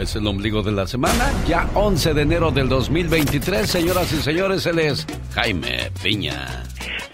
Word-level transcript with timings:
Es 0.00 0.16
el 0.16 0.26
ombligo 0.26 0.62
de 0.62 0.72
la 0.72 0.86
semana, 0.86 1.30
ya 1.46 1.68
11 1.74 2.14
de 2.14 2.22
enero 2.22 2.50
del 2.50 2.70
2023. 2.70 3.68
Señoras 3.68 4.10
y 4.14 4.22
señores, 4.22 4.64
él 4.64 4.78
es 4.78 5.06
Jaime 5.34 5.90
Piña. 6.02 6.64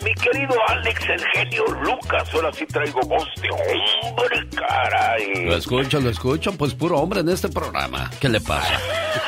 Mi 0.05 0.15
querido 0.15 0.55
Alex, 0.69 1.01
el 1.09 1.25
genio 1.35 1.65
Lucas, 1.83 2.33
ahora 2.33 2.53
sí 2.53 2.65
traigo 2.67 3.01
voz 3.01 3.29
de 3.43 3.49
hombre, 3.51 4.49
caray. 4.55 5.47
Lo 5.47 5.57
escucho, 5.57 6.01
lo 6.01 6.11
escucho, 6.11 6.53
pues 6.53 6.75
puro 6.75 6.99
hombre 6.99 7.21
en 7.21 7.29
este 7.29 7.49
programa. 7.49 8.09
¿Qué 8.21 8.29
le 8.29 8.41
pasa? 8.41 8.79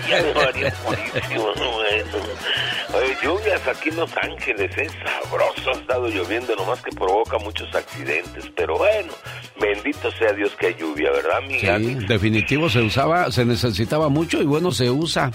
Oye, 2.95 3.17
lluvias 3.21 3.67
aquí 3.67 3.89
en 3.89 3.97
Los 3.97 4.11
Ángeles, 4.17 4.71
es 4.77 4.91
sabroso, 5.03 5.69
ha 5.69 5.73
estado 5.73 6.07
lloviendo, 6.07 6.55
nomás 6.55 6.81
que 6.81 6.91
provoca 6.91 7.37
muchos 7.39 7.73
accidentes, 7.75 8.49
pero 8.55 8.77
bueno, 8.77 9.11
bendito 9.59 10.09
sea 10.11 10.31
Dios 10.33 10.55
que 10.57 10.67
hay 10.67 10.75
lluvia, 10.75 11.11
¿verdad, 11.11 11.41
mi 11.47 11.59
Sí, 11.59 12.05
definitivo 12.07 12.69
se 12.69 12.81
usaba, 12.81 13.29
se 13.35 13.45
necesitaba 13.45 14.07
mucho 14.07 14.41
y 14.41 14.45
bueno, 14.45 14.71
se 14.71 14.89
usa. 14.89 15.29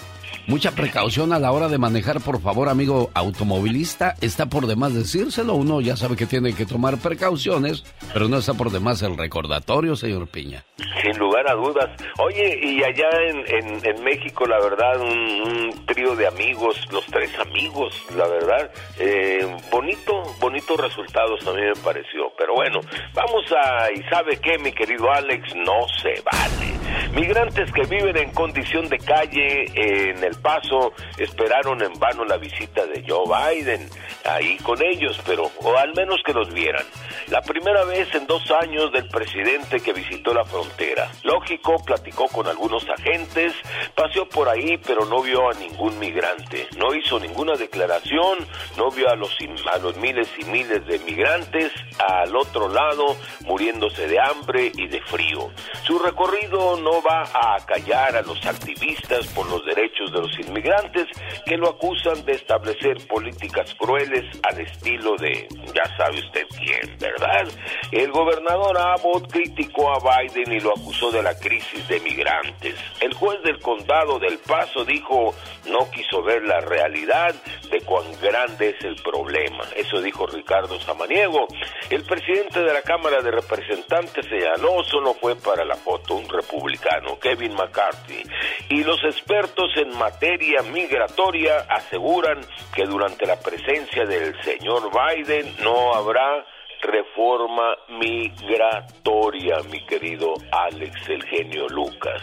Mucha 0.46 0.72
precaución 0.72 1.32
a 1.32 1.38
la 1.38 1.52
hora 1.52 1.68
de 1.68 1.78
manejar, 1.78 2.20
por 2.20 2.40
favor, 2.40 2.68
amigo 2.68 3.10
automovilista. 3.14 4.14
Está 4.20 4.46
por 4.46 4.66
demás 4.66 4.94
decírselo. 4.94 5.54
Uno 5.54 5.80
ya 5.80 5.96
sabe 5.96 6.16
que 6.16 6.26
tiene 6.26 6.54
que 6.54 6.66
tomar 6.66 6.98
precauciones, 6.98 7.84
pero 8.12 8.28
no 8.28 8.38
está 8.38 8.54
por 8.54 8.70
demás 8.70 9.02
el 9.02 9.16
recordatorio, 9.16 9.96
señor 9.96 10.28
Piña. 10.28 10.64
Sin 11.02 11.18
lugar 11.18 11.48
a 11.48 11.54
dudas. 11.54 11.90
Oye, 12.18 12.58
y 12.62 12.82
allá 12.82 13.08
en, 13.46 14.04
México, 14.04 14.46
la 14.46 14.58
verdad, 14.60 15.00
un, 15.00 15.86
trío 15.86 16.16
de 16.16 16.26
amigos, 16.26 16.76
los 16.90 17.04
tres 17.06 17.30
amigos, 17.38 17.94
la 18.16 18.26
verdad, 18.26 18.70
eh, 18.98 19.46
bonito, 19.70 20.22
bonitos 20.40 20.80
resultados 20.80 21.46
a 21.46 21.52
mí 21.52 21.60
me 21.60 21.82
pareció. 21.82 22.32
Pero 22.36 22.54
bueno, 22.54 22.80
vamos 23.14 23.44
a, 23.52 23.92
y 23.92 24.02
sabe 24.10 24.38
qué, 24.38 24.58
mi 24.58 24.72
querido 24.72 25.10
Alex, 25.12 25.54
no 25.54 25.86
se 26.02 26.22
vale. 26.22 26.80
Migrantes 27.14 27.70
que 27.72 27.82
viven 27.82 28.16
en 28.16 28.30
condición 28.32 28.88
de 28.88 28.98
calle 28.98 29.64
en 29.74 30.22
El 30.22 30.29
Paso 30.38 30.92
esperaron 31.18 31.82
en 31.82 31.92
vano 31.98 32.24
la 32.24 32.36
visita 32.36 32.86
de 32.86 33.04
Joe 33.06 33.24
Biden 33.26 33.88
ahí 34.24 34.56
con 34.58 34.82
ellos, 34.82 35.20
pero 35.26 35.50
o 35.62 35.76
al 35.76 35.94
menos 35.94 36.20
que 36.24 36.32
los 36.32 36.52
vieran. 36.52 36.84
La 37.28 37.42
primera 37.42 37.84
vez 37.84 38.12
en 38.14 38.26
dos 38.26 38.50
años 38.50 38.90
del 38.92 39.08
presidente 39.08 39.80
que 39.80 39.92
visitó 39.92 40.34
la 40.34 40.44
frontera. 40.44 41.10
Lógico, 41.22 41.76
platicó 41.84 42.26
con 42.28 42.46
algunos 42.46 42.84
agentes, 42.88 43.54
paseó 43.94 44.28
por 44.28 44.48
ahí, 44.48 44.78
pero 44.78 45.04
no 45.04 45.22
vio 45.22 45.48
a 45.50 45.54
ningún 45.54 45.98
migrante. 45.98 46.68
No 46.76 46.94
hizo 46.94 47.20
ninguna 47.20 47.54
declaración, 47.54 48.38
no 48.76 48.90
vio 48.90 49.08
a 49.08 49.16
los, 49.16 49.36
a 49.72 49.78
los 49.78 49.96
miles 49.96 50.28
y 50.38 50.44
miles 50.46 50.84
de 50.86 50.98
migrantes 51.00 51.72
al 51.98 52.34
otro 52.34 52.68
lado 52.68 53.16
muriéndose 53.44 54.06
de 54.06 54.18
hambre 54.18 54.72
y 54.74 54.88
de 54.88 55.00
frío. 55.02 55.50
Su 55.84 55.98
recorrido 55.98 56.76
no 56.76 57.02
va 57.02 57.22
a 57.22 57.56
acallar 57.56 58.16
a 58.16 58.22
los 58.22 58.44
activistas 58.46 59.26
por 59.28 59.48
los 59.48 59.64
derechos 59.64 60.12
de 60.12 60.19
los 60.20 60.38
inmigrantes 60.38 61.06
que 61.46 61.56
lo 61.56 61.70
acusan 61.70 62.24
de 62.24 62.32
establecer 62.32 63.06
políticas 63.06 63.74
crueles 63.74 64.24
al 64.42 64.60
estilo 64.60 65.16
de 65.16 65.48
ya 65.74 65.84
sabe 65.96 66.18
usted 66.18 66.46
quién, 66.56 66.98
¿verdad? 66.98 67.48
El 67.92 68.10
gobernador 68.10 68.78
Abbott 68.78 69.30
criticó 69.30 69.92
a 69.92 69.98
Biden 69.98 70.52
y 70.52 70.60
lo 70.60 70.70
acusó 70.70 71.10
de 71.10 71.22
la 71.22 71.36
crisis 71.38 71.86
de 71.88 72.00
migrantes. 72.00 72.76
El 73.00 73.14
juez 73.14 73.42
del 73.42 73.58
condado 73.60 74.18
del 74.18 74.38
Paso 74.38 74.84
dijo 74.84 75.34
no 75.66 75.90
quiso 75.90 76.22
ver 76.22 76.42
la 76.44 76.60
realidad 76.60 77.34
de 77.70 77.80
cuán 77.82 78.04
grande 78.20 78.70
es 78.70 78.84
el 78.84 78.96
problema. 78.96 79.64
Eso 79.76 80.00
dijo 80.00 80.26
Ricardo 80.26 80.80
Samaniego. 80.80 81.46
El 81.90 82.04
presidente 82.04 82.60
de 82.60 82.72
la 82.72 82.82
Cámara 82.82 83.20
de 83.22 83.30
Representantes 83.30 84.26
señaló 84.26 84.82
solo 84.84 85.14
fue 85.14 85.36
para 85.36 85.64
la 85.64 85.76
foto 85.76 86.14
un 86.14 86.28
republicano, 86.28 87.18
Kevin 87.18 87.54
McCarthy. 87.54 88.22
Y 88.68 88.84
los 88.84 89.02
expertos 89.04 89.70
en 89.76 89.96
materia 90.10 90.62
migratoria 90.62 91.58
aseguran 91.68 92.40
que 92.74 92.84
durante 92.84 93.26
la 93.26 93.38
presencia 93.38 94.04
del 94.04 94.34
señor 94.42 94.90
Biden 94.90 95.54
no 95.62 95.94
habrá 95.94 96.44
reforma 96.82 97.76
migratoria, 97.88 99.58
mi 99.70 99.84
querido 99.86 100.34
Alex, 100.50 101.08
el 101.08 101.22
genio 101.26 101.68
Lucas. 101.68 102.22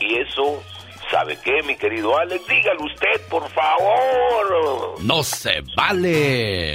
Y 0.00 0.18
eso, 0.18 0.62
¿sabe 1.10 1.38
qué, 1.42 1.62
mi 1.62 1.76
querido 1.76 2.18
Alex? 2.18 2.46
Dígalo 2.46 2.84
usted, 2.84 3.28
por 3.30 3.48
favor. 3.48 5.02
¡No 5.02 5.22
se 5.22 5.62
vale! 5.74 6.74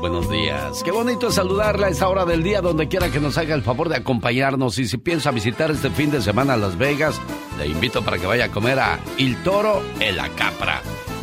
Buenos 0.00 0.30
días. 0.30 0.82
Qué 0.82 0.90
bonito 0.90 1.30
saludarla 1.30 1.88
a 1.88 1.90
esta 1.90 2.08
hora 2.08 2.24
del 2.24 2.42
día, 2.42 2.62
donde 2.62 2.88
quiera 2.88 3.10
que 3.10 3.20
nos 3.20 3.36
haga 3.36 3.54
el 3.54 3.62
favor 3.62 3.90
de 3.90 3.96
acompañarnos. 3.96 4.78
Y 4.78 4.86
si 4.86 4.96
piensa 4.96 5.30
visitar 5.30 5.70
este 5.70 5.90
fin 5.90 6.10
de 6.10 6.22
semana 6.22 6.56
Las 6.56 6.78
Vegas, 6.78 7.20
le 7.58 7.66
invito 7.66 8.02
para 8.02 8.18
que 8.18 8.26
vaya 8.26 8.46
a 8.46 8.50
comer 8.50 8.78
a 8.78 8.98
Il 9.18 9.36
Toro 9.42 9.82
en 10.00 10.16
la 10.16 10.30
Capra. 10.30 10.80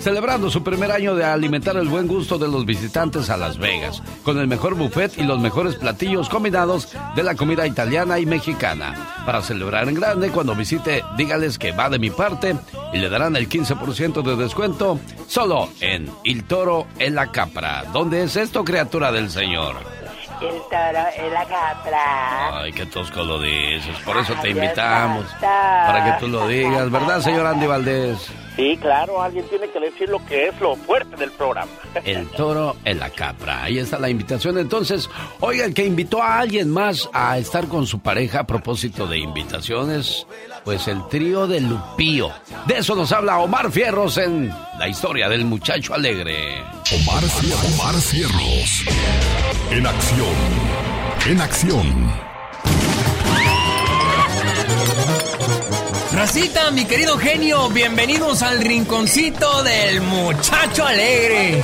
Celebrando 0.08 0.50
su 0.50 0.64
primer 0.64 0.90
año 0.94 1.16
de 1.16 1.26
alimentar 1.26 1.76
el 1.76 1.90
buen 1.90 2.08
gusto 2.08 2.38
de 2.38 2.48
los 2.48 2.66
visitantes 2.66 3.30
a 3.30 3.36
Las 3.36 3.58
Vegas, 3.58 4.02
con 4.24 4.40
el 4.40 4.48
mejor 4.48 4.76
buffet 4.76 5.18
y 5.18 5.24
los 5.24 5.38
mejores 5.38 5.76
platillos 5.76 6.30
combinados 6.30 6.96
de 7.18 7.24
la 7.24 7.36
comida 7.36 7.68
italiana 7.68 8.18
y 8.18 8.26
mexicana. 8.26 8.96
Para 9.26 9.42
celebrar 9.42 9.90
en 9.90 9.96
grande, 9.96 10.30
cuando 10.30 10.56
visite, 10.56 11.04
dígales 11.18 11.60
que 11.60 11.74
va 11.74 11.90
de 11.90 12.00
mi 12.00 12.10
parte 12.10 12.56
y 12.94 13.00
le 13.00 13.10
darán 13.10 13.36
el 13.36 13.50
15% 13.50 14.22
de 14.22 14.42
descuento 14.42 14.98
solo 15.28 15.68
en 15.82 16.10
Il 16.24 16.46
Toro 16.46 16.88
en 17.00 17.14
la 17.14 17.30
Capra. 17.34 17.84
¿Dónde 17.92 18.24
es 18.24 18.38
esto, 18.38 18.64
criatura 18.64 19.12
del 19.12 19.30
Señor? 19.30 19.76
El 20.42 20.62
toro 20.70 21.06
en 21.16 21.34
la 21.34 21.46
capra. 21.46 22.60
Ay, 22.60 22.72
qué 22.72 22.86
tosco 22.86 23.24
lo 23.24 23.42
dices. 23.42 23.98
Por 24.06 24.18
eso 24.18 24.34
te 24.42 24.48
Ay, 24.48 24.52
invitamos. 24.52 25.26
Para 25.42 26.04
que 26.06 26.20
tú 26.20 26.28
lo 26.28 26.48
digas, 26.48 26.92
¿verdad, 26.92 27.22
señor 27.22 27.46
Andy 27.48 27.66
Valdés? 27.66 28.30
Sí, 28.56 28.76
claro, 28.82 29.22
alguien 29.22 29.48
tiene 29.50 29.70
que 29.70 29.80
decir 29.80 30.10
lo 30.10 30.24
que 30.26 30.48
es 30.48 30.60
lo 30.60 30.76
fuerte 30.76 31.16
del 31.16 31.32
programa. 31.32 31.72
El 32.04 32.28
toro 32.30 32.76
en 32.86 33.00
la 33.00 33.10
capra. 33.12 33.64
Ahí 33.64 33.78
está 33.78 34.00
la 34.00 34.10
invitación. 34.10 34.58
Entonces, 34.58 35.10
oiga, 35.40 35.66
el 35.66 35.74
que 35.76 35.86
invitó 35.86 36.24
a 36.24 36.40
alguien 36.40 36.70
más 36.70 37.08
a 37.14 37.38
estar 37.38 37.68
con 37.68 37.86
su 37.86 38.00
pareja 38.00 38.40
a 38.42 38.48
propósito 38.48 39.06
de 39.06 39.20
invitaciones, 39.20 40.26
pues 40.68 40.90
el 40.90 41.08
trío 41.08 41.48
de 41.48 41.62
Lupío. 41.62 42.30
De 42.66 42.80
eso 42.80 42.94
nos 42.94 43.14
habla 43.14 43.38
Omar 43.38 43.72
Fierros 43.72 44.18
en 44.18 44.54
la 44.78 44.90
historia 44.90 45.30
del 45.30 45.46
muchacho 45.46 45.94
alegre. 45.94 46.62
Omar 46.92 47.24
Fierros. 47.24 47.80
Omar 47.80 47.96
Fierros. 47.96 48.84
En 49.72 49.88
acción. 49.88 50.36
En 51.26 51.40
acción. 51.40 52.14
Racita, 56.12 56.70
mi 56.72 56.84
querido 56.84 57.18
genio, 57.18 57.70
bienvenidos 57.70 58.42
al 58.42 58.60
rinconcito 58.60 59.64
del 59.64 60.02
muchacho 60.02 60.86
alegre. 60.86 61.62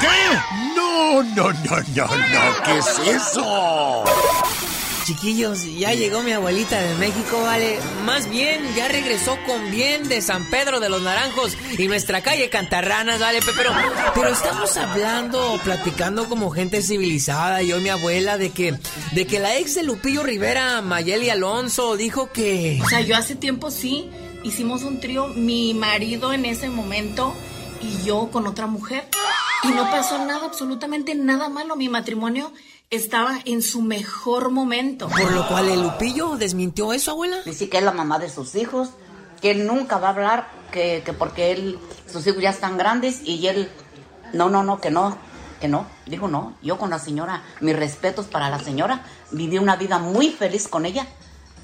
¿Qué? 0.00 0.36
No, 0.74 1.22
no, 1.22 1.52
no, 1.52 1.76
no, 1.94 2.06
no, 2.06 2.62
¿qué 2.64 2.78
es 2.78 2.98
eso? 3.22 4.04
Chiquillos, 5.06 5.62
ya 5.78 5.94
llegó 5.94 6.20
mi 6.24 6.32
abuelita 6.32 6.82
de 6.82 6.96
México, 6.96 7.40
¿vale? 7.40 7.78
Más 8.04 8.28
bien, 8.28 8.60
ya 8.74 8.88
regresó 8.88 9.38
con 9.46 9.70
bien 9.70 10.08
de 10.08 10.20
San 10.20 10.50
Pedro 10.50 10.80
de 10.80 10.88
los 10.88 11.00
Naranjos 11.00 11.56
y 11.78 11.86
nuestra 11.86 12.22
calle 12.22 12.50
Cantarranas, 12.50 13.20
¿vale? 13.20 13.38
Pero, 13.56 13.70
pero 14.16 14.30
estamos 14.30 14.76
hablando, 14.76 15.60
platicando 15.62 16.28
como 16.28 16.50
gente 16.50 16.82
civilizada, 16.82 17.62
yo 17.62 17.78
y 17.78 17.82
mi 17.82 17.88
abuela, 17.88 18.36
de 18.36 18.50
que, 18.50 18.74
de 19.12 19.26
que 19.28 19.38
la 19.38 19.56
ex 19.56 19.76
de 19.76 19.84
Lupillo 19.84 20.24
Rivera, 20.24 20.82
Mayeli 20.82 21.30
Alonso, 21.30 21.96
dijo 21.96 22.32
que... 22.32 22.80
O 22.84 22.88
sea, 22.88 23.00
yo 23.00 23.14
hace 23.14 23.36
tiempo 23.36 23.70
sí, 23.70 24.10
hicimos 24.42 24.82
un 24.82 24.98
trío, 24.98 25.28
mi 25.28 25.72
marido 25.72 26.32
en 26.32 26.46
ese 26.46 26.68
momento 26.68 27.32
y 27.80 28.04
yo 28.04 28.28
con 28.32 28.48
otra 28.48 28.66
mujer. 28.66 29.06
Y 29.62 29.68
no 29.68 29.88
pasó 29.90 30.18
nada, 30.24 30.46
absolutamente 30.46 31.14
nada 31.14 31.48
malo. 31.48 31.76
Mi 31.76 31.88
matrimonio 31.88 32.52
estaba 32.90 33.38
en 33.44 33.62
su 33.62 33.82
mejor 33.82 34.50
momento. 34.50 35.08
Por 35.08 35.32
lo 35.32 35.48
cual 35.48 35.68
el 35.68 35.82
Lupillo 35.82 36.36
desmintió 36.36 36.92
eso, 36.92 37.12
abuela. 37.12 37.38
Dice 37.44 37.68
que 37.68 37.78
es 37.78 37.84
la 37.84 37.92
mamá 37.92 38.18
de 38.18 38.30
sus 38.30 38.54
hijos, 38.54 38.90
que 39.40 39.50
él 39.50 39.66
nunca 39.66 39.98
va 39.98 40.08
a 40.08 40.10
hablar, 40.10 40.48
que, 40.72 41.02
que 41.04 41.12
porque 41.12 41.50
él, 41.52 41.78
sus 42.10 42.26
hijos 42.26 42.42
ya 42.42 42.50
están 42.50 42.78
grandes 42.78 43.20
y 43.24 43.46
él, 43.46 43.68
no, 44.32 44.48
no, 44.50 44.62
no, 44.62 44.80
que 44.80 44.90
no, 44.90 45.16
que 45.60 45.68
no. 45.68 45.86
Dijo 46.06 46.28
no, 46.28 46.54
yo 46.62 46.78
con 46.78 46.90
la 46.90 46.98
señora, 46.98 47.42
mis 47.60 47.76
respetos 47.76 48.26
para 48.26 48.50
la 48.50 48.60
señora, 48.60 49.04
viví 49.30 49.58
una 49.58 49.76
vida 49.76 49.98
muy 49.98 50.30
feliz 50.30 50.68
con 50.68 50.86
ella 50.86 51.06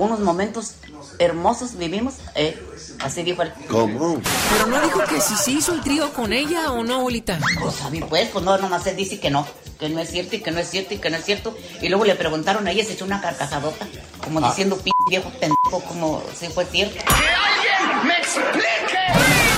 unos 0.04 0.20
momentos 0.20 0.74
hermosos 1.18 1.76
vivimos. 1.76 2.14
Eh, 2.34 2.60
así 3.00 3.22
dijo 3.22 3.42
él. 3.42 3.52
¿Cómo? 3.68 4.20
Pero 4.52 4.66
no 4.66 4.80
dijo 4.82 5.00
que 5.04 5.20
si 5.20 5.34
se 5.36 5.50
hizo 5.52 5.72
el 5.74 5.80
trío 5.82 6.12
con 6.12 6.32
ella 6.32 6.72
o 6.72 6.82
no, 6.82 6.96
abuelita. 6.96 7.38
Pues 7.60 7.80
a 7.82 7.90
mí 7.90 8.00
pues, 8.00 8.28
pues 8.30 8.44
no, 8.44 8.56
nomás 8.58 8.86
él 8.86 8.96
dice 8.96 9.20
que 9.20 9.30
no, 9.30 9.46
que 9.78 9.88
no 9.88 10.00
es 10.00 10.10
cierto 10.10 10.36
y 10.36 10.40
que 10.40 10.50
no 10.50 10.60
es 10.60 10.68
cierto 10.70 10.94
y 10.94 10.98
que 10.98 11.10
no 11.10 11.16
es 11.16 11.24
cierto. 11.24 11.56
Y 11.80 11.88
luego 11.88 12.04
le 12.04 12.14
preguntaron 12.14 12.66
a 12.66 12.70
ella, 12.72 12.84
se 12.84 12.92
echó 12.94 13.04
una 13.04 13.20
carcajadota, 13.20 13.86
como 14.22 14.40
Ah. 14.44 14.48
diciendo, 14.48 14.76
p 14.76 14.90
viejo 15.08 15.30
pendejo, 15.30 15.80
como 15.88 16.22
si 16.38 16.48
fue 16.48 16.64
cierto. 16.66 16.94
¡Que 17.04 17.10
alguien 17.12 18.06
me 18.06 18.16
explique! 18.18 19.51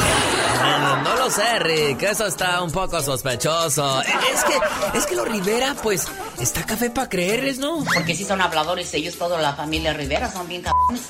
No, 1.03 1.17
lo 1.17 1.31
sé, 1.31 1.59
Rick. 1.61 2.03
Eso 2.03 2.27
está 2.27 2.63
un 2.63 2.71
poco 2.71 3.01
sospechoso. 3.03 4.01
Es 4.03 4.45
que, 4.45 4.99
es 4.99 5.07
que 5.07 5.15
los 5.17 5.29
Rivera, 5.29 5.75
pues, 5.83 6.07
está 6.41 6.65
café 6.65 6.91
para 6.91 7.09
creerles, 7.09 7.59
¿no? 7.59 7.85
Porque 7.95 8.15
sí 8.15 8.25
son 8.25 8.41
habladores 8.41 8.93
ellos, 8.95 9.17
toda 9.17 9.41
la 9.41 9.55
familia 9.55 9.93
Rivera, 9.93 10.31
son 10.31 10.49
bien 10.49 10.63
cabrones. 10.63 11.03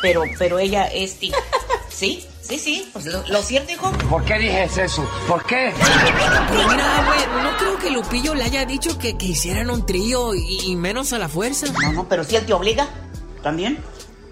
Pero, 0.00 0.22
pero 0.38 0.58
ella 0.58 0.86
es 0.86 1.18
ti. 1.18 1.32
Sí, 1.88 2.26
sí, 2.40 2.58
sí. 2.58 2.90
Pues 2.92 3.06
lo, 3.06 3.22
lo 3.28 3.42
cierto, 3.42 3.72
hijo. 3.72 3.92
¿Por 4.10 4.24
qué 4.24 4.38
dices 4.38 4.76
eso? 4.78 5.08
¿Por 5.28 5.44
qué? 5.44 5.72
Pero 6.48 6.68
mira, 6.68 7.04
güey, 7.06 7.42
no 7.44 7.56
creo 7.56 7.78
que 7.78 7.90
Lupillo 7.90 8.34
le 8.34 8.44
haya 8.44 8.64
dicho 8.64 8.98
que, 8.98 9.16
que 9.16 9.26
hicieran 9.26 9.70
un 9.70 9.86
trío 9.86 10.34
y, 10.34 10.60
y 10.64 10.74
menos 10.76 11.12
a 11.12 11.18
la 11.18 11.28
fuerza. 11.28 11.66
No, 11.82 11.92
no, 11.92 12.08
pero 12.08 12.24
si 12.24 12.34
él 12.34 12.44
te 12.44 12.52
obliga, 12.52 12.88
también. 13.42 13.78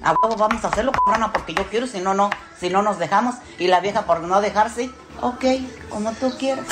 A 0.02 0.14
huevo 0.23 0.37
vamos 0.37 0.64
a 0.64 0.69
hacerlo, 0.69 0.93
cabrona, 0.93 1.32
porque 1.32 1.52
yo 1.52 1.67
quiero, 1.69 1.87
si 1.87 2.00
no, 2.00 2.14
no, 2.14 2.31
si 2.58 2.70
no 2.70 2.82
nos 2.82 2.99
dejamos. 2.99 3.37
Y 3.58 3.67
la 3.67 3.81
vieja 3.81 4.02
por 4.02 4.20
no 4.20 4.41
dejarse, 4.41 4.91
ok, 5.20 5.44
como 5.91 6.12
tú 6.12 6.32
quieras. 6.38 6.64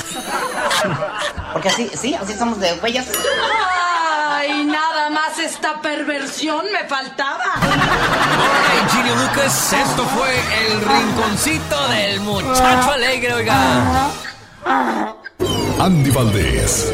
Porque 1.53 1.69
así, 1.69 1.89
sí, 1.95 2.15
así 2.15 2.33
somos 2.33 2.59
de 2.59 2.73
huellas. 2.81 3.07
Ay, 4.31 4.63
nada 4.65 5.09
más 5.09 5.37
esta 5.37 5.81
perversión 5.81 6.65
me 6.71 6.87
faltaba. 6.87 7.43
Genio 8.91 9.15
Lucas, 9.15 9.73
esto 9.73 10.05
fue 10.05 10.39
el 10.65 10.81
rinconcito 10.81 11.87
del 11.89 12.21
muchacho 12.21 12.91
alegre, 12.91 13.33
oiga. 13.33 14.09
Andy 15.79 16.11
Valdés. 16.11 16.91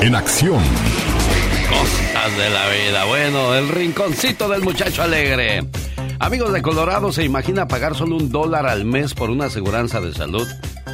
En 0.00 0.14
acción. 0.14 0.62
De 2.36 2.50
la 2.50 2.68
vida. 2.68 3.06
Bueno, 3.06 3.54
el 3.54 3.70
rinconcito 3.70 4.50
del 4.50 4.60
muchacho 4.60 5.02
alegre. 5.02 5.66
Amigos 6.18 6.52
de 6.52 6.60
Colorado, 6.60 7.10
¿se 7.10 7.24
imagina 7.24 7.66
pagar 7.66 7.94
solo 7.94 8.16
un 8.16 8.30
dólar 8.30 8.66
al 8.66 8.84
mes 8.84 9.14
por 9.14 9.30
una 9.30 9.46
aseguranza 9.46 10.02
de 10.02 10.12
salud? 10.12 10.46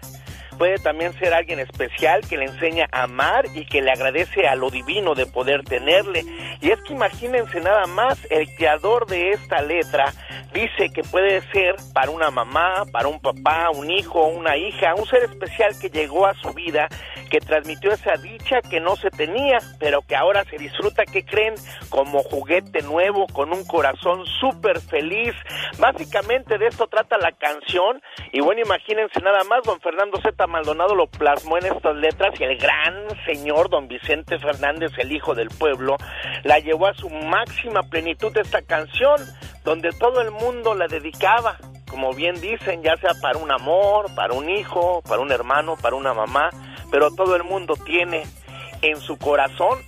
puede 0.57 0.77
también 0.77 1.13
ser 1.19 1.33
alguien 1.33 1.59
especial 1.59 2.21
que 2.27 2.37
le 2.37 2.45
enseña 2.45 2.87
a 2.91 3.03
amar 3.03 3.45
y 3.53 3.65
que 3.65 3.81
le 3.81 3.91
agradece 3.91 4.47
a 4.47 4.55
lo 4.55 4.69
divino 4.69 5.15
de 5.15 5.25
poder 5.25 5.63
tenerle. 5.63 6.23
Y 6.61 6.71
es 6.71 6.81
que 6.81 6.93
imagínense 6.93 7.61
nada 7.61 7.85
más, 7.85 8.17
el 8.29 8.47
creador 8.55 9.05
de 9.07 9.31
esta 9.31 9.61
letra 9.61 10.13
dice 10.53 10.89
que 10.93 11.03
puede 11.03 11.41
ser 11.51 11.75
para 11.93 12.11
una 12.11 12.31
mamá, 12.31 12.83
para 12.91 13.07
un 13.07 13.19
papá, 13.19 13.69
un 13.69 13.91
hijo, 13.91 14.25
una 14.27 14.57
hija, 14.57 14.95
un 14.95 15.05
ser 15.05 15.23
especial 15.23 15.77
que 15.79 15.89
llegó 15.89 16.25
a 16.25 16.33
su 16.35 16.53
vida, 16.53 16.87
que 17.29 17.39
transmitió 17.39 17.91
esa 17.91 18.15
dicha 18.15 18.61
que 18.61 18.79
no 18.79 18.95
se 18.95 19.09
tenía, 19.11 19.59
pero 19.79 20.01
que 20.01 20.15
ahora 20.15 20.43
se 20.45 20.57
disfruta, 20.57 21.05
que 21.05 21.23
creen, 21.23 21.55
como 21.89 22.23
juguete 22.23 22.81
nuevo, 22.81 23.27
con 23.27 23.53
un 23.53 23.65
corazón 23.65 24.25
súper 24.39 24.79
feliz. 24.79 25.33
Básicamente 25.77 26.57
de 26.57 26.67
esto 26.67 26.87
trata 26.87 27.17
la 27.17 27.33
canción. 27.33 28.01
Y 28.31 28.41
bueno, 28.41 28.61
imagínense 28.61 29.19
nada 29.21 29.43
más, 29.43 29.63
don 29.63 29.79
Fernando 29.81 30.19
Z. 30.21 30.46
Maldonado 30.47 30.95
lo 30.95 31.07
plasmó 31.07 31.57
en 31.57 31.67
estas 31.67 31.95
letras 31.95 32.33
y 32.39 32.43
el 32.43 32.57
gran 32.57 33.07
señor 33.25 33.69
don 33.69 33.87
Vicente 33.87 34.39
Fernández, 34.39 34.91
el 34.97 35.11
hijo 35.11 35.35
del 35.35 35.49
pueblo, 35.49 35.97
la 36.43 36.59
llevó 36.59 36.87
a 36.87 36.93
su 36.93 37.09
máxima 37.09 37.83
plenitud 37.83 38.35
esta 38.37 38.61
canción, 38.61 39.19
donde 39.63 39.89
todo 39.91 40.21
el 40.21 40.31
mundo 40.31 40.73
la 40.73 40.87
dedicaba, 40.87 41.57
como 41.89 42.13
bien 42.13 42.39
dicen, 42.41 42.81
ya 42.83 42.95
sea 42.97 43.11
para 43.21 43.37
un 43.37 43.51
amor, 43.51 44.13
para 44.15 44.33
un 44.33 44.49
hijo, 44.49 45.01
para 45.07 45.21
un 45.21 45.31
hermano, 45.31 45.75
para 45.81 45.95
una 45.95 46.13
mamá, 46.13 46.49
pero 46.91 47.11
todo 47.11 47.35
el 47.35 47.43
mundo 47.43 47.75
tiene 47.85 48.23
en 48.81 48.97
su 48.99 49.17
corazón 49.17 49.79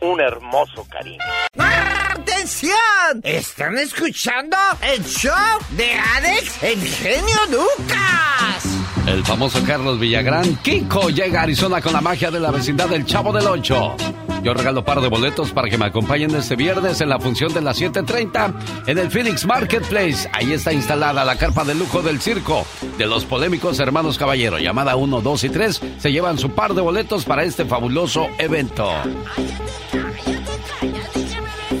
un 0.00 0.20
hermoso 0.20 0.86
cariño. 0.88 1.24
¡Atención! 1.58 2.76
¿Están 3.22 3.78
escuchando 3.78 4.56
el 4.82 5.04
show 5.04 5.32
de 5.70 5.92
Alex, 5.94 6.62
el 6.62 6.80
genio 6.80 7.36
Lucas? 7.50 8.75
El 9.06 9.24
famoso 9.24 9.62
Carlos 9.64 10.00
Villagrán, 10.00 10.56
Kiko, 10.56 11.10
llega 11.10 11.40
a 11.40 11.42
Arizona 11.44 11.80
con 11.80 11.92
la 11.92 12.00
magia 12.00 12.30
de 12.30 12.40
la 12.40 12.50
vecindad 12.50 12.88
del 12.88 13.04
Chavo 13.04 13.32
del 13.32 13.46
Ocho. 13.46 13.94
Yo 14.42 14.52
regalo 14.52 14.84
par 14.84 15.00
de 15.00 15.08
boletos 15.08 15.52
para 15.52 15.68
que 15.68 15.78
me 15.78 15.86
acompañen 15.86 16.34
este 16.34 16.56
viernes 16.56 17.00
en 17.00 17.08
la 17.08 17.18
función 17.18 17.52
de 17.52 17.60
las 17.60 17.80
7.30 17.80 18.86
en 18.86 18.98
el 18.98 19.10
Phoenix 19.10 19.46
Marketplace. 19.46 20.28
Ahí 20.32 20.52
está 20.52 20.72
instalada 20.72 21.24
la 21.24 21.36
carpa 21.36 21.64
de 21.64 21.74
lujo 21.74 22.02
del 22.02 22.20
circo 22.20 22.66
de 22.98 23.06
los 23.06 23.24
polémicos 23.24 23.78
hermanos 23.78 24.18
Caballero. 24.18 24.58
Llamada 24.58 24.96
1, 24.96 25.20
2 25.20 25.44
y 25.44 25.48
3 25.50 25.82
se 25.98 26.12
llevan 26.12 26.38
su 26.38 26.50
par 26.50 26.74
de 26.74 26.82
boletos 26.82 27.24
para 27.24 27.44
este 27.44 27.64
fabuloso 27.64 28.28
evento. 28.38 28.90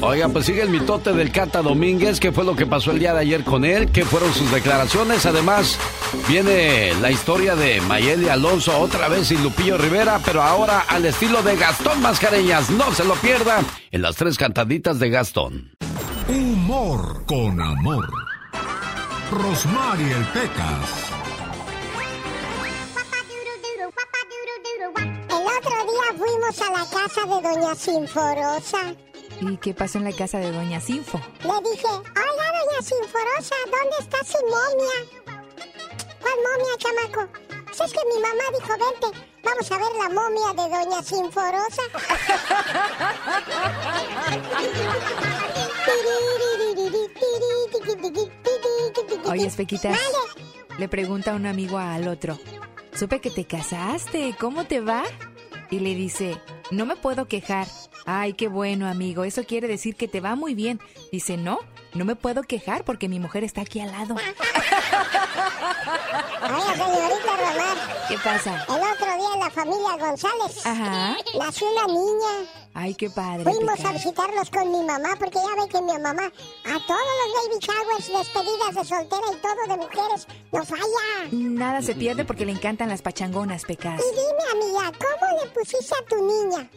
Oiga, 0.00 0.28
pues 0.28 0.46
sigue 0.46 0.62
el 0.62 0.68
mitote 0.68 1.12
del 1.12 1.32
Cata 1.32 1.62
Domínguez. 1.62 2.20
¿Qué 2.20 2.30
fue 2.30 2.44
lo 2.44 2.54
que 2.54 2.66
pasó 2.66 2.92
el 2.92 2.98
día 2.98 3.12
de 3.12 3.20
ayer 3.20 3.42
con 3.42 3.64
él? 3.64 3.90
¿Qué 3.90 4.04
fueron 4.04 4.32
sus 4.32 4.50
declaraciones? 4.52 5.26
Además, 5.26 5.78
Viene 6.28 6.94
la 7.00 7.10
historia 7.10 7.54
de 7.54 7.80
Mayeli 7.82 8.28
Alonso 8.28 8.78
otra 8.78 9.08
vez 9.08 9.30
y 9.30 9.36
Lupillo 9.36 9.78
Rivera, 9.78 10.20
pero 10.24 10.42
ahora 10.42 10.80
al 10.88 11.04
estilo 11.04 11.42
de 11.42 11.56
Gastón 11.56 12.00
Mascareñas. 12.02 12.70
No 12.70 12.92
se 12.92 13.04
lo 13.04 13.14
pierda 13.14 13.62
en 13.90 14.02
las 14.02 14.16
tres 14.16 14.36
cantaditas 14.36 14.98
de 14.98 15.10
Gastón. 15.10 15.70
Humor 16.28 17.24
con 17.26 17.60
amor. 17.60 18.08
Rosmarie 19.30 20.12
el 20.12 20.24
Pecas. 20.26 21.06
El 25.28 25.46
otro 25.46 25.76
día 25.92 26.18
fuimos 26.18 26.60
a 26.60 26.70
la 26.70 26.86
casa 26.90 27.20
de 27.22 27.42
Doña 27.42 27.74
Sinforosa. 27.74 28.94
¿Y 29.40 29.56
qué 29.58 29.74
pasó 29.74 29.98
en 29.98 30.04
la 30.04 30.12
casa 30.12 30.38
de 30.38 30.50
Doña 30.50 30.80
Sinfo? 30.80 31.20
Le 31.42 31.70
dije, 31.70 31.86
hola 31.86 32.02
Doña 32.14 32.82
Sinforosa, 32.82 33.54
¿dónde 33.66 33.96
está 34.00 34.18
su 34.24 34.38
momia? 34.46 35.25
¿Cuál 36.26 36.38
momia, 36.42 36.76
chamaco? 36.78 37.28
Pues 37.66 37.80
es 37.80 37.92
que 37.92 38.00
mi 38.12 38.20
mamá 38.20 38.42
dijo, 38.58 38.72
vente, 38.72 39.18
vamos 39.44 39.70
a 39.70 39.78
ver 39.78 39.92
la 39.96 40.08
momia 40.08 40.48
de 40.54 40.68
Doña 40.76 41.02
Sinforosa. 41.04 41.82
Oye, 49.26 49.46
Espequitas, 49.46 49.96
le 50.78 50.88
pregunta 50.88 51.34
un 51.34 51.46
amigo 51.46 51.78
al 51.78 52.08
otro, 52.08 52.40
supe 52.92 53.20
que 53.20 53.30
te 53.30 53.44
casaste, 53.44 54.34
¿cómo 54.36 54.64
te 54.64 54.80
va? 54.80 55.04
Y 55.70 55.78
le 55.78 55.94
dice, 55.94 56.40
no 56.72 56.86
me 56.86 56.96
puedo 56.96 57.28
quejar. 57.28 57.68
Ay, 58.04 58.32
qué 58.32 58.48
bueno, 58.48 58.88
amigo, 58.88 59.22
eso 59.22 59.44
quiere 59.44 59.68
decir 59.68 59.94
que 59.94 60.08
te 60.08 60.20
va 60.20 60.34
muy 60.34 60.54
bien. 60.54 60.80
Dice, 61.12 61.36
no, 61.36 61.60
no 61.94 62.04
me 62.04 62.16
puedo 62.16 62.42
quejar 62.42 62.84
porque 62.84 63.08
mi 63.08 63.20
mujer 63.20 63.44
está 63.44 63.60
aquí 63.60 63.78
al 63.78 63.92
lado. 63.92 64.16
Oye, 66.42 66.72
señorita 66.76 67.36
Romar. 67.36 67.76
¿Qué 68.08 68.18
pasa? 68.18 68.64
El 68.68 68.82
otro 68.82 69.06
día 69.06 69.34
en 69.34 69.40
la 69.40 69.50
familia 69.50 69.96
González. 69.98 70.66
Ajá. 70.66 71.16
Nació 71.38 71.70
una 71.70 71.86
niña. 71.86 72.50
Ay, 72.74 72.94
qué 72.94 73.08
padre. 73.10 73.44
Fuimos 73.44 73.84
a 73.84 73.92
visitarlos 73.92 74.50
con 74.50 74.70
mi 74.70 74.82
mamá 74.82 75.16
porque 75.18 75.38
ya 75.38 75.62
ve 75.62 75.68
que 75.68 75.80
mi 75.80 75.92
mamá 75.98 76.24
a 76.24 76.86
todos 76.86 77.00
los 77.20 77.34
baby 77.34 77.58
showers, 77.60 78.06
despedidas 78.06 78.74
de 78.74 78.84
soltera 78.84 79.26
y 79.32 79.36
todo 79.36 79.66
de 79.68 79.76
mujeres, 79.76 80.26
no 80.52 80.64
falla. 80.64 81.28
Nada 81.32 81.82
se 81.82 81.94
pierde 81.94 82.24
porque 82.24 82.44
le 82.44 82.52
encantan 82.52 82.88
las 82.90 83.02
pachangonas, 83.02 83.64
Pecas. 83.64 84.00
Y 84.00 84.10
dime, 84.14 84.44
amiga, 84.52 84.92
¿cómo 84.98 85.42
le 85.42 85.50
pusiste 85.50 85.94
a 85.94 86.04
tu 86.06 86.16
niña? 86.16 86.70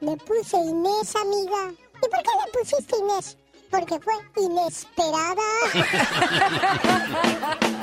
Le 0.00 0.16
puse 0.16 0.56
Inés, 0.56 1.16
amiga. 1.16 1.72
¿Y 1.96 2.08
por 2.08 2.22
qué 2.22 2.30
le 2.44 2.58
pusiste 2.58 2.96
Inés? 2.98 3.36
Porque 3.72 3.98
fue 3.98 4.12
inesperada. 4.36 5.42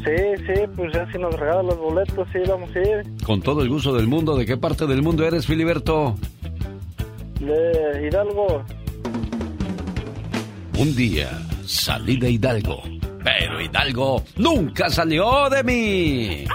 Sí, 0.03 0.43
sí, 0.48 0.62
pues 0.75 0.93
ya 0.93 1.09
si 1.12 1.17
nos 1.17 1.38
regalan 1.38 1.67
los 1.67 1.77
boletos, 1.77 2.27
sí, 2.31 2.39
vamos 2.48 2.69
a 2.75 2.79
ir. 2.79 3.03
Con 3.25 3.41
todo 3.41 3.62
el 3.62 3.69
gusto 3.69 3.93
del 3.93 4.07
mundo. 4.07 4.36
¿De 4.38 4.45
qué 4.45 4.57
parte 4.57 4.88
del 4.88 5.01
mundo 5.01 5.25
eres, 5.25 5.45
Filiberto? 5.45 6.15
De 7.39 8.07
Hidalgo. 8.07 8.63
Un 10.77 10.95
día 10.95 11.29
salí 11.65 12.17
de 12.17 12.31
Hidalgo, 12.31 12.81
pero 13.24 13.62
Hidalgo 13.62 14.24
nunca 14.38 14.89
salió 14.89 15.50
de 15.50 15.63
mí. 15.63 16.45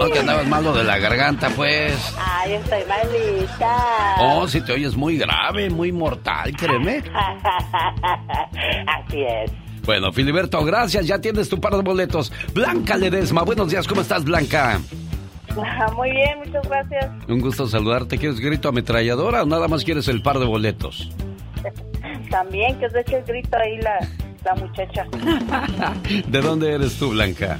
No 0.00 0.10
que 0.10 0.18
andabas 0.18 0.46
malo 0.46 0.72
de 0.72 0.84
la 0.84 0.98
garganta, 0.98 1.48
pues. 1.50 2.14
Ay, 2.18 2.54
estoy 2.54 2.82
malita. 2.88 3.76
Oh, 4.20 4.46
si 4.46 4.60
te 4.60 4.72
oyes 4.72 4.94
muy 4.96 5.16
grave, 5.16 5.70
muy 5.70 5.90
mortal, 5.92 6.54
créeme. 6.56 7.02
Así 8.86 9.22
es. 9.22 9.50
Bueno, 9.84 10.12
Filiberto, 10.12 10.62
gracias, 10.64 11.06
ya 11.06 11.20
tienes 11.20 11.48
tu 11.48 11.60
par 11.60 11.74
de 11.74 11.82
boletos. 11.82 12.32
Blanca 12.52 12.96
Ledesma, 12.96 13.42
buenos 13.42 13.70
días, 13.70 13.86
¿cómo 13.86 14.00
estás, 14.00 14.24
Blanca? 14.24 14.80
Muy 15.94 16.10
bien, 16.10 16.38
muchas 16.44 16.68
gracias. 16.68 17.10
Un 17.28 17.40
gusto 17.40 17.66
saludarte. 17.66 18.18
¿Quieres 18.18 18.40
grito 18.40 18.68
ametralladora 18.68 19.42
o 19.42 19.46
nada 19.46 19.68
más 19.68 19.84
quieres 19.84 20.06
el 20.08 20.20
par 20.20 20.38
de 20.38 20.44
boletos? 20.44 21.10
También 22.30 22.78
que 22.78 22.90
se 22.90 23.00
eche 23.00 23.18
el 23.18 23.24
grito 23.24 23.56
ahí 23.56 23.78
la, 23.78 23.98
la 24.44 24.54
muchacha. 24.56 25.06
¿De 26.26 26.40
dónde 26.42 26.74
eres 26.74 26.98
tú, 26.98 27.10
Blanca? 27.10 27.56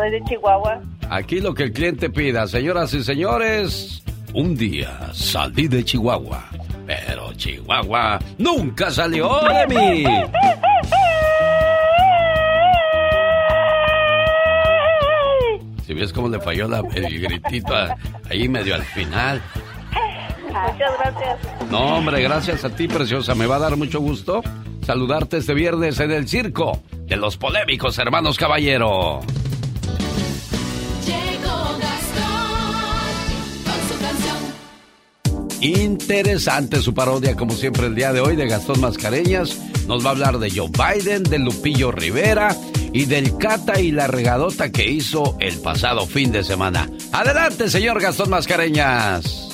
Soy 0.00 0.10
de 0.12 0.24
Chihuahua. 0.24 0.80
Aquí 1.10 1.40
lo 1.40 1.52
que 1.52 1.64
el 1.64 1.72
cliente 1.74 2.08
pida, 2.08 2.46
señoras 2.46 2.94
y 2.94 3.04
señores. 3.04 4.02
Un 4.32 4.56
día 4.56 5.10
salí 5.12 5.68
de 5.68 5.84
Chihuahua, 5.84 6.42
pero 6.86 7.34
Chihuahua 7.34 8.18
nunca 8.38 8.90
salió 8.90 9.28
de 9.42 9.66
mí. 9.66 10.04
Si 15.86 15.94
ves 15.94 16.12
cómo 16.12 16.28
le 16.28 16.40
falló 16.40 16.68
la- 16.68 16.82
el 16.94 17.20
gritito 17.20 17.74
a- 17.74 17.96
ahí 18.30 18.48
medio 18.48 18.74
al 18.74 18.82
final. 18.84 19.42
Muchas 20.46 20.98
gracias. 20.98 21.70
No, 21.70 21.96
hombre, 21.98 22.22
gracias 22.22 22.64
a 22.64 22.70
ti, 22.70 22.88
preciosa. 22.88 23.34
Me 23.34 23.46
va 23.46 23.56
a 23.56 23.60
dar 23.60 23.76
mucho 23.76 24.00
gusto 24.00 24.40
saludarte 24.84 25.36
este 25.38 25.54
viernes 25.54 26.00
en 26.00 26.10
el 26.10 26.26
circo 26.28 26.80
de 27.06 27.16
los 27.16 27.36
polémicos 27.36 27.98
hermanos 27.98 28.36
Caballero. 28.38 29.20
Interesante 35.60 36.80
su 36.80 36.94
parodia, 36.94 37.36
como 37.36 37.52
siempre, 37.52 37.86
el 37.86 37.94
día 37.94 38.14
de 38.14 38.20
hoy 38.20 38.34
de 38.34 38.46
Gastón 38.46 38.80
Mascareñas. 38.80 39.58
Nos 39.86 40.02
va 40.02 40.08
a 40.08 40.12
hablar 40.12 40.38
de 40.38 40.50
Joe 40.50 40.70
Biden, 40.70 41.22
de 41.22 41.38
Lupillo 41.38 41.92
Rivera 41.92 42.56
y 42.92 43.04
del 43.04 43.36
cata 43.36 43.78
y 43.78 43.90
la 43.92 44.06
regadota 44.06 44.72
que 44.72 44.90
hizo 44.90 45.36
el 45.38 45.58
pasado 45.58 46.06
fin 46.06 46.32
de 46.32 46.44
semana. 46.44 46.88
Adelante, 47.12 47.68
señor 47.68 48.00
Gastón 48.00 48.30
Mascareñas. 48.30 49.48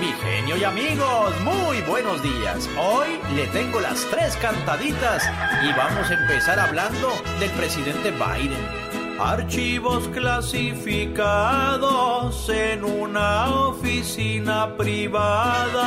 Mi 0.00 0.12
genio 0.22 0.56
y 0.56 0.62
amigos, 0.62 1.34
muy 1.42 1.80
buenos 1.80 2.22
días. 2.22 2.70
Hoy 2.78 3.08
le 3.34 3.48
tengo 3.48 3.80
las 3.80 4.04
tres 4.10 4.36
cantaditas 4.36 5.24
y 5.64 5.72
vamos 5.76 6.08
a 6.10 6.14
empezar 6.14 6.60
hablando 6.60 7.10
del 7.40 7.50
presidente 7.50 8.12
Biden. 8.12 8.87
Archivos 9.18 10.06
clasificados 10.08 12.48
en 12.48 12.84
una 12.84 13.66
oficina 13.66 14.76
privada. 14.76 15.82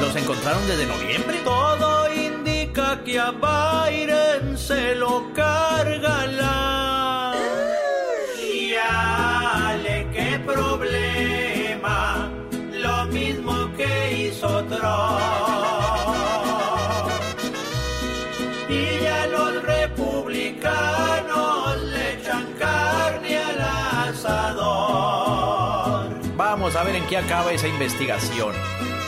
¿Los 0.00 0.16
encontraron 0.16 0.66
desde 0.66 0.86
noviembre? 0.86 1.38
Todo 1.44 2.12
indica 2.12 3.04
que 3.04 3.20
a 3.20 3.30
Biden 3.30 4.58
se 4.58 4.96
lo 4.96 5.32
carga 5.34 6.26
la... 6.26 6.71
Vamos 27.12 27.30
a 27.30 27.44
ver 27.44 27.52
en 27.52 27.52
qué 27.52 27.52
acaba 27.52 27.52
esa 27.52 27.68
investigación. 27.68 28.54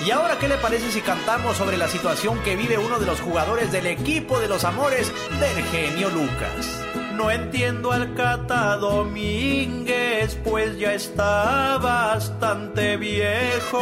¿Y 0.04 0.10
ahora 0.10 0.38
qué 0.38 0.48
le 0.48 0.58
parece 0.58 0.90
si 0.90 1.00
cantamos 1.00 1.56
sobre 1.56 1.78
la 1.78 1.88
situación 1.88 2.38
que 2.42 2.56
vive 2.56 2.76
uno 2.76 2.98
de 2.98 3.06
los 3.06 3.20
jugadores 3.20 3.72
del 3.72 3.86
equipo 3.86 4.38
de 4.38 4.48
los 4.48 4.64
amores 4.64 5.10
del 5.40 5.64
genio 5.64 6.10
Lucas? 6.10 6.82
No 7.14 7.30
entiendo 7.30 7.92
al 7.92 8.14
Cata 8.14 8.76
Domínguez, 8.76 10.36
pues 10.44 10.78
ya 10.78 10.92
está 10.92 11.78
bastante 11.78 12.98
viejo. 12.98 13.80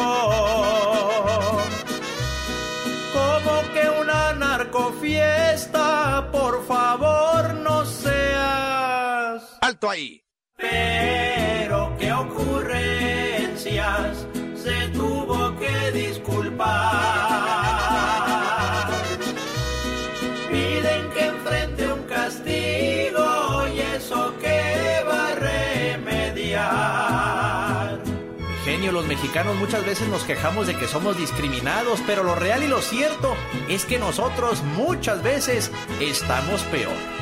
Como 3.13 3.73
que 3.73 3.91
una 4.01 4.35
narcofiesta, 4.35 6.29
por 6.31 6.65
favor 6.67 7.55
no 7.55 7.85
seas. 7.85 9.59
¡Alto 9.61 9.91
ahí! 9.91 10.23
Pero 10.63 11.95
qué 11.99 12.13
ocurrencias 12.13 12.57
se 14.55 14.89
tuvo 14.91 15.57
que 15.59 15.91
disculpar. 15.91 16.71
Piden 20.49 21.11
que 21.11 21.27
enfrente 21.27 21.93
un 21.93 22.05
castigo 22.05 23.67
y 23.75 23.81
eso 23.81 24.33
que 24.41 25.03
va 25.09 25.31
a 25.31 25.35
remediar. 25.95 26.83
Genio, 28.65 28.93
los 28.93 29.05
mexicanos 29.09 29.57
muchas 29.57 29.85
veces 29.85 30.07
nos 30.09 30.23
quejamos 30.23 30.69
de 30.69 30.77
que 30.77 30.87
somos 30.87 31.19
discriminados, 31.19 32.01
pero 32.07 32.23
lo 32.23 32.37
real 32.37 32.63
y 32.63 32.69
lo 32.69 32.81
cierto 32.81 33.35
es 33.69 33.85
que 33.85 33.99
nosotros 33.99 34.63
muchas 34.63 35.25
veces 35.25 35.73
estamos 35.99 36.63
peor. 36.65 37.22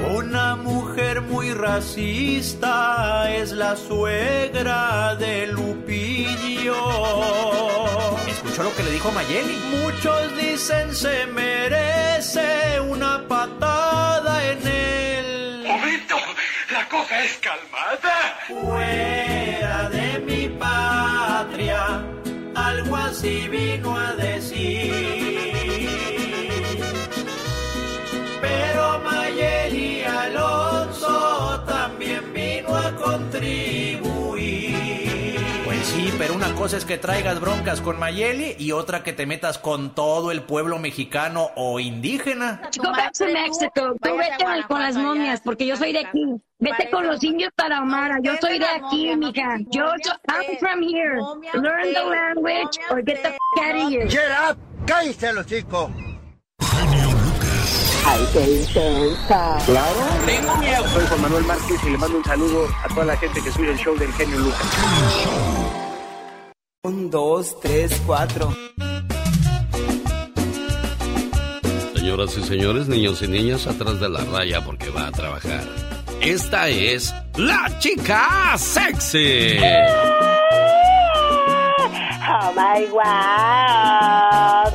Una 0.00 0.54
mujer 0.54 1.20
muy 1.22 1.52
racista 1.52 3.28
es 3.34 3.50
la 3.50 3.74
suegra 3.76 5.16
de 5.16 5.48
Lupillo. 5.48 6.76
¿Escuchó 8.28 8.62
lo 8.62 8.74
que 8.76 8.84
le 8.84 8.90
dijo 8.92 9.10
Mayeli? 9.10 9.56
Muchos 9.82 10.36
dicen 10.36 10.94
se 10.94 11.26
merece 11.26 12.80
una 12.80 13.26
patada 13.26 14.44
en 14.52 14.66
el. 14.66 15.64
¡Momento! 15.66 16.16
¡La 16.72 16.88
cosa 16.88 17.24
es 17.24 17.38
calmada! 17.38 18.38
Fuera 18.46 19.88
de 19.90 20.18
mi 20.20 20.48
patria, 20.48 22.04
algo 22.54 22.96
así 22.96 23.48
vino 23.48 23.96
a 23.96 24.12
decir. 24.14 25.27
Cosa 36.58 36.76
es 36.76 36.84
que 36.84 36.98
traigas 36.98 37.40
broncas 37.40 37.80
con 37.80 38.00
Mayeli 38.00 38.56
y 38.58 38.72
otra 38.72 39.04
que 39.04 39.12
te 39.12 39.26
metas 39.26 39.58
con 39.58 39.94
todo 39.94 40.32
el 40.32 40.42
pueblo 40.42 40.80
mexicano 40.80 41.50
o 41.54 41.78
indígena. 41.78 42.60
Go 42.78 42.90
back 42.90 43.12
to 43.12 43.26
Mexico. 43.26 43.94
Tú 44.02 44.16
vete 44.16 44.64
con 44.66 44.80
las 44.80 44.96
momias, 44.96 45.40
porque 45.40 45.66
yo 45.66 45.76
soy 45.76 45.92
de 45.92 46.00
aquí. 46.00 46.24
Vete 46.58 46.90
con 46.90 47.06
los 47.06 47.22
indios 47.22 47.52
tarahumara. 47.54 48.18
Yo 48.22 48.32
soy 48.40 48.58
de 48.58 48.66
aquí, 48.66 49.14
mija. 49.14 49.58
Yo, 49.70 49.84
yo, 50.04 50.10
I'm 50.28 50.58
from 50.58 50.82
here. 50.82 51.20
Learn 51.54 51.94
the 51.94 52.04
language 52.04 52.76
or 52.90 53.04
get 53.04 53.22
the 53.22 53.28
f 53.28 53.38
out 53.60 53.76
of 53.76 53.92
here. 53.92 54.08
Get 54.08 54.30
up! 54.32 54.58
¡Cállese 54.84 55.32
los 55.32 55.46
chicos! 55.46 55.90
Ay, 58.04 58.26
qué 58.32 58.40
intensa. 58.40 59.58
Claro. 59.64 60.00
Tengo 60.26 60.56
miedo. 60.56 60.88
Soy 60.88 61.06
Juan 61.06 61.22
Manuel 61.22 61.44
Márquez 61.44 61.78
y 61.86 61.90
le 61.90 61.98
mando 61.98 62.18
un 62.18 62.24
saludo 62.24 62.66
a 62.84 62.88
toda 62.88 63.06
la 63.06 63.16
gente 63.16 63.40
que 63.40 63.52
sube 63.52 63.70
el 63.70 63.78
show 63.78 63.96
del 63.96 64.12
genio 64.14 64.38
Lucas. 64.38 65.77
Un, 66.84 67.10
dos, 67.10 67.58
tres, 67.58 68.00
cuatro. 68.06 68.54
Señoras 71.96 72.38
y 72.38 72.42
señores, 72.44 72.86
niños 72.86 73.20
y 73.20 73.26
niñas, 73.26 73.66
atrás 73.66 73.98
de 73.98 74.08
la 74.08 74.20
raya 74.20 74.64
porque 74.64 74.88
va 74.90 75.08
a 75.08 75.10
trabajar. 75.10 75.64
Esta 76.20 76.68
es 76.68 77.12
la 77.36 77.68
chica 77.80 78.56
sexy. 78.56 79.58
Oh 82.30 82.52
my 82.54 82.86
god. 82.86 84.72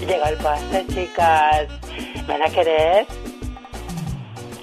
Llegó 0.00 0.24
el 0.24 0.36
postre, 0.38 0.86
chicas. 0.94 1.68
¿Van 2.26 2.42
a 2.42 2.48
querer? 2.48 3.06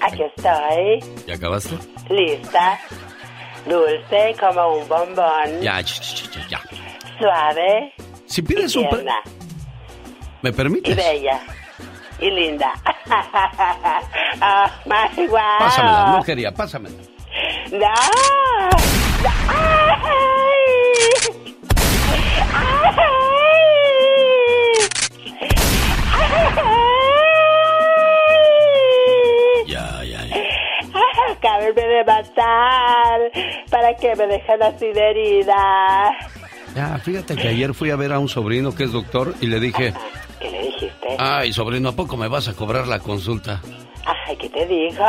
Aquí 0.02 0.22
estoy. 0.24 0.98
¿Ya 1.28 1.34
acabaste? 1.34 1.78
Lista. 2.08 2.80
Dulce 3.66 4.34
como 4.40 4.76
un 4.78 4.88
bombón. 4.88 5.60
Ya, 5.60 5.82
ch, 5.82 6.48
ya. 6.48 6.60
Suave. 7.18 7.92
Si 8.26 8.42
pides 8.42 8.74
y 8.74 8.78
un... 8.78 8.88
tierna. 8.88 9.16
¿Me 10.42 10.50
Y 10.50 10.52
permites? 10.52 10.96
bella. 10.96 11.40
Y 12.18 12.30
linda. 12.30 12.72
oh 14.42 14.66
my 14.86 15.26
god. 15.26 15.58
Pásamela, 15.58 16.06
no 16.16 16.22
quería, 16.22 16.52
pásamela. 16.52 16.96
No. 17.72 17.94
Ay. 19.48 20.20
Ay. 26.12 26.76
Acábenme 31.32 31.82
de 31.82 32.04
matar 32.04 33.20
para 33.70 33.94
que 33.96 34.14
me 34.16 34.26
dejen 34.26 34.62
así 34.62 34.86
de 34.92 35.10
herida. 35.10 36.10
Ya, 36.74 36.98
fíjate 36.98 37.36
que 37.36 37.48
ayer 37.48 37.74
fui 37.74 37.90
a 37.90 37.96
ver 37.96 38.12
a 38.12 38.18
un 38.18 38.28
sobrino 38.28 38.74
que 38.74 38.84
es 38.84 38.92
doctor 38.92 39.34
y 39.40 39.46
le 39.46 39.58
dije, 39.60 39.92
¿Qué 40.40 40.50
le 40.50 40.62
dijiste? 40.62 41.08
ay, 41.18 41.52
sobrino, 41.52 41.88
¿a 41.88 41.92
poco 41.92 42.16
me 42.16 42.28
vas 42.28 42.48
a 42.48 42.54
cobrar 42.54 42.86
la 42.86 43.00
consulta? 43.00 43.60
Ay, 44.04 44.36
¿qué 44.36 44.48
te 44.48 44.66
dijo? 44.66 45.04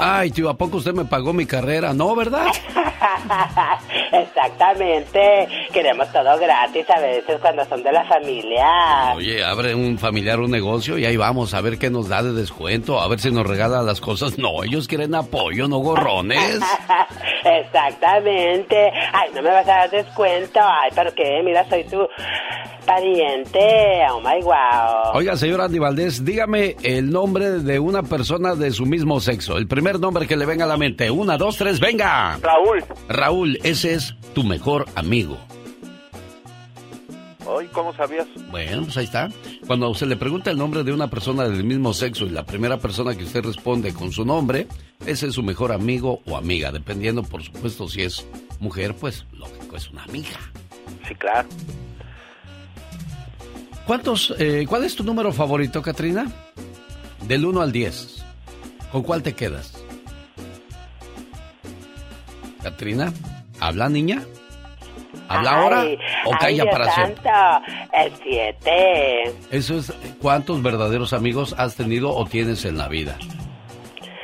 Ay, 0.00 0.30
tío, 0.30 0.48
¿a 0.48 0.56
poco 0.56 0.78
usted 0.78 0.92
me 0.92 1.04
pagó 1.04 1.32
mi 1.32 1.46
carrera? 1.46 1.92
No, 1.92 2.14
¿verdad? 2.14 2.46
Exactamente. 4.12 5.48
Queremos 5.72 6.10
todo 6.12 6.38
gratis 6.38 6.88
a 6.90 7.00
veces 7.00 7.38
cuando 7.40 7.64
son 7.64 7.82
de 7.82 7.92
la 7.92 8.04
familia. 8.04 9.14
Oye, 9.14 9.44
abre 9.44 9.74
un 9.74 9.98
familiar 9.98 10.40
un 10.40 10.50
negocio 10.50 10.96
y 10.98 11.04
ahí 11.04 11.16
vamos 11.16 11.54
a 11.54 11.60
ver 11.60 11.78
qué 11.78 11.90
nos 11.90 12.08
da 12.08 12.22
de 12.22 12.32
descuento, 12.32 13.00
a 13.00 13.08
ver 13.08 13.18
si 13.20 13.30
nos 13.30 13.46
regala 13.46 13.82
las 13.82 14.00
cosas. 14.00 14.38
No, 14.38 14.62
ellos 14.62 14.86
quieren 14.86 15.14
apoyo, 15.14 15.68
no 15.68 15.78
gorrones. 15.78 16.60
Exactamente. 17.44 18.90
Ay, 19.12 19.30
no 19.34 19.42
me 19.42 19.50
vas 19.50 19.66
a 19.68 19.76
dar 19.76 19.90
descuento. 19.90 20.60
Ay, 20.62 20.90
¿pero 20.94 21.12
qué? 21.14 21.40
Mira, 21.44 21.68
soy 21.68 21.84
tu 21.84 22.06
pariente. 22.86 24.00
Oh 24.10 24.20
my 24.20 24.40
wow. 24.42 25.14
Oiga, 25.14 25.36
señor 25.36 25.60
Andy 25.60 25.78
Valdés, 25.78 26.24
dígame 26.24 26.76
el 26.82 27.10
nombre 27.10 27.50
de 27.50 27.78
una 27.78 28.02
persona 28.02 28.45
de 28.54 28.70
su 28.70 28.86
mismo 28.86 29.20
sexo. 29.20 29.58
El 29.58 29.66
primer 29.66 29.98
nombre 29.98 30.26
que 30.26 30.36
le 30.36 30.46
venga 30.46 30.64
a 30.64 30.68
la 30.68 30.76
mente. 30.76 31.10
Una, 31.10 31.36
dos, 31.36 31.56
tres, 31.56 31.80
venga. 31.80 32.38
Raúl. 32.40 32.84
Raúl, 33.08 33.58
ese 33.64 33.94
es 33.94 34.14
tu 34.34 34.44
mejor 34.44 34.86
amigo. 34.94 35.38
Ay, 37.58 37.68
¿cómo 37.72 37.94
sabías? 37.94 38.26
Bueno, 38.50 38.84
pues 38.84 38.96
ahí 38.96 39.04
está. 39.04 39.28
Cuando 39.66 39.94
se 39.94 40.06
le 40.06 40.16
pregunta 40.16 40.50
el 40.50 40.58
nombre 40.58 40.82
de 40.82 40.92
una 40.92 41.08
persona 41.08 41.48
del 41.48 41.64
mismo 41.64 41.92
sexo 41.94 42.26
y 42.26 42.30
la 42.30 42.44
primera 42.44 42.78
persona 42.78 43.14
que 43.16 43.24
usted 43.24 43.44
responde 43.44 43.94
con 43.94 44.12
su 44.12 44.24
nombre, 44.24 44.66
ese 45.06 45.28
es 45.28 45.34
su 45.34 45.42
mejor 45.42 45.72
amigo 45.72 46.20
o 46.26 46.36
amiga, 46.36 46.72
dependiendo, 46.72 47.22
por 47.22 47.42
supuesto, 47.42 47.88
si 47.88 48.02
es 48.02 48.26
mujer, 48.58 48.94
pues 48.94 49.26
lógico, 49.32 49.76
es 49.76 49.88
una 49.90 50.02
amiga. 50.04 50.38
Sí, 51.06 51.14
claro. 51.14 51.48
¿Cuántos, 53.86 54.34
eh, 54.38 54.66
¿Cuál 54.68 54.82
es 54.82 54.96
tu 54.96 55.04
número 55.04 55.32
favorito, 55.32 55.80
Katrina? 55.80 56.26
Del 57.28 57.44
1 57.44 57.60
al 57.60 57.70
10. 57.70 58.25
¿Con 58.92 59.02
cuál 59.02 59.22
te 59.22 59.34
quedas? 59.34 59.72
Katrina, 62.62 63.12
¿habla 63.60 63.88
niña? 63.88 64.22
¿Habla 65.28 65.50
ahora 65.50 65.80
Ay, 65.80 65.98
o 66.24 66.32
ay, 66.32 66.38
calla 66.40 66.62
Dios 66.64 66.68
para 66.72 66.94
siempre? 66.94 67.30
El 67.92 68.12
siete. 68.22 69.34
Eso 69.50 69.78
es 69.78 69.92
cuántos 70.20 70.62
verdaderos 70.62 71.12
amigos 71.12 71.54
has 71.58 71.74
tenido 71.74 72.14
o 72.14 72.26
tienes 72.26 72.64
en 72.64 72.78
la 72.78 72.88
vida. 72.88 73.18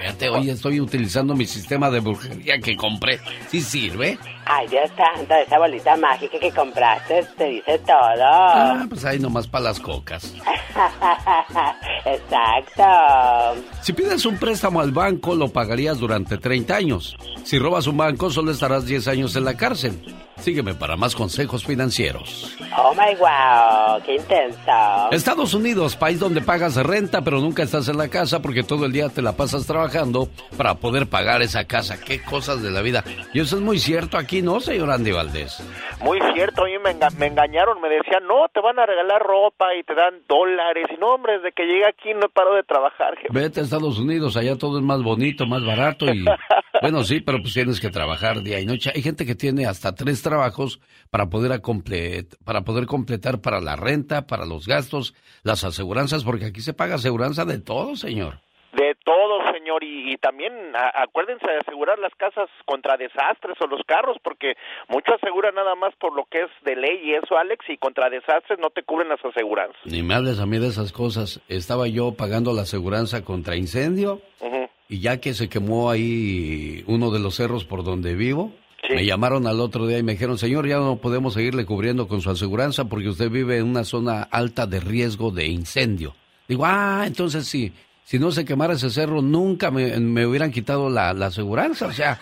Fíjate, 0.01 0.29
hoy 0.31 0.51
estoy 0.51 0.81
utilizando 0.81 1.35
mi 1.37 1.46
sistema 1.46 1.88
de 1.88 2.01
brujería 2.01 2.59
que 2.59 2.77
compré. 2.77 3.20
¿Sí 3.48 3.61
sirve? 3.61 4.18
Ay, 4.45 4.67
Dios 4.69 4.91
santo, 4.97 5.35
esa 5.35 5.59
bolita 5.59 5.97
mágica 5.97 6.39
que 6.39 6.51
compraste 6.51 7.23
te 7.37 7.45
dice 7.45 7.79
todo. 7.81 8.25
Ah, 8.25 8.85
pues 8.89 9.05
ahí 9.05 9.19
nomás 9.19 9.47
para 9.47 9.65
las 9.65 9.81
cocas. 9.81 10.35
Exacto. 12.05 13.63
Si 13.83 13.93
pides 13.93 14.27
un 14.27 14.37
préstamo 14.37 14.81
al 14.81 14.91
banco, 14.93 15.35
lo 15.35 15.49
pagarías 15.49 15.99
durante 15.99 16.39
30 16.39 16.75
años. 16.75 17.17
Si 17.45 17.59
robas 17.59 17.87
un 17.87 17.97
banco, 17.97 18.31
solo 18.31 18.51
estarás 18.51 18.87
10 18.87 19.09
años 19.09 19.37
en 19.37 19.45
la 19.45 19.57
cárcel. 19.57 20.01
Sígueme 20.43 20.75
para 20.75 20.97
más 20.97 21.15
consejos 21.15 21.65
financieros. 21.65 22.57
Oh 22.77 22.93
my 22.95 23.15
wow, 23.17 24.03
qué 24.05 24.17
intenso. 24.17 25.11
Estados 25.13 25.55
Unidos, 25.55 25.95
país 25.95 26.19
donde 26.19 26.41
pagas 26.41 26.75
renta, 26.75 27.23
pero 27.23 27.41
nunca 27.41 27.63
estás 27.63 27.87
en 27.89 27.97
la 27.97 28.09
casa 28.09 28.43
porque 28.43 28.65
todo 28.65 28.87
el 28.87 28.93
día 28.93 29.09
te 29.09 29.23
la 29.23 29.37
pasas 29.37 29.67
trabajando 29.67 30.29
para 30.57 30.75
poder 30.75 31.09
pagar 31.09 31.43
esa 31.43 31.65
casa. 31.65 32.01
Qué 32.01 32.21
cosas 32.21 32.61
de 32.61 32.73
la 32.73 32.83
vida. 32.83 33.05
Y 33.33 33.41
eso 33.41 33.57
es 33.57 33.63
muy 33.63 33.79
cierto 33.79 34.19
aquí, 34.19 34.32
¿no, 34.40 34.61
señor 34.61 34.90
Andy 34.90 35.11
Valdés? 35.12 35.62
Muy 36.01 36.18
cierto, 36.33 36.62
a 36.62 36.66
mí 36.66 36.73
me, 36.83 36.97
enga- 36.99 37.12
me 37.18 37.27
engañaron, 37.27 37.81
me 37.81 37.88
decían, 37.88 38.27
no, 38.27 38.47
te 38.55 38.61
van 38.61 38.79
a 38.79 38.87
regalar 38.87 39.21
ropa 39.23 39.75
y 39.75 39.83
te 39.83 39.95
dan 39.95 40.23
dólares. 40.29 40.87
Y 40.97 40.99
no, 41.01 41.09
hombre, 41.14 41.35
desde 41.38 41.53
que 41.53 41.64
llegué 41.66 41.85
aquí 41.87 42.14
no 42.14 42.27
he 42.27 42.29
parado 42.31 42.55
de 42.57 42.62
trabajar. 42.62 43.16
jefe. 43.16 43.29
Vete 43.31 43.61
a 43.61 43.64
Estados 43.64 43.99
Unidos, 43.99 44.37
allá 44.37 44.57
todo 44.57 44.79
es 44.79 44.85
más 44.85 45.03
bonito, 45.03 45.45
más 45.47 45.64
barato 45.66 46.07
y... 46.07 46.25
Bueno, 46.81 47.05
sí, 47.05 47.21
pero 47.21 47.38
pues 47.40 47.55
tienes 47.55 47.79
que 47.81 47.90
trabajar 47.90 48.42
día 48.42 48.59
y 48.59 48.66
noche. 48.66 48.90
Hay 48.92 49.03
gente 49.03 49.25
que 49.25 49.37
tiene 49.37 49.66
hasta 49.66 49.95
tres 49.95 50.21
trabajos 50.21 50.81
para 51.11 51.27
poder, 51.27 51.61
para 52.45 52.62
poder 52.62 52.87
completar 52.87 53.40
para 53.40 53.61
la 53.61 53.77
renta, 53.77 54.27
para 54.27 54.47
los 54.47 54.66
gastos, 54.66 55.14
las 55.45 55.62
aseguranzas, 55.62 56.25
porque 56.25 56.47
aquí 56.47 56.61
se 56.61 56.73
paga 56.75 56.97
aseguranza 56.97 57.45
de 57.45 57.61
todo, 57.61 57.95
señor. 57.95 58.40
De 58.73 58.97
todo, 59.05 59.42
señor, 59.73 59.85
y, 59.85 60.13
y 60.13 60.17
también 60.19 60.53
a- 60.77 61.03
acuérdense 61.03 61.47
de 61.47 61.59
asegurar 61.59 61.99
las 61.99 62.15
casas 62.17 62.49
contra 62.67 62.97
desastres 62.97 63.57
o 63.61 63.67
los 63.67 63.81
carros, 63.87 64.17
porque 64.23 64.55
muchos 64.89 65.15
aseguran 65.23 65.55
nada 65.55 65.75
más 65.75 65.95
por 65.97 66.15
lo 66.15 66.25
que 66.31 66.43
es 66.43 66.51
de 66.65 66.77
ley 66.77 67.01
y 67.05 67.15
eso, 67.15 67.37
Alex, 67.37 67.65
y 67.69 67.77
contra 67.79 68.11
desastres 68.11 68.59
no 68.59 68.71
te 68.71 68.83
cubren 68.83 69.09
las 69.09 69.25
aseguranzas. 69.25 69.81
Ni 69.85 70.03
me 70.03 70.15
hables 70.15 70.39
a 70.41 70.47
mí 70.47 70.59
de 70.59 70.69
esas 70.69 70.93
cosas. 70.93 71.41
Estaba 71.49 71.89
yo 71.89 72.13
pagando 72.15 72.53
la 72.53 72.63
aseguranza 72.63 73.25
contra 73.25 73.57
incendio 73.57 74.21
y 74.89 75.01
ya 75.01 75.21
que 75.21 75.33
se 75.35 75.49
quemó 75.49 75.91
ahí 75.91 76.85
uno 76.87 77.11
de 77.11 77.19
los 77.21 77.35
cerros 77.37 77.65
por 77.65 77.83
donde 77.85 78.15
vivo, 78.15 78.53
Me 78.91 79.07
llamaron 79.07 79.47
al 79.47 79.61
otro 79.61 79.87
día 79.87 79.99
y 79.99 80.03
me 80.03 80.13
dijeron, 80.13 80.37
señor, 80.39 80.67
ya 80.67 80.77
no 80.79 80.97
podemos 80.97 81.35
seguirle 81.35 81.65
cubriendo 81.65 82.09
con 82.09 82.21
su 82.21 82.29
aseguranza 82.31 82.85
porque 82.87 83.09
usted 83.09 83.31
vive 83.31 83.59
en 83.59 83.65
una 83.69 83.85
zona 83.85 84.25
alta 84.25 84.67
de 84.67 84.81
riesgo 84.81 85.31
de 85.31 85.47
incendio. 85.47 86.15
Digo, 86.49 86.65
ah, 86.67 87.05
entonces 87.07 87.47
sí, 87.47 87.73
si 88.05 88.19
no 88.19 88.31
se 88.33 88.45
quemara 88.45 88.75
ese 88.75 88.91
cerro, 88.91 89.23
nunca 89.23 89.71
me, 89.71 90.27
hubieran 90.27 90.51
quitado 90.51 90.91
la, 90.91 91.12
la 91.15 91.27
aseguranza. 91.27 91.87
O 91.87 91.93
sea, 91.93 92.19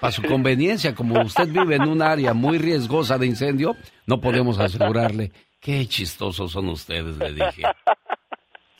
para 0.00 0.12
su 0.12 0.22
conveniencia, 0.28 0.94
como 0.94 1.20
usted 1.22 1.48
vive 1.48 1.76
en 1.76 1.82
un 1.82 2.02
área 2.02 2.34
muy 2.34 2.58
riesgosa 2.58 3.18
de 3.18 3.26
incendio, 3.26 3.76
no 4.06 4.20
podemos 4.20 4.58
asegurarle. 4.58 5.32
Qué 5.60 5.86
chistosos 5.86 6.50
son 6.52 6.68
ustedes, 6.68 7.16
le 7.18 7.32
dije. 7.32 7.62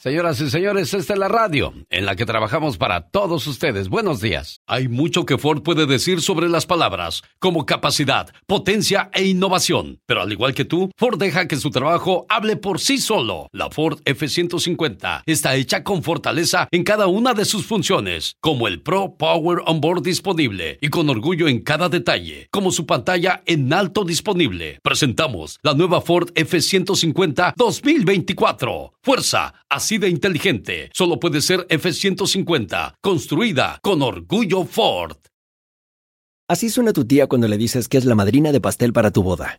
Señoras 0.02 0.40
y 0.40 0.50
señores, 0.50 0.92
esta 0.94 1.12
es 1.12 1.18
la 1.20 1.28
radio 1.28 1.72
en 1.88 2.06
la 2.06 2.16
que 2.16 2.26
trabajamos 2.26 2.76
para 2.76 3.02
todos 3.10 3.46
ustedes. 3.46 3.88
Buenos 3.88 4.20
días. 4.20 4.60
Hay 4.66 4.88
mucho 4.88 5.24
que 5.24 5.38
Ford 5.38 5.62
puede 5.62 5.86
decir 5.86 6.22
sobre 6.22 6.48
las 6.48 6.66
palabras, 6.66 7.22
como 7.38 7.66
capacidad, 7.66 8.28
potencia 8.48 9.10
e 9.14 9.24
innovación. 9.24 10.00
Pero 10.04 10.22
al 10.22 10.32
igual 10.32 10.54
que 10.54 10.64
tú, 10.64 10.90
Ford 10.96 11.20
deja 11.20 11.46
que 11.46 11.54
su 11.54 11.70
trabajo 11.70 12.26
hable 12.28 12.56
por 12.56 12.80
sí 12.80 12.98
solo. 12.98 13.46
La 13.52 13.70
Ford 13.70 14.00
F-150 14.04 15.22
está 15.24 15.54
hecha 15.54 15.84
con 15.84 16.02
fortaleza 16.02 16.66
en 16.72 16.82
cada 16.82 17.06
una 17.06 17.32
de 17.32 17.44
sus 17.44 17.64
funciones, 17.64 18.34
como 18.40 18.66
el 18.66 18.82
Pro 18.82 19.14
Power 19.16 19.60
Onboard 19.66 20.02
disponible 20.02 20.78
y 20.80 20.88
con 20.88 21.08
orgullo 21.10 21.46
en 21.46 21.60
cada 21.60 21.88
detalle, 21.88 22.48
como 22.50 22.72
su 22.72 22.86
pantalla 22.86 23.44
en 23.46 23.72
alto 23.72 24.04
disponible. 24.04 24.80
Presentamos 24.82 25.60
la 25.62 25.74
nueva 25.74 26.00
Ford 26.00 26.30
F-150 26.34 27.54
2024. 27.56 28.94
Fuerza, 29.04 29.54
así 29.68 29.91
de 29.98 30.08
inteligente. 30.08 30.90
Solo 30.92 31.18
puede 31.18 31.40
ser 31.40 31.66
F-150, 31.68 32.94
construida 33.00 33.78
con 33.82 34.02
orgullo 34.02 34.64
Ford. 34.64 35.16
Así 36.48 36.68
suena 36.68 36.92
tu 36.92 37.06
tía 37.06 37.28
cuando 37.28 37.48
le 37.48 37.56
dices 37.56 37.88
que 37.88 37.96
es 37.98 38.04
la 38.04 38.14
madrina 38.14 38.52
de 38.52 38.60
pastel 38.60 38.92
para 38.92 39.10
tu 39.10 39.22
boda. 39.22 39.58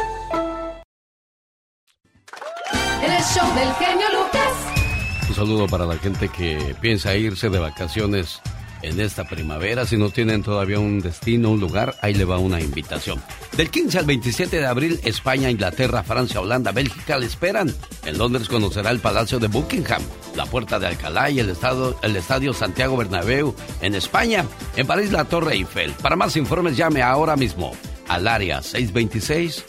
El 3.21 3.55
del 3.55 3.73
genio 3.75 4.07
Lucas. 4.13 5.29
Un 5.29 5.35
saludo 5.35 5.67
para 5.67 5.85
la 5.85 5.95
gente 5.99 6.27
que 6.29 6.75
piensa 6.81 7.15
irse 7.15 7.51
de 7.51 7.59
vacaciones 7.59 8.41
en 8.81 8.99
esta 8.99 9.25
primavera. 9.25 9.85
Si 9.85 9.95
no 9.95 10.09
tienen 10.09 10.41
todavía 10.41 10.79
un 10.79 11.01
destino, 11.01 11.51
un 11.51 11.59
lugar, 11.59 11.93
ahí 12.01 12.15
le 12.15 12.25
va 12.25 12.39
una 12.39 12.59
invitación. 12.59 13.21
Del 13.55 13.69
15 13.69 13.99
al 13.99 14.05
27 14.05 14.59
de 14.59 14.65
abril, 14.65 14.99
España, 15.03 15.51
Inglaterra, 15.51 16.01
Francia, 16.01 16.41
Holanda, 16.41 16.71
Bélgica 16.71 17.19
le 17.19 17.27
esperan. 17.27 17.71
En 18.07 18.17
Londres 18.17 18.49
conocerá 18.49 18.89
el 18.89 18.99
Palacio 18.99 19.37
de 19.37 19.49
Buckingham, 19.49 20.01
la 20.35 20.47
Puerta 20.47 20.79
de 20.79 20.87
Alcalá 20.87 21.29
y 21.29 21.39
el, 21.39 21.51
estado, 21.51 21.95
el 22.01 22.15
Estadio 22.15 22.55
Santiago 22.55 22.97
Bernabéu. 22.97 23.53
En 23.81 23.93
España, 23.93 24.45
en 24.75 24.87
París, 24.87 25.11
la 25.11 25.25
Torre 25.25 25.53
Eiffel. 25.53 25.91
Para 26.01 26.15
más 26.15 26.35
informes, 26.37 26.75
llame 26.75 27.03
ahora 27.03 27.35
mismo 27.35 27.73
al 28.07 28.27
área 28.27 28.63
626 28.63 29.63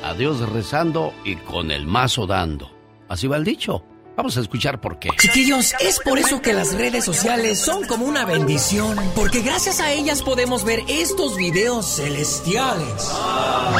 adiós 0.02 0.40
rezando 0.48 1.12
y 1.24 1.36
con 1.36 1.70
el 1.70 1.86
mazo 1.86 2.26
dando. 2.26 2.70
Así 3.08 3.26
va 3.26 3.36
el 3.36 3.44
dicho. 3.44 3.84
Vamos 4.16 4.36
a 4.36 4.40
escuchar 4.40 4.80
por 4.80 4.98
qué. 4.98 5.08
Chiquillos, 5.18 5.74
es 5.80 5.98
por 6.00 6.18
eso 6.18 6.42
que 6.42 6.52
las 6.52 6.74
redes 6.74 7.04
sociales 7.04 7.58
son 7.58 7.86
como 7.86 8.04
una 8.04 8.24
bendición. 8.24 8.98
Porque 9.14 9.40
gracias 9.40 9.80
a 9.80 9.92
ellas 9.92 10.22
podemos 10.22 10.64
ver 10.64 10.80
estos 10.88 11.36
videos 11.36 11.96
celestiales. 11.96 13.02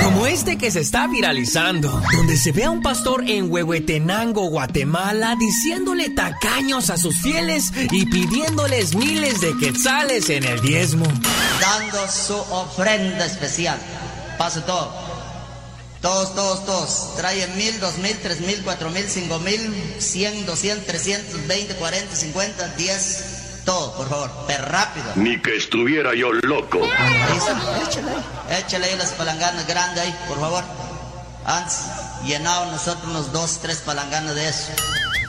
Como 0.03 0.27
este 0.27 0.57
que 0.57 0.71
se 0.71 0.81
está 0.81 1.07
viralizando. 1.09 1.91
Donde 2.17 2.37
se 2.37 2.53
ve 2.53 2.65
a 2.65 2.71
un 2.71 2.81
pastor 2.81 3.29
en 3.29 3.51
Huehuetenango, 3.51 4.49
Guatemala, 4.49 5.37
diciéndole 5.39 6.11
tacaños 6.11 6.91
a 6.91 6.97
sus 6.97 7.21
fieles 7.21 7.73
y 7.91 8.07
pidiéndoles 8.07 8.95
miles 8.95 9.41
de 9.41 9.57
quetzales 9.59 10.31
en 10.31 10.45
el 10.45 10.61
diezmo. 10.61 11.07
Dando 11.61 12.09
su 12.09 12.37
ofrenda 12.37 13.27
especial. 13.27 13.79
Pase 14.39 14.63
todo. 14.63 15.10
Todos, 16.01 16.35
todos, 16.35 16.65
todos. 16.65 17.17
Traen 17.17 17.55
mil, 17.59 17.79
dos 17.79 17.99
mil, 17.99 18.17
tres 18.23 18.41
mil, 18.41 18.63
cuatro 18.65 18.89
mil, 18.91 19.07
cinco 19.07 19.39
mil, 19.39 19.61
cien, 19.99 20.47
doscientos, 20.47 20.87
trescientos, 20.87 21.47
veinte, 21.47 21.75
cuarenta, 21.75 22.17
cincuenta, 22.17 22.69
diez. 22.77 23.63
Todo, 23.67 23.95
por 23.95 24.09
favor. 24.09 24.31
Pero 24.47 24.65
rápido. 24.65 25.07
Ni 25.17 25.41
que 25.43 25.57
estuviera 25.57 26.15
yo 26.15 26.33
loco. 26.33 26.81
échale 27.87 28.11
ahí. 28.11 28.61
Échale 28.61 28.87
ahí 28.87 28.97
las 28.97 29.11
palanganas 29.11 29.67
grandes 29.67 30.03
ahí, 30.03 30.15
por 30.27 30.41
favor. 30.41 30.65
Antes, 31.45 31.81
llenado 32.25 32.71
nosotros 32.71 33.05
unos 33.05 33.33
dos, 33.33 33.59
tres 33.61 33.79
palanganas 33.79 34.35
de 34.35 34.49
eso. 34.49 34.73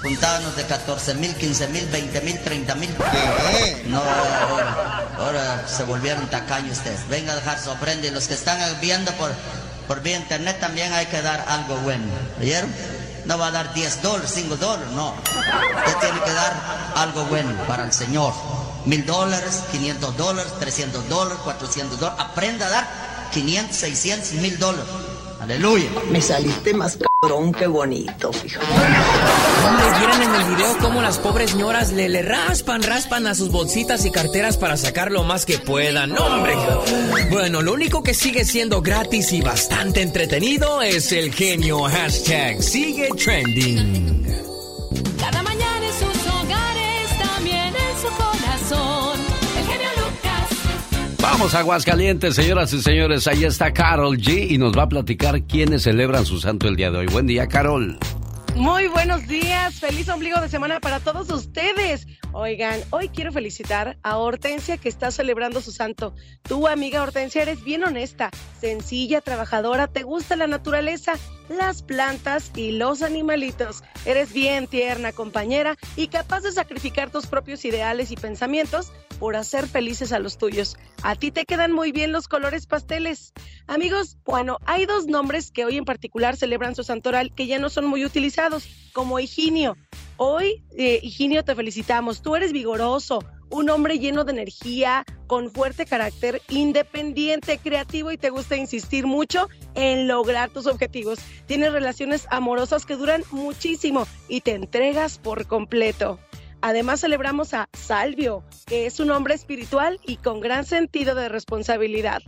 Juntábamos 0.01 0.55
de 0.55 0.63
14 0.65 1.13
mil, 1.15 1.35
15 1.35 1.67
mil, 1.67 1.85
20 1.87 2.21
mil, 2.21 2.39
30 2.39 2.75
mil. 2.75 2.89
No, 3.87 4.01
ahora, 4.01 5.07
ahora 5.17 5.67
se 5.67 5.83
volvieron 5.83 6.27
tacaños 6.29 6.77
ustedes. 6.77 7.07
Venga 7.09 7.33
a 7.33 7.35
dejar 7.35 7.61
su 7.61 7.69
ofrenda 7.69 8.07
y 8.07 8.11
los 8.11 8.27
que 8.27 8.33
están 8.33 8.57
viendo 8.79 9.11
por 9.13 9.31
por 9.91 10.01
vía 10.01 10.15
internet 10.15 10.57
también 10.61 10.93
hay 10.93 11.05
que 11.07 11.21
dar 11.21 11.43
algo 11.49 11.75
bueno. 11.83 12.05
¿Oyeron? 12.39 12.73
No 13.25 13.37
va 13.37 13.47
a 13.47 13.51
dar 13.51 13.73
10 13.73 14.01
dólares, 14.01 14.31
5 14.33 14.55
dólares, 14.55 14.87
no. 14.95 15.09
Usted 15.09 15.97
tiene 15.99 16.21
que 16.23 16.31
dar 16.31 16.93
algo 16.95 17.25
bueno 17.25 17.51
para 17.67 17.83
el 17.83 17.91
Señor. 17.91 18.31
Mil 18.85 19.05
dólares, 19.05 19.63
500 19.69 20.15
dólares, 20.15 20.53
300 20.61 21.09
dólares, 21.09 21.39
400 21.43 21.99
dólares. 21.99 22.25
Aprenda 22.25 22.67
a 22.67 22.69
dar 22.69 22.87
500, 23.33 23.75
600, 23.75 24.31
mil 24.35 24.57
dólares. 24.57 24.87
Aleluya. 25.41 25.89
Me 26.09 26.21
saliste 26.21 26.73
más 26.73 26.97
que 27.55 27.67
bonito, 27.67 28.33
fíjate. 28.33 28.65
Hombre, 28.65 29.85
vieron 29.99 30.23
en 30.23 30.41
el 30.41 30.55
video 30.55 30.77
cómo 30.81 31.03
las 31.03 31.19
pobres 31.19 31.53
ñoras 31.53 31.91
le, 31.91 32.09
le 32.09 32.23
raspan, 32.23 32.81
raspan 32.81 33.27
a 33.27 33.35
sus 33.35 33.51
bolsitas 33.51 34.05
y 34.05 34.11
carteras 34.11 34.57
para 34.57 34.75
sacar 34.75 35.11
lo 35.11 35.23
más 35.23 35.45
que 35.45 35.59
puedan. 35.59 36.17
hombre. 36.17 36.55
Bueno, 37.29 37.61
lo 37.61 37.73
único 37.73 38.01
que 38.01 38.15
sigue 38.15 38.43
siendo 38.43 38.81
gratis 38.81 39.33
y 39.33 39.41
bastante 39.41 40.01
entretenido 40.01 40.81
es 40.81 41.11
el 41.11 41.31
genio 41.31 41.83
hashtag 41.83 42.63
sigue 42.63 43.09
trending. 43.09 44.40
Vamos 51.21 51.53
a 51.53 51.59
Aguascalientes, 51.59 52.33
señoras 52.33 52.73
y 52.73 52.81
señores. 52.81 53.27
Ahí 53.27 53.43
está 53.43 53.71
Carol 53.71 54.17
G 54.17 54.49
y 54.49 54.57
nos 54.57 54.75
va 54.75 54.83
a 54.83 54.89
platicar 54.89 55.43
quiénes 55.43 55.83
celebran 55.83 56.25
su 56.25 56.39
santo 56.39 56.67
el 56.67 56.75
día 56.75 56.89
de 56.89 56.97
hoy. 56.97 57.05
Buen 57.05 57.27
día, 57.27 57.47
Carol. 57.47 57.99
Muy 58.55 58.87
buenos 58.87 59.27
días, 59.27 59.79
feliz 59.79 60.09
ombligo 60.09 60.41
de 60.41 60.49
semana 60.49 60.79
para 60.79 60.99
todos 60.99 61.29
ustedes. 61.29 62.07
Oigan, 62.33 62.79
hoy 62.89 63.09
quiero 63.09 63.31
felicitar 63.31 63.97
a 64.01 64.17
Hortensia 64.17 64.77
que 64.77 64.89
está 64.89 65.11
celebrando 65.11 65.61
su 65.61 65.71
santo. 65.71 66.15
Tu 66.41 66.67
amiga 66.67 67.03
Hortensia 67.03 67.43
eres 67.43 67.63
bien 67.63 67.83
honesta, 67.83 68.31
sencilla, 68.59 69.21
trabajadora, 69.21 69.87
te 69.87 70.01
gusta 70.01 70.35
la 70.35 70.47
naturaleza, 70.47 71.13
las 71.49 71.83
plantas 71.83 72.51
y 72.55 72.71
los 72.71 73.03
animalitos. 73.03 73.83
Eres 74.05 74.33
bien 74.33 74.65
tierna, 74.65 75.11
compañera 75.11 75.77
y 75.95 76.07
capaz 76.07 76.41
de 76.41 76.51
sacrificar 76.51 77.11
tus 77.11 77.27
propios 77.27 77.63
ideales 77.63 78.11
y 78.11 78.15
pensamientos 78.15 78.91
por 79.21 79.35
hacer 79.35 79.67
felices 79.67 80.13
a 80.13 80.19
los 80.19 80.39
tuyos. 80.39 80.77
A 81.03 81.15
ti 81.15 81.29
te 81.29 81.45
quedan 81.45 81.71
muy 81.71 81.91
bien 81.91 82.11
los 82.11 82.27
colores 82.27 82.65
pasteles. 82.65 83.33
Amigos, 83.67 84.17
bueno, 84.25 84.57
hay 84.65 84.87
dos 84.87 85.05
nombres 85.05 85.51
que 85.51 85.63
hoy 85.63 85.77
en 85.77 85.85
particular 85.85 86.35
celebran 86.37 86.73
su 86.73 86.83
santoral 86.83 87.31
que 87.35 87.45
ya 87.45 87.59
no 87.59 87.69
son 87.69 87.85
muy 87.85 88.03
utilizados, 88.03 88.67
como 88.93 89.19
Higinio. 89.19 89.77
Hoy, 90.17 90.63
eh, 90.75 90.99
Higinio, 91.03 91.45
te 91.45 91.53
felicitamos. 91.53 92.23
Tú 92.23 92.35
eres 92.35 92.51
vigoroso, 92.51 93.23
un 93.51 93.69
hombre 93.69 93.99
lleno 93.99 94.23
de 94.23 94.31
energía, 94.31 95.05
con 95.27 95.51
fuerte 95.51 95.85
carácter, 95.85 96.41
independiente, 96.49 97.59
creativo 97.59 98.11
y 98.11 98.17
te 98.17 98.31
gusta 98.31 98.55
insistir 98.55 99.05
mucho 99.05 99.49
en 99.75 100.07
lograr 100.07 100.49
tus 100.49 100.65
objetivos. 100.65 101.19
Tienes 101.45 101.73
relaciones 101.73 102.25
amorosas 102.31 102.87
que 102.87 102.95
duran 102.95 103.23
muchísimo 103.29 104.07
y 104.27 104.41
te 104.41 104.55
entregas 104.55 105.19
por 105.19 105.45
completo. 105.45 106.17
Además 106.61 107.01
celebramos 107.01 107.53
a 107.53 107.69
Salvio, 107.73 108.43
que 108.67 108.85
es 108.85 108.99
un 108.99 109.11
hombre 109.11 109.33
espiritual 109.33 109.99
y 110.05 110.17
con 110.17 110.39
gran 110.39 110.65
sentido 110.65 111.15
de 111.15 111.27
responsabilidad. 111.29 112.21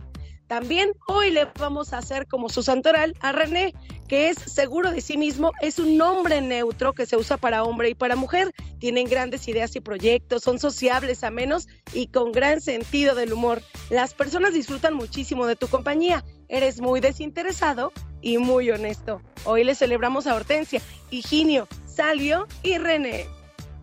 También 0.46 0.92
hoy 1.06 1.30
le 1.30 1.46
vamos 1.58 1.92
a 1.92 1.98
hacer 1.98 2.26
como 2.26 2.48
su 2.48 2.62
santoral 2.62 3.14
a 3.20 3.32
René, 3.32 3.74
que 4.08 4.28
es 4.28 4.36
seguro 4.36 4.90
de 4.90 5.00
sí 5.00 5.16
mismo, 5.16 5.52
es 5.62 5.78
un 5.78 5.96
nombre 5.96 6.40
neutro 6.42 6.92
que 6.92 7.06
se 7.06 7.16
usa 7.16 7.38
para 7.38 7.64
hombre 7.64 7.88
y 7.88 7.94
para 7.94 8.14
mujer. 8.14 8.52
Tienen 8.78 9.08
grandes 9.08 9.48
ideas 9.48 9.74
y 9.76 9.80
proyectos, 9.80 10.42
son 10.42 10.58
sociables, 10.58 11.24
amenos 11.24 11.66
y 11.94 12.08
con 12.08 12.32
gran 12.32 12.60
sentido 12.60 13.14
del 13.14 13.32
humor. 13.32 13.62
Las 13.88 14.12
personas 14.12 14.52
disfrutan 14.52 14.94
muchísimo 14.94 15.46
de 15.46 15.56
tu 15.56 15.68
compañía. 15.68 16.24
Eres 16.48 16.80
muy 16.80 17.00
desinteresado 17.00 17.92
y 18.20 18.36
muy 18.36 18.70
honesto. 18.70 19.22
Hoy 19.44 19.64
le 19.64 19.74
celebramos 19.74 20.26
a 20.26 20.34
Hortensia, 20.34 20.82
Higinio, 21.10 21.68
Salvio 21.86 22.46
y 22.62 22.76
René. 22.76 23.26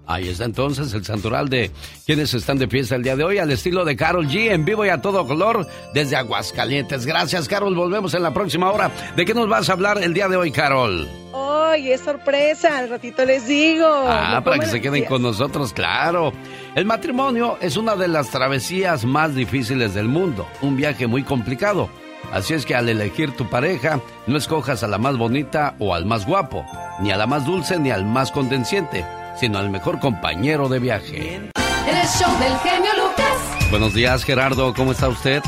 Ahí 0.08 0.28
está 0.28 0.46
entonces 0.46 0.94
el 0.94 1.06
santoral 1.06 1.48
de 1.48 1.72
quienes 2.06 2.34
están 2.34 2.58
de 2.58 2.68
fiesta 2.68 2.96
el 2.96 3.04
día 3.04 3.16
de 3.16 3.24
hoy 3.24 3.38
al 3.38 3.52
estilo 3.52 3.86
de 3.86 3.96
Carol 3.96 4.28
G 4.28 4.52
en 4.52 4.66
vivo 4.66 4.86
y 4.86 4.90
a 4.90 5.02
todo 5.02 5.26
color 5.26 5.68
desde 5.94 6.16
Aguascalientes. 6.16 7.06
Gracias, 7.06 7.48
Carol. 7.48 7.76
Volvemos 7.76 8.14
en 8.14 8.24
la 8.24 8.34
próxima 8.34 8.72
hora. 8.72 8.92
¿De 9.16 9.26
qué 9.26 9.34
nos 9.34 9.48
vas 9.48 9.70
a 9.70 9.74
hablar 9.74 10.04
el 10.04 10.14
día 10.14 10.28
de 10.28 10.36
hoy, 10.36 10.52
Carol? 10.52 11.08
¡Ay, 11.34 11.92
es 11.92 12.02
sorpresa! 12.02 12.80
Al 12.80 12.90
ratito 12.90 13.24
les 13.24 13.48
digo. 13.48 13.88
Ah, 13.88 14.42
para 14.44 14.60
que 14.60 14.66
se 14.66 14.82
queden 14.82 15.06
con 15.06 15.22
nosotros, 15.22 15.72
claro. 15.72 16.34
El 16.76 16.86
matrimonio 16.86 17.58
es 17.62 17.78
una 17.78 17.96
de 17.96 18.08
las 18.08 18.32
travesías 18.32 19.06
más 19.06 19.36
difíciles 19.36 19.94
del 19.94 20.08
mundo, 20.08 20.48
un 20.62 20.76
viaje 20.76 21.08
muy 21.08 21.24
complicado. 21.24 21.90
Así 22.34 22.54
es 22.54 22.66
que 22.66 22.76
al 22.76 22.90
elegir 22.90 23.36
tu 23.36 23.50
pareja, 23.50 24.00
no 24.28 24.38
escojas 24.38 24.84
a 24.84 24.88
la 24.88 24.98
más 24.98 25.18
bonita 25.18 25.76
o 25.80 25.94
al 25.94 26.06
más 26.06 26.26
guapo, 26.26 26.66
ni 27.02 27.12
a 27.12 27.18
la 27.18 27.28
más 27.28 27.46
dulce 27.46 27.80
ni 27.80 27.92
al 27.92 28.06
más 28.06 28.32
condenciente 28.32 29.06
sino 29.39 29.60
al 29.60 29.70
mejor 29.70 30.00
compañero 30.00 30.70
de 30.70 30.80
viaje. 30.80 31.36
El 31.36 32.08
show 32.08 32.39
del 32.39 32.58
genio 32.60 32.91
Lucas. 32.98 33.70
Buenos 33.70 33.94
días, 33.94 34.24
Gerardo. 34.24 34.74
¿Cómo 34.74 34.91
está 34.91 35.08
usted? 35.08 35.41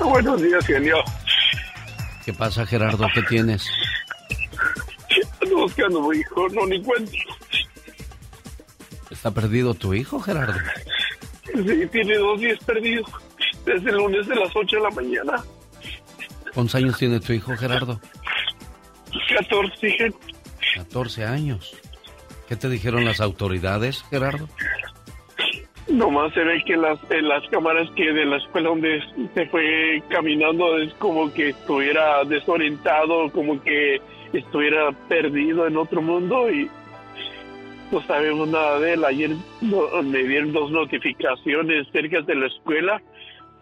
Buenos 0.00 0.40
días, 0.40 0.66
genio. 0.66 0.96
¿Qué 2.24 2.32
pasa, 2.32 2.64
Gerardo? 2.64 3.06
¿Qué 3.14 3.22
tienes? 3.22 3.66
Ando 5.40 5.56
buscando 5.56 6.04
a 6.04 6.08
mi 6.08 6.18
hijo, 6.18 6.48
no 6.50 6.66
ni 6.66 6.82
cuento. 6.82 7.12
¿Está 9.10 9.30
perdido 9.30 9.74
tu 9.74 9.94
hijo, 9.94 10.20
Gerardo? 10.20 10.58
Sí, 11.44 11.86
tiene 11.90 12.16
dos 12.16 12.40
días 12.40 12.58
perdidos. 12.64 13.10
Desde 13.66 13.90
el 13.90 13.96
lunes 13.96 14.26
de 14.26 14.34
las 14.34 14.50
8 14.54 14.76
de 14.76 14.82
la 14.82 14.90
mañana. 14.90 15.44
¿Cuántos 16.54 16.74
años 16.74 16.98
tiene 16.98 17.20
tu 17.20 17.32
hijo, 17.32 17.56
Gerardo? 17.56 18.00
14. 19.36 20.14
14 20.74 21.24
años. 21.24 21.74
¿Qué 22.52 22.56
te 22.56 22.68
dijeron 22.68 23.06
las 23.06 23.22
autoridades, 23.22 24.04
Gerardo? 24.10 24.46
Nomás 25.88 26.34
se 26.34 26.44
ve 26.44 26.62
que 26.66 26.76
las, 26.76 26.98
en 27.10 27.26
las 27.26 27.48
cámaras 27.48 27.88
que 27.96 28.12
de 28.12 28.26
la 28.26 28.36
escuela 28.36 28.68
donde 28.68 29.00
se 29.32 29.46
fue 29.46 30.02
caminando 30.10 30.76
es 30.76 30.92
como 30.96 31.32
que 31.32 31.48
estuviera 31.48 32.22
desorientado, 32.24 33.32
como 33.32 33.58
que 33.62 34.02
estuviera 34.34 34.92
perdido 35.08 35.66
en 35.66 35.78
otro 35.78 36.02
mundo 36.02 36.50
y 36.50 36.68
no 37.90 38.02
sabemos 38.02 38.46
nada 38.48 38.78
de 38.80 38.92
él. 38.92 39.04
Ayer 39.06 39.30
me 39.62 40.22
dieron 40.22 40.52
dos 40.52 40.70
notificaciones 40.70 41.86
cerca 41.90 42.20
de 42.20 42.34
la 42.34 42.48
escuela, 42.48 43.00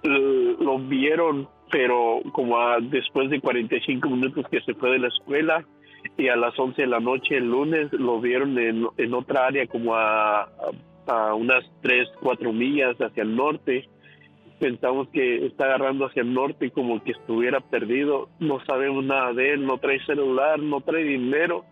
lo 0.03 0.81
vieron, 0.81 1.49
pero 1.71 2.23
como 2.33 2.59
después 2.81 3.31
de 3.31 3.41
45 3.41 4.11
minutos 4.11 4.47
que 4.51 4.61
se 4.63 4.75
fue 4.75 4.91
de 4.91 4.99
la 4.99 5.07
escuela, 5.07 5.65
y 6.21 6.29
a 6.29 6.37
las 6.37 6.59
11 6.59 6.83
de 6.83 6.89
la 6.89 7.01
noche 7.01 7.37
el 7.37 7.51
lunes 7.51 7.91
lo 7.93 8.21
vieron 8.21 8.59
en, 8.59 8.87
en 8.99 9.15
otra 9.15 9.47
área 9.47 9.67
como 9.67 9.95
a, 9.95 10.49
a, 11.07 11.35
unas 11.35 11.65
3, 11.81 12.09
4 12.21 12.53
millas 12.53 12.97
hacia 13.01 13.23
el 13.23 13.35
norte. 13.35 13.89
Pensamos 14.59 15.09
que 15.09 15.47
está 15.47 15.65
agarrando 15.65 16.07
hacia 16.07 16.21
el 16.21 16.35
norte 16.35 16.71
como 16.71 17.03
que 17.03 17.13
estuviera 17.13 17.61
perdido. 17.61 18.29
No 18.39 18.63
sabemos 18.67 19.03
nada 19.05 19.33
de 19.33 19.55
él, 19.55 19.67
no 19.67 19.79
trae 19.79 20.05
celular, 20.05 20.59
no 20.59 20.83
trae 20.83 21.05
dinero. 21.05 21.65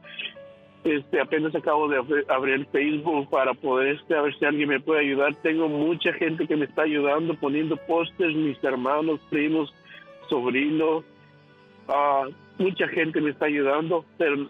Este, 0.84 1.20
apenas 1.20 1.54
acabo 1.54 1.88
de 1.88 1.98
abrir 2.28 2.66
Facebook 2.72 3.28
para 3.28 3.52
poder 3.52 3.96
este, 3.96 4.14
a 4.14 4.22
ver 4.22 4.34
si 4.38 4.46
alguien 4.46 4.70
me 4.70 4.80
puede 4.80 5.00
ayudar. 5.00 5.34
Tengo 5.42 5.68
mucha 5.68 6.14
gente 6.14 6.46
que 6.46 6.56
me 6.56 6.64
está 6.64 6.82
ayudando 6.82 7.34
poniendo 7.34 7.76
pósters, 7.76 8.34
mis 8.34 8.62
hermanos, 8.64 9.20
primos, 9.28 9.74
sobrinos. 10.30 11.04
Uh, 11.88 12.32
mucha 12.58 12.88
gente 12.88 13.20
me 13.20 13.30
está 13.30 13.46
ayudando, 13.46 14.04
pero 14.18 14.48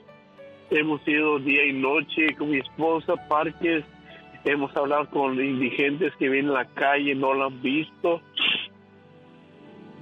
hemos 0.71 1.07
ido 1.07 1.39
día 1.39 1.65
y 1.67 1.73
noche 1.73 2.35
con 2.37 2.51
mi 2.51 2.59
esposa, 2.59 3.15
parques, 3.29 3.85
hemos 4.45 4.75
hablado 4.77 5.09
con 5.11 5.41
indigentes 5.41 6.15
que 6.17 6.29
vienen 6.29 6.51
a 6.53 6.65
la 6.65 6.65
calle, 6.67 7.15
no 7.15 7.35
lo 7.35 7.47
han 7.47 7.63
visto. 7.63 8.21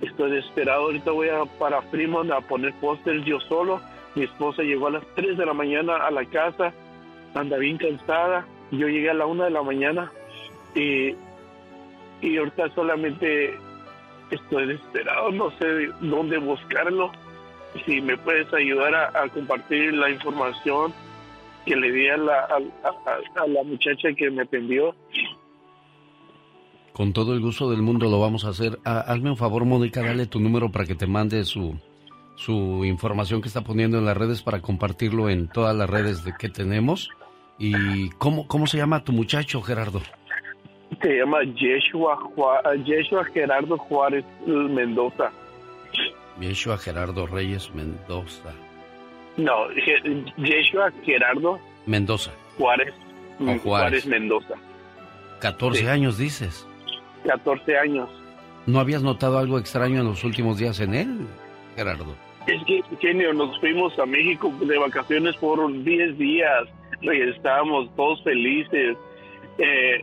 Estoy 0.00 0.30
desesperado, 0.30 0.84
ahorita 0.84 1.10
voy 1.10 1.28
a 1.28 1.44
para 1.58 1.82
Fremont 1.82 2.30
a 2.30 2.40
poner 2.40 2.72
pósters 2.80 3.24
yo 3.24 3.40
solo. 3.40 3.80
Mi 4.14 4.24
esposa 4.24 4.62
llegó 4.62 4.86
a 4.86 4.92
las 4.92 5.06
3 5.14 5.36
de 5.36 5.46
la 5.46 5.54
mañana 5.54 5.96
a 5.96 6.10
la 6.10 6.24
casa, 6.26 6.72
anda 7.34 7.58
bien 7.58 7.76
cansada. 7.78 8.46
Yo 8.70 8.88
llegué 8.88 9.10
a 9.10 9.14
la 9.14 9.26
1 9.26 9.44
de 9.44 9.50
la 9.50 9.62
mañana 9.62 10.12
y, 10.74 11.14
y 12.20 12.36
ahorita 12.36 12.68
solamente 12.74 13.54
estoy 14.30 14.66
desesperado, 14.66 15.30
no 15.30 15.50
sé 15.52 15.88
dónde 16.00 16.38
buscarlo 16.38 17.12
si 17.84 18.00
me 18.00 18.16
puedes 18.16 18.52
ayudar 18.52 18.94
a, 18.94 19.28
compartir 19.28 19.92
la 19.94 20.10
información 20.10 20.92
que 21.64 21.76
le 21.76 21.90
di 21.92 22.08
a 22.08 22.16
la, 22.16 22.46
a, 22.84 23.46
la 23.46 23.62
muchacha 23.64 24.08
que 24.16 24.30
me 24.30 24.42
atendió. 24.42 24.94
Con 26.92 27.12
todo 27.12 27.34
el 27.34 27.40
gusto 27.40 27.70
del 27.70 27.82
mundo 27.82 28.08
lo 28.08 28.20
vamos 28.20 28.44
a 28.44 28.50
hacer. 28.50 28.78
hazme 28.84 29.30
un 29.30 29.36
favor, 29.36 29.64
Mónica, 29.64 30.02
dale 30.02 30.26
tu 30.26 30.40
número 30.40 30.70
para 30.70 30.86
que 30.86 30.94
te 30.94 31.06
mande 31.06 31.44
su, 31.44 31.78
su 32.36 32.84
información 32.84 33.42
que 33.42 33.48
está 33.48 33.62
poniendo 33.62 33.98
en 33.98 34.06
las 34.06 34.16
redes 34.16 34.42
para 34.42 34.60
compartirlo 34.60 35.28
en 35.28 35.48
todas 35.48 35.76
las 35.76 35.90
redes 35.90 36.24
de 36.24 36.32
que 36.38 36.48
tenemos. 36.48 37.10
¿Y 37.58 38.10
cómo, 38.10 38.46
cómo 38.46 38.66
se 38.66 38.78
llama 38.78 39.02
tu 39.02 39.12
muchacho, 39.12 39.60
Gerardo? 39.62 40.00
Se 41.02 41.18
llama 41.18 41.38
Yeshua, 41.42 42.18
Yeshua 42.84 43.24
Gerardo 43.24 43.76
Juárez 43.76 44.24
Mendoza. 44.46 45.32
Yeshua 46.40 46.78
Gerardo 46.78 47.26
Reyes 47.26 47.74
Mendoza. 47.74 48.52
No, 49.36 49.68
Yeshua 50.36 50.92
Gerardo 51.04 51.58
Mendoza. 51.86 52.32
Juárez, 52.58 52.94
Juárez. 53.62 54.06
Mendoza. 54.06 54.54
14 55.40 55.90
años 55.90 56.18
dices. 56.18 56.66
14 57.26 57.78
años. 57.78 58.08
¿No 58.66 58.80
habías 58.80 59.02
notado 59.02 59.38
algo 59.38 59.58
extraño 59.58 60.00
en 60.00 60.06
los 60.06 60.24
últimos 60.24 60.58
días 60.58 60.80
en 60.80 60.94
él, 60.94 61.18
Gerardo? 61.76 62.16
Es 62.46 62.62
que, 62.64 62.82
genio, 63.00 63.32
nos 63.32 63.58
fuimos 63.60 63.96
a 63.98 64.06
México 64.06 64.52
de 64.60 64.78
vacaciones 64.78 65.36
por 65.36 65.72
10 65.84 66.18
días. 66.18 66.64
Regresamos 67.02 67.94
todos 67.96 68.22
felices. 68.24 68.96
Eh, 69.58 70.00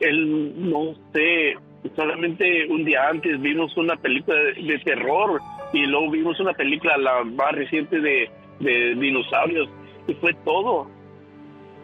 él, 0.00 0.70
no 0.70 0.94
sé, 1.12 1.54
solamente 1.94 2.66
un 2.68 2.84
día 2.84 3.08
antes 3.08 3.40
vimos 3.40 3.76
una 3.76 3.96
película 3.96 4.36
de 4.36 4.78
terror 4.84 5.40
y 5.74 5.86
luego 5.86 6.10
vimos 6.10 6.38
una 6.38 6.52
película, 6.52 6.96
la 6.96 7.24
más 7.24 7.52
reciente 7.52 8.00
de, 8.00 8.30
dinosaurios, 8.60 9.68
y 10.06 10.14
fue 10.14 10.32
todo. 10.44 10.88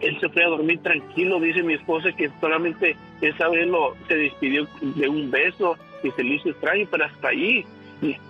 Él 0.01 0.19
se 0.21 0.29
fue 0.31 0.45
a 0.45 0.49
dormir 0.49 0.81
tranquilo, 0.83 1.41
dice 1.41 1.63
mi 1.63 1.75
esposa 1.75 2.13
que 2.13 2.31
solamente 2.41 2.97
esa 3.21 3.49
vez 3.49 3.67
lo, 3.67 3.95
se 4.09 4.15
despidió 4.15 4.67
de 4.81 5.09
un 5.09 5.31
beso 5.31 5.77
y 6.03 6.11
se 6.13 6.23
le 6.23 6.37
hizo 6.37 6.51
extraño, 6.51 6.87
pero 6.91 7.05
hasta 7.05 7.29
ahí, 7.29 7.67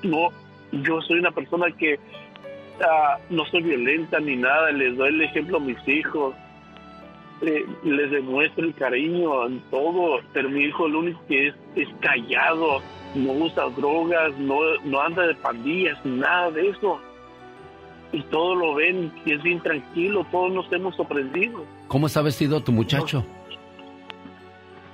no, 0.02 0.30
yo 0.72 1.00
soy 1.02 1.18
una 1.18 1.30
persona 1.30 1.70
que 1.70 2.00
ah, 2.80 3.18
no 3.28 3.44
soy 3.46 3.62
violenta 3.62 4.18
ni 4.18 4.36
nada, 4.36 4.72
les 4.72 4.96
doy 4.96 5.10
el 5.10 5.22
ejemplo 5.22 5.58
a 5.58 5.60
mis 5.60 5.86
hijos, 5.86 6.34
eh, 7.42 7.66
les 7.84 8.10
demuestro 8.10 8.64
el 8.64 8.74
cariño 8.74 9.46
en 9.46 9.60
todo, 9.70 10.20
pero 10.32 10.50
mi 10.50 10.64
hijo 10.64 10.84
único 10.84 11.20
que 11.26 11.48
es, 11.48 11.54
es 11.74 11.88
callado, 12.00 12.82
no 13.14 13.32
usa 13.32 13.64
drogas, 13.70 14.36
no, 14.38 14.58
no 14.84 15.00
anda 15.00 15.26
de 15.26 15.34
pandillas, 15.36 15.98
nada 16.04 16.50
de 16.50 16.68
eso. 16.68 17.00
Y 18.12 18.22
todo 18.24 18.54
lo 18.56 18.74
ven 18.74 19.12
y 19.24 19.32
es 19.32 19.42
bien 19.42 19.60
tranquilo, 19.60 20.26
todos 20.30 20.52
nos 20.52 20.72
hemos 20.72 20.96
sorprendido. 20.96 21.64
¿Cómo 21.88 22.08
está 22.08 22.22
vestido 22.22 22.62
tu 22.62 22.72
muchacho? 22.72 23.24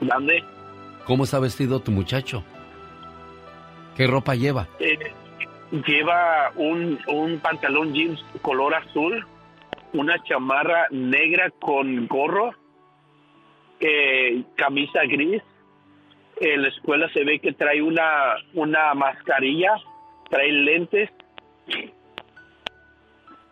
¿Dónde? 0.01 0.45
¿Cómo 1.07 1.25
está 1.25 1.39
vestido 1.39 1.81
tu 1.81 1.91
muchacho? 1.91 2.45
¿Qué 3.97 4.07
ropa 4.07 4.35
lleva? 4.35 4.69
Eh, 4.79 4.99
lleva 5.87 6.53
un, 6.57 6.99
un 7.09 7.39
pantalón 7.39 7.95
jeans 7.95 8.23
color 8.43 8.75
azul, 8.75 9.27
una 9.99 10.23
chamarra 10.25 10.87
negra 10.91 11.51
con 11.61 12.07
gorro, 12.07 12.53
eh, 13.81 14.43
camisa 14.57 15.01
gris, 15.05 15.43
en 16.41 16.63
la 16.63 16.69
escuela 16.69 17.09
se 17.13 17.25
ve 17.25 17.39
que 17.39 17.53
trae 17.53 17.81
una, 17.83 18.35
una 18.55 18.95
mascarilla, 18.95 19.77
trae 20.31 20.53
lentes 20.53 21.11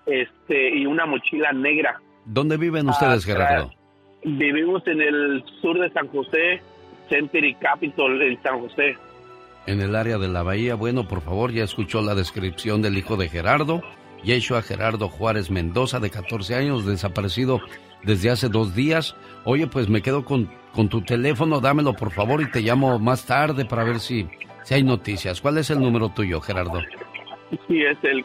este 0.06 0.76
y 0.76 0.86
una 0.86 1.06
mochila 1.06 1.52
negra. 1.52 2.00
¿Dónde 2.26 2.56
viven 2.56 2.88
ustedes, 2.88 3.24
Gerardo? 3.24 3.70
Vivimos 4.22 4.86
en 4.86 5.00
el 5.00 5.44
sur 5.60 5.78
de 5.78 5.90
San 5.92 6.08
José, 6.08 6.62
Century 7.08 7.54
Capital 7.54 8.20
en 8.22 8.42
San 8.42 8.60
José. 8.60 8.96
en 9.66 9.80
el 9.80 9.94
área 9.96 10.18
de 10.18 10.28
la 10.28 10.42
bahía. 10.42 10.74
Bueno, 10.74 11.08
por 11.08 11.22
favor, 11.22 11.52
ya 11.52 11.64
escuchó 11.64 12.02
la 12.02 12.14
descripción 12.14 12.82
del 12.82 12.98
hijo 12.98 13.16
de 13.16 13.28
Gerardo, 13.28 13.82
Yeshua 14.24 14.62
Gerardo 14.62 15.08
Juárez 15.08 15.50
Mendoza, 15.50 16.00
de 16.00 16.10
14 16.10 16.54
años, 16.54 16.86
desaparecido 16.86 17.60
desde 18.02 18.30
hace 18.30 18.48
dos 18.48 18.74
días. 18.74 19.14
Oye, 19.44 19.66
pues 19.66 19.88
me 19.88 20.02
quedo 20.02 20.24
con, 20.24 20.50
con 20.72 20.88
tu 20.88 21.02
teléfono, 21.02 21.60
dámelo 21.60 21.94
por 21.94 22.10
favor 22.10 22.42
y 22.42 22.50
te 22.50 22.60
llamo 22.60 22.98
más 22.98 23.26
tarde 23.26 23.64
para 23.64 23.84
ver 23.84 24.00
si, 24.00 24.26
si 24.62 24.74
hay 24.74 24.82
noticias. 24.82 25.40
¿Cuál 25.40 25.58
es 25.58 25.70
el 25.70 25.80
número 25.80 26.08
tuyo, 26.08 26.40
Gerardo? 26.40 26.80
Sí, 27.68 27.82
es 27.82 27.98
el 28.02 28.24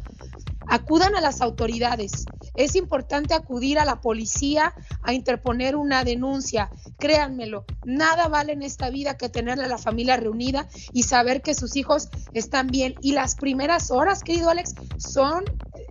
acudan 0.69 1.15
a 1.17 1.21
las 1.21 1.41
autoridades. 1.41 2.25
Es 2.55 2.75
importante 2.77 3.35
acudir 3.35 3.79
a 3.79 3.85
la 3.85 4.01
policía 4.01 4.75
a 5.03 5.13
interponer 5.13 5.77
una 5.77 6.05
denuncia. 6.05 6.71
Créanmelo, 6.99 7.65
nada 7.85 8.29
vale 8.29 8.53
en 8.53 8.63
esta 8.63 8.91
vida 8.91 9.17
que 9.17 9.29
tener 9.29 9.61
a 9.61 9.69
la 9.69 9.79
familia 9.79 10.17
reunida 10.17 10.69
y 10.93 11.05
saber 11.05 11.43
que 11.43 11.55
sus 11.55 11.77
hijos 11.77 12.09
están 12.33 12.69
bien. 12.69 12.95
Y 13.03 13.13
las 13.13 13.35
primeras 13.35 13.91
horas, 13.91 14.23
querido 14.23 14.51
Alex, 14.51 14.75
son 14.99 15.45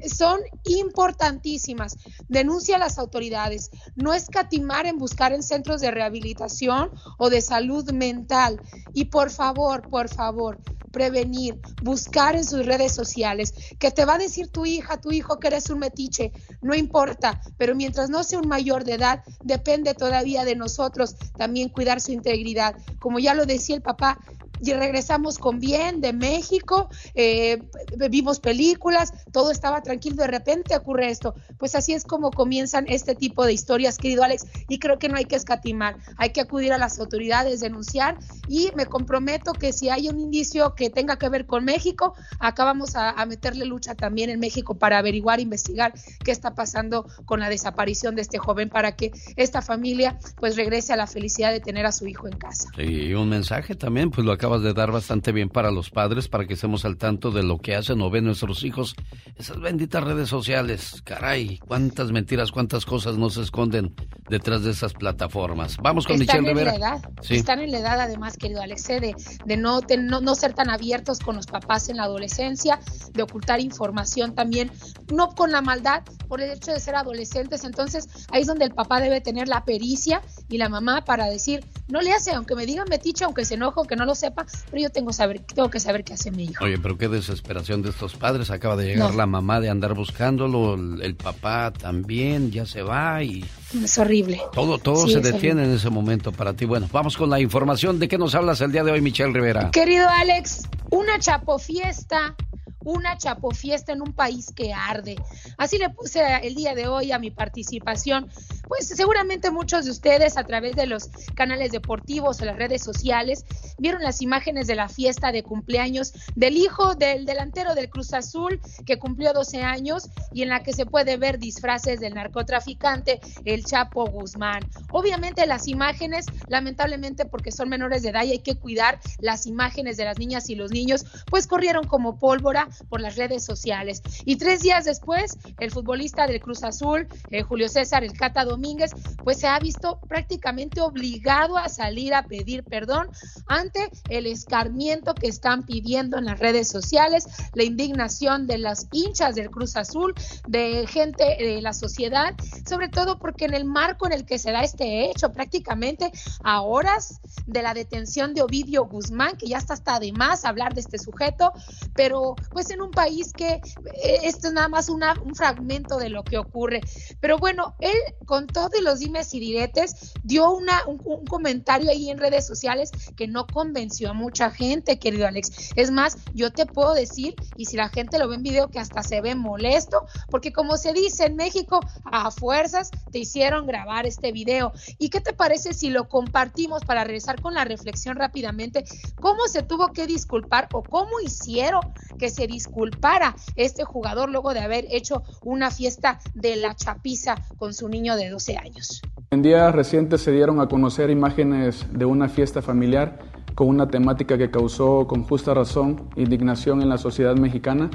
son 0.06 0.40
importantísimas. 0.66 1.98
Denuncia 2.28 2.76
a 2.76 2.80
las 2.80 2.98
autoridades. 2.98 3.72
No 3.96 4.14
escatimar 4.14 4.86
en 4.86 4.98
buscar 4.98 5.34
en 5.34 5.44
centros 5.44 5.82
de 5.82 5.92
rehabilitación 5.92 6.92
o 7.18 7.30
de 7.30 7.42
salud 7.42 7.92
mental. 7.92 8.62
Y 8.94 9.06
por 9.06 9.30
favor, 9.32 9.90
por 9.90 10.10
favor, 10.10 10.60
prevenir, 10.92 11.60
buscar 11.82 12.36
en 12.36 12.46
sus 12.46 12.66
redes 12.66 12.94
sociales, 12.94 13.54
que 13.80 13.92
te 13.92 14.06
va 14.06 14.16
a 14.16 14.20
decir 14.20 14.48
tu 14.48 14.66
hija, 14.66 15.00
tu 15.00 15.12
hijo 15.12 15.40
que 15.40 15.48
eres 15.48 15.70
un 15.70 15.80
metiche, 15.80 16.32
no 16.62 16.76
importa, 16.76 17.42
pero 17.58 17.76
mientras 17.76 18.10
no 18.10 18.24
sea 18.24 18.40
un 18.40 18.48
mayor 18.48 18.84
de 18.84 18.94
edad, 18.94 19.24
depende 19.44 19.94
todavía 19.94 20.46
de 20.46 20.56
nosotros 20.56 21.16
también 21.38 21.70
cuidar 21.70 22.02
su 22.02 22.12
integridad. 22.12 22.76
Como 23.00 23.20
ya 23.20 23.34
lo 23.34 23.46
decía 23.46 23.76
el 23.76 23.82
papá, 23.82 24.20
y 24.62 24.74
regresamos 24.74 25.38
con 25.38 25.60
bien 25.60 26.02
de 26.02 26.14
México, 26.14 26.90
eh, 27.16 27.64
vimos 28.10 28.40
películas, 28.40 29.14
todo 29.32 29.52
estaba 29.52 29.82
tranquilo, 29.82 30.18
de 30.18 30.28
repente 30.28 30.76
ocurre 30.76 31.10
esto. 31.10 31.36
Pues 31.58 31.76
así 31.76 31.94
es 31.94 32.04
como 32.04 32.32
comienzan 32.32 32.86
este 32.88 33.16
tipo 33.16 33.46
de 33.46 33.54
historias, 33.54 33.98
querido 33.98 34.24
Alex, 34.24 34.46
y 34.68 34.80
creo 34.80 35.00
que 35.00 35.10
no 35.10 35.18
hay 35.18 35.26
que 35.26 35.36
escatimar, 35.36 35.98
hay 36.18 36.32
que 36.32 36.42
acudir 36.42 36.74
a 36.74 36.78
las 36.78 37.00
autoridades, 37.00 37.60
denunciar, 37.60 38.18
y 38.48 38.72
me 38.76 38.86
comprometo 38.86 39.54
que 39.54 39.74
si 39.74 39.90
hay 39.90 40.08
un 40.08 40.20
indicio 40.20 40.76
que 40.76 40.90
tenga 40.90 41.18
que 41.18 41.30
ver 41.30 41.46
con 41.46 41.66
México, 41.66 42.16
acá 42.40 42.64
vamos 42.64 42.96
a, 42.96 43.14
meterle 43.28 43.66
lucha 43.66 43.94
también 43.94 44.30
en 44.30 44.40
México 44.40 44.76
para 44.76 45.00
averiguar, 45.00 45.42
investigar 45.42 45.94
qué 46.24 46.32
está 46.32 46.56
pasando 46.56 47.06
con 47.26 47.42
la 47.42 47.50
desaparición 47.50 48.16
de 48.16 48.22
este 48.22 48.38
joven 48.38 48.70
para 48.70 48.96
que 48.96 49.12
esta 49.36 49.62
familia 49.62 50.18
pues 50.38 50.56
regrese 50.56 50.94
a 50.94 50.96
la 50.96 51.08
felicidad 51.08 51.52
de 51.52 51.60
tener 51.60 51.86
a 51.86 51.92
su 51.92 52.08
hijo 52.08 52.28
en 52.28 52.38
casa. 52.38 52.70
Y 52.78 53.14
un 53.14 53.28
mensaje 53.28 53.76
también, 53.76 54.12
pues 54.12 54.26
lo 54.26 54.32
acabas 54.48 54.64
de 54.64 54.74
dar 54.74 54.92
bastante 54.94 55.34
bien 55.34 55.50
para 55.50 55.72
los 55.72 55.90
padres, 55.90 56.30
para 56.30 56.46
que 56.48 56.54
estemos 56.54 56.86
al 56.86 56.96
tanto 56.96 57.32
de 57.32 57.44
lo 57.44 57.58
que 57.58 57.76
hacen 57.76 58.00
o 58.02 58.10
ven 58.10 58.24
nuestros 58.24 58.64
hijos. 58.64 58.96
Esas 59.36 59.60
benditas 59.60 60.02
redes 60.02 60.30
sociales, 60.30 61.02
caray, 61.04 61.58
cuántas 61.58 62.14
mentiras, 62.14 62.54
cuántas 62.54 62.86
cosas 62.86 63.18
nos 63.18 63.36
esconden 63.36 63.94
detrás 64.30 64.64
de 64.64 64.72
esas 64.72 64.94
plataformas. 64.94 65.76
Vamos 65.84 66.08
con 66.08 66.22
Están 66.22 66.44
Michelle 66.44 66.52
en 66.52 66.58
Rivera. 66.58 66.78
la 66.80 66.96
edad, 66.96 67.10
Sí. 67.22 67.36
están 67.36 67.60
en 67.60 67.72
la 67.72 67.80
edad 67.80 68.00
además, 68.00 68.38
querido 68.38 68.62
Alex, 68.62 68.88
de, 68.88 69.16
de 69.46 69.58
no, 69.58 69.82
ten- 69.82 70.08
no, 70.08 70.22
no 70.22 70.34
ser 70.34 70.54
tan 70.54 70.70
abiertos 70.70 71.20
con 71.20 71.36
los 71.36 71.46
papás 71.48 71.90
en 71.90 71.98
la 71.98 72.04
adolescencia, 72.04 72.80
de 73.12 73.24
ocultar 73.24 73.60
información 73.60 74.34
también, 74.34 74.72
no 75.14 75.28
con 75.36 75.52
la 75.52 75.62
maldad, 75.62 76.04
por 76.30 76.40
el 76.42 76.52
hecho 76.52 76.72
de 76.72 76.80
ser 76.80 76.96
adolescentes. 76.96 77.66
Entonces, 77.66 78.08
ahí 78.32 78.42
es 78.42 78.48
donde 78.48 78.64
el 78.64 78.72
papá 78.74 79.02
debe 79.02 79.20
tener 79.20 79.50
la 79.50 79.66
pericia 79.66 80.22
y 80.48 80.58
la 80.58 80.70
mamá 80.70 81.04
para 81.04 81.26
decir, 81.26 81.66
no 81.90 82.00
le 82.02 82.14
hace, 82.14 82.32
aunque 82.32 82.56
me 82.56 82.66
digan 82.66 82.88
metiche, 82.90 83.26
aunque 83.26 83.44
se 83.44 83.56
enoje, 83.56 83.76
aunque 83.78 83.96
no 83.98 84.06
lo 84.06 84.16
sepa, 84.16 84.37
pero 84.70 84.84
yo 84.84 84.90
tengo, 84.90 85.12
saber, 85.14 85.40
tengo 85.40 85.70
que 85.70 85.80
saber 85.80 86.04
qué 86.04 86.14
hace 86.14 86.32
mi 86.32 86.46
hijo. 86.46 86.64
Oye, 86.64 86.78
pero 86.78 86.98
qué 86.98 87.08
desesperación 87.08 87.82
de 87.82 87.90
estos 87.90 88.16
padres. 88.16 88.50
Acaba 88.52 88.76
de 88.76 88.86
llegar 88.88 89.12
No. 89.12 89.18
la 89.18 89.26
mamá 89.26 89.60
de 89.60 89.70
andar 89.70 89.94
buscándolo, 89.94 90.76
el, 90.76 91.02
el 91.02 91.16
papá 91.16 91.72
también, 91.72 92.52
ya 92.52 92.66
se 92.66 92.82
va 92.82 93.24
y 93.24 93.44
Es 93.84 93.98
horrible. 93.98 94.40
todo, 94.54 94.78
todo 94.78 95.08
Sí, 95.08 95.14
se 95.14 95.20
detiene 95.22 95.64
en 95.64 95.72
ese 95.72 95.90
momento 95.90 96.32
para 96.32 96.54
ti. 96.54 96.66
Bueno, 96.66 96.88
vamos 96.92 97.18
con 97.18 97.30
la 97.30 97.40
información. 97.40 98.00
¿De 98.00 98.08
qué 98.08 98.18
nos 98.18 98.36
hablas 98.36 98.62
el 98.62 98.72
día 98.72 98.84
de 98.84 98.92
hoy, 98.92 99.02
Michelle 99.02 99.34
Rivera? 99.34 99.72
Querido 99.72 100.08
Alex, 100.10 100.64
una 100.92 101.20
chapofiesta, 101.20 102.36
una 102.84 103.18
chapofiesta 103.18 103.94
en 103.94 104.02
un 104.02 104.14
país 104.14 104.52
que 104.56 104.74
arde. 104.74 105.16
Así 105.58 105.78
le 105.78 105.90
puse 105.90 106.22
el 106.44 106.56
día 106.56 106.76
de 106.76 106.88
hoy 106.88 107.12
a 107.12 107.20
mi 107.20 107.32
participación. 107.32 108.30
Pues 108.68 108.88
seguramente 108.88 109.52
muchos 109.52 109.86
de 109.86 109.92
ustedes 109.92 110.38
a 110.38 110.44
través 110.44 110.76
de 110.76 110.88
los 110.88 111.10
canales 111.36 111.72
deportivos 111.72 112.42
o 112.42 112.46
las 112.46 112.58
redes 112.58 112.84
sociales 112.84 113.46
vieron 113.78 114.04
las 114.04 114.22
imágenes 114.22 114.68
de 114.68 114.76
la 114.76 114.90
fiesta 114.90 115.32
de 115.32 115.44
cumpleaños 115.44 116.14
del 116.36 116.58
hijo 116.58 116.96
del 116.96 117.26
delantero 117.26 117.76
del 117.76 117.90
Cruz 117.90 118.14
Azul 118.14 118.60
que 118.86 119.00
cumplió 119.00 119.34
12 119.34 119.62
años 119.64 120.10
y 120.34 120.44
en 120.44 120.50
la 120.50 120.64
que 120.64 120.74
se 120.74 120.86
puede 120.86 121.18
ver 121.18 121.40
disfraces 121.40 122.00
del 122.00 122.16
narcotraficante 122.16 123.20
el 123.46 123.64
Chapo 123.64 124.06
Guzmán. 124.06 124.60
Obviamente 124.92 125.46
las 125.46 125.68
imágenes, 125.68 126.26
lamentablemente 126.48 127.26
porque 127.26 127.52
son 127.52 127.70
menores 127.70 128.04
de 128.04 128.10
edad 128.10 128.24
y 128.24 128.32
hay 128.32 128.40
que 128.40 128.56
cuidar 128.56 129.00
las 129.20 129.46
imágenes 129.46 129.98
de 129.98 130.06
las 130.06 130.18
niñas 130.20 130.50
y 130.50 130.56
los 130.56 130.72
niños, 130.72 131.06
pues 131.30 131.48
corrieron 131.48 131.86
como 131.88 132.20
pólvora 132.20 132.57
por 132.90 133.02
las 133.02 133.16
redes 133.16 133.44
sociales. 133.46 134.02
Y 134.26 134.38
tres 134.38 134.62
días 134.62 134.86
después, 134.86 135.38
el 135.60 135.72
futbolista 135.72 136.28
del 136.28 136.42
Cruz 136.42 136.64
Azul, 136.64 137.08
eh, 137.30 137.44
Julio 137.44 137.70
César 137.70 138.04
El 138.04 138.14
Cata 138.14 138.46
Domínguez, 138.46 138.92
pues 139.24 139.40
se 139.40 139.48
ha 139.48 139.60
visto 139.60 140.00
prácticamente 140.08 140.82
obligado 140.82 141.58
a 141.58 141.70
salir 141.70 142.14
a 142.14 142.24
pedir 142.24 142.64
perdón 142.64 143.10
ante 143.48 143.90
el 144.10 144.26
escarmiento 144.26 145.14
que 145.14 145.28
están 145.28 145.64
pidiendo 145.64 146.18
en 146.18 146.26
las 146.26 146.40
redes 146.40 146.68
sociales, 146.68 147.28
la 147.54 147.64
indignación 147.64 148.48
de 148.48 148.58
las 148.58 148.88
hinchas 148.92 149.36
del 149.36 149.50
Cruz 149.50 149.76
Azul, 149.76 150.14
de 150.48 150.88
gente 150.88 151.24
de 151.40 151.62
la 151.62 151.74
sociedad, 151.74 152.36
sobre 152.68 152.90
todo 152.90 153.20
porque 153.20 153.46
en 153.46 153.54
el 153.54 153.66
marco 153.66 154.08
en 154.08 154.14
el 154.14 154.26
que 154.26 154.40
se 154.40 154.52
da 154.52 154.64
este 154.64 155.10
hecho, 155.10 155.32
prácticamente 155.32 156.12
a 156.44 156.62
horas 156.62 157.20
de 157.46 157.62
la 157.62 157.74
detención 157.74 158.34
de 158.34 158.42
Ovidio 158.42 158.86
Guzmán, 158.86 159.38
que 159.38 159.48
ya 159.48 159.58
está 159.58 159.74
hasta 159.74 160.00
de 160.00 160.12
más 160.12 160.46
hablar 160.46 160.74
de 160.74 160.82
este 160.82 160.98
sujeto, 160.98 161.54
pero 161.96 162.36
pues 162.52 162.70
en 162.72 162.82
un 162.82 162.92
país 162.92 163.34
que 163.34 163.54
eh, 163.54 164.20
esto 164.24 164.48
es 164.48 164.54
nada 164.54 164.68
más 164.68 164.90
un 164.90 165.36
fragmento 165.36 165.98
de 165.98 166.10
lo 166.10 166.24
que 166.24 166.38
ocurre. 166.38 166.82
Pero 167.20 167.38
bueno, 167.38 167.76
él 167.80 167.98
con 168.26 168.48
todos 168.48 168.82
los 168.82 169.00
dimes 169.00 169.34
y 169.34 169.40
diretes 169.40 170.14
dio 170.24 170.52
una, 170.52 170.86
un, 170.86 171.02
un 171.04 171.26
comentario 171.26 171.90
ahí 171.90 172.10
en 172.10 172.18
redes 172.18 172.46
sociales 172.46 172.92
que 173.16 173.28
no 173.28 173.48
convenció 173.48 174.12
a 174.12 174.14
mucha 174.14 174.52
gente, 174.52 175.00
querido 175.00 175.28
Alex. 175.28 175.72
Es 175.76 175.92
más, 175.92 176.18
yo 176.34 176.52
te 176.52 176.66
puedo 176.66 176.94
decir, 176.94 177.36
y 177.56 177.66
si 177.66 177.78
la 177.78 177.90
gente 177.90 178.20
lo 178.20 178.28
ve 178.28 178.36
en 178.36 178.44
video, 178.44 178.70
que 178.70 178.80
hasta 178.80 179.04
se 179.04 179.22
ve 179.22 179.36
molesto, 179.36 180.06
porque 180.30 180.52
como 180.52 180.78
se 180.78 180.94
dice 180.94 181.26
en 181.26 181.36
México, 181.36 181.80
a 182.06 182.32
fuerzas 182.32 182.90
te 183.12 183.20
hicieron 183.20 183.68
grabar 183.68 184.06
este 184.06 184.32
video. 184.32 184.74
¿Y 184.98 185.10
qué 185.10 185.22
te 185.22 185.34
parece 185.34 185.74
si 185.74 185.90
lo 185.90 186.08
compartimos 186.08 186.84
para 186.84 187.04
regresar 187.04 187.42
con 187.42 187.54
la 187.54 187.66
reflexión 187.66 188.18
rápidamente? 188.18 188.86
¿Cómo 189.20 189.48
se 189.48 189.64
tuvo 189.64 189.88
que 189.94 190.08
disculpar 190.08 190.68
o 190.74 190.84
cómo 190.84 191.20
hicieron 191.20 191.82
que 192.20 192.30
se 192.38 192.46
disculpara 192.46 193.36
este 193.56 193.84
jugador 193.84 194.30
luego 194.30 194.54
de 194.54 194.60
haber 194.60 194.86
hecho 194.92 195.24
una 195.44 195.72
fiesta 195.72 196.20
de 196.36 196.56
la 196.56 196.76
chapiza 196.76 197.36
con 197.58 197.74
su 197.74 197.90
niño 197.90 198.16
de 198.16 198.30
12 198.30 198.58
años? 198.58 199.02
En 199.32 199.42
días 199.42 199.74
recientes 199.74 200.22
se 200.22 200.32
dieron 200.32 200.60
a 200.60 200.68
conocer 200.68 201.10
imágenes 201.10 201.88
de 201.92 202.06
una 202.06 202.30
fiesta 202.30 202.62
familiar 202.62 203.18
con 203.56 203.70
una 203.70 203.88
temática 203.88 204.38
que 204.38 204.52
causó 204.52 205.08
con 205.08 205.24
justa 205.24 205.56
razón 205.56 206.10
indignación 206.16 206.84
en 206.84 206.90
la 206.90 207.00
sociedad 207.00 207.36
mexicana. 207.36 207.90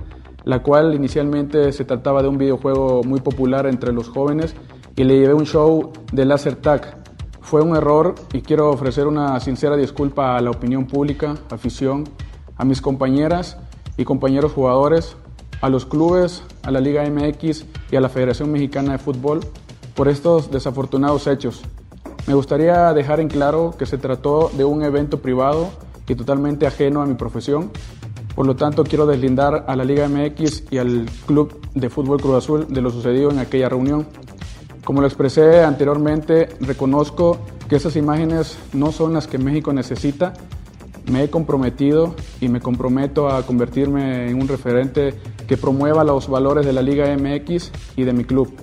la 0.45 0.61
cual 0.61 0.93
inicialmente 0.93 1.71
se 1.71 1.85
trataba 1.85 2.21
de 2.21 2.27
un 2.27 2.37
videojuego 2.37 3.05
muy 3.05 3.21
popular 3.21 3.65
entre 3.69 3.93
los 3.93 4.09
jóvenes 4.09 4.57
y 4.97 5.05
le 5.05 5.17
llevé 5.21 5.35
un 5.35 5.47
show 5.47 5.93
de 6.11 6.25
laser 6.25 6.57
tag. 6.57 6.99
Fue 7.41 7.63
un 7.63 7.77
error 7.77 8.17
y 8.33 8.41
quiero 8.41 8.71
ofrecer 8.71 9.07
una 9.07 9.39
sincera 9.39 9.77
disculpa 9.77 10.37
a 10.37 10.41
la 10.41 10.51
opinión 10.51 10.89
pública, 10.89 11.37
afición, 11.49 12.09
a 12.57 12.65
mis 12.65 12.81
compañeras 12.81 13.57
y 14.03 14.05
compañeros 14.05 14.53
jugadores, 14.53 15.17
a 15.61 15.69
los 15.69 15.87
clubes, 15.87 16.43
a 16.65 16.73
la 16.73 16.81
Liga 16.81 17.09
MX 17.09 17.65
y 17.93 17.97
a 17.97 18.01
la 18.01 18.09
Federación 18.09 18.51
Mexicana 18.51 18.93
de 18.93 18.99
Fútbol 18.99 19.41
por 19.95 20.09
estos 20.09 20.51
desafortunados 20.51 21.29
hechos. 21.29 21.63
Me 22.27 22.35
gustaría 22.35 22.93
dejar 22.95 23.21
en 23.21 23.29
claro 23.29 23.75
que 23.79 23.87
se 23.87 23.99
trató 23.99 24.51
de 24.57 24.65
un 24.65 24.83
evento 24.83 25.21
privado 25.21 25.71
y 26.09 26.17
totalmente 26.17 26.67
ajeno 26.67 27.01
a 27.01 27.07
mi 27.07 27.15
profesión. 27.15 27.71
Por 28.35 28.47
lo 28.47 28.57
tanto, 28.57 28.83
quiero 28.83 29.07
deslindar 29.07 29.65
a 29.69 29.77
la 29.77 29.85
Liga 29.85 30.09
MX 30.09 30.65
y 30.73 30.79
al 30.79 31.07
Club 31.27 31.61
de 31.75 31.89
Fútbol 31.89 32.21
Cruz 32.21 32.39
Azul 32.39 32.67
de 32.69 32.83
lo 32.83 32.91
sucedido 32.91 33.31
en 33.31 33.39
aquella 33.39 33.69
reunión. 33.69 34.07
Como 34.85 35.01
lo 35.01 35.07
expresé 35.07 35.63
anteriormente, 35.63 36.49
reconozco 36.61 37.39
que 37.69 37.77
esas 37.77 37.95
imágenes 37.95 38.59
no 38.73 38.91
son 38.91 39.13
las 39.13 39.29
que 39.29 39.39
México 39.39 39.73
necesita. 39.73 40.33
Me 41.11 41.25
he 41.25 41.31
comprometido 41.31 42.15
y 42.41 42.49
me 42.49 42.61
comprometo 42.61 43.29
a 43.29 43.45
convertirme 43.45 44.31
en 44.31 44.41
un 44.41 44.49
referente 44.49 45.15
que 45.47 45.57
promueva 45.57 46.05
los 46.05 46.29
valores 46.29 46.65
de 46.65 46.73
la 46.73 46.83
Liga 46.83 47.15
MX 47.17 47.73
y 47.97 48.05
de 48.05 48.13
mi 48.13 48.25
club 48.25 48.55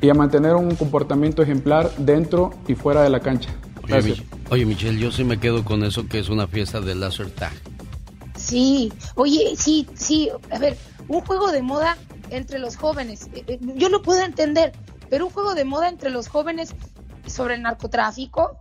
y 0.00 0.10
a 0.10 0.14
mantener 0.14 0.54
un 0.54 0.74
comportamiento 0.76 1.42
ejemplar 1.42 1.90
dentro 1.96 2.50
y 2.68 2.74
fuera 2.74 3.02
de 3.02 3.10
la 3.10 3.20
cancha. 3.20 3.50
Oye, 3.92 4.22
oye, 4.50 4.66
Michelle, 4.66 4.98
yo 4.98 5.10
sí 5.10 5.24
me 5.24 5.38
quedo 5.38 5.64
con 5.64 5.84
eso 5.84 6.06
que 6.08 6.18
es 6.18 6.28
una 6.28 6.46
fiesta 6.46 6.80
de 6.80 6.94
laser 6.94 7.30
tag. 7.30 7.52
Sí, 8.34 8.92
oye, 9.14 9.54
sí, 9.56 9.86
sí, 9.94 10.30
a 10.50 10.58
ver, 10.58 10.76
un 11.08 11.20
juego 11.20 11.50
de 11.50 11.62
moda 11.62 11.96
entre 12.30 12.58
los 12.58 12.76
jóvenes, 12.76 13.28
eh, 13.32 13.44
eh, 13.46 13.58
yo 13.76 13.88
lo 13.88 14.02
puedo 14.02 14.22
entender, 14.22 14.72
pero 15.08 15.26
un 15.26 15.32
juego 15.32 15.54
de 15.54 15.64
moda 15.64 15.88
entre 15.88 16.10
los 16.10 16.28
jóvenes 16.28 16.74
sobre 17.26 17.54
el 17.54 17.62
narcotráfico, 17.62 18.58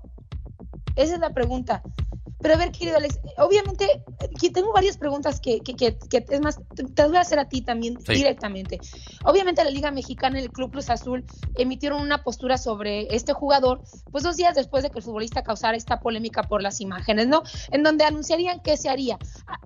esa 0.95 1.16
es 1.16 1.20
la 1.20 1.32
pregunta. 1.32 1.82
Pero 2.45 2.53
a 2.53 2.57
ver, 2.59 2.71
querido 2.71 2.97
Alex, 2.97 3.17
obviamente 3.37 4.03
aquí 4.23 4.51
tengo 4.51 4.71
varias 4.71 4.97
preguntas 4.97 5.39
que, 5.39 5.61
que, 5.61 5.75
que, 5.75 5.97
es 6.29 6.41
más, 6.41 6.59
te 6.75 7.01
las 7.01 7.07
voy 7.07 7.17
a 7.17 7.21
hacer 7.21 7.39
a 7.39 7.49
ti 7.49 7.61
también 7.63 7.97
directamente. 8.07 8.79
Obviamente 9.23 9.63
la 9.63 9.71
Liga 9.71 9.89
Mexicana 9.89 10.39
y 10.39 10.43
el 10.43 10.51
Club 10.51 10.69
Cruz 10.69 10.91
Azul 10.91 11.25
emitieron 11.55 12.03
una 12.03 12.23
postura 12.23 12.59
sobre 12.59 13.07
este 13.15 13.33
jugador, 13.33 13.81
pues 14.11 14.23
dos 14.23 14.37
días 14.37 14.53
después 14.53 14.83
de 14.83 14.91
que 14.91 14.99
el 14.99 15.03
futbolista 15.03 15.41
causara 15.41 15.75
esta 15.75 15.99
polémica 15.99 16.43
por 16.43 16.61
las 16.61 16.81
imágenes, 16.81 17.25
¿no? 17.25 17.41
En 17.71 17.81
donde 17.81 18.03
anunciarían 18.03 18.59
qué 18.59 18.77
se 18.77 18.89
haría. 18.89 19.17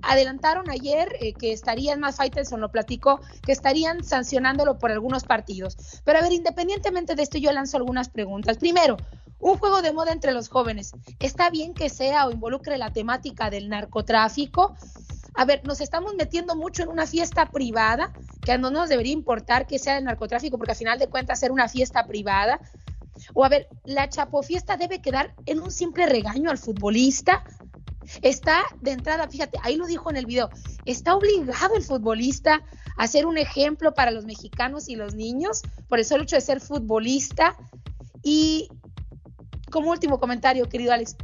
adelantaron 0.01 0.69
ayer 0.69 1.09
eh, 1.19 1.33
que 1.33 1.51
estarían, 1.51 1.99
más 1.99 2.15
Faitelson 2.15 2.61
lo 2.61 2.71
platicó, 2.71 3.19
que 3.45 3.51
estarían 3.51 4.05
sancionándolo 4.05 4.79
por 4.79 4.89
algunos 4.89 5.25
partidos. 5.25 5.75
Pero 6.05 6.19
a 6.19 6.21
ver, 6.21 6.31
independientemente 6.31 7.15
de 7.15 7.23
esto, 7.23 7.39
yo 7.39 7.51
lanzo 7.51 7.75
algunas 7.75 8.07
preguntas. 8.07 8.57
Primero, 8.57 8.95
un 9.39 9.57
juego 9.57 9.81
de 9.81 9.93
moda 9.93 10.11
entre 10.11 10.33
los 10.33 10.49
jóvenes. 10.49 10.91
¿Está 11.19 11.49
bien 11.49 11.73
que 11.73 11.89
sea 11.89 12.27
o 12.27 12.31
involucre 12.31 12.77
la 12.77 12.91
temática 12.91 13.49
del 13.49 13.69
narcotráfico? 13.69 14.75
A 15.33 15.45
ver, 15.45 15.61
nos 15.65 15.79
estamos 15.79 16.15
metiendo 16.15 16.55
mucho 16.55 16.83
en 16.83 16.89
una 16.89 17.07
fiesta 17.07 17.45
privada, 17.45 18.11
que 18.41 18.57
no 18.57 18.71
nos 18.71 18.89
debería 18.89 19.13
importar 19.13 19.67
que 19.67 19.79
sea 19.79 19.97
el 19.97 20.03
narcotráfico, 20.03 20.57
porque 20.57 20.71
al 20.71 20.77
final 20.77 20.99
de 20.99 21.07
cuentas 21.07 21.39
ser 21.39 21.51
una 21.51 21.69
fiesta 21.69 22.05
privada. 22.05 22.59
O 23.33 23.45
a 23.45 23.49
ver, 23.49 23.67
la 23.85 24.09
chapofiesta 24.09 24.75
debe 24.77 25.01
quedar 25.01 25.33
en 25.45 25.61
un 25.61 25.71
simple 25.71 26.05
regaño 26.07 26.49
al 26.49 26.57
futbolista. 26.57 27.43
Está 28.21 28.63
de 28.81 28.91
entrada, 28.91 29.27
fíjate, 29.27 29.59
ahí 29.61 29.75
lo 29.75 29.85
dijo 29.85 30.09
en 30.09 30.17
el 30.17 30.25
video, 30.25 30.49
está 30.85 31.15
obligado 31.15 31.75
el 31.75 31.83
futbolista 31.83 32.63
a 32.97 33.07
ser 33.07 33.27
un 33.27 33.37
ejemplo 33.37 33.93
para 33.93 34.11
los 34.11 34.25
mexicanos 34.25 34.89
y 34.89 34.95
los 34.95 35.13
niños 35.13 35.61
por 35.87 35.99
el 35.99 36.05
solo 36.05 36.23
hecho 36.23 36.35
de 36.35 36.41
ser 36.41 36.59
futbolista. 36.59 37.55
Y 38.23 38.67
como 39.69 39.89
último 39.89 40.19
comentario, 40.19 40.67
querido 40.67 40.93
Alex, 40.93 41.15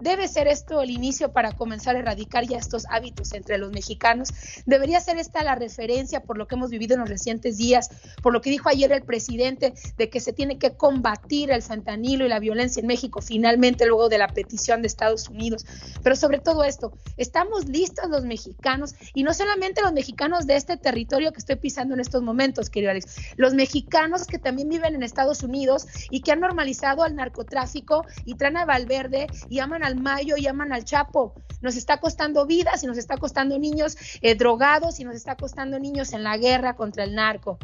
¿Debe 0.00 0.28
ser 0.28 0.46
esto 0.46 0.80
el 0.80 0.90
inicio 0.90 1.32
para 1.32 1.52
comenzar 1.52 1.96
a 1.96 1.98
erradicar 1.98 2.46
ya 2.46 2.58
estos 2.58 2.86
hábitos 2.90 3.32
entre 3.32 3.58
los 3.58 3.72
mexicanos? 3.72 4.28
¿Debería 4.64 5.00
ser 5.00 5.18
esta 5.18 5.42
la 5.42 5.54
referencia 5.54 6.20
por 6.20 6.38
lo 6.38 6.46
que 6.46 6.54
hemos 6.54 6.70
vivido 6.70 6.94
en 6.94 7.00
los 7.00 7.08
recientes 7.08 7.56
días, 7.56 7.90
por 8.22 8.32
lo 8.32 8.40
que 8.40 8.50
dijo 8.50 8.68
ayer 8.68 8.92
el 8.92 9.02
presidente 9.02 9.74
de 9.96 10.08
que 10.08 10.20
se 10.20 10.32
tiene 10.32 10.58
que 10.58 10.76
combatir 10.76 11.50
el 11.50 11.62
fentanilo 11.62 12.24
y 12.24 12.28
la 12.28 12.38
violencia 12.38 12.80
en 12.80 12.86
México 12.86 13.20
finalmente 13.20 13.86
luego 13.86 14.08
de 14.08 14.18
la 14.18 14.28
petición 14.28 14.82
de 14.82 14.88
Estados 14.88 15.28
Unidos? 15.28 15.66
Pero 16.02 16.14
sobre 16.14 16.38
todo 16.38 16.64
esto, 16.64 16.92
¿estamos 17.16 17.66
listos 17.68 18.08
los 18.08 18.24
mexicanos? 18.24 18.94
Y 19.14 19.24
no 19.24 19.34
solamente 19.34 19.82
los 19.82 19.92
mexicanos 19.92 20.46
de 20.46 20.56
este 20.56 20.76
territorio 20.76 21.32
que 21.32 21.38
estoy 21.38 21.56
pisando 21.56 21.94
en 21.94 22.00
estos 22.00 22.22
momentos, 22.22 22.70
querido 22.70 22.92
Alex, 22.92 23.34
los 23.36 23.54
mexicanos 23.54 24.26
que 24.26 24.38
también 24.38 24.68
viven 24.68 24.94
en 24.94 25.02
Estados 25.02 25.42
Unidos 25.42 25.86
y 26.10 26.20
que 26.20 26.32
han 26.32 26.40
normalizado 26.40 27.02
al 27.02 27.16
narcotráfico 27.16 28.04
y 28.24 28.34
traen 28.34 28.58
a 28.58 28.64
Valverde 28.64 29.26
y 29.48 29.58
aman 29.58 29.82
a 29.82 29.87
al 29.88 30.00
Mayo, 30.00 30.36
llaman 30.36 30.72
al 30.72 30.84
Chapo. 30.84 31.34
Nos 31.60 31.74
está 31.74 31.98
costando 31.98 32.46
vidas 32.46 32.84
y 32.84 32.86
nos 32.86 32.98
está 32.98 33.16
costando 33.16 33.58
niños 33.58 33.96
eh, 34.20 34.36
drogados 34.36 35.00
y 35.00 35.04
nos 35.04 35.16
está 35.16 35.36
costando 35.36 35.78
niños 35.80 36.12
en 36.12 36.22
la 36.22 36.36
guerra 36.36 36.76
contra 36.76 37.04
el 37.04 37.14
narco. 37.14 37.58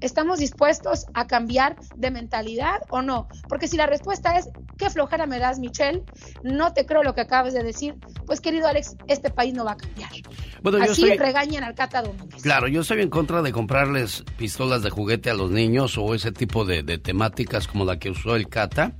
¿Estamos 0.00 0.38
dispuestos 0.40 1.06
a 1.14 1.26
cambiar 1.26 1.76
de 1.96 2.10
mentalidad 2.10 2.82
o 2.90 3.00
no? 3.00 3.28
Porque 3.48 3.68
si 3.68 3.78
la 3.78 3.86
respuesta 3.86 4.36
es, 4.36 4.50
¿qué 4.76 4.90
flojera 4.90 5.24
me 5.26 5.38
das, 5.38 5.58
Michelle? 5.58 6.02
No 6.42 6.74
te 6.74 6.84
creo 6.84 7.02
lo 7.02 7.14
que 7.14 7.22
acabas 7.22 7.54
de 7.54 7.62
decir. 7.62 7.94
Pues 8.26 8.42
querido 8.42 8.66
Alex, 8.66 8.96
este 9.06 9.30
país 9.30 9.54
no 9.54 9.64
va 9.64 9.72
a 9.72 9.76
cambiar. 9.76 10.10
Bueno, 10.62 10.78
Así 10.82 11.16
regañan 11.16 11.64
al 11.64 11.74
Cata 11.74 12.02
Domínguez. 12.02 12.42
Claro, 12.42 12.68
yo 12.68 12.82
estoy 12.82 13.00
en 13.00 13.08
contra 13.08 13.40
de 13.40 13.52
comprarles 13.52 14.24
pistolas 14.36 14.82
de 14.82 14.90
juguete 14.90 15.30
a 15.30 15.34
los 15.34 15.50
niños 15.50 15.96
o 15.96 16.14
ese 16.14 16.32
tipo 16.32 16.66
de, 16.66 16.82
de 16.82 16.98
temáticas 16.98 17.66
como 17.66 17.86
la 17.86 17.98
que 17.98 18.10
usó 18.10 18.36
el 18.36 18.48
Cata 18.48 18.96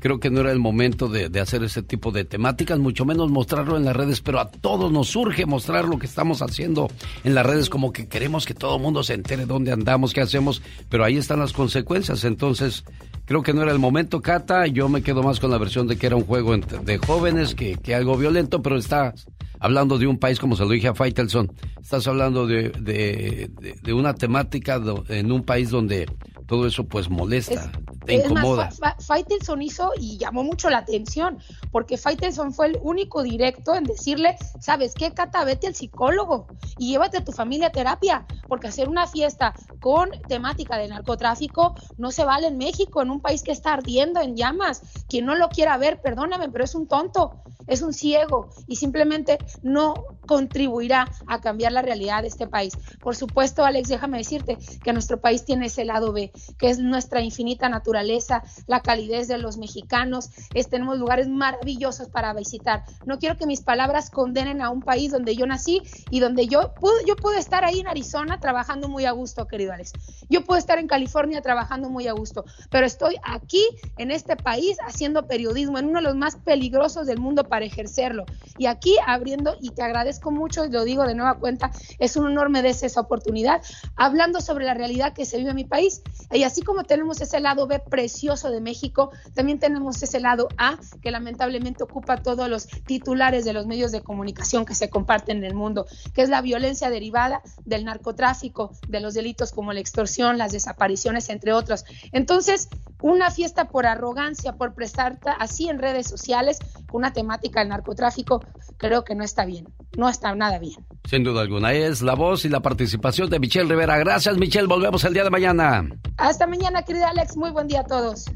creo 0.00 0.20
que 0.20 0.30
no 0.30 0.40
era 0.40 0.52
el 0.52 0.58
momento 0.58 1.08
de, 1.08 1.26
hacer 1.40 1.62
ese 1.62 1.82
tipo 1.82 2.10
de 2.10 2.24
temáticas, 2.24 2.78
mucho 2.78 3.04
menos 3.04 3.30
mostrarlo 3.30 3.76
en 3.76 3.84
las 3.84 3.96
redes, 3.96 4.20
pero 4.20 4.40
a 4.40 4.50
todos 4.50 4.90
nos 4.92 5.08
surge 5.08 5.46
mostrar 5.46 5.84
lo 5.84 5.98
que 5.98 6.06
estamos 6.06 6.42
haciendo 6.42 6.88
en 7.24 7.34
las 7.34 7.46
redes, 7.46 7.68
como 7.68 7.92
que 7.92 8.08
queremos 8.08 8.46
que 8.46 8.54
todo 8.54 8.76
el 8.76 8.82
mundo 8.82 9.02
se 9.02 9.14
entere 9.14 9.46
dónde 9.46 9.72
andamos, 9.72 10.12
qué 10.12 10.20
hacemos, 10.20 10.62
pero 10.88 11.04
ahí 11.04 11.16
están 11.16 11.40
las 11.40 11.52
consecuencias, 11.52 12.24
entonces 12.24 12.84
creo 13.24 13.42
que 13.42 13.52
no 13.52 13.62
era 13.62 13.72
el 13.72 13.78
momento, 13.78 14.20
Cata, 14.20 14.66
yo 14.66 14.88
me 14.88 15.02
quedo 15.02 15.22
más 15.22 15.40
con 15.40 15.50
la 15.50 15.58
versión 15.58 15.86
de 15.86 15.96
que 15.96 16.06
era 16.06 16.16
un 16.16 16.24
juego 16.24 16.56
de 16.56 16.98
jóvenes 16.98 17.54
que, 17.54 17.76
que 17.76 17.94
algo 17.94 18.16
violento, 18.16 18.62
pero 18.62 18.76
estás 18.76 19.26
hablando 19.60 19.98
de 19.98 20.06
un 20.06 20.18
país, 20.18 20.38
como 20.38 20.56
se 20.56 20.62
lo 20.62 20.70
dije 20.70 20.88
a 20.88 20.94
Faitelson, 20.94 21.52
estás 21.80 22.06
hablando 22.06 22.46
de, 22.46 22.70
de, 22.70 23.50
de 23.82 23.92
una 23.92 24.14
temática 24.14 24.80
en 25.08 25.32
un 25.32 25.42
país 25.42 25.70
donde 25.70 26.06
todo 26.48 26.66
eso 26.66 26.84
pues 26.84 27.10
molesta, 27.10 27.70
te 28.06 28.14
incomoda. 28.14 28.70
Faitelson 29.06 29.60
hizo 29.60 29.92
y 30.00 30.16
llamó 30.16 30.42
mucho 30.42 30.70
la 30.70 30.78
atención, 30.78 31.38
porque 31.70 31.98
Faitelson 31.98 32.54
fue 32.54 32.68
el 32.68 32.78
único 32.82 33.22
directo 33.22 33.74
en 33.74 33.84
decirle, 33.84 34.34
¿sabes 34.58 34.94
qué, 34.94 35.12
Cata? 35.12 35.44
Vete 35.44 35.66
al 35.66 35.74
psicólogo 35.74 36.46
y 36.78 36.92
llévate 36.92 37.18
a 37.18 37.24
tu 37.24 37.32
familia 37.32 37.66
a 37.66 37.72
terapia, 37.72 38.26
porque 38.48 38.66
hacer 38.66 38.88
una 38.88 39.06
fiesta 39.06 39.52
con 39.80 40.10
temática 40.26 40.78
de 40.78 40.88
narcotráfico 40.88 41.74
no 41.98 42.10
se 42.10 42.24
vale 42.24 42.46
en 42.46 42.56
México, 42.56 43.02
en 43.02 43.10
un 43.10 43.20
país 43.20 43.42
que 43.42 43.52
está 43.52 43.74
ardiendo 43.74 44.22
en 44.22 44.34
llamas. 44.34 44.80
Quien 45.06 45.26
no 45.26 45.34
lo 45.34 45.50
quiera 45.50 45.76
ver, 45.76 46.00
perdóname, 46.00 46.48
pero 46.48 46.64
es 46.64 46.74
un 46.74 46.88
tonto, 46.88 47.42
es 47.66 47.82
un 47.82 47.92
ciego 47.92 48.48
y 48.66 48.76
simplemente 48.76 49.36
no 49.62 49.92
contribuirá 50.28 51.10
a 51.26 51.40
cambiar 51.40 51.72
la 51.72 51.82
realidad 51.82 52.22
de 52.22 52.28
este 52.28 52.46
país. 52.46 52.78
Por 53.00 53.16
supuesto, 53.16 53.64
Alex, 53.64 53.88
déjame 53.88 54.18
decirte 54.18 54.58
que 54.84 54.92
nuestro 54.92 55.20
país 55.20 55.44
tiene 55.44 55.66
ese 55.66 55.84
lado 55.84 56.12
B, 56.12 56.30
que 56.58 56.70
es 56.70 56.78
nuestra 56.78 57.20
infinita 57.22 57.68
naturaleza, 57.68 58.44
la 58.66 58.80
calidez 58.80 59.26
de 59.26 59.38
los 59.38 59.56
mexicanos, 59.56 60.30
es, 60.54 60.68
tenemos 60.68 60.98
lugares 60.98 61.28
maravillosos 61.28 62.08
para 62.08 62.32
visitar. 62.34 62.84
No 63.06 63.18
quiero 63.18 63.36
que 63.36 63.46
mis 63.46 63.62
palabras 63.62 64.10
condenen 64.10 64.62
a 64.62 64.70
un 64.70 64.82
país 64.82 65.10
donde 65.10 65.34
yo 65.34 65.46
nací 65.46 65.82
y 66.10 66.20
donde 66.20 66.46
yo 66.46 66.74
puedo, 66.74 66.94
yo 67.06 67.16
puedo 67.16 67.38
estar 67.38 67.64
ahí 67.64 67.80
en 67.80 67.88
Arizona 67.88 68.38
trabajando 68.38 68.88
muy 68.88 69.06
a 69.06 69.12
gusto, 69.12 69.46
querido 69.46 69.72
Alex. 69.72 69.92
Yo 70.28 70.44
puedo 70.44 70.58
estar 70.58 70.78
en 70.78 70.86
California 70.86 71.40
trabajando 71.40 71.88
muy 71.88 72.06
a 72.06 72.12
gusto, 72.12 72.44
pero 72.70 72.86
estoy 72.86 73.16
aquí 73.24 73.64
en 73.96 74.10
este 74.10 74.36
país 74.36 74.76
haciendo 74.86 75.26
periodismo, 75.26 75.78
en 75.78 75.86
uno 75.86 76.00
de 76.00 76.04
los 76.04 76.16
más 76.16 76.36
peligrosos 76.36 77.06
del 77.06 77.18
mundo 77.18 77.44
para 77.44 77.64
ejercerlo. 77.64 78.26
Y 78.58 78.66
aquí 78.66 78.96
abriendo, 79.06 79.56
y 79.60 79.70
te 79.70 79.82
agradezco 79.82 80.17
mucho, 80.26 80.64
y 80.64 80.70
lo 80.70 80.84
digo 80.84 81.04
de 81.04 81.14
nueva 81.14 81.38
cuenta, 81.38 81.70
es 81.98 82.16
un 82.16 82.26
honor 82.26 82.50
me 82.50 82.58
esa 82.68 83.00
oportunidad, 83.00 83.62
hablando 83.96 84.40
sobre 84.40 84.66
la 84.66 84.74
realidad 84.74 85.12
que 85.14 85.24
se 85.24 85.38
vive 85.38 85.50
en 85.50 85.56
mi 85.56 85.64
país. 85.64 86.02
Y 86.30 86.42
así 86.42 86.62
como 86.62 86.84
tenemos 86.84 87.20
ese 87.20 87.40
lado 87.40 87.66
B 87.66 87.78
precioso 87.78 88.50
de 88.50 88.60
México, 88.60 89.10
también 89.34 89.58
tenemos 89.58 90.02
ese 90.02 90.20
lado 90.20 90.48
A 90.58 90.76
que 91.00 91.10
lamentablemente 91.10 91.84
ocupa 91.84 92.18
todos 92.18 92.48
los 92.48 92.66
titulares 92.66 93.44
de 93.44 93.52
los 93.52 93.66
medios 93.66 93.92
de 93.92 94.02
comunicación 94.02 94.64
que 94.64 94.74
se 94.74 94.90
comparten 94.90 95.38
en 95.38 95.44
el 95.44 95.54
mundo, 95.54 95.86
que 96.14 96.22
es 96.22 96.28
la 96.28 96.42
violencia 96.42 96.90
derivada 96.90 97.42
del 97.64 97.84
narcotráfico, 97.84 98.72
de 98.88 99.00
los 99.00 99.14
delitos 99.14 99.52
como 99.52 99.72
la 99.72 99.80
extorsión, 99.80 100.38
las 100.38 100.52
desapariciones, 100.52 101.28
entre 101.28 101.52
otros. 101.52 101.84
Entonces, 102.12 102.68
una 103.00 103.30
fiesta 103.30 103.68
por 103.68 103.86
arrogancia, 103.86 104.54
por 104.54 104.74
prestarte 104.74 105.30
así 105.38 105.68
en 105.68 105.78
redes 105.78 106.06
sociales, 106.06 106.58
una 106.92 107.12
temática 107.12 107.60
del 107.60 107.68
narcotráfico, 107.68 108.44
creo 108.76 109.04
que 109.04 109.14
no 109.14 109.24
está 109.24 109.44
bien, 109.44 109.68
está 110.10 110.34
nada 110.34 110.58
bien. 110.58 110.84
Sin 111.04 111.24
duda 111.24 111.42
alguna, 111.42 111.72
es 111.72 112.02
la 112.02 112.14
voz 112.14 112.44
y 112.44 112.48
la 112.48 112.60
participación 112.60 113.30
de 113.30 113.38
Michelle 113.38 113.68
Rivera. 113.68 113.96
Gracias, 113.98 114.36
Michelle. 114.36 114.66
Volvemos 114.66 115.02
el 115.04 115.14
día 115.14 115.24
de 115.24 115.30
mañana. 115.30 115.88
Hasta 116.16 116.46
mañana, 116.46 116.82
querido 116.82 117.06
Alex. 117.06 117.36
Muy 117.36 117.50
buen 117.50 117.66
día 117.66 117.80
a 117.80 117.84
todos. 117.84 118.26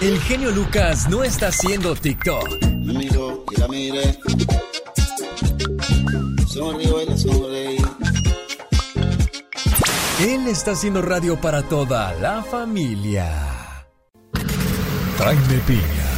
El 0.00 0.18
genio 0.20 0.50
Lucas 0.50 1.08
no 1.08 1.22
está 1.22 1.48
haciendo 1.48 1.94
TikTok. 1.94 2.62
Me 2.62 2.94
miro 2.94 3.44
y 3.50 3.60
la 3.60 3.68
mire. 3.68 4.18
Sonrío 6.46 7.02
y 7.02 7.06
la 7.06 7.16
sonreí. 7.16 7.76
Él 10.20 10.46
está 10.46 10.72
haciendo 10.72 11.02
radio 11.02 11.40
para 11.40 11.62
toda 11.62 12.14
la 12.14 12.42
familia. 12.42 13.28
Jaime 15.18 15.58
Piña, 15.66 16.11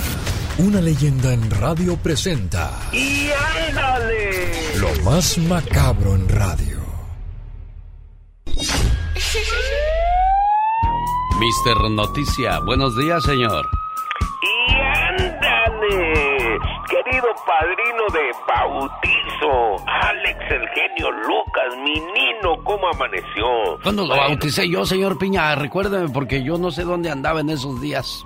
una 0.58 0.80
leyenda 0.80 1.32
en 1.32 1.50
radio 1.50 1.96
presenta. 1.96 2.70
¡Y 2.92 3.28
ándale! 3.68 4.76
Lo 4.78 5.02
más 5.02 5.38
macabro 5.38 6.14
en 6.14 6.28
radio. 6.28 6.78
Mister 11.40 11.90
Noticia, 11.90 12.60
buenos 12.60 12.96
días, 12.96 13.22
señor. 13.24 13.66
¡Y 14.42 14.74
ándale! 14.74 16.23
Padrino 17.22 18.06
de 18.12 18.32
bautizo, 18.46 19.84
Alex 19.86 20.38
el 20.50 20.68
genio 20.68 21.10
Lucas, 21.10 21.76
mi 21.84 21.94
nino, 21.94 22.62
¿cómo 22.64 22.88
amaneció? 22.88 23.78
¿Cuándo 23.82 24.06
lo 24.06 24.16
bauticé 24.16 24.68
yo, 24.68 24.84
señor 24.84 25.16
Piña? 25.18 25.54
Recuérdeme, 25.54 26.08
porque 26.08 26.42
yo 26.42 26.58
no 26.58 26.70
sé 26.70 26.82
dónde 26.82 27.10
andaba 27.10 27.40
en 27.40 27.50
esos 27.50 27.80
días. 27.80 28.24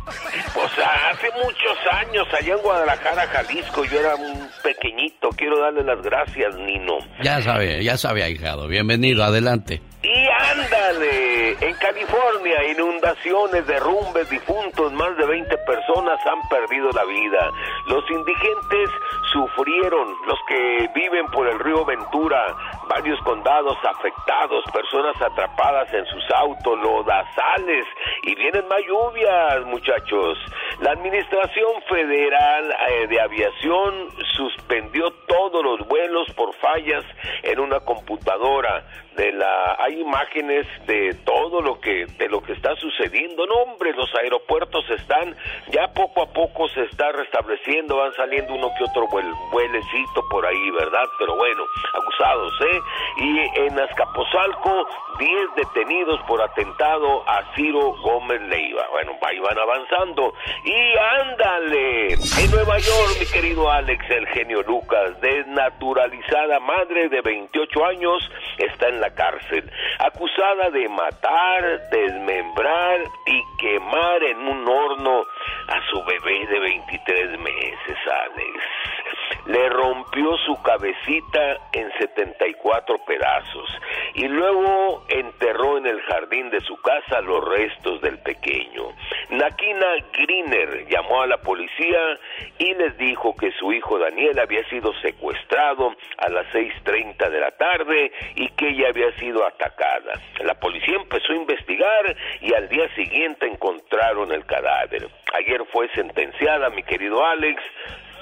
Pues 0.55 0.72
hace 0.78 1.28
muchos 1.36 1.78
años, 1.93 2.26
allá 2.32 2.55
en 2.55 2.62
Guadalajara, 2.62 3.26
Jalisco, 3.26 3.84
yo 3.84 4.01
era 4.01 4.14
un 4.16 4.49
pequeñito. 4.62 5.28
Quiero 5.36 5.61
darle 5.61 5.82
las 5.82 6.03
gracias, 6.03 6.57
Nino. 6.57 6.99
Ya 7.22 7.43
sabe, 7.43 7.84
ya 7.84 7.97
sabe, 7.97 8.22
ahijado. 8.22 8.68
Bienvenido, 8.68 9.22
adelante. 9.24 9.82
Y 10.01 10.28
ándale, 10.28 11.57
en 11.61 11.74
California, 11.74 12.70
inundaciones, 12.70 13.66
derrumbes, 13.66 14.30
difuntos, 14.30 14.92
más 14.92 15.16
de 15.16 15.26
20 15.26 15.59
personas 15.59 16.20
han 16.24 16.49
perdido 16.49 16.88
la 16.92 17.05
vida. 17.05 17.51
Los 17.88 18.09
indigentes 18.09 18.90
sufrieron, 19.32 20.14
los 20.24 20.38
que 20.46 20.88
viven 20.94 21.26
por 21.32 21.49
el 21.49 21.59
río 21.59 21.84
Ventura, 21.84 22.55
varios 22.88 23.20
condados 23.22 23.76
afectados, 23.82 24.64
personas 24.72 25.20
atrapadas 25.20 25.92
en 25.92 26.07
sus 26.07 26.24
autos, 26.30 26.78
lodazales, 26.78 27.84
y 28.22 28.36
vienen 28.36 28.68
más 28.68 28.80
lluvias, 28.86 29.64
muchachos. 29.66 30.38
La 30.80 30.92
Administración 30.92 31.82
Federal 31.88 32.76
eh, 32.88 33.07
de 33.09 33.20
Aviación 33.20 34.11
suspendió 34.36 35.11
todos 35.26 35.64
los 35.64 35.88
vuelos 35.88 36.30
por 36.36 36.55
fallas 36.55 37.05
en 37.42 37.59
una 37.59 37.80
computadora 37.80 38.84
de 39.16 39.32
la 39.32 39.76
hay 39.89 40.01
imágenes 40.01 40.66
de 40.86 41.14
todo 41.24 41.61
lo 41.62 41.80
que 41.80 42.07
de 42.18 42.28
lo 42.28 42.43
que 42.43 42.53
está 42.53 42.74
sucediendo. 42.76 43.47
No 43.47 43.55
hombre 43.55 43.93
los 43.95 44.14
aeropuertos 44.14 44.84
están 44.91 45.34
ya 45.70 45.89
poco 45.95 46.22
a 46.22 46.32
poco 46.32 46.68
se 46.68 46.82
está 46.84 47.11
restableciendo 47.12 47.97
van 47.97 48.12
saliendo 48.14 48.55
uno 48.55 48.70
que 48.76 48.84
otro 48.84 49.07
vuel, 49.09 49.26
vuelecito 49.51 50.28
por 50.30 50.45
ahí 50.47 50.70
verdad 50.72 51.05
pero 51.18 51.36
bueno 51.36 51.62
acusados 51.95 52.53
eh 52.61 52.80
y 53.18 53.61
en 53.61 53.78
Azcapotzalco 53.78 54.89
10 55.19 55.55
detenidos 55.57 56.21
por 56.27 56.41
atentado 56.43 57.29
a 57.29 57.55
Ciro 57.55 57.95
Gómez 58.03 58.41
Leiva 58.43 58.87
bueno 58.91 59.12
ahí 59.23 59.39
van 59.39 59.59
avanzando 59.59 60.33
y 60.64 60.99
ándale 61.21 62.14
en 62.14 62.51
Nueva 62.51 62.79
York 62.79 63.16
mi 63.21 63.27
querido 63.27 63.71
Alex 63.71 64.05
el 64.11 64.27
genio 64.29 64.62
Lucas 64.62 65.21
desnaturalizada 65.21 66.61
madre 66.61 67.09
de 67.09 67.21
28 67.21 67.85
años 67.85 68.31
está 68.59 68.89
en 68.89 69.01
la 69.01 69.11
cárcel, 69.14 69.71
acusada 69.99 70.71
de 70.71 70.89
matar, 70.89 71.89
desmembrar 71.91 73.01
y 73.27 73.43
quemar 73.59 74.23
en 74.23 74.39
un 74.39 74.69
horno 74.69 75.25
a 75.69 75.91
su 75.91 76.03
bebé 76.05 76.47
de 76.47 76.61
23 76.61 77.39
meses, 77.41 77.99
Alex. 78.07 79.18
Le 79.47 79.68
rompió 79.68 80.37
su 80.39 80.61
cabecita 80.62 81.59
en 81.72 81.91
74 81.99 82.97
pedazos 83.07 83.68
y 84.14 84.29
luego 84.29 85.05
enterró 85.09 85.79
en 85.79 85.87
el 85.87 86.01
jardín 86.03 86.51
de 86.51 86.61
su 86.61 86.76
casa 86.81 87.20
los 87.20 87.47
restos 87.49 88.01
del 88.01 88.18
pequeño. 88.18 88.89
Nakina 89.31 89.87
Greener 90.12 90.87
llamó 90.89 91.22
a 91.22 91.26
la 91.26 91.39
policía 91.39 92.18
y 92.59 92.74
les 92.74 92.97
dijo 92.99 93.35
que 93.37 93.53
su 93.53 93.72
hijo 93.72 93.99
Daniel 93.99 94.39
había 94.39 94.66
sido 94.68 94.93
secuestrado 95.01 95.95
a 96.16 96.29
las 96.29 96.47
6.30 96.53 97.31
de 97.31 97.41
la 97.41 97.51
tarde 97.53 98.12
y 98.35 98.49
que 98.51 98.68
ella 98.68 98.89
había 98.89 99.12
sido 99.18 99.47
atacada. 99.47 100.20
La 100.45 100.55
policía 100.55 100.97
empezó 100.97 101.33
a 101.33 101.37
investigar 101.37 102.16
y 102.41 102.55
al 102.55 102.68
día 102.68 102.89
siguiente 102.95 103.47
encontraron 103.47 104.33
el 104.33 104.45
cadáver. 104.47 105.09
Ayer 105.35 105.64
fue 105.72 105.89
sentenciada, 105.91 106.70
mi 106.70 106.83
querido 106.83 107.24
Alex, 107.24 107.62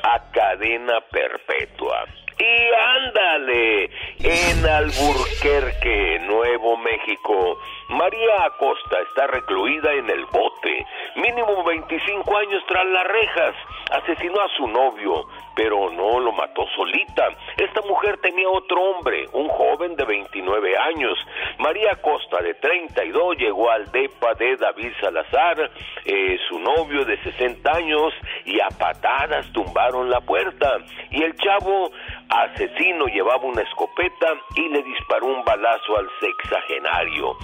a 0.03 0.31
cadena 0.33 1.01
perpetua. 1.11 2.05
Y 2.39 2.75
ándale, 3.07 3.91
en 4.19 4.67
Alburquerque, 4.67 6.21
Nuevo 6.27 6.77
México, 6.77 7.59
María 7.89 8.47
Acosta 8.47 8.99
está 9.01 9.28
recluida 9.28 9.93
en 9.93 10.11
el 10.11 10.24
bote, 10.26 10.87
mínimo 11.14 11.62
25 11.62 12.37
años 12.37 12.62
tras 12.66 12.84
las 12.87 13.05
rejas. 13.05 13.55
Asesinó 13.93 14.41
a 14.41 14.49
su 14.57 14.66
novio, 14.66 15.28
pero 15.55 15.91
no 15.91 16.18
lo 16.18 16.32
mató 16.32 16.66
solita. 16.74 17.28
Esta 17.57 17.80
mujer 17.82 18.18
tenía 18.20 18.49
otro 18.49 18.82
hombre, 18.82 19.26
un 19.32 19.49
joven 19.49 19.95
de 19.95 20.05
29 20.05 20.76
años. 20.76 21.16
María 21.59 21.93
Acosta, 21.93 22.39
de 22.43 22.55
32, 22.55 23.39
llegó 23.39 23.70
al 23.70 23.91
depa 23.93 24.34
de 24.34 24.57
David 24.57 24.93
Salazar, 25.01 25.70
eh, 26.05 26.39
su 26.49 26.59
novio 26.59 27.05
de 27.05 27.22
60 27.22 27.70
años, 27.70 28.12
y 28.45 28.61
a 28.61 28.68
patadas 28.76 29.51
tumbaron 29.53 30.11
la 30.11 30.20
puerta. 30.20 30.78
Y 31.11 31.22
el 31.22 31.37
chavo 31.37 31.91
asesino 32.28 33.07
llevaba 33.07 33.45
una 33.45 33.62
escopeta 33.62 34.34
y 34.57 34.68
le 34.68 34.82
disparó 34.82 35.26
un 35.26 35.45
balazo 35.45 35.97
al 35.97 36.11
sexagenario. 36.20 37.37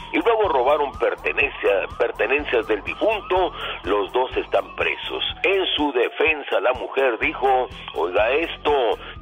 Robaron 0.49 0.93
pertenencia, 0.93 1.87
pertenencias 1.99 2.67
del 2.67 2.83
difunto, 2.83 3.53
los 3.85 4.13
dos 4.13 4.37
están 4.37 4.75
presos. 4.77 5.25
En 5.43 5.67
su 5.77 5.93
defensa 5.93 6.61
la 6.61 6.73
mujer 6.75 7.19
dijo, 7.19 7.69
oiga 7.95 8.31
esto, 8.31 8.73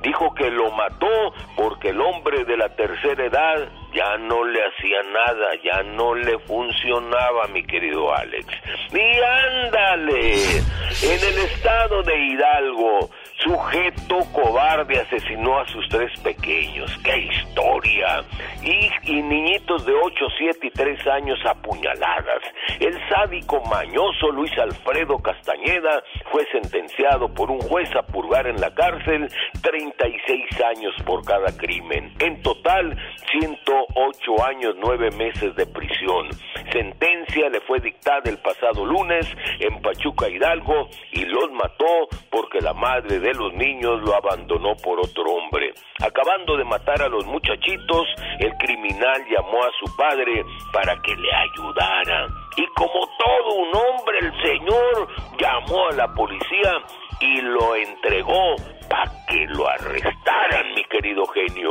dijo 0.03 0.35
que 0.35 0.51
lo 0.51 0.71
mató 0.73 1.33
porque 1.57 1.91
el 1.91 2.01
hombre 2.01 2.45
de 2.45 2.57
la 2.57 2.69
tercera 2.75 3.25
edad 3.25 3.69
ya 3.93 4.17
no 4.19 4.45
le 4.45 4.61
hacía 4.65 5.03
nada, 5.03 5.51
ya 5.65 5.83
no 5.83 6.15
le 6.15 6.39
funcionaba, 6.41 7.49
mi 7.49 7.63
querido 7.65 8.15
Alex. 8.15 8.47
Y 8.93 9.21
ándale, 9.21 10.33
en 10.33 11.35
el 11.35 11.39
estado 11.45 12.03
de 12.03 12.17
Hidalgo, 12.17 13.11
sujeto 13.43 14.19
cobarde 14.33 15.01
asesinó 15.01 15.59
a 15.59 15.67
sus 15.69 15.89
tres 15.89 16.11
pequeños. 16.21 16.91
¡Qué 17.03 17.19
historia! 17.19 18.23
Y, 18.63 18.91
y 19.11 19.23
niñitos 19.23 19.85
de 19.87 19.93
8, 19.95 20.27
7 20.39 20.67
y 20.67 20.71
3 20.71 21.07
años 21.09 21.39
apuñaladas. 21.47 22.43
El 22.79 22.99
sádico 23.09 23.63
mañoso 23.65 24.31
Luis 24.33 24.53
Alfredo 24.59 25.19
Castañeda 25.19 26.03
fue 26.31 26.47
sentenciado 26.53 27.33
por 27.33 27.51
un 27.51 27.61
juez 27.61 27.89
a 27.97 28.03
purgar 28.03 28.47
en 28.47 28.61
la 28.61 28.73
cárcel 28.75 29.29
36 29.63 30.45
años 30.77 30.95
por 31.05 31.25
cada 31.25 31.57
crimen. 31.57 32.13
En 32.19 32.43
total, 32.43 32.97
108 33.31 34.45
años, 34.45 34.75
9 34.79 35.11
meses 35.13 35.55
de 35.57 35.67
prisión. 35.67 36.29
Sentencia 36.73 37.49
le 37.49 37.61
fue 37.63 37.81
dictada 37.81 38.23
el 38.27 38.39
pasado 38.39 38.85
lunes 38.85 39.27
en 39.59 39.81
Pachuca 39.81 40.29
Hidalgo 40.29 40.89
y 41.13 41.25
los 41.25 41.51
mató 41.53 42.09
porque 42.31 42.61
la 42.61 42.75
madre 42.75 43.19
de 43.19 43.30
los 43.35 43.53
niños 43.55 44.01
lo 44.03 44.15
abandonó 44.15 44.75
por 44.77 44.99
otro 45.01 45.25
hombre. 45.25 45.73
Acabando 46.01 46.57
de 46.57 46.65
matar 46.65 47.03
a 47.03 47.09
los 47.09 47.27
muchachitos, 47.27 48.07
el 48.39 48.53
criminal 48.59 49.25
llamó 49.29 49.63
a 49.65 49.71
su 49.79 49.97
padre 49.97 50.45
para 50.73 51.01
que 51.03 51.15
le 51.17 51.33
ayudara. 51.33 52.29
Y 52.57 52.67
como 52.69 53.09
todo 53.19 53.55
un 53.55 53.69
hombre, 53.75 54.19
el 54.21 54.43
señor 54.43 55.09
llamó 55.39 55.89
a 55.89 55.93
la 55.93 56.15
policía 56.15 56.73
y 57.21 57.41
lo 57.43 57.77
entregó 57.77 58.57
para 58.89 59.11
que 59.27 59.47
lo 59.47 59.69
arrestaran, 59.69 60.75
mi 60.75 60.85
querido 60.85 61.25
genio. 61.27 61.71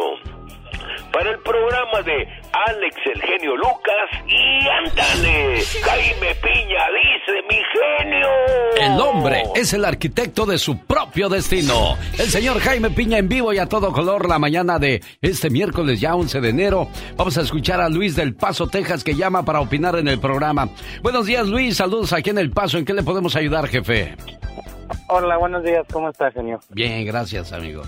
Para 1.12 1.32
el 1.32 1.40
programa 1.40 2.02
de 2.04 2.28
Alex 2.68 2.96
el 3.14 3.22
genio 3.22 3.56
Lucas 3.56 4.10
y 4.28 4.68
ándale, 4.68 5.62
Jaime 5.84 6.36
Piña 6.36 6.86
dice 6.94 7.42
mi 7.50 7.56
genio. 7.56 8.28
El 8.80 9.02
hombre 9.02 9.44
es 9.56 9.74
el 9.74 9.86
arquitecto 9.86 10.46
de 10.46 10.58
su 10.58 10.86
propio 10.86 11.30
destino. 11.30 11.98
El 12.18 12.28
señor 12.28 12.60
Jaime 12.60 12.90
Piña 12.90 13.18
en 13.18 13.30
vivo 13.30 13.54
y 13.54 13.58
a 13.60 13.68
todo 13.68 13.92
color 13.92 14.28
la 14.28 14.40
mañana 14.40 14.80
de 14.80 15.02
este 15.22 15.50
miércoles 15.50 16.00
ya 16.00 16.16
11 16.16 16.42
de 16.42 16.50
enero. 16.50 16.88
Vamos 17.16 17.38
a 17.38 17.42
escuchar 17.42 17.82
a 17.82 17.90
Luis 17.90 18.16
del 18.16 18.36
Paso, 18.36 18.68
Texas, 18.68 19.04
que 19.04 19.16
llama 19.16 19.44
para 19.44 19.62
opinar 19.62 19.96
en 19.98 20.08
el 20.08 20.20
programa. 20.20 20.70
Buenos 21.02 21.26
días 21.26 21.48
Luis, 21.48 21.78
saludos 21.78 22.14
aquí 22.14 22.30
en 22.30 22.38
El 22.38 22.52
Paso. 22.52 22.78
¿En 22.78 22.86
qué 22.86 22.94
le 22.94 23.04
podemos 23.04 23.36
ayudar, 23.36 23.68
jefe? 23.68 24.16
Hola, 25.08 25.38
buenos 25.38 25.64
días, 25.64 25.86
¿cómo 25.92 26.10
estás, 26.10 26.34
genio? 26.34 26.60
Bien, 26.70 27.06
gracias, 27.06 27.52
amigo. 27.52 27.84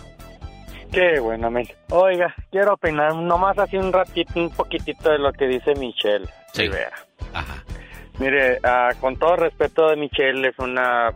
Qué 0.91 1.19
bueno, 1.19 1.49
men. 1.49 1.65
Oiga, 1.89 2.33
quiero 2.51 2.73
opinar 2.73 3.15
nomás 3.15 3.57
así 3.57 3.77
un 3.77 3.93
ratito, 3.93 4.33
un 4.35 4.49
poquitito 4.49 5.09
de 5.09 5.19
lo 5.19 5.31
que 5.31 5.47
dice 5.47 5.73
Michelle 5.75 6.27
Rivera. 6.55 6.91
Mire, 8.19 8.59
ah, 8.63 8.89
con 8.99 9.17
todo 9.17 9.35
respeto 9.37 9.87
de 9.89 9.95
Michelle, 9.95 10.49
es 10.49 10.59
una 10.59 11.11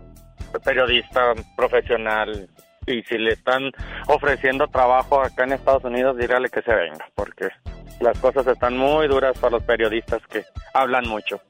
periodista 0.64 1.34
profesional 1.58 2.48
y 2.88 3.02
si 3.04 3.18
le 3.18 3.34
están 3.34 3.72
ofreciendo 4.08 4.68
trabajo 4.68 5.22
acá 5.22 5.44
en 5.44 5.54
Estados 5.54 5.84
Unidos, 5.84 6.18
dígale 6.18 6.50
que 6.50 6.62
se 6.62 6.74
venga, 6.74 7.06
porque 7.14 7.50
las 8.00 8.18
cosas 8.20 8.48
están 8.48 8.78
muy 8.78 9.08
duras 9.08 9.38
para 9.40 9.52
los 9.58 9.64
periodistas 9.64 10.22
que 10.28 10.44
hablan 10.74 11.08
mucho. 11.08 11.42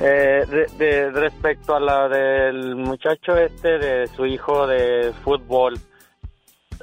Eh, 0.00 0.44
de, 0.48 0.66
de- 0.78 1.10
respecto 1.10 1.76
a 1.76 1.80
la 1.80 2.08
del 2.08 2.74
muchacho 2.76 3.36
este 3.36 3.78
de 3.78 4.06
su 4.08 4.24
hijo 4.24 4.66
de 4.66 5.12
fútbol, 5.22 5.74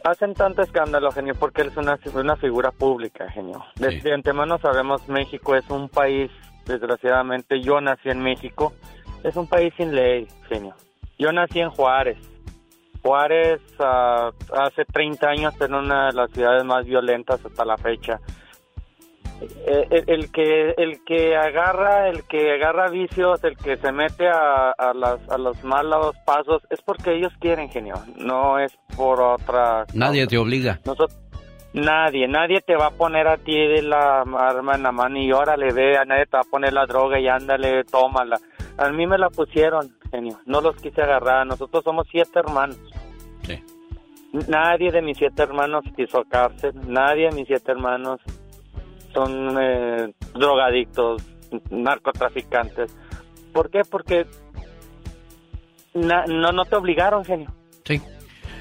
hacen 0.06 0.36
tanto 0.36 0.62
escándalo, 0.62 1.12
genio, 1.12 1.34
porque 1.36 1.64
él 1.64 1.70
es 1.70 1.78
una, 1.78 2.00
una 2.14 2.36
figura 2.36 2.72
pública, 2.72 3.30
genio. 3.32 3.66
Desde 3.76 4.14
antemano 4.14 4.60
sabemos 4.60 5.08
México 5.10 5.56
es 5.56 5.68
un 5.70 5.90
país, 5.90 6.30
desgraciadamente, 6.66 7.60
yo 7.60 7.82
nací 7.82 8.10
en 8.10 8.22
México, 8.22 8.74
es 9.24 9.36
un 9.36 9.48
país 9.48 9.74
sin 9.76 9.96
ley, 9.96 10.28
genio. 10.48 10.76
Yo 11.18 11.32
nací 11.32 11.60
en 11.60 11.72
Juárez. 11.72 12.18
Juárez 13.02 13.62
ah, 13.80 14.32
hace 14.54 14.86
30 14.86 15.28
años 15.28 15.54
era 15.60 15.78
una 15.78 16.08
de 16.08 16.14
las 16.14 16.32
ciudades 16.32 16.64
más 16.64 16.86
violentas 16.86 17.44
hasta 17.44 17.66
la 17.66 17.78
fecha. 17.78 18.20
Eh, 19.42 19.88
El, 19.92 20.04
el 20.08 20.32
que 20.32 20.74
el 20.78 21.04
que 21.04 21.36
agarra 21.36 22.08
el 22.08 22.24
que 22.24 22.54
agarra 22.54 22.90
vicios 22.90 23.44
el 23.44 23.58
que 23.58 23.76
se 23.76 23.92
mete 23.92 24.28
a, 24.30 24.72
a, 24.72 24.94
las, 24.94 25.20
a 25.30 25.38
los 25.38 25.62
malos 25.64 26.16
pasos 26.26 26.62
es 26.70 26.82
porque 26.82 27.16
ellos 27.18 27.34
quieren 27.42 27.70
genio 27.70 27.96
no 28.18 28.58
es 28.60 28.72
por 28.96 29.22
otra 29.22 29.86
Nadie 29.94 30.26
te 30.26 30.38
obliga. 30.38 30.80
nosotros 30.86 31.20
nadie 31.74 32.30
nadie 32.30 32.62
te 32.62 32.78
va 32.78 32.88
a 32.88 32.92
poner 32.92 33.28
a 33.28 33.36
ti 33.36 33.52
de 33.58 33.82
la 33.82 34.22
arma 34.22 34.76
en 34.76 34.84
la 34.84 34.94
mano 34.94 35.18
y 35.20 35.30
órale 35.34 35.74
ve 35.74 35.98
a 35.98 36.06
nadie 36.06 36.26
te 36.28 36.38
va 36.38 36.42
a 36.42 36.50
poner 36.50 36.72
la 36.72 36.86
droga 36.86 37.20
y 37.20 37.28
ándale 37.28 37.84
tómala. 37.84 38.38
A 38.78 38.90
mí 38.90 39.06
me 39.06 39.18
la 39.18 39.30
pusieron 39.30 39.98
genio 40.12 40.40
no 40.46 40.62
los 40.62 40.78
quise 40.78 41.02
agarrar 41.02 41.46
nosotros 41.46 41.84
somos 41.84 42.08
siete 42.10 42.40
hermanos. 42.40 42.80
Nadie 44.50 44.92
de 44.92 45.02
mis 45.02 45.18
siete 45.18 45.44
hermanos 45.44 45.86
hizo 45.98 46.24
cárcel, 46.26 46.74
nadie 46.88 47.30
de 47.30 47.36
mis 47.36 47.48
siete 47.48 47.72
hermanos 47.72 48.20
son 49.16 49.58
eh, 49.60 50.14
drogadictos, 50.36 51.24
narcotraficantes. 51.72 52.96
¿Por 53.54 53.72
qué? 53.72 53.82
Porque 53.90 54.28
na- 55.94 56.26
no, 56.26 56.52
no 56.52 56.66
te 56.66 56.76
obligaron, 56.76 57.24
genio. 57.26 57.52
Sí. 57.86 58.00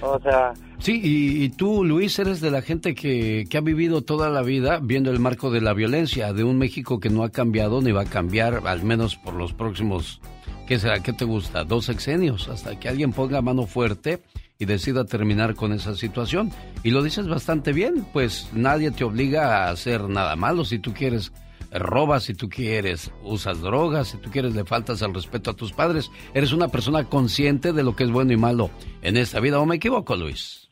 O 0.01 0.19
sea, 0.21 0.53
Sí, 0.79 1.01
y, 1.03 1.45
y 1.45 1.49
tú, 1.51 1.83
Luis, 1.85 2.19
eres 2.19 2.41
de 2.43 2.51
la 2.51 2.61
gente 2.61 2.95
que, 2.95 3.45
que 3.49 3.57
ha 3.57 3.61
vivido 3.63 4.03
toda 4.03 4.29
la 4.29 4.43
vida 4.43 4.81
viendo 4.83 5.11
el 5.11 5.19
marco 5.19 5.51
de 5.51 5.63
la 5.63 5.73
violencia, 5.73 6.33
de 6.35 6.45
un 6.45 6.59
México 6.59 7.01
que 7.01 7.09
no 7.09 7.23
ha 7.25 7.31
cambiado 7.31 7.81
ni 7.81 7.91
va 7.93 8.03
a 8.03 8.07
cambiar, 8.07 8.61
al 8.67 8.83
menos 8.83 9.17
por 9.17 9.33
los 9.35 9.55
próximos, 9.55 10.21
¿qué 10.67 10.79
será? 10.79 11.01
¿Qué 11.03 11.13
te 11.15 11.25
gusta? 11.25 11.65
Dos 11.65 11.87
sexenios, 11.87 12.49
hasta 12.49 12.79
que 12.79 12.89
alguien 12.91 13.13
ponga 13.13 13.41
mano 13.41 13.67
fuerte 13.67 14.21
y 14.59 14.67
decida 14.67 15.05
terminar 15.05 15.55
con 15.55 15.73
esa 15.73 15.95
situación. 15.95 16.51
Y 16.83 16.91
lo 16.91 17.03
dices 17.03 17.29
bastante 17.29 17.73
bien, 17.73 18.07
pues 18.13 18.51
nadie 18.53 18.91
te 18.91 19.05
obliga 19.05 19.67
a 19.67 19.71
hacer 19.71 20.09
nada 20.09 20.37
malo. 20.37 20.65
Si 20.65 20.79
tú 20.79 20.93
quieres, 20.93 21.33
eh, 21.71 21.79
robas, 21.79 22.25
si 22.25 22.35
tú 22.35 22.49
quieres, 22.49 23.13
usas 23.23 23.61
drogas, 23.61 24.09
si 24.09 24.19
tú 24.19 24.31
quieres, 24.31 24.55
le 24.55 24.65
faltas 24.65 25.03
al 25.03 25.15
respeto 25.15 25.51
a 25.51 25.55
tus 25.55 25.73
padres. 25.73 26.11
Eres 26.35 26.53
una 26.53 26.69
persona 26.69 27.05
consciente 27.05 27.73
de 27.73 27.83
lo 27.83 27.97
que 27.97 28.05
es 28.05 28.11
bueno 28.11 28.33
y 28.33 28.37
malo 28.37 28.71
en 29.03 29.17
esta 29.17 29.41
vida. 29.41 29.61
¿O 29.61 29.67
me 29.67 29.77
equivoco, 29.77 30.17
Luis? 30.17 30.65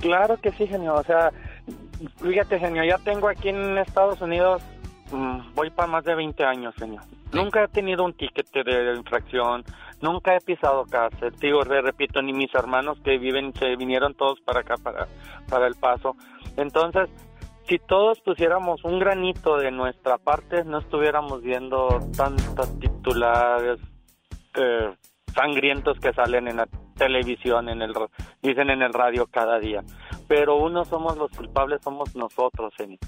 claro 0.00 0.36
que 0.40 0.52
sí, 0.52 0.66
genio. 0.66 0.94
O 0.94 1.02
sea, 1.04 1.32
fíjate, 2.22 2.58
genio, 2.58 2.84
ya 2.84 2.98
tengo 2.98 3.28
aquí 3.28 3.48
en 3.48 3.78
Estados 3.78 4.20
Unidos, 4.20 4.62
mm, 5.10 5.54
voy 5.54 5.70
para 5.70 5.88
más 5.88 6.04
de 6.04 6.14
20 6.14 6.44
años, 6.44 6.74
genio. 6.76 7.00
Nunca 7.32 7.64
he 7.64 7.68
tenido 7.68 8.04
un 8.04 8.12
ticket 8.14 8.50
de 8.52 8.94
infracción, 8.96 9.64
nunca 10.06 10.34
he 10.36 10.40
pisado 10.40 10.84
cárcel. 10.86 11.34
Digo, 11.40 11.62
re- 11.62 11.82
repito, 11.82 12.22
ni 12.22 12.32
mis 12.32 12.54
hermanos 12.54 12.98
que 13.04 13.18
viven, 13.18 13.52
se 13.54 13.76
vinieron 13.76 14.14
todos 14.14 14.40
para 14.40 14.60
acá, 14.60 14.76
para, 14.82 15.08
para 15.50 15.66
El 15.66 15.74
Paso. 15.74 16.14
Entonces, 16.56 17.08
si 17.68 17.78
todos 17.78 18.20
pusiéramos 18.20 18.84
un 18.84 18.98
granito 18.98 19.56
de 19.56 19.70
nuestra 19.72 20.18
parte, 20.18 20.64
no 20.64 20.78
estuviéramos 20.78 21.42
viendo 21.42 21.88
tantas 22.16 22.78
titulares 22.78 23.80
eh, 24.54 24.94
sangrientos 25.34 25.98
que 25.98 26.12
salen 26.12 26.48
en 26.48 26.56
la 26.58 26.68
televisión, 26.96 27.68
en 27.68 27.82
el 27.82 27.92
dicen 28.40 28.70
en 28.70 28.82
el 28.82 28.92
radio 28.92 29.26
cada 29.26 29.58
día. 29.58 29.82
Pero 30.28 30.56
uno 30.56 30.84
somos 30.84 31.16
los 31.18 31.30
culpables, 31.32 31.82
somos 31.82 32.14
nosotros, 32.16 32.72
Eni. 32.78 32.98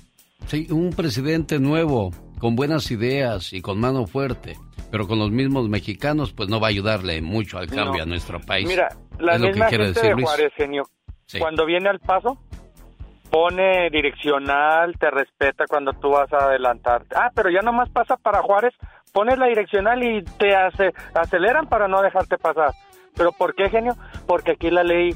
Sí, 0.46 0.66
un 0.70 0.90
presidente 0.90 1.58
nuevo, 1.58 2.10
con 2.38 2.56
buenas 2.56 2.90
ideas 2.90 3.52
y 3.52 3.60
con 3.60 3.78
mano 3.80 4.06
fuerte, 4.06 4.56
pero 4.90 5.06
con 5.06 5.18
los 5.18 5.30
mismos 5.30 5.68
mexicanos, 5.68 6.32
pues 6.32 6.48
no 6.48 6.60
va 6.60 6.68
a 6.68 6.70
ayudarle 6.70 7.20
mucho 7.20 7.58
al 7.58 7.66
cambio 7.68 7.98
No. 7.98 8.02
a 8.04 8.06
nuestro 8.06 8.40
país. 8.40 8.66
Mira, 8.66 8.88
la 9.18 9.34
es 9.34 9.40
lo 9.40 9.46
que 9.48 9.52
misma 9.52 9.68
gente 9.68 9.86
decir 9.88 10.16
de. 10.16 10.22
Juárez, 10.22 10.52
genio, 10.56 10.82
Sí. 11.26 11.38
cuando 11.38 11.66
viene 11.66 11.90
al 11.90 11.98
paso, 12.00 12.38
pone 13.30 13.90
direccional, 13.90 14.94
te 14.98 15.10
respeta 15.10 15.64
cuando 15.68 15.92
tú 15.92 16.10
vas 16.10 16.32
a 16.32 16.46
adelantar. 16.46 17.04
Ah, 17.14 17.30
pero 17.34 17.50
ya 17.50 17.60
nomás 17.60 17.90
pasa 17.90 18.16
para 18.16 18.40
Juárez, 18.42 18.72
pones 19.12 19.38
la 19.38 19.46
direccional 19.48 20.02
y 20.02 20.22
te 20.38 20.54
hace, 20.56 20.92
aceleran 21.14 21.68
para 21.68 21.88
no 21.88 22.00
dejarte 22.00 22.38
pasar. 22.38 22.70
¿Pero 23.14 23.32
por 23.32 23.54
qué, 23.54 23.68
genio? 23.68 23.94
Porque 24.26 24.52
aquí 24.52 24.70
la 24.70 24.84
ley, 24.84 25.10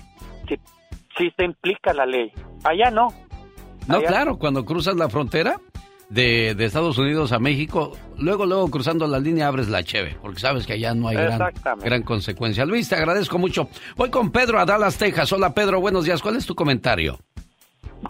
sí, 0.48 0.56
sí 1.16 1.32
se 1.38 1.44
implica 1.44 1.94
la 1.94 2.04
ley. 2.04 2.30
Allá 2.64 2.90
no. 2.90 3.08
No, 3.86 3.96
Allá- 3.96 4.06
claro, 4.08 4.38
cuando 4.38 4.64
cruzas 4.64 4.96
la 4.96 5.08
frontera 5.08 5.60
de, 6.08 6.54
de 6.54 6.64
Estados 6.64 6.98
Unidos 6.98 7.32
a 7.32 7.38
México, 7.38 7.92
luego, 8.18 8.44
luego 8.46 8.70
cruzando 8.70 9.06
la 9.06 9.18
línea 9.18 9.48
abres 9.48 9.68
la 9.68 9.82
cheve, 9.82 10.16
porque 10.20 10.40
sabes 10.40 10.66
que 10.66 10.74
allá 10.74 10.94
no 10.94 11.08
hay 11.08 11.16
gran, 11.16 12.02
consecuencia. 12.02 12.64
Luis, 12.66 12.88
te 12.88 12.96
agradezco 12.96 13.38
mucho. 13.38 13.68
Voy 13.96 14.10
con 14.10 14.30
Pedro 14.30 14.58
a 14.60 14.64
Dallas, 14.66 14.98
Texas. 14.98 15.32
Hola, 15.32 15.52
Pedro, 15.54 15.80
buenos 15.80 16.04
días. 16.04 16.20
¿Cuál 16.22 16.36
es 16.36 16.46
tu 16.46 16.54
comentario? 16.54 17.18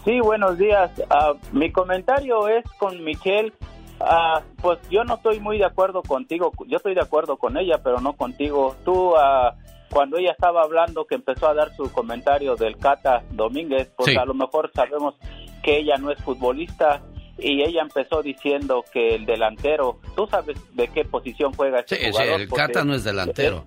Sí, 0.04 0.20
buenos 0.20 0.58
días. 0.58 0.90
Ah, 1.10 1.32
mi 1.52 1.70
comentario 1.70 2.48
es 2.48 2.64
con 2.78 3.02
Michelle. 3.04 3.52
Ah, 4.00 4.40
pues 4.60 4.78
yo 4.90 5.04
no 5.04 5.14
estoy 5.14 5.38
muy 5.38 5.58
de 5.58 5.64
acuerdo 5.66 6.02
contigo. 6.02 6.50
Yo 6.66 6.78
estoy 6.78 6.94
de 6.94 7.02
acuerdo 7.02 7.36
con 7.36 7.56
ella, 7.56 7.78
pero 7.84 8.00
no 8.00 8.14
contigo. 8.14 8.74
Tú, 8.84 9.14
ah, 9.16 9.54
cuando 9.90 10.16
ella 10.16 10.32
estaba 10.32 10.62
hablando, 10.62 11.04
que 11.04 11.14
empezó 11.14 11.46
a 11.46 11.54
dar 11.54 11.72
su 11.76 11.92
comentario 11.92 12.56
del 12.56 12.78
Cata 12.78 13.22
Domínguez, 13.30 13.90
pues 13.96 14.10
Sí. 14.12 14.16
a 14.18 14.24
lo 14.24 14.34
mejor 14.34 14.70
sabemos 14.74 15.14
que 15.62 15.78
ella 15.78 15.96
no 15.98 16.10
es 16.10 16.18
futbolista. 16.22 17.02
Y 17.38 17.62
ella 17.62 17.82
empezó 17.82 18.22
diciendo 18.22 18.84
que 18.92 19.14
el 19.14 19.24
delantero, 19.26 19.98
tú 20.14 20.26
sabes 20.26 20.56
de 20.76 20.86
qué 20.88 21.04
posición 21.04 21.52
juega 21.54 21.80
este 21.80 21.96
Sí, 21.96 22.02
sí, 22.04 22.10
jugador. 22.10 22.40
el 22.42 22.48
Cata 22.48 22.84
no 22.84 22.94
es 22.94 23.04
delantero. 23.04 23.64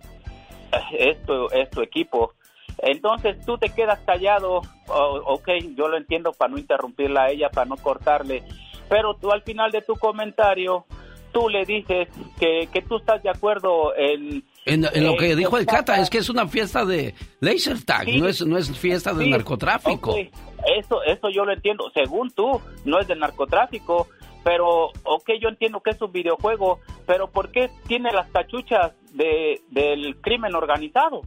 es 0.98 1.22
tu, 1.26 1.48
es 1.50 1.70
tu 1.72 1.82
equipo. 1.82 2.34
Entonces 2.78 3.38
tú 3.46 3.58
te 3.58 3.70
quedas 3.70 4.00
callado, 4.06 4.62
o- 4.88 5.22
ok, 5.26 5.50
yo 5.76 5.88
lo 5.88 5.98
entiendo 5.98 6.32
para 6.34 6.52
no 6.52 6.58
interrumpirla 6.60 7.24
a 7.24 7.30
ella, 7.32 7.50
para 7.50 7.66
no 7.66 7.78
cortarle, 7.78 8.44
pero 8.90 9.16
tú 9.16 9.32
al 9.32 9.42
final 9.44 9.72
de 9.72 9.82
tu 9.82 9.96
comentario, 9.96 10.86
tú 11.32 11.50
le 11.50 11.66
dices 11.66 12.08
que, 12.40 12.68
que 12.72 12.82
tú 12.82 12.98
estás 12.98 13.24
de 13.24 13.30
acuerdo 13.30 13.96
en... 13.96 14.44
En, 14.66 14.84
en 14.94 15.04
lo 15.06 15.14
eh, 15.14 15.18
que 15.18 15.36
dijo 15.36 15.58
el 15.58 15.66
Cata- 15.68 16.00
es 16.02 16.10
que 16.10 16.18
es 16.18 16.30
una 16.30 16.48
fiesta 16.48 16.86
de 16.86 17.14
laser 17.40 17.84
tag, 17.84 18.06
Sí. 18.06 18.20
no, 18.20 18.28
es, 18.28 18.46
no 18.46 18.58
es 18.58 18.76
fiesta 18.78 19.14
de 19.14 19.26
Sí, 19.26 19.30
narcotráfico. 19.30 20.12
ok, 20.12 20.18
Eso, 20.78 21.04
eso 21.04 21.30
yo 21.30 21.46
lo 21.46 21.54
entiendo. 21.54 21.92
Según 21.94 22.32
tú, 22.32 22.60
no 22.84 23.00
es 23.00 23.08
de 23.08 23.16
narcotráfico, 23.16 24.08
pero, 24.44 24.88
ok, 25.04 25.30
yo 25.40 25.50
entiendo 25.50 25.82
que 25.82 25.92
es 25.92 26.02
un 26.02 26.12
videojuego, 26.12 26.80
pero 27.06 27.30
¿por 27.30 27.52
qué 27.52 27.70
tiene 27.88 28.12
las 28.12 28.28
cachuchas 28.32 28.94
de, 29.14 29.62
del 29.70 30.16
crimen 30.22 30.56
organizado? 30.56 31.22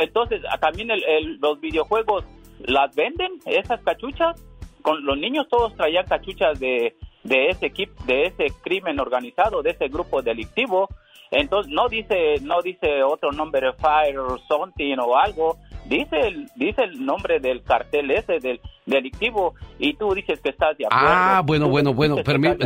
Entonces, 0.00 0.40
también 0.60 0.90
el- 0.92 1.04
el- 1.04 1.38
los 1.40 1.60
videojuegos 1.60 2.24
las 2.60 2.94
venden, 2.94 3.32
esas 3.46 3.80
cachuchas. 3.82 4.40
Con 4.82 5.04
los 5.04 5.18
niños 5.18 5.46
todos 5.50 5.74
traían 5.76 6.06
cachuchas 6.06 6.58
de, 6.60 6.96
de 7.24 7.48
ese 7.48 7.66
equipo, 7.66 7.92
de 8.04 8.26
ese 8.26 8.46
crimen 8.62 9.00
organizado, 9.00 9.62
de 9.62 9.70
ese 9.70 9.88
grupo 9.88 10.22
delictivo. 10.22 10.88
Entonces 11.30 11.72
no 11.72 11.88
dice, 11.88 12.36
no 12.42 12.60
dice 12.62 13.02
otro 13.04 13.30
nombre, 13.32 13.72
Fire 13.74 14.18
or 14.18 14.40
something 14.48 14.96
o 14.98 15.16
algo. 15.16 15.56
Dice 15.86 16.18
el, 16.20 16.48
dice 16.56 16.82
el 16.84 17.04
nombre 17.04 17.40
del 17.40 17.62
cartel 17.62 18.10
ese 18.10 18.38
del 18.38 18.60
delictivo 18.86 19.54
y 19.78 19.94
tú 19.94 20.12
dices 20.14 20.40
que 20.40 20.50
estás 20.50 20.76
de 20.78 20.86
acuerdo. 20.86 21.06
Ah, 21.08 21.42
bueno, 21.44 21.68
bueno, 21.68 21.94
bueno. 21.94 22.16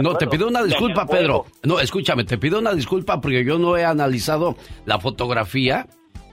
no, 0.03 0.15
te 0.17 0.27
pido 0.27 0.49
una 0.49 0.63
disculpa. 0.63 1.07
Pedro. 1.07 1.47
No, 1.63 1.79
escúchame, 1.81 2.25
te 2.25 2.39
pido 2.39 2.59
una 2.59 2.73
disculpa 2.73 3.21
porque 3.21 3.45
yo 3.45 3.59
no 3.59 3.77
he 3.77 3.85
analizado 3.85 4.57
la 4.87 4.99
fotografía. 4.99 5.87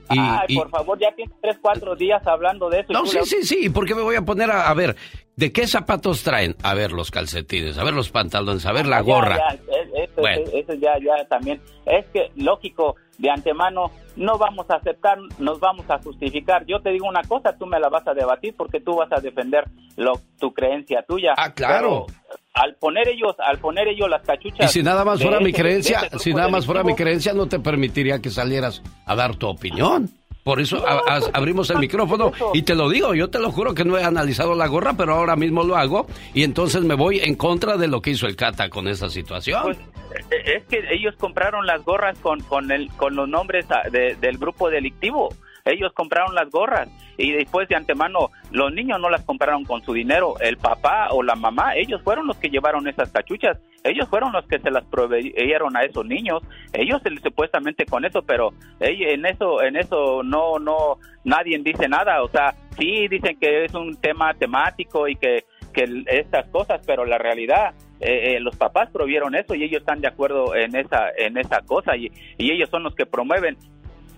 Y, 0.09 0.19
Ay, 0.19 0.39
y- 0.49 0.55
por 0.57 0.69
favor, 0.69 0.99
ya 0.99 1.13
tienes 1.15 1.33
tres, 1.41 1.57
cuatro 1.61 1.95
días 1.95 2.21
hablando 2.27 2.69
de 2.69 2.81
eso. 2.81 2.91
No, 2.91 3.05
sí, 3.05 3.17
le- 3.19 3.25
sí, 3.25 3.43
sí. 3.43 3.59
¿Y 3.63 3.69
por 3.69 3.85
qué 3.85 3.95
me 3.95 4.01
voy 4.01 4.15
a 4.17 4.21
poner 4.23 4.51
a, 4.51 4.69
a 4.69 4.73
ver? 4.73 4.97
¿De 5.37 5.53
qué 5.53 5.65
zapatos 5.67 6.23
traen? 6.23 6.57
A 6.63 6.73
ver 6.73 6.91
los 6.91 7.09
calcetines, 7.11 7.77
a 7.77 7.83
ver 7.85 7.93
los 7.93 8.09
pantalones, 8.09 8.65
a 8.65 8.73
ver 8.73 8.87
la 8.87 8.97
Ah, 8.97 8.99
Ya, 8.99 9.05
gorra. 9.05 9.37
ya, 9.37 9.59
eso, 9.95 10.21
Bueno. 10.21 10.43
eso 10.53 10.73
ya, 10.73 10.97
ya 10.99 11.25
también. 11.27 11.61
Es 11.85 12.05
que, 12.07 12.31
lógico, 12.35 12.95
de 13.17 13.29
antemano, 13.29 13.91
no 14.15 14.37
vamos 14.37 14.69
a 14.69 14.75
aceptar, 14.75 15.17
nos 15.39 15.59
vamos 15.59 15.89
a 15.89 15.99
justificar. 15.99 16.65
Yo 16.65 16.79
te 16.79 16.89
digo 16.89 17.07
una 17.07 17.21
cosa, 17.23 17.55
tú 17.57 17.65
me 17.65 17.79
la 17.79 17.89
vas 17.89 18.07
a 18.07 18.13
debatir 18.13 18.55
porque 18.57 18.79
tú 18.79 18.95
vas 18.95 19.11
a 19.11 19.21
defender 19.21 19.65
lo, 19.95 20.13
tu 20.39 20.53
creencia 20.53 21.03
tuya. 21.07 21.33
Ah, 21.37 21.53
claro. 21.53 22.07
al 22.53 22.75
poner 22.75 23.07
ellos, 23.07 23.35
al 23.39 23.59
poner 23.59 23.87
ellos 23.87 24.09
las 24.09 24.23
cachuchas. 24.23 24.69
Y 24.69 24.79
si 24.79 24.83
nada 24.83 25.05
más 25.05 25.21
fuera 25.21 25.39
mi 25.39 25.53
creencia, 25.53 26.01
si 26.17 26.33
nada 26.33 26.49
más 26.49 26.65
fuera 26.65 26.83
mi 26.83 26.95
creencia, 26.95 27.33
no 27.33 27.47
te 27.47 27.59
permitiría 27.59 28.19
que 28.19 28.29
salieras 28.29 28.81
a 29.05 29.15
dar 29.15 29.35
tu 29.35 29.47
opinión. 29.47 30.09
Por 30.43 30.59
eso 30.59 30.83
abrimos 31.33 31.69
el 31.69 31.77
micrófono 31.77 32.31
y 32.53 32.63
te 32.63 32.73
lo 32.73 32.89
digo, 32.89 33.13
yo 33.13 33.29
te 33.29 33.39
lo 33.39 33.51
juro 33.51 33.75
que 33.75 33.85
no 33.85 33.97
he 33.97 34.03
analizado 34.03 34.55
la 34.55 34.67
gorra, 34.67 34.93
pero 34.93 35.13
ahora 35.13 35.35
mismo 35.35 35.63
lo 35.63 35.75
hago 35.75 36.07
y 36.33 36.43
entonces 36.43 36.83
me 36.83 36.95
voy 36.95 37.19
en 37.19 37.35
contra 37.35 37.77
de 37.77 37.87
lo 37.87 38.01
que 38.01 38.11
hizo 38.11 38.25
el 38.25 38.35
Cata 38.35 38.69
con 38.69 38.87
esa 38.87 39.09
situación. 39.09 39.61
Pues, 39.63 39.77
eh, 40.31 40.57
es 40.57 40.63
que 40.65 40.81
ellos 40.91 41.15
compraron 41.17 41.65
las 41.65 41.83
gorras 41.83 42.17
con, 42.19 42.39
con, 42.41 42.71
el, 42.71 42.89
con 42.97 43.15
los 43.15 43.29
nombres 43.29 43.65
del 43.91 44.37
grupo 44.37 44.69
delictivo. 44.69 45.29
Ellos 45.65 45.91
compraron 45.93 46.35
las 46.35 46.49
gorras 46.49 46.89
y 47.17 47.31
después 47.31 47.67
de 47.69 47.75
antemano 47.75 48.29
los 48.51 48.73
niños 48.73 48.99
no 48.99 49.09
las 49.09 49.23
compraron 49.23 49.63
con 49.63 49.81
su 49.83 49.93
dinero. 49.93 50.35
El 50.39 50.57
papá 50.57 51.09
o 51.11 51.23
la 51.23 51.35
mamá, 51.35 51.75
ellos 51.75 52.01
fueron 52.03 52.27
los 52.27 52.37
que 52.37 52.49
llevaron 52.49 52.87
esas 52.87 53.11
cachuchas. 53.11 53.57
Ellos 53.83 54.07
fueron 54.09 54.31
los 54.31 54.45
que 54.45 54.59
se 54.59 54.69
las 54.69 54.83
proveyeron 54.85 55.75
a 55.75 55.83
esos 55.83 56.05
niños. 56.05 56.43
Ellos 56.73 57.01
supuestamente 57.23 57.85
con 57.85 58.05
eso, 58.05 58.21
pero 58.21 58.53
en 58.79 59.25
eso, 59.25 59.61
en 59.61 59.75
eso 59.75 60.23
no, 60.23 60.59
no, 60.59 60.97
nadie 61.23 61.57
dice 61.59 61.87
nada. 61.87 62.23
O 62.23 62.29
sea, 62.29 62.53
sí 62.77 63.07
dicen 63.07 63.37
que 63.39 63.65
es 63.65 63.73
un 63.73 63.95
tema 63.99 64.33
temático 64.33 65.07
y 65.07 65.15
que, 65.15 65.45
que 65.73 66.03
estas 66.07 66.47
cosas, 66.49 66.81
pero 66.85 67.05
la 67.05 67.17
realidad 67.17 67.73
eh, 67.99 68.35
eh, 68.35 68.39
los 68.39 68.55
papás 68.55 68.89
provieron 68.91 69.35
eso 69.35 69.53
y 69.53 69.63
ellos 69.63 69.81
están 69.81 70.01
de 70.01 70.07
acuerdo 70.07 70.55
en 70.55 70.75
esa 70.75 71.09
en 71.15 71.37
esa 71.37 71.61
cosa 71.61 71.95
y, 71.95 72.11
y 72.37 72.51
ellos 72.51 72.67
son 72.69 72.81
los 72.81 72.95
que 72.95 73.05
promueven 73.05 73.57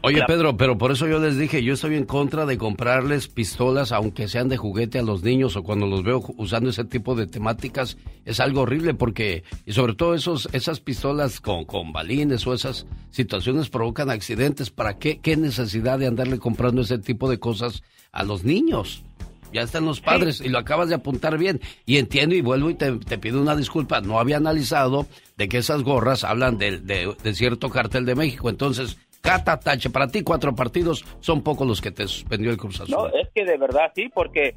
Oye, 0.05 0.21
Pedro, 0.27 0.57
pero 0.57 0.77
por 0.77 0.91
eso 0.91 1.07
yo 1.07 1.17
les 1.17 1.37
dije, 1.37 1.63
yo 1.63 1.75
estoy 1.75 1.95
en 1.95 2.03
contra 2.03 2.45
de 2.45 2.57
comprarles 2.57 3.29
pistolas, 3.29 3.93
aunque 3.93 4.27
sean 4.27 4.49
de 4.49 4.57
juguete 4.57 4.99
a 4.99 5.01
los 5.01 5.23
niños 5.23 5.55
o 5.55 5.63
cuando 5.63 5.87
los 5.87 6.03
veo 6.03 6.21
usando 6.35 6.71
ese 6.71 6.83
tipo 6.83 7.15
de 7.15 7.25
temáticas, 7.25 7.95
es 8.25 8.41
algo 8.41 8.61
horrible 8.63 8.95
porque, 8.95 9.45
y 9.65 9.71
sobre 9.71 9.95
todo 9.95 10.13
esos, 10.13 10.49
esas 10.51 10.81
pistolas 10.81 11.39
con, 11.39 11.63
con 11.63 11.93
balines 11.93 12.45
o 12.45 12.53
esas 12.53 12.85
situaciones 13.11 13.69
provocan 13.69 14.09
accidentes. 14.09 14.71
¿Para 14.71 14.97
qué, 14.97 15.19
qué 15.19 15.37
necesidad 15.37 15.97
de 15.99 16.07
andarle 16.07 16.37
comprando 16.37 16.81
ese 16.81 16.97
tipo 16.97 17.29
de 17.29 17.39
cosas 17.39 17.81
a 18.11 18.23
los 18.23 18.43
niños? 18.43 19.05
Ya 19.53 19.61
están 19.61 19.85
los 19.85 20.01
padres 20.01 20.41
y 20.41 20.49
lo 20.49 20.57
acabas 20.57 20.89
de 20.89 20.95
apuntar 20.95 21.37
bien. 21.37 21.61
Y 21.85 21.95
entiendo 21.95 22.35
y 22.35 22.41
vuelvo 22.41 22.69
y 22.69 22.73
te, 22.73 22.91
pido 23.19 23.41
una 23.41 23.55
disculpa. 23.55 24.01
No 24.01 24.19
había 24.19 24.35
analizado 24.35 25.07
de 25.37 25.47
que 25.47 25.59
esas 25.59 25.81
gorras 25.83 26.25
hablan 26.25 26.57
de, 26.57 26.79
de 26.79 27.35
cierto 27.35 27.69
cartel 27.69 28.05
de 28.05 28.15
México. 28.15 28.49
Entonces, 28.49 28.97
Cata 29.23 29.57
Tache, 29.57 29.89
para 29.89 30.09
ti 30.09 30.21
cuatro 30.21 30.53
partidos 30.53 31.05
son 31.21 31.43
pocos 31.43 31.65
los 31.65 31.79
que 31.79 31.91
te 31.91 32.05
suspendió 32.07 32.51
el 32.51 32.57
Cruz 32.57 32.81
Azul. 32.81 32.93
No, 32.93 33.07
es 33.07 33.29
que 33.33 33.45
de 33.45 33.57
verdad 33.57 33.93
sí, 33.95 34.09
porque 34.13 34.55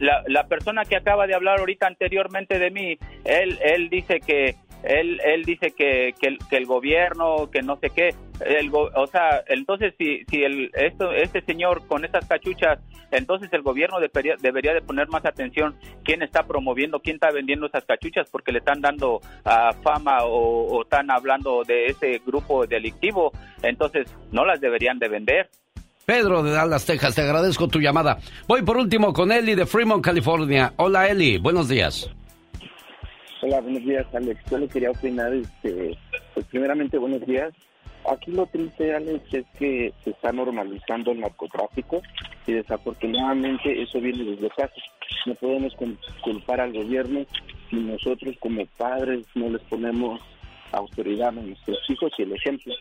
la, 0.00 0.24
la 0.26 0.48
persona 0.48 0.84
que 0.84 0.96
acaba 0.96 1.28
de 1.28 1.34
hablar 1.34 1.60
ahorita 1.60 1.86
anteriormente 1.86 2.58
de 2.58 2.70
mí, 2.72 2.98
él, 3.24 3.60
él 3.62 3.88
dice 3.88 4.18
que 4.18 4.56
él, 4.82 5.20
él 5.24 5.44
dice 5.44 5.70
que, 5.70 6.14
que, 6.20 6.38
el, 6.56 6.66
gobierno, 6.66 7.48
que 7.50 7.62
no 7.62 7.76
sé 7.76 7.90
qué, 7.90 8.14
el, 8.40 8.70
o 8.72 9.06
sea, 9.06 9.42
entonces 9.46 9.94
si, 9.98 10.24
si 10.30 10.42
el, 10.42 10.70
esto, 10.74 11.12
este 11.12 11.40
señor 11.42 11.86
con 11.86 12.04
estas 12.04 12.26
cachuchas, 12.26 12.78
entonces 13.10 13.48
el 13.52 13.62
gobierno 13.62 14.00
debería, 14.00 14.34
debería 14.40 14.74
de 14.74 14.82
poner 14.82 15.08
más 15.08 15.24
atención 15.24 15.76
quién 16.04 16.22
está 16.22 16.44
promoviendo, 16.44 17.00
quién 17.00 17.16
está 17.16 17.30
vendiendo 17.30 17.66
esas 17.66 17.84
cachuchas, 17.84 18.28
porque 18.30 18.52
le 18.52 18.58
están 18.58 18.80
dando 18.80 19.16
uh, 19.16 19.82
fama 19.82 20.24
o, 20.24 20.66
o 20.66 20.82
están 20.82 21.10
hablando 21.10 21.62
de 21.64 21.86
ese 21.86 22.20
grupo 22.24 22.66
delictivo, 22.66 23.32
entonces 23.62 24.14
no 24.30 24.44
las 24.44 24.60
deberían 24.60 24.98
de 24.98 25.08
vender. 25.08 25.48
Pedro 26.06 26.42
de 26.42 26.52
Dallas, 26.52 26.86
Texas, 26.86 27.14
te 27.14 27.20
agradezco 27.20 27.68
tu 27.68 27.80
llamada. 27.80 28.18
Voy 28.46 28.62
por 28.62 28.78
último 28.78 29.12
con 29.12 29.30
Eli 29.30 29.54
de 29.54 29.66
Fremont, 29.66 30.02
California. 30.02 30.72
Hola 30.76 31.08
Eli, 31.08 31.38
buenos 31.38 31.68
días. 31.68 32.10
Hola, 33.42 33.60
buenos 33.60 33.84
días, 33.84 34.06
Alex. 34.14 34.40
Yo 34.50 34.58
le 34.58 34.68
quería 34.68 34.90
opinar, 34.90 35.32
este, 35.32 35.96
pues 36.34 36.46
primeramente, 36.46 36.98
buenos 36.98 37.24
días. 37.26 37.52
Aquí 38.10 38.30
lo 38.30 38.46
triste, 38.46 38.94
Alex, 38.94 39.34
es 39.34 39.46
que 39.58 39.92
se 40.02 40.10
está 40.10 40.32
normalizando 40.32 41.12
el 41.12 41.20
narcotráfico 41.20 42.00
y 42.46 42.52
desafortunadamente 42.52 43.82
eso 43.82 44.00
viene 44.00 44.24
desde 44.24 44.48
casa. 44.48 44.72
No 45.26 45.34
podemos 45.34 45.74
culpar 46.22 46.60
al 46.60 46.72
gobierno 46.72 47.26
si 47.68 47.76
nosotros 47.76 48.34
como 48.40 48.64
padres 48.78 49.26
no 49.34 49.50
les 49.50 49.60
ponemos 49.62 50.20
autoridad 50.72 51.28
a 51.28 51.32
nuestros 51.32 51.78
hijos 51.90 52.12
y 52.16 52.22
el 52.22 52.32
ejemplo. 52.32 52.72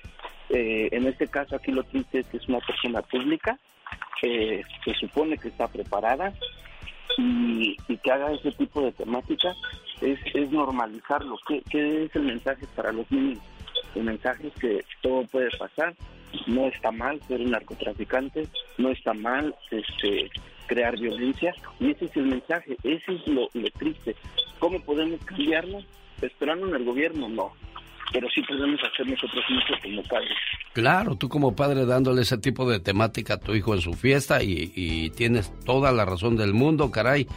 Eh, 0.50 0.88
en 0.92 1.08
este 1.08 1.28
caso 1.28 1.58
aquí 1.58 1.72
lo 1.72 1.84
triste 1.84 2.20
es 2.20 2.28
que 2.28 2.38
es 2.38 2.48
una 2.48 2.60
persona 2.60 3.02
pública, 3.02 3.60
eh, 4.24 4.62
se 4.86 4.94
supone 4.94 5.38
que 5.38 5.50
está 5.50 5.68
preparada 5.68 6.34
y, 7.18 7.76
que 7.98 8.12
haga 8.12 8.32
ese 8.32 8.52
tipo 8.54 8.82
de 8.82 8.94
temática 8.94 9.54
es, 10.02 10.20
es 10.34 10.52
normalizarlo. 10.52 11.38
¿Qué, 11.48 11.62
¿Qué 11.70 12.06
es 12.06 12.16
el 12.16 12.24
mensaje 12.24 12.66
para 12.76 12.94
los 12.94 13.10
niños? 13.12 13.40
El 13.96 14.04
mensaje 14.04 14.48
es 14.48 14.54
que 14.56 14.86
todo 15.02 15.24
puede 15.26 15.50
pasar, 15.58 15.96
no 16.46 16.68
está 16.68 16.92
mal 16.92 17.20
ser 17.28 17.42
un 17.42 17.52
narcotraficante, 17.52 18.48
no 18.78 18.90
está 18.90 19.14
mal 19.14 19.56
este, 19.72 20.30
crear 20.68 20.98
violencia, 20.98 21.54
y 21.80 21.92
ese 21.92 22.06
es 22.06 22.18
el 22.18 22.28
mensaje, 22.28 22.78
ese 22.84 23.14
es 23.14 23.28
lo, 23.28 23.48
triste. 23.78 24.16
¿Cómo 24.60 24.80
podemos 24.82 25.20
cambiarlo? 25.26 25.80
¿Esperando 26.22 26.68
en 26.68 26.76
el 26.76 26.86
gobierno? 26.86 27.30
No, 27.30 27.54
pero 28.12 28.28
sí 28.30 28.42
podemos 28.42 28.80
hacer 28.84 29.08
nosotros 29.08 29.44
mucho 29.50 29.74
como 29.82 30.04
padres. 30.04 30.38
Claro, 30.74 31.16
tú 31.16 31.30
como 31.30 31.56
padre 31.56 31.86
dándole 31.86 32.22
ese 32.22 32.38
tipo 32.38 32.70
de 32.70 32.80
temática 32.80 33.36
a 33.36 33.40
tu 33.40 33.56
hijo 33.56 33.74
en 33.74 33.82
su 33.82 33.94
fiesta 33.94 34.44
y 34.44 35.10
tienes 35.12 35.52
toda 35.66 35.92
la 35.92 36.06
razón 36.06 36.36
del 36.36 36.54
mundo, 36.54 36.92
caray 36.92 37.28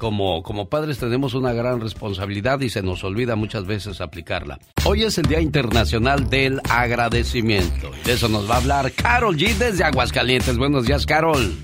como, 0.00 0.42
como 0.42 0.70
padres 0.70 0.98
tenemos 0.98 1.34
una 1.34 1.52
gran 1.52 1.78
responsabilidad 1.78 2.58
y 2.60 2.70
se 2.70 2.82
nos 2.82 3.04
olvida 3.04 3.36
muchas 3.36 3.66
veces 3.66 4.00
aplicarla. 4.00 4.58
Hoy 4.86 5.04
es 5.04 5.18
el 5.18 5.26
Día 5.26 5.42
Internacional 5.42 6.30
del 6.30 6.60
Agradecimiento. 6.70 7.90
De 8.06 8.14
eso 8.14 8.28
nos 8.28 8.50
va 8.50 8.54
a 8.54 8.58
hablar 8.58 8.92
Carol 8.92 9.36
G 9.36 9.54
desde 9.58 9.84
Aguascalientes. 9.84 10.56
Buenos 10.56 10.86
días, 10.86 11.04
Carol. 11.04 11.54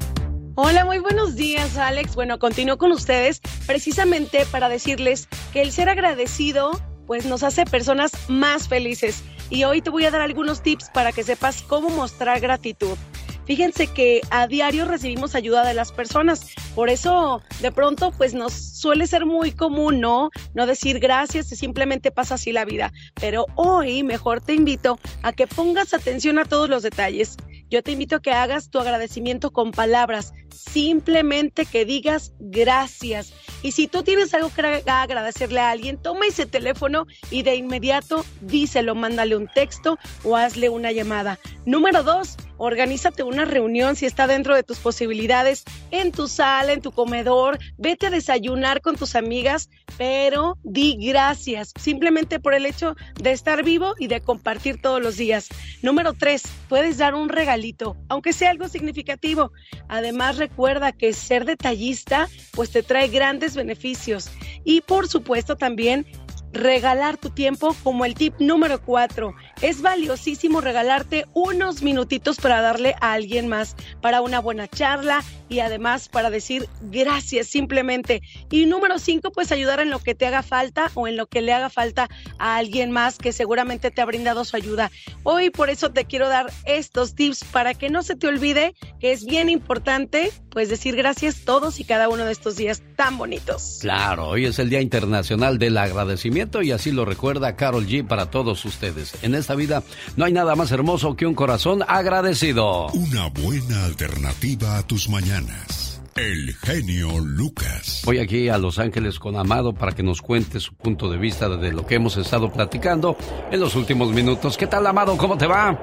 Hola, 0.55 0.84
muy 0.84 0.99
buenos 0.99 1.34
días, 1.34 1.78
Alex. 1.78 2.14
Bueno, 2.14 2.39
continúo 2.39 2.76
con 2.76 2.93
ustedes 2.93 3.41
precisamente 3.66 4.45
para 4.53 4.68
decirles 4.68 5.28
que 5.55 5.62
el 5.62 5.72
ser 5.72 5.89
agradecido 5.89 6.78
pues 7.07 7.24
nos 7.24 7.43
hace 7.43 7.64
personas 7.64 8.12
más 8.28 8.68
felices. 8.68 9.24
Y 9.49 9.64
hoy 9.64 9.80
te 9.80 9.89
voy 9.89 10.05
a 10.05 10.11
dar 10.11 10.20
algunos 10.20 10.62
tips 10.62 10.91
para 10.93 11.12
que 11.12 11.24
sepas 11.24 11.62
cómo 11.62 11.89
mostrar 11.89 12.41
gratitud. 12.41 12.99
Fíjense 13.47 13.86
que 13.86 14.22
a 14.30 14.49
diario 14.49 14.84
recibimos 14.84 15.36
ayuda 15.36 15.64
de 15.64 15.72
las 15.72 15.92
personas, 15.92 16.49
por 16.74 16.90
eso 16.90 17.42
de 17.61 17.70
pronto 17.70 18.11
pues 18.11 18.34
nos 18.34 18.53
suele 18.53 19.07
ser 19.07 19.24
muy 19.24 19.53
común, 19.53 20.01
¿no? 20.01 20.30
No 20.55 20.66
decir 20.66 20.99
gracias 20.99 21.53
y 21.53 21.57
simplemente 21.57 22.11
pasa 22.11 22.34
así 22.34 22.51
la 22.51 22.64
vida. 22.64 22.92
Pero 23.14 23.47
hoy 23.55 24.03
mejor 24.03 24.40
te 24.40 24.55
invito 24.55 24.99
a 25.22 25.32
que 25.32 25.47
pongas 25.47 25.94
atención 25.94 26.38
a 26.38 26.44
todos 26.44 26.68
los 26.68 26.82
detalles. 26.82 27.36
Yo 27.70 27.82
te 27.82 27.92
invito 27.92 28.16
a 28.16 28.20
que 28.20 28.32
hagas 28.32 28.70
tu 28.70 28.80
agradecimiento 28.80 29.53
con 29.53 29.70
palabras, 29.70 30.32
simplemente 30.59 31.66
que 31.66 31.84
digas 31.84 32.32
gracias. 32.38 33.32
Y 33.62 33.72
si 33.72 33.86
tú 33.88 34.02
tienes 34.02 34.32
algo 34.34 34.50
que 34.54 34.82
agradecerle 34.86 35.61
a 35.61 35.70
alguien, 35.70 35.96
toma 35.96 36.26
ese 36.26 36.46
teléfono 36.46 37.07
y 37.30 37.42
de 37.42 37.57
inmediato 37.57 38.24
díselo, 38.40 38.94
mándale 38.94 39.36
un 39.36 39.48
texto 39.48 39.98
o 40.24 40.36
hazle 40.36 40.68
una 40.68 40.92
llamada. 40.92 41.38
Número 41.64 42.02
dos, 42.02 42.36
organízate 42.59 43.22
una 43.22 43.44
reunión 43.44 43.96
si 43.96 44.07
está 44.07 44.26
dentro 44.26 44.54
de 44.54 44.62
tus 44.62 44.78
posibilidades, 44.78 45.64
en 45.90 46.12
tu 46.12 46.28
sala, 46.28 46.72
en 46.72 46.80
tu 46.80 46.92
comedor, 46.92 47.59
vete 47.76 48.07
a 48.07 48.11
desayunar 48.11 48.80
con 48.80 48.96
tus 48.96 49.16
amigas, 49.16 49.68
pero 49.98 50.59
di 50.62 50.96
gracias, 51.00 51.72
simplemente 51.78 52.38
por 52.38 52.54
el 52.54 52.66
hecho 52.66 52.94
de 53.20 53.32
estar 53.32 53.64
vivo 53.64 53.94
y 53.98 54.07
de 54.07 54.20
compartir 54.20 54.80
todos 54.80 55.02
los 55.02 55.16
días. 55.16 55.48
Número 55.82 56.12
tres, 56.12 56.42
puedes 56.68 56.98
dar 56.98 57.14
un 57.14 57.28
regalito, 57.28 57.96
aunque 58.09 58.32
sea 58.32 58.50
algo 58.50 58.68
significativo. 58.68 59.52
Además, 59.88 60.36
recuerda 60.47 60.92
que 60.92 61.12
ser 61.12 61.44
detallista, 61.44 62.28
pues 62.53 62.70
te 62.70 62.82
trae 62.82 63.09
grandes 63.09 63.57
beneficios. 63.57 64.30
Y 64.64 64.80
por 64.80 65.09
supuesto 65.09 65.57
también 65.57 66.07
regalar 66.53 67.16
tu 67.16 67.30
tiempo 67.30 67.74
como 67.82 68.05
el 68.05 68.14
tip 68.14 68.34
número 68.38 68.80
cuatro. 68.80 69.34
Es 69.62 69.82
valiosísimo 69.82 70.61
regalarte 70.61 71.26
unos 71.34 71.82
minutitos 71.82 72.38
para 72.38 72.61
darle 72.61 72.94
a 73.01 73.12
alguien 73.12 73.49
más, 73.49 73.76
para 74.01 74.20
una 74.20 74.40
buena 74.40 74.68
charla 74.68 75.22
y 75.49 75.61
además 75.61 76.09
para 76.09 76.30
decir 76.30 76.68
gracias 76.82 77.47
simplemente. 77.47 78.22
Y 78.51 78.66
número 78.66 78.99
cinco, 78.99 79.30
pues 79.32 79.53
ayudar 79.53 79.80
en 79.80 79.90
lo 79.90 79.99
que 79.99 80.14
te 80.14 80.26
haga 80.26 80.42
falta 80.42 80.90
o 80.94 81.07
en 81.07 81.16
lo 81.16 81.26
que 81.26 81.42
le 81.42 81.53
haga 81.53 81.70
falta 81.70 82.09
a 82.38 82.57
alguien 82.57 82.90
más 82.90 83.18
que 83.18 83.32
seguramente 83.32 83.90
te 83.90 84.01
ha 84.01 84.07
brindado 84.07 84.44
su 84.44 84.57
ayuda. 84.57 84.90
Hoy 85.22 85.51
por 85.51 85.70
eso 85.70 85.92
te 85.92 86.05
quiero 86.05 86.28
dar 86.28 86.53
estos 86.64 87.14
tips 87.14 87.44
para 87.44 87.74
que 87.74 87.90
no 87.90 88.03
se 88.03 88.16
te 88.16 88.26
olvide 88.26 88.74
que 89.01 89.12
es 89.12 89.24
bien 89.24 89.49
importante 89.49 90.32
pues 90.57 90.70
decir 90.70 90.96
gracias 90.96 91.44
todos 91.44 91.80
y 91.80 91.84
cada 91.84 92.09
uno 92.09 92.24
de 92.24 92.32
estos 92.32 92.57
días 92.57 92.80
tan 92.96 93.18
bonitos. 93.18 93.76
Claro, 93.82 94.28
hoy 94.28 94.46
es 94.46 94.59
el 94.59 94.70
Día 94.70 94.80
Internacional 94.80 95.59
del 95.59 95.76
Agradecimiento 95.76 96.62
y 96.62 96.72
así 96.72 96.92
lo 96.92 97.04
recuerda 97.04 97.57
Carol 97.57 97.86
G 97.86 98.07
para 98.07 98.30
todos 98.30 98.64
ustedes. 98.64 99.22
En 99.22 99.34
esta 99.34 99.54
vida 99.54 99.82
no 100.16 100.24
hay 100.24 100.32
nada 100.32 100.57
más 100.57 100.72
hermoso 100.72 101.14
que 101.14 101.26
un 101.26 101.34
corazón 101.34 101.84
agradecido. 101.86 102.86
Una 102.86 103.28
buena 103.28 103.84
alternativa 103.84 104.78
a 104.78 104.86
tus 104.86 105.11
mañanas. 105.11 106.00
El 106.16 106.54
genio 106.54 107.18
Lucas. 107.20 108.00
Voy 108.07 108.18
aquí 108.18 108.48
a 108.48 108.57
Los 108.57 108.78
Ángeles 108.78 109.18
con 109.18 109.36
Amado 109.36 109.74
para 109.74 109.92
que 109.92 110.02
nos 110.02 110.22
cuente 110.22 110.59
su 110.59 110.72
punto 110.72 111.11
de 111.11 111.18
vista 111.18 111.50
de 111.50 111.70
lo 111.72 111.86
que 111.86 111.96
hemos 111.96 112.16
estado 112.16 112.50
platicando 112.50 113.18
en 113.50 113.61
los 113.61 113.74
últimos 113.74 114.11
minutos. 114.11 114.57
¿Qué 114.57 114.66
tal, 114.66 114.86
Amado? 114.86 115.18
¿Cómo 115.18 115.36
te 115.36 115.46
va? 115.46 115.78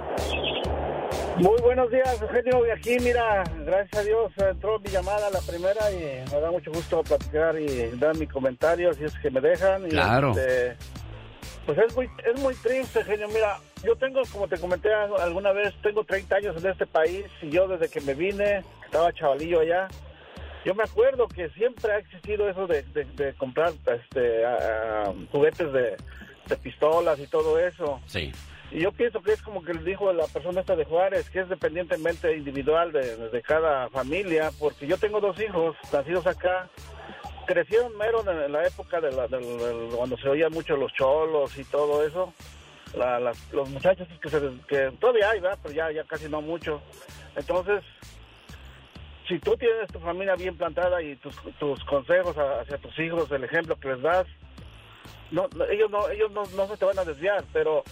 Muy 1.37 1.59
buenos 1.61 1.89
días, 1.89 2.21
Eugenio. 2.21 2.65
Y 2.67 2.69
aquí, 2.69 2.97
mira, 3.01 3.43
gracias 3.65 4.01
a 4.01 4.03
Dios 4.03 4.31
entró 4.37 4.79
mi 4.79 4.89
llamada 4.89 5.29
la 5.31 5.41
primera 5.41 5.91
y 5.91 6.23
me 6.31 6.39
da 6.39 6.51
mucho 6.51 6.71
gusto 6.71 7.03
platicar 7.03 7.59
y 7.59 7.89
dar 7.97 8.15
mi 8.15 8.27
comentario 8.27 8.93
si 8.93 9.03
es 9.03 9.13
que 9.19 9.31
me 9.31 9.41
dejan. 9.41 9.89
claro. 9.89 10.31
Este, 10.31 10.75
pues 11.65 11.77
es 11.77 11.95
muy, 11.95 12.09
es 12.25 12.39
muy 12.39 12.53
triste, 12.55 12.99
Eugenio. 12.99 13.27
Mira, 13.29 13.57
yo 13.83 13.95
tengo, 13.95 14.21
como 14.31 14.47
te 14.47 14.57
comenté 14.57 14.93
alguna 14.93 15.51
vez, 15.53 15.73
tengo 15.81 16.03
30 16.03 16.35
años 16.35 16.63
en 16.63 16.69
este 16.69 16.85
país 16.85 17.25
y 17.41 17.49
yo 17.49 17.67
desde 17.67 17.89
que 17.89 18.01
me 18.01 18.13
vine, 18.13 18.63
estaba 18.85 19.11
chavalillo 19.13 19.61
allá, 19.61 19.87
yo 20.65 20.75
me 20.75 20.83
acuerdo 20.83 21.27
que 21.27 21.49
siempre 21.49 21.93
ha 21.93 21.97
existido 21.97 22.47
eso 22.47 22.67
de, 22.67 23.33
comprar 23.37 23.73
este, 23.85 24.43
juguetes 25.31 25.73
de, 25.73 25.97
de 26.47 26.57
pistolas 26.57 27.19
y 27.19 27.27
todo 27.27 27.57
eso. 27.59 27.99
Sí. 28.05 28.31
Y 28.73 28.79
yo 28.79 28.91
pienso 28.91 29.21
que 29.21 29.33
es 29.33 29.41
como 29.43 29.63
que 29.63 29.71
dijo 29.73 30.11
la 30.11 30.25
persona 30.25 30.61
esta 30.61 30.75
de 30.75 30.83
Juárez, 30.83 31.29
que 31.29 31.41
es 31.41 31.47
dependientemente 31.47 32.35
individual 32.35 32.91
de, 32.91 33.41
cada 33.43 33.87
familia, 33.89 34.49
porque 34.59 34.87
yo 34.87 34.97
tengo 34.97 35.21
dos 35.21 35.39
hijos 35.39 35.75
nacidos 35.91 36.25
acá, 36.25 36.67
crecieron 37.45 37.95
mero 37.97 38.27
en 38.27 38.51
la 38.51 38.65
época 38.65 38.99
de, 38.99 39.11
la, 39.11 39.27
cuando 39.95 40.17
se 40.17 40.27
oían 40.27 40.51
mucho 40.51 40.75
los 40.75 40.91
cholos 40.93 41.55
y 41.55 41.63
todo 41.65 42.03
eso. 42.03 42.33
los 43.51 43.69
muchachos 43.69 44.07
que, 44.19 44.29
que 44.67 44.91
todavía 44.99 45.29
hay, 45.29 45.39
¿verdad? 45.39 45.59
Pero 45.61 45.75
ya, 45.75 45.91
ya 45.91 46.03
casi 46.05 46.27
no 46.27 46.41
mucho. 46.41 46.81
Entonces, 47.35 47.83
si 49.27 49.37
tú 49.37 49.55
tienes 49.55 49.87
tu 49.91 49.99
familia 49.99 50.33
bien 50.33 50.57
plantada 50.57 50.99
y 50.99 51.15
tus, 51.17 51.35
tus 51.59 51.83
consejos 51.83 52.35
hacia 52.35 52.79
tus 52.79 52.97
hijos, 52.97 53.31
el 53.31 53.43
ejemplo 53.43 53.75
que 53.75 53.89
les 53.89 54.01
das, 54.01 54.25
no, 55.29 55.47
ellos 55.69 55.91
no 55.91 56.09
ellos 56.09 56.31
no, 56.31 56.43
no 56.55 56.67
se 56.67 56.77
te 56.77 56.85
van 56.85 56.97
a 56.97 57.05
desviar, 57.05 57.43
pero 57.53 57.83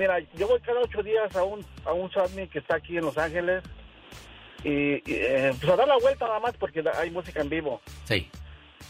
Mira, 0.00 0.18
yo 0.34 0.48
voy 0.48 0.58
cada 0.60 0.80
ocho 0.80 1.02
días 1.02 1.36
a 1.36 1.44
un, 1.44 1.62
a 1.84 1.92
un 1.92 2.08
que 2.48 2.58
está 2.58 2.76
aquí 2.76 2.96
en 2.96 3.04
Los 3.04 3.18
Ángeles 3.18 3.62
y, 4.64 4.94
eh, 5.06 5.52
pues 5.60 5.70
a 5.70 5.76
dar 5.76 5.86
la 5.86 5.98
vuelta 5.98 6.26
nada 6.26 6.40
más 6.40 6.56
porque 6.56 6.82
hay 6.94 7.10
música 7.10 7.42
en 7.42 7.50
vivo. 7.50 7.82
Sí. 8.04 8.26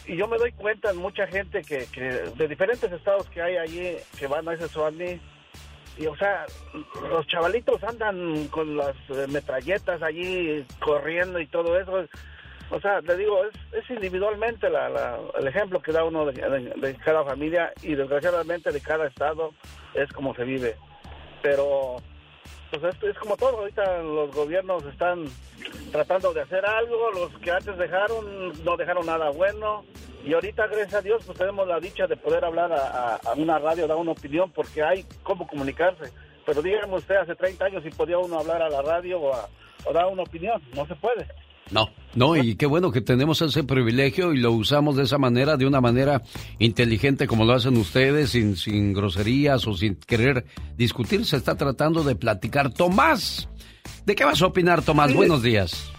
Y 0.05 0.15
yo 0.15 0.29
me 0.29 0.37
doy 0.37 0.53
cuenta 0.53 0.91
en 0.91 0.95
mucha 0.95 1.27
gente 1.27 1.63
que, 1.63 1.85
que 1.87 2.01
de 2.01 2.47
diferentes 2.47 2.89
estados 2.93 3.27
que 3.27 3.41
hay 3.41 3.57
allí 3.57 3.97
que 4.17 4.27
van 4.27 4.47
a 4.47 4.53
ese 4.53 4.69
Swami 4.69 5.19
y 5.97 6.05
o 6.05 6.15
sea, 6.15 6.45
los 7.09 7.27
chavalitos 7.27 7.83
andan 7.83 8.47
con 8.47 8.77
las 8.77 8.95
eh, 9.09 9.27
metralletas 9.27 10.01
allí 10.01 10.65
corriendo 10.79 11.41
y 11.41 11.47
todo 11.47 11.77
eso. 11.77 12.05
O 12.69 12.79
sea, 12.79 13.01
le 13.01 13.17
digo, 13.17 13.43
es, 13.43 13.83
es 13.83 13.89
individualmente 13.89 14.69
la, 14.69 15.19
el 15.37 15.45
ejemplo 15.45 15.81
que 15.81 15.91
da 15.91 16.05
uno 16.05 16.25
de, 16.25 16.31
de, 16.77 16.95
cada 17.03 17.25
familia 17.25 17.73
y 17.81 17.95
desgraciadamente 17.95 18.71
de 18.71 18.79
cada 18.79 19.07
estado 19.07 19.53
es 19.93 20.09
como 20.13 20.33
se 20.35 20.45
vive 20.45 20.77
pero 21.41 21.97
pues 22.69 22.83
esto 22.83 23.07
es 23.07 23.17
como 23.17 23.35
todo, 23.35 23.59
ahorita 23.59 24.01
los 24.01 24.33
gobiernos 24.33 24.83
están 24.85 25.25
tratando 25.91 26.33
de 26.33 26.41
hacer 26.41 26.65
algo, 26.65 27.11
los 27.11 27.37
que 27.39 27.51
antes 27.51 27.77
dejaron 27.77 28.63
no 28.63 28.77
dejaron 28.77 29.05
nada 29.05 29.29
bueno 29.29 29.83
y 30.23 30.33
ahorita 30.33 30.67
gracias 30.67 30.93
a 30.93 31.01
Dios 31.01 31.23
pues 31.25 31.37
tenemos 31.37 31.67
la 31.67 31.79
dicha 31.79 32.07
de 32.07 32.15
poder 32.15 32.45
hablar 32.45 32.71
a, 32.71 33.19
una 33.35 33.59
radio, 33.59 33.87
dar 33.87 33.97
una 33.97 34.11
opinión 34.11 34.51
porque 34.51 34.83
hay 34.83 35.05
cómo 35.23 35.47
comunicarse, 35.47 36.11
pero 36.45 36.61
dígame 36.61 36.95
usted 36.95 37.15
hace 37.15 37.35
30 37.35 37.65
años 37.65 37.83
si 37.83 37.89
podía 37.89 38.17
uno 38.19 38.39
hablar 38.39 38.61
a 38.61 38.69
la 38.69 38.81
radio 38.81 39.19
o, 39.19 39.33
o 39.85 39.93
dar 39.93 40.07
una 40.07 40.23
opinión, 40.23 40.61
no 40.73 40.85
se 40.85 40.95
puede. 40.95 41.27
No, 41.69 41.89
no, 42.15 42.35
y 42.35 42.55
qué 42.55 42.65
bueno 42.65 42.91
que 42.91 42.99
tenemos 42.99 43.41
ese 43.41 43.63
privilegio 43.63 44.33
y 44.33 44.37
lo 44.39 44.51
usamos 44.51 44.97
de 44.97 45.03
esa 45.03 45.17
manera, 45.17 45.55
de 45.55 45.65
una 45.65 45.79
manera 45.79 46.21
inteligente 46.59 47.27
como 47.27 47.45
lo 47.45 47.53
hacen 47.53 47.77
ustedes, 47.77 48.31
sin, 48.31 48.57
sin 48.57 48.93
groserías 48.93 49.65
o 49.67 49.73
sin 49.73 49.95
querer 49.95 50.45
discutir. 50.75 51.25
Se 51.25 51.37
está 51.37 51.55
tratando 51.55 52.03
de 52.03 52.15
platicar. 52.15 52.73
Tomás, 52.73 53.47
¿de 54.05 54.15
qué 54.15 54.25
vas 54.25 54.41
a 54.41 54.47
opinar, 54.47 54.81
Tomás? 54.81 55.13
Buenos 55.13 55.41
días. 55.41 55.89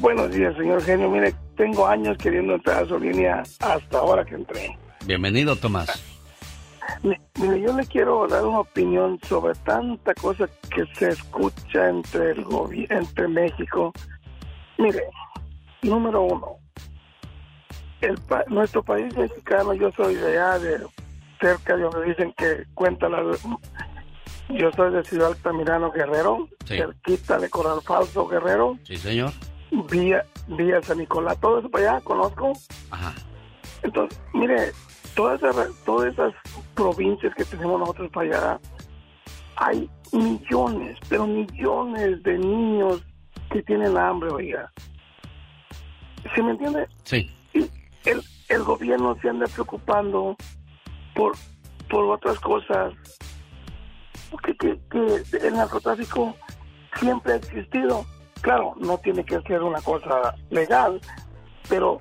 Buenos 0.00 0.32
días, 0.32 0.56
señor 0.56 0.82
genio. 0.82 1.10
Mire, 1.10 1.34
tengo 1.56 1.86
años 1.86 2.16
queriendo 2.18 2.54
entrar 2.54 2.82
a 2.84 2.88
su 2.88 2.98
línea 2.98 3.42
hasta 3.60 3.98
ahora 3.98 4.24
que 4.24 4.34
entré. 4.34 4.76
Bienvenido, 5.06 5.54
Tomás. 5.56 6.02
Mire, 7.02 7.60
yo 7.60 7.76
le 7.76 7.86
quiero 7.86 8.26
dar 8.26 8.44
una 8.44 8.60
opinión 8.60 9.18
sobre 9.28 9.54
tanta 9.64 10.12
cosa 10.14 10.48
que 10.74 10.84
se 10.96 11.10
escucha 11.10 11.88
entre 11.88 12.32
el 12.32 12.44
entre 12.90 13.28
México 13.28 13.92
Mire, 14.80 15.10
número 15.82 16.22
uno, 16.22 16.56
el 18.00 18.18
nuestro 18.48 18.82
país 18.82 19.14
mexicano, 19.14 19.74
yo 19.74 19.92
soy 19.92 20.14
de 20.14 20.38
allá, 20.38 20.58
de 20.58 20.86
cerca 21.38 21.76
de 21.76 21.82
donde 21.82 22.06
dicen 22.06 22.32
que 22.38 22.64
cuenta 22.72 23.08
la... 23.10 23.22
Yo 24.48 24.72
soy 24.72 24.92
de 24.92 25.04
Ciudad 25.04 25.28
Altamirano 25.28 25.92
Guerrero, 25.92 26.48
cerquita 26.64 27.38
de 27.38 27.50
Coral 27.50 27.82
Falso 27.82 28.26
Guerrero. 28.26 28.78
Sí, 28.84 28.96
señor. 28.96 29.32
Vía, 29.90 30.24
vía 30.48 30.82
San 30.82 30.98
Nicolás, 30.98 31.38
todo 31.40 31.58
eso 31.58 31.68
para 31.68 31.92
allá 31.96 32.00
conozco. 32.00 32.52
Ajá. 32.90 33.14
Entonces, 33.82 34.18
mire, 34.32 34.72
todas 35.14 35.42
esas, 35.42 35.68
todas 35.84 36.12
esas 36.12 36.32
provincias 36.74 37.34
que 37.34 37.44
tenemos 37.44 37.78
nosotros 37.78 38.10
para 38.12 38.26
allá, 38.28 38.60
hay 39.56 39.90
millones, 40.10 40.98
pero 41.08 41.26
millones 41.26 42.22
de 42.22 42.38
niños 42.38 43.04
que 43.50 43.62
tienen 43.62 43.96
hambre, 43.96 44.30
oiga. 44.30 44.72
¿Se 46.34 46.42
me 46.42 46.52
entiende? 46.52 46.86
Sí. 47.04 47.30
Y 47.52 47.70
el, 48.08 48.22
el 48.48 48.62
gobierno 48.62 49.16
se 49.20 49.28
anda 49.28 49.46
preocupando 49.46 50.36
por, 51.14 51.32
por 51.88 52.04
otras 52.04 52.38
cosas. 52.40 52.94
Porque 54.30 54.56
que, 54.56 54.78
el 55.42 55.54
narcotráfico 55.54 56.34
siempre 56.98 57.34
ha 57.34 57.36
existido. 57.36 58.04
Claro, 58.42 58.74
no 58.78 58.96
tiene 58.98 59.24
que 59.24 59.40
ser 59.42 59.62
una 59.62 59.80
cosa 59.82 60.34
legal, 60.50 61.00
pero 61.68 62.00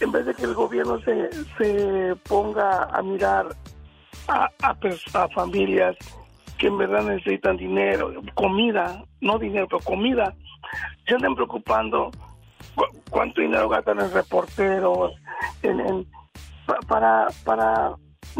en 0.00 0.12
vez 0.12 0.26
de 0.26 0.34
que 0.34 0.44
el 0.44 0.54
gobierno 0.54 1.00
se, 1.00 1.30
se 1.58 2.16
ponga 2.28 2.84
a 2.84 3.02
mirar 3.02 3.48
a, 4.28 4.48
a, 4.62 4.76
a 5.14 5.28
familias 5.28 5.96
que 6.58 6.68
en 6.68 6.78
verdad 6.78 7.02
necesitan 7.02 7.56
dinero, 7.56 8.12
comida, 8.34 9.04
no 9.20 9.38
dinero, 9.38 9.66
pero 9.68 9.80
comida, 9.80 10.34
se 11.06 11.14
andan 11.14 11.34
preocupando 11.34 12.10
cuánto 13.10 13.40
dinero 13.40 13.68
gastan 13.68 14.00
en 14.00 14.12
reporteros, 14.12 15.12
en, 15.62 16.06
para, 16.88 17.28
para 17.44 17.94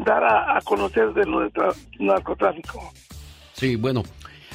dar 0.04 0.24
a, 0.24 0.60
conocer 0.62 1.12
de 1.14 1.24
nuestro 1.26 1.72
narcotráfico. 1.98 2.92
Sí, 3.52 3.76
bueno, 3.76 4.02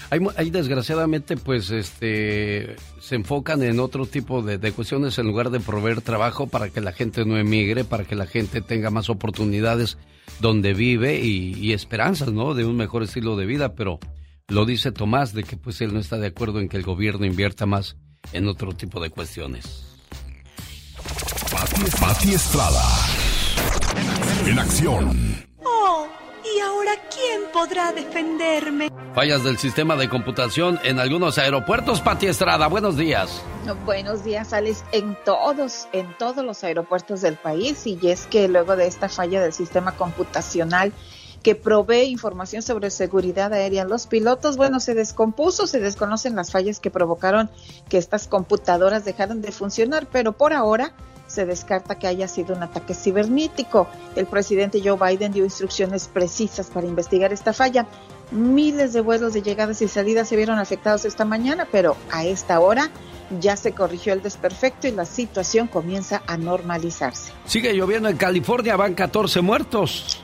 hay, 0.10 0.50
desgraciadamente 0.50 1.38
pues 1.38 1.72
este 1.72 2.76
se 3.00 3.16
enfocan 3.16 3.64
en 3.64 3.80
otro 3.80 4.06
tipo 4.06 4.42
de, 4.42 4.72
cuestiones 4.72 5.18
en 5.18 5.28
lugar 5.28 5.50
de 5.50 5.60
proveer 5.60 6.02
trabajo 6.02 6.48
para 6.48 6.70
que 6.70 6.82
la 6.82 6.92
gente 6.92 7.26
no 7.26 7.38
emigre, 7.38 7.84
para 7.84 8.04
que 8.04 8.16
la 8.16 8.26
gente 8.26 8.62
tenga 8.62 8.90
más 8.90 9.10
oportunidades 9.10 9.98
donde 10.42 10.74
vive 10.74 11.20
y, 11.20 11.72
esperanzas, 11.72 12.32
¿no? 12.34 12.54
De 12.54 12.66
un 12.66 12.76
mejor 12.76 13.04
estilo 13.04 13.36
de 13.36 13.46
vida, 13.46 13.76
pero 13.76 14.00
lo 14.48 14.66
dice 14.66 14.92
Tomás 14.92 15.34
de 15.34 15.44
que 15.44 15.56
pues 15.56 15.80
él 15.82 15.94
no 15.94 16.00
está 16.00 16.18
de 16.18 16.28
acuerdo 16.28 16.60
en 16.60 16.68
que 16.68 16.78
el 16.78 16.84
gobierno 16.84 17.26
invierta 17.26 17.66
más 17.66 17.96
en 18.34 18.48
otro 18.48 18.74
tipo 18.74 19.00
de 19.00 19.10
cuestiones. 19.10 19.86
Pati 22.00 22.34
Estrada. 22.34 22.84
En 24.46 24.60
acción. 24.60 25.46
Oh, 25.64 26.08
¿y 26.08 26.21
ahora 26.62 26.92
quién 27.14 27.42
podrá 27.52 27.92
defenderme? 27.92 28.90
Fallas 29.14 29.44
del 29.44 29.58
sistema 29.58 29.96
de 29.96 30.08
computación 30.08 30.80
en 30.84 31.00
algunos 31.00 31.38
aeropuertos, 31.38 32.00
Pati 32.00 32.28
Estrada. 32.28 32.68
Buenos 32.68 32.96
días. 32.96 33.42
Buenos 33.86 34.24
días, 34.24 34.54
Alex. 34.54 34.84
En 34.92 35.18
todos, 35.26 35.88
en 35.92 36.18
todos 36.18 36.46
los 36.46 36.64
aeropuertos 36.64 37.22
del 37.22 37.36
país. 37.36 37.86
Y 37.86 38.00
es 38.04 38.26
que 38.28 38.48
luego 38.48 38.76
de 38.76 38.88
esta 38.88 39.10
falla 39.10 39.42
del 39.42 39.54
sistema 39.54 39.92
computacional 39.94 40.94
que 41.44 41.56
provee 41.56 42.04
información 42.04 42.62
sobre 42.62 42.90
seguridad 42.92 43.52
aérea, 43.52 43.84
los 43.84 44.08
pilotos, 44.08 44.58
bueno, 44.58 44.80
se 44.80 44.94
descompuso, 44.94 45.68
se 45.68 45.80
desconocen 45.80 46.36
las 46.36 46.52
fallas 46.52 46.80
que 46.80 46.92
provocaron 46.92 47.50
que 47.90 47.98
estas 47.98 48.28
computadoras 48.28 49.06
dejaran 49.06 49.42
de 49.42 49.52
funcionar, 49.52 50.08
pero 50.12 50.34
por 50.34 50.54
ahora 50.54 50.94
se 51.32 51.46
descarta 51.46 51.98
que 51.98 52.08
haya 52.08 52.28
sido 52.28 52.56
un 52.56 52.64
ataque 52.64 52.94
cibernético. 52.94 53.88
El 54.16 54.28
presidente 54.28 54.82
Joe 54.84 54.98
Biden 54.98 55.32
dio 55.32 55.44
instrucciones 55.44 56.08
precisas 56.08 56.70
para 56.70 56.86
investigar 56.86 57.34
esta 57.34 57.54
falla. 57.54 57.88
Miles 58.32 58.94
de 58.94 59.02
vuelos 59.02 59.34
de 59.34 59.42
llegadas 59.42 59.82
y 59.82 59.88
salidas 59.88 60.30
se 60.30 60.36
vieron 60.36 60.60
afectados 60.60 61.06
esta 61.06 61.26
mañana, 61.26 61.68
pero 61.72 61.98
a 62.12 62.26
esta 62.26 62.60
hora 62.60 62.92
ya 63.40 63.56
se 63.56 63.72
corrigió 63.72 64.14
el 64.14 64.22
desperfecto 64.22 64.88
y 64.88 64.92
la 64.92 65.06
situación 65.06 65.68
comienza 65.68 66.22
a 66.28 66.38
normalizarse. 66.38 67.32
Sigue 67.46 67.74
lloviendo 67.74 68.10
en 68.10 68.18
California, 68.18 68.76
van 68.76 68.94
14 68.94 69.42
muertos. 69.42 70.22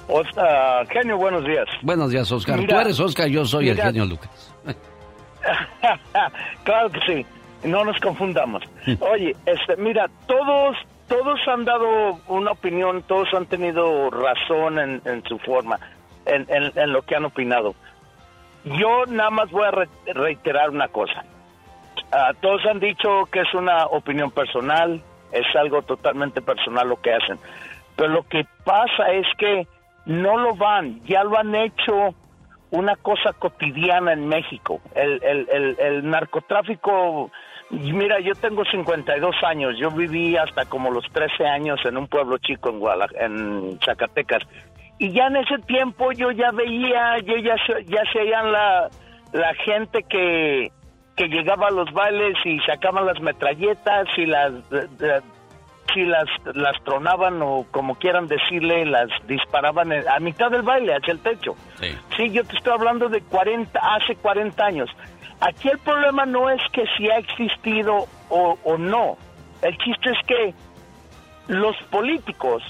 Oscar, 0.09 0.87
genio, 0.89 1.17
buenos 1.17 1.43
días. 1.47 1.65
Buenos 1.81 2.11
días, 2.11 2.31
Oscar. 2.31 2.59
Mira, 2.59 2.75
Tú 2.75 2.81
eres 2.83 3.01
Oscar, 3.01 3.29
yo 3.29 3.47
soy 3.47 3.71
mira. 3.71 3.77
el 3.77 3.89
genio 3.89 4.05
Lucas. 4.05 4.53
claro 6.65 6.91
que 6.91 7.01
sí, 7.07 7.27
no 7.65 7.85
nos 7.85 7.99
confundamos. 8.01 8.63
Oye, 9.01 9.35
este, 9.47 9.77
mira, 9.77 10.09
todos, 10.27 10.77
todos 11.09 11.41
han 11.49 11.65
dado 11.65 12.19
una 12.29 12.53
opinión, 12.53 13.03
todos 13.03 13.33
han 13.35 13.47
tenido 13.47 14.11
razón 14.11 14.79
en, 14.79 15.03
en 15.05 15.23
su 15.25 15.39
forma, 15.39 15.79
en, 16.27 16.47
en- 16.49 16.73
en 16.77 16.93
lo 16.93 17.03
que 17.03 17.17
han 17.17 17.25
opinado. 17.25 17.75
Yo 18.65 19.07
nada 19.07 19.31
más 19.31 19.51
voy 19.51 19.65
a 19.67 19.71
re- 19.73 19.89
reiterar 20.15 20.71
una 20.71 20.89
cosa. 20.89 21.25
Ah, 22.13 22.33
todos 22.41 22.65
han 22.67 22.79
dicho 22.81 23.27
que 23.33 23.41
es 23.41 23.55
una 23.55 23.87
opinión 23.87 24.31
personal, 24.31 25.01
es 25.33 25.47
algo 25.57 25.83
totalmente 25.83 26.43
personal 26.43 26.89
lo 26.89 27.01
que 27.01 27.13
hacen. 27.15 27.39
Pero 27.97 28.09
lo 28.11 28.23
que 28.29 28.47
pasa 28.65 29.11
es 29.13 29.27
que 29.39 29.67
no 30.07 30.37
lo 30.39 30.55
van, 30.57 31.03
ya 31.05 31.25
lo 31.25 31.39
han 31.39 31.55
hecho 31.55 32.15
una 32.71 32.97
cosa 32.97 33.33
cotidiana 33.35 34.13
en 34.13 34.29
México. 34.29 34.81
El, 34.95 35.23
el, 35.23 35.49
el, 35.51 35.77
el 35.79 36.09
narcotráfico, 36.11 37.31
mira, 37.73 38.21
yo 38.21 38.35
tengo 38.35 38.65
52 38.65 39.35
años, 39.45 39.75
yo 39.79 39.91
viví 39.91 40.37
hasta 40.37 40.65
como 40.67 40.91
los 40.91 41.05
13 41.13 41.47
años 41.47 41.81
en 41.85 41.97
un 41.97 42.07
pueblo 42.07 42.39
chico 42.39 42.69
en, 42.71 42.81
Guadalaj- 42.81 43.17
en 43.19 43.79
Zacatecas. 43.85 44.43
Y 44.99 45.11
ya 45.13 45.27
en 45.27 45.37
ese 45.37 45.59
tiempo 45.67 46.13
yo 46.13 46.31
ya 46.31 46.51
veía, 46.53 47.19
yo 47.19 47.37
ya, 47.37 47.57
se- 47.67 47.85
ya 47.87 48.03
se 48.13 48.21
oían 48.21 48.53
la, 48.53 48.89
la 49.33 49.55
gente 49.65 50.03
que, 50.09 50.71
que 51.17 51.29
llegaba 51.29 51.69
a 51.69 51.71
los 51.71 51.91
bailes 51.93 52.37
y 52.45 52.59
sacaban 52.61 53.07
las 53.07 53.21
metralletas 53.21 54.07
y 54.17 54.27
las... 54.27 54.53
si 55.93 56.05
las, 56.07 56.25
las 56.55 56.83
tronaban 56.85 57.43
o 57.43 57.67
como 57.71 57.97
quieran 57.97 58.27
decirle, 58.27 58.87
las 58.87 59.09
disparaban 59.27 59.93
a 59.93 60.19
mitad 60.21 60.51
del 60.51 60.63
baile, 60.63 60.95
hacia 60.95 61.13
el 61.13 61.19
techo. 61.21 61.55
Sí, 62.17 62.31
yo 62.31 62.45
te 62.45 62.57
estoy 62.57 62.73
hablando 62.73 63.09
de 63.11 63.21
40, 63.23 63.79
hace 63.79 64.17
40 64.17 64.65
años. 64.65 64.89
Aquí 65.43 65.69
el 65.69 65.79
problema 65.79 66.25
no 66.25 66.49
es 66.51 66.61
que 66.73 66.85
si 66.97 67.11
ha 67.11 67.19
existido 67.19 68.07
o, 68.29 68.57
o 68.63 68.79
no. 68.79 69.17
El 69.61 69.77
chiste 69.79 70.11
es 70.11 70.27
que 70.27 70.55
los 71.49 71.77
políticos, 71.91 72.63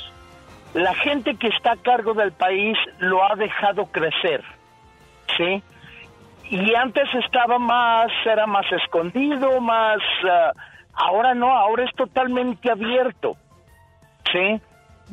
la 0.73 0.95
gente 0.95 1.37
que 1.37 1.49
está 1.49 1.73
a 1.73 1.77
cargo 1.77 2.15
del 2.15 2.33
país, 2.33 2.79
lo 2.99 3.23
ha 3.23 3.35
dejado 3.37 3.85
crecer. 3.93 4.43
¿Sí? 5.37 5.63
Y 6.49 6.75
antes 6.75 7.13
estaba 7.15 7.59
más, 7.59 8.11
era 8.25 8.47
más 8.47 8.65
escondido, 8.73 9.61
más... 9.61 9.99
ah, 10.25 10.53
ahora 10.95 11.35
no, 11.35 11.51
ahora 11.51 11.85
es 11.85 11.95
totalmente 11.95 12.71
abierto. 12.71 13.37
¿Sí? 14.33 14.63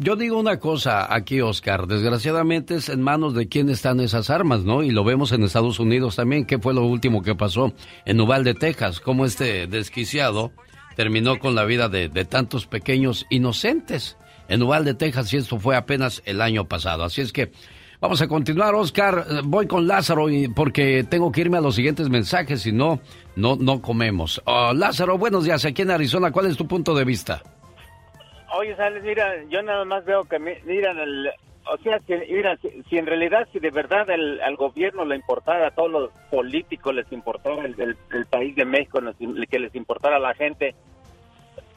Yo 0.02 0.16
digo 0.16 0.40
una 0.40 0.60
cosa 0.60 1.14
aquí, 1.14 1.42
Oscar. 1.42 1.86
Desgraciadamente 1.86 2.76
es 2.76 2.88
en 2.88 3.02
manos 3.02 3.34
de 3.34 3.50
quién 3.50 3.70
están 3.70 4.00
esas 4.00 4.30
armas, 4.30 4.64
¿no? 4.64 4.82
Y 4.82 4.92
lo 4.92 5.04
vemos 5.04 5.34
en 5.34 5.44
Estados 5.44 5.78
Unidos 5.78 6.16
también. 6.16 6.46
¿Qué 6.46 6.58
fue 6.58 6.74
lo 6.74 6.86
último 6.86 7.22
que 7.22 7.36
pasó 7.36 7.74
en 8.06 8.22
Uvalde, 8.22 8.54
Texas? 8.54 9.02
Cómo 9.02 9.26
este 9.26 9.68
desquiciado 9.68 10.54
terminó 10.96 11.38
con 11.38 11.54
la 11.54 11.66
vida 11.66 11.90
de, 11.90 12.08
de 12.08 12.24
tantos 12.24 12.66
pequeños 12.66 13.26
inocentes 13.30 14.16
en 14.48 14.64
Uvalde, 14.64 14.94
Texas. 14.94 15.34
Y 15.34 15.38
esto 15.38 15.60
fue 15.60 15.76
apenas 15.76 16.22
el 16.24 16.42
año 16.42 16.66
pasado. 16.66 17.04
Así 17.04 17.20
es 17.20 17.34
que 17.34 17.52
vamos 18.00 18.22
a 18.22 18.30
continuar, 18.30 18.76
Oscar. 18.76 19.26
Eh, 19.30 19.42
Voy 19.44 19.68
con 19.68 19.86
Lázaro 19.86 20.30
y 20.30 20.48
porque 20.48 21.04
tengo 21.10 21.30
que 21.30 21.42
irme 21.42 21.58
a 21.58 21.62
los 21.62 21.76
siguientes 21.76 22.08
mensajes. 22.08 22.62
Si 22.62 22.72
no, 22.72 23.02
no, 23.36 23.58
no 23.58 23.82
comemos. 23.82 24.42
Oh, 24.46 24.72
Lázaro, 24.74 25.18
buenos 25.18 25.44
días. 25.44 25.66
Aquí 25.66 25.82
en 25.82 25.92
Arizona, 25.92 26.32
¿cuál 26.32 26.46
es 26.46 26.56
tu 26.56 26.70
punto 26.70 26.96
de 26.96 27.04
vista? 27.04 27.44
Oye, 28.58 28.76
Sales, 28.76 29.04
mira, 29.04 29.44
yo 29.50 29.62
nada 29.62 29.86
más 29.86 30.06
veo 30.06 30.24
que, 30.26 30.40
mi- 30.40 30.58
miran, 30.64 30.98
el, 31.00 31.30
o 31.72 31.78
sea, 31.84 32.00
que, 32.00 32.18
mira, 32.30 32.58
si, 32.58 32.70
si 32.90 32.98
en 32.98 33.06
realidad, 33.06 33.48
si 33.52 33.60
de 33.60 33.70
verdad 33.70 34.10
el, 34.10 34.42
al 34.42 34.56
gobierno 34.56 35.06
le 35.06 35.16
importara, 35.16 35.68
a 35.68 35.72
todos 35.72 35.92
los 35.92 36.10
políticos 36.32 36.96
les 36.96 37.12
importara 37.12 37.64
el, 37.66 37.96
país 38.30 38.56
de 38.56 38.66
México, 38.66 39.00
que 39.50 39.60
les 39.60 39.76
importara 39.76 40.16
a 40.16 40.20
la 40.20 40.34
gente, 40.34 40.74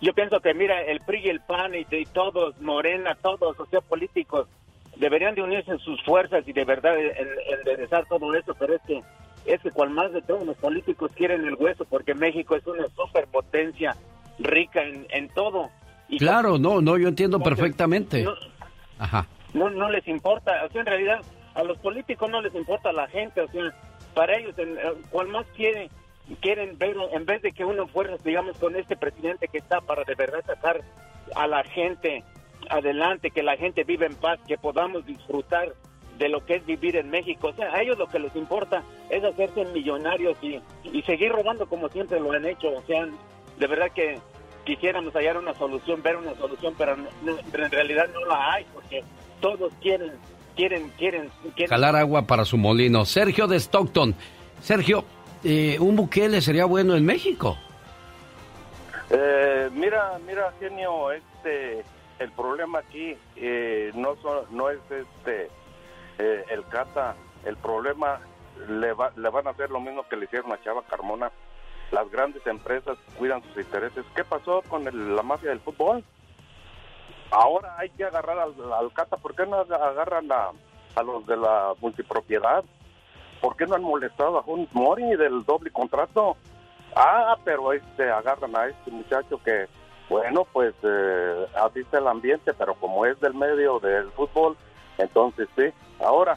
yo 0.01 0.15
pienso 0.15 0.41
que, 0.41 0.55
mira, 0.55 0.83
el 0.83 1.01
PRI 1.01 1.21
y 1.27 1.29
el 1.29 1.41
PAN 1.41 1.75
y, 1.75 1.85
todos, 2.07 2.59
Morena, 2.61 3.17
todos, 3.21 3.59
o 3.61 3.67
sea, 3.67 3.81
políticos, 3.83 4.49
deberían 4.97 5.35
de 5.35 5.43
unirse 5.43 5.73
en 5.73 5.79
sus 5.79 6.03
fuerzas 6.05 6.47
y 6.49 6.53
de 6.53 6.65
verdad 6.65 6.99
en- 6.99 7.13
enderezar 7.59 8.07
todo 8.07 8.35
eso, 8.35 8.55
pero 8.59 8.75
es 8.77 8.83
que, 8.87 9.03
es 9.45 9.61
que 9.61 9.71
cual 9.71 9.91
más 9.91 10.13
de 10.13 10.23
todos 10.23 10.47
los 10.47 10.57
políticos 10.57 11.11
quieren 11.15 11.45
el 11.47 11.55
hueso, 11.55 11.85
porque 11.85 12.15
México 12.15 12.57
es 12.57 12.67
una 12.67 12.87
superpotencia 12.97 13.95
rica 14.39 14.83
en 14.83 15.29
todo. 15.35 15.71
Y 16.13 16.19
Claro, 16.19 16.59
no, 16.59 16.83
no, 16.83 16.99
yo 16.99 17.09
entiendo 17.09 17.41
perfectamente. 17.41 18.23
no- 18.23 18.35
Ajá. 18.99 19.27
no, 19.55 19.71
no 19.71 19.89
les 19.91 20.07
importa, 20.07 20.63
o 20.65 20.71
sea, 20.71 20.81
en 20.83 20.87
realidad 20.87 21.21
a 21.55 21.63
los 21.65 21.79
políticos 21.79 22.29
no 22.31 22.41
les 22.43 22.55
importa 22.55 22.93
la 22.93 23.09
gente, 23.09 23.41
o 23.41 23.49
sea, 23.49 23.63
para 24.15 24.37
ellos, 24.37 24.57
en, 24.59 24.77
eh, 24.77 24.81
cual 25.11 25.29
más 25.29 25.47
quieren, 25.57 25.89
quieren 26.43 26.77
ver, 26.79 26.97
en 27.13 27.25
vez 27.25 27.41
de 27.41 27.53
que 27.53 27.65
uno 27.65 27.87
fuera, 27.89 28.17
digamos, 28.25 28.59
con 28.59 28.77
este 28.77 28.95
presidente 28.97 29.49
que 29.49 29.57
está 29.59 29.81
para 29.81 30.05
de 30.05 30.15
verdad 30.15 30.45
sacar 30.47 30.83
a 31.35 31.47
la 31.47 31.65
gente 31.65 32.23
adelante, 32.69 33.31
que 33.31 33.43
la 33.43 33.57
gente 33.57 33.85
viva 33.85 34.05
en 34.07 34.15
paz, 34.15 34.39
que 34.47 34.59
podamos 34.59 35.05
disfrutar 35.07 35.73
de 36.19 36.29
lo 36.29 36.45
que 36.45 36.57
es 36.57 36.67
vivir 36.67 36.97
en 36.97 37.09
México, 37.11 37.49
o 37.49 37.53
sea, 37.55 37.73
a 37.75 37.81
ellos 37.83 37.97
lo 37.99 38.07
que 38.07 38.19
les 38.19 38.37
importa 38.37 38.83
es 39.09 39.25
hacerse 39.25 39.65
millonarios 39.65 40.37
y, 40.43 40.61
y 40.85 41.03
seguir 41.03 41.33
robando 41.33 41.67
como 41.67 41.89
siempre 41.89 42.21
lo 42.21 42.33
han 42.33 42.45
hecho, 42.45 42.69
o 42.71 42.83
sea, 42.83 43.07
de 43.59 43.67
verdad 43.67 43.91
que 43.95 44.19
quisiéramos 44.65 45.13
hallar 45.15 45.37
una 45.39 45.55
solución, 45.55 46.03
ver 46.03 46.17
una 46.17 46.35
solución, 46.35 46.75
pero, 46.79 46.97
no- 46.97 47.09
en 47.55 47.71
realidad 47.71 48.07
no 48.13 48.25
la 48.27 48.53
hay, 48.53 48.67
porque 48.73 49.03
todos 49.41 49.73
quieren, 49.81 50.13
quieren, 50.57 50.89
quieren, 50.99 51.31
quieren. 51.55 51.69
Jalar 51.69 51.97
agua 51.97 52.23
para 52.27 52.45
su 52.45 52.57
molino. 52.57 53.05
Sergio 53.05 53.47
de 53.47 53.57
Stockton. 53.59 54.15
Sergio, 54.61 55.05
eh, 55.45 55.77
un 55.81 55.97
Bukele 55.97 56.41
sería 56.41 56.65
bueno 56.67 56.95
en 56.97 57.05
México. 57.05 57.57
Eh, 59.11 59.69
mira, 59.73 60.19
mira, 60.27 60.53
genio, 60.61 61.11
este, 61.13 61.85
el 62.19 62.31
problema 62.33 62.79
aquí 62.79 63.17
eh, 63.37 63.91
no 63.95 64.17
son, 64.23 64.45
no 64.51 64.71
es 64.71 64.79
este 64.91 65.51
eh, 66.19 66.45
el 66.51 66.65
Cata, 66.69 67.15
el 67.45 67.57
problema 67.57 68.21
le, 68.69 68.93
va, 68.93 69.13
le 69.17 69.29
van 69.29 69.47
a 69.49 69.51
hacer 69.51 69.71
lo 69.71 69.81
mismo 69.81 70.07
que 70.09 70.17
le 70.17 70.25
hicieron 70.27 70.53
a 70.53 70.63
Chava 70.63 70.83
Carmona. 70.89 71.31
Las 71.93 72.11
grandes 72.11 72.45
empresas 72.47 72.97
cuidan 73.19 73.43
sus 73.43 73.57
intereses. 73.59 74.05
¿Qué 74.17 74.25
pasó 74.25 74.63
con 74.69 74.87
el- 74.89 75.15
la 75.15 75.23
mafia 75.23 75.51
del 75.51 75.61
fútbol? 75.61 76.03
Ahora 77.31 77.77
hay 77.79 77.91
que 77.91 78.05
agarrar 78.05 78.39
al, 78.39 78.55
al 78.73 78.93
Cata. 78.93 79.17
¿Por 79.17 79.35
qué 79.35 79.47
no 79.47 79.57
agarran 79.57 80.31
a, 80.33 80.51
a 80.97 81.03
los 81.03 81.27
de 81.27 81.37
la 81.37 81.75
multipropiedad? 81.81 82.65
¿Por 83.41 83.57
qué 83.57 83.67
no 83.67 83.75
han 83.75 83.83
molestado 83.83 84.39
a 84.39 84.43
Juan 84.43 84.69
Mori 84.73 85.17
del 85.17 85.45
doble 85.45 85.71
contrato? 85.71 86.37
Ah, 86.95 87.37
pero 87.45 87.73
este 87.73 88.11
agarran 88.11 88.55
a 88.57 88.67
este 88.67 88.91
muchacho 88.91 89.41
que, 89.43 89.67
bueno, 90.09 90.47
pues 90.53 90.75
eh, 90.83 91.47
así 91.57 91.81
está 91.81 91.99
el 91.99 92.07
ambiente, 92.09 92.53
pero 92.55 92.75
como 92.75 93.05
es 93.07 93.19
del 93.21 93.35
medio 93.35 93.81
del 93.81 94.11
fútbol, 94.13 94.57
entonces 94.99 95.49
sí. 95.57 95.65
Ahora, 96.01 96.37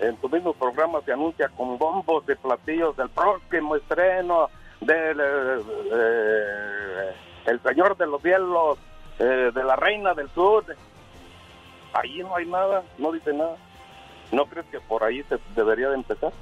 en 0.00 0.16
tu 0.16 0.28
mismo 0.30 0.52
programa 0.54 1.00
se 1.02 1.12
anuncia 1.12 1.48
con 1.50 1.76
bombos 1.78 2.24
y 2.28 2.34
platillos 2.34 2.96
del 2.96 3.10
próximo 3.10 3.76
estreno 3.76 4.48
del 4.80 5.20
eh, 5.20 5.62
eh, 5.92 7.14
El 7.46 7.60
Señor 7.62 7.96
de 7.96 8.06
los 8.06 8.22
Cielos, 8.22 8.78
eh, 9.18 9.50
de 9.54 9.64
la 9.64 9.76
Reina 9.76 10.14
del 10.14 10.28
Sur. 10.30 10.64
Ahí 11.92 12.18
no 12.18 12.36
hay 12.36 12.46
nada, 12.46 12.82
no 12.98 13.12
dice 13.12 13.32
nada. 13.32 13.56
¿No 14.32 14.44
crees 14.46 14.66
que 14.66 14.80
por 14.80 15.04
ahí 15.04 15.22
se 15.28 15.38
debería 15.54 15.88
de 15.88 15.96
empezar? 15.96 16.32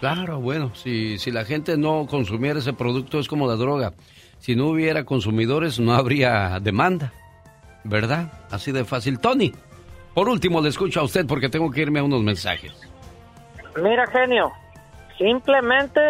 Claro, 0.00 0.40
bueno, 0.40 0.74
si, 0.74 1.18
si 1.18 1.30
la 1.30 1.44
gente 1.44 1.76
no 1.76 2.06
consumiera 2.06 2.58
ese 2.58 2.72
producto 2.72 3.18
es 3.18 3.28
como 3.28 3.46
la 3.46 3.56
droga. 3.56 3.92
Si 4.38 4.56
no 4.56 4.68
hubiera 4.68 5.04
consumidores 5.04 5.78
no 5.78 5.92
habría 5.94 6.58
demanda, 6.60 7.12
¿verdad? 7.84 8.32
Así 8.50 8.72
de 8.72 8.84
fácil. 8.84 9.18
Tony, 9.18 9.52
por 10.14 10.28
último 10.28 10.60
le 10.60 10.70
escucho 10.70 11.00
a 11.00 11.02
usted 11.02 11.26
porque 11.26 11.48
tengo 11.48 11.70
que 11.70 11.82
irme 11.82 12.00
a 12.00 12.04
unos 12.04 12.22
mensajes. 12.22 12.72
Mira, 13.76 14.06
genio, 14.06 14.50
simplemente 15.18 16.00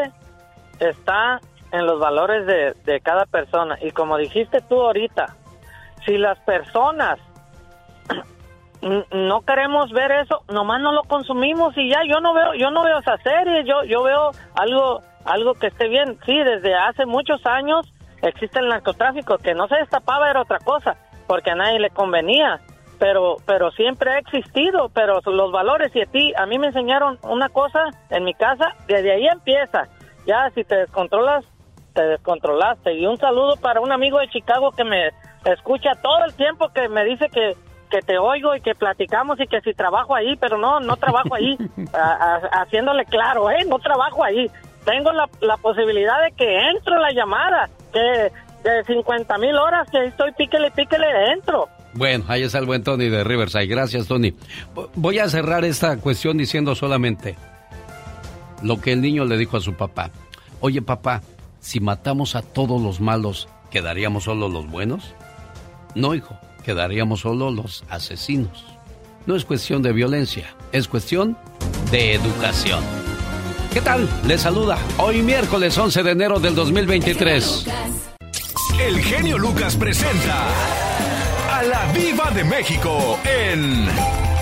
está 0.78 1.40
en 1.72 1.86
los 1.86 2.00
valores 2.00 2.46
de, 2.46 2.74
de 2.84 3.00
cada 3.00 3.26
persona. 3.26 3.78
Y 3.80 3.90
como 3.90 4.16
dijiste 4.16 4.60
tú 4.68 4.80
ahorita, 4.80 5.36
si 6.04 6.18
las 6.18 6.38
personas 6.40 7.18
no 9.12 9.42
queremos 9.42 9.92
ver 9.92 10.10
eso, 10.12 10.42
nomás 10.48 10.80
no 10.80 10.92
lo 10.92 11.02
consumimos 11.04 11.76
y 11.76 11.90
ya 11.90 12.00
yo 12.08 12.20
no 12.20 12.32
veo 12.34 12.54
yo 12.54 12.70
no 12.70 12.82
veo 12.82 12.98
esa 12.98 13.16
serie, 13.18 13.64
yo 13.64 13.84
yo 13.84 14.02
veo 14.02 14.30
algo 14.54 15.02
algo 15.24 15.54
que 15.54 15.68
esté 15.68 15.88
bien. 15.88 16.18
Sí, 16.24 16.36
desde 16.38 16.74
hace 16.74 17.06
muchos 17.06 17.44
años 17.46 17.92
existe 18.22 18.58
el 18.58 18.68
narcotráfico 18.68 19.38
que 19.38 19.54
no 19.54 19.68
se 19.68 19.76
destapaba 19.76 20.30
era 20.30 20.42
otra 20.42 20.58
cosa, 20.58 20.96
porque 21.26 21.50
a 21.50 21.54
nadie 21.54 21.78
le 21.78 21.90
convenía, 21.90 22.60
pero 22.98 23.36
pero 23.46 23.70
siempre 23.72 24.12
ha 24.12 24.18
existido, 24.18 24.88
pero 24.94 25.20
los 25.24 25.52
valores 25.52 25.94
y 25.94 26.02
a 26.02 26.06
ti 26.06 26.32
a 26.36 26.46
mí 26.46 26.58
me 26.58 26.68
enseñaron 26.68 27.18
una 27.22 27.48
cosa 27.48 27.90
en 28.10 28.24
mi 28.24 28.34
casa, 28.34 28.74
desde 28.86 29.12
ahí 29.12 29.26
empieza. 29.26 29.88
Ya 30.26 30.50
si 30.54 30.64
te 30.64 30.76
descontrolas, 30.76 31.44
te 31.90 32.02
descontrolaste. 32.02 32.94
Y 32.94 33.06
un 33.06 33.16
saludo 33.18 33.56
para 33.56 33.80
un 33.80 33.92
amigo 33.92 34.18
de 34.18 34.28
Chicago 34.28 34.72
que 34.72 34.84
me 34.84 35.10
escucha 35.44 35.90
todo 36.02 36.24
el 36.26 36.34
tiempo 36.34 36.68
que 36.70 36.88
me 36.88 37.04
dice 37.04 37.28
que 37.28 37.54
que 37.90 38.02
te 38.02 38.18
oigo 38.18 38.54
y 38.54 38.60
que 38.60 38.76
platicamos 38.76 39.40
y 39.40 39.48
que 39.48 39.60
si 39.62 39.74
trabajo 39.74 40.14
ahí, 40.14 40.36
pero 40.36 40.56
no, 40.56 40.78
no 40.78 40.96
trabajo 40.96 41.34
ahí, 41.34 41.58
a- 41.92 41.98
a- 42.36 42.62
haciéndole 42.62 43.04
claro, 43.04 43.50
¿eh? 43.50 43.64
No 43.66 43.80
trabajo 43.80 44.22
ahí. 44.22 44.48
Tengo 44.84 45.10
la, 45.10 45.28
la 45.40 45.56
posibilidad 45.56 46.22
de 46.22 46.30
que 46.36 46.68
entro 46.70 46.94
en 46.94 47.02
la 47.02 47.10
llamada, 47.12 47.68
que 47.92 48.30
de 48.62 48.84
50 48.86 49.36
mil 49.38 49.56
horas 49.56 49.88
que 49.90 50.04
estoy 50.04 50.30
píquele, 50.38 50.70
píquele, 50.70 51.32
entro. 51.32 51.66
Bueno, 51.94 52.24
ahí 52.28 52.44
está 52.44 52.58
el 52.60 52.66
buen 52.66 52.84
Tony 52.84 53.08
de 53.08 53.24
Riverside. 53.24 53.66
Gracias, 53.66 54.06
Tony. 54.06 54.34
Vo- 54.72 54.88
Voy 54.94 55.18
a 55.18 55.28
cerrar 55.28 55.64
esta 55.64 55.96
cuestión 55.98 56.36
diciendo 56.38 56.76
solamente 56.76 57.34
lo 58.62 58.80
que 58.80 58.92
el 58.92 59.00
niño 59.00 59.24
le 59.24 59.36
dijo 59.36 59.56
a 59.56 59.60
su 59.60 59.74
papá. 59.74 60.10
Oye, 60.60 60.80
papá, 60.80 61.22
si 61.60 61.80
matamos 61.80 62.34
a 62.34 62.42
todos 62.42 62.80
los 62.80 63.00
malos, 63.00 63.48
¿quedaríamos 63.70 64.24
solo 64.24 64.48
los 64.48 64.68
buenos? 64.70 65.14
No, 65.94 66.14
hijo, 66.14 66.38
quedaríamos 66.64 67.20
solo 67.20 67.50
los 67.50 67.84
asesinos. 67.88 68.64
No 69.26 69.36
es 69.36 69.44
cuestión 69.44 69.82
de 69.82 69.92
violencia, 69.92 70.54
es 70.72 70.88
cuestión 70.88 71.36
de 71.90 72.14
educación. 72.14 72.82
¿Qué 73.72 73.80
tal? 73.80 74.08
Les 74.26 74.40
saluda 74.40 74.78
hoy 74.98 75.22
miércoles 75.22 75.76
11 75.78 76.02
de 76.02 76.10
enero 76.10 76.40
del 76.40 76.54
2023. 76.54 77.66
El 78.80 78.98
genio 79.00 79.38
Lucas 79.38 79.76
presenta 79.76 80.46
a 81.52 81.62
la 81.62 81.92
Viva 81.92 82.30
de 82.30 82.42
México 82.44 83.18
en 83.24 83.86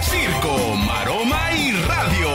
Circo, 0.01 0.75
Maroma 0.87 1.53
y 1.53 1.73
Radio. 1.73 2.29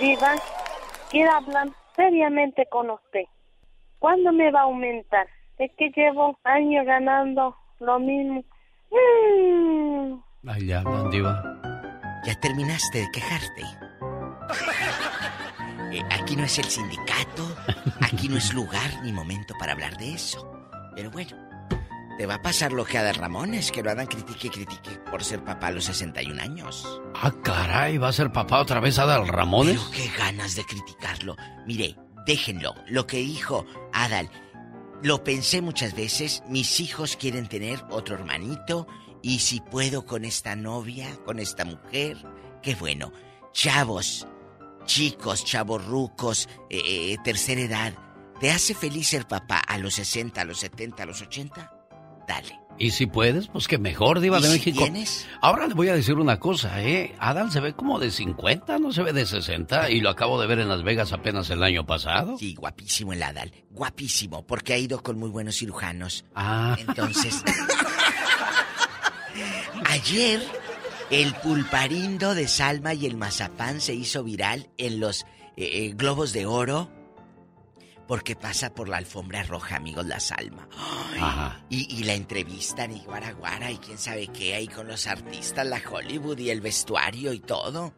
Diva, 0.00 0.36
quiero 1.10 1.32
hablar 1.32 1.68
seriamente 1.96 2.66
con 2.70 2.90
usted. 2.90 3.24
¿Cuándo 3.98 4.32
me 4.32 4.50
va 4.50 4.60
a 4.60 4.64
aumentar? 4.64 5.26
Es 5.58 5.72
que 5.76 5.90
llevo 5.90 6.38
años 6.44 6.86
ganando 6.86 7.56
lo 7.80 7.98
mismo. 7.98 8.44
Mm. 8.90 10.20
Hablan, 10.48 11.10
diva. 11.10 11.42
¿Ya 12.24 12.34
terminaste 12.40 12.98
de 12.98 13.10
quejarte? 13.12 13.62
Eh, 15.90 16.02
aquí 16.10 16.36
no 16.36 16.44
es 16.44 16.58
el 16.58 16.66
sindicato, 16.66 17.48
aquí 18.02 18.28
no 18.28 18.36
es 18.36 18.52
lugar 18.52 18.90
ni 19.02 19.10
momento 19.10 19.54
para 19.58 19.72
hablar 19.72 19.96
de 19.96 20.12
eso. 20.12 20.46
Pero 20.94 21.10
bueno, 21.10 21.34
te 22.18 22.26
va 22.26 22.34
a 22.34 22.42
pasar 22.42 22.72
lo 22.72 22.84
que 22.84 22.98
a 22.98 23.02
Adal 23.02 23.14
Ramones, 23.14 23.70
que 23.70 23.80
lo 23.80 23.92
andan 23.92 24.08
critique 24.08 24.48
y 24.48 24.50
critique 24.50 24.98
por 25.08 25.22
ser 25.22 25.44
papá 25.44 25.68
a 25.68 25.70
los 25.70 25.84
61 25.84 26.42
años. 26.42 27.00
Ah, 27.14 27.32
caray, 27.44 27.96
¿va 27.96 28.08
a 28.08 28.12
ser 28.12 28.32
papá 28.32 28.58
otra 28.58 28.80
vez 28.80 28.98
Adal 28.98 29.28
Ramones? 29.28 29.78
Pero 29.78 29.90
qué 29.92 30.18
ganas 30.18 30.56
de 30.56 30.64
criticarlo. 30.64 31.36
Mire, 31.64 31.94
déjenlo. 32.26 32.74
Lo 32.88 33.06
que 33.06 33.18
dijo 33.18 33.64
Adal, 33.92 34.28
lo 35.00 35.22
pensé 35.22 35.62
muchas 35.62 35.94
veces. 35.94 36.42
Mis 36.48 36.80
hijos 36.80 37.16
quieren 37.16 37.46
tener 37.46 37.84
otro 37.88 38.16
hermanito. 38.16 38.88
Y 39.22 39.38
si 39.38 39.60
puedo 39.60 40.04
con 40.04 40.24
esta 40.24 40.56
novia, 40.56 41.16
con 41.24 41.38
esta 41.38 41.64
mujer, 41.64 42.16
qué 42.62 42.74
bueno. 42.74 43.12
Chavos, 43.52 44.26
chicos, 44.86 45.44
chavos 45.44 45.86
rucos, 45.86 46.48
eh, 46.68 47.12
eh, 47.12 47.16
tercera 47.22 47.60
edad. 47.60 47.94
¿Te 48.40 48.50
hace 48.50 48.74
feliz 48.74 49.06
ser 49.06 49.28
papá 49.28 49.58
a 49.58 49.78
los 49.78 49.94
60, 49.94 50.40
a 50.40 50.44
los 50.44 50.58
70, 50.58 51.04
a 51.04 51.06
los 51.06 51.22
80? 51.22 51.77
Dale. 52.28 52.60
Y 52.80 52.92
si 52.92 53.06
puedes, 53.06 53.48
pues 53.48 53.66
que 53.66 53.76
mejor, 53.76 54.20
Diva 54.20 54.38
¿Y 54.38 54.42
de 54.42 54.48
si 54.48 54.54
México. 54.54 54.84
tienes? 54.84 55.26
Ahora 55.40 55.66
le 55.66 55.74
voy 55.74 55.88
a 55.88 55.94
decir 55.94 56.14
una 56.14 56.38
cosa, 56.38 56.80
¿eh? 56.80 57.12
Adal 57.18 57.50
se 57.50 57.58
ve 57.58 57.72
como 57.72 57.98
de 57.98 58.12
50, 58.12 58.78
no 58.78 58.92
se 58.92 59.02
ve 59.02 59.12
de 59.12 59.26
60, 59.26 59.90
y 59.90 60.00
lo 60.00 60.10
acabo 60.10 60.40
de 60.40 60.46
ver 60.46 60.60
en 60.60 60.68
Las 60.68 60.84
Vegas 60.84 61.12
apenas 61.12 61.50
el 61.50 61.64
año 61.64 61.84
pasado. 61.86 62.38
Sí, 62.38 62.54
guapísimo 62.54 63.12
el 63.12 63.22
Adal. 63.24 63.52
Guapísimo, 63.70 64.46
porque 64.46 64.74
ha 64.74 64.78
ido 64.78 65.02
con 65.02 65.18
muy 65.18 65.28
buenos 65.28 65.56
cirujanos. 65.56 66.24
Ah. 66.36 66.76
Entonces. 66.78 67.42
Ayer, 69.86 70.40
el 71.10 71.34
pulparindo 71.34 72.36
de 72.36 72.46
Salma 72.46 72.94
y 72.94 73.06
el 73.06 73.16
mazapán 73.16 73.80
se 73.80 73.94
hizo 73.94 74.22
viral 74.22 74.68
en 74.78 75.00
los 75.00 75.22
eh, 75.56 75.86
eh, 75.86 75.92
globos 75.96 76.32
de 76.32 76.46
oro. 76.46 76.92
Porque 78.08 78.34
pasa 78.34 78.74
por 78.74 78.88
la 78.88 78.96
alfombra 78.96 79.44
roja, 79.44 79.76
amigos, 79.76 80.06
la 80.06 80.18
Salma. 80.18 80.66
Ay, 80.76 81.20
Ajá. 81.20 81.64
Y, 81.68 81.94
y 81.94 82.02
la 82.04 82.14
entrevistan 82.14 82.90
y 82.90 83.00
guaraguara 83.00 83.70
y 83.70 83.76
quién 83.76 83.98
sabe 83.98 84.26
qué 84.28 84.54
ahí 84.54 84.66
con 84.66 84.88
los 84.88 85.06
artistas, 85.06 85.66
la 85.66 85.80
Hollywood 85.88 86.38
y 86.38 86.50
el 86.50 86.60
vestuario 86.60 87.32
y 87.32 87.38
todo. 87.38 87.94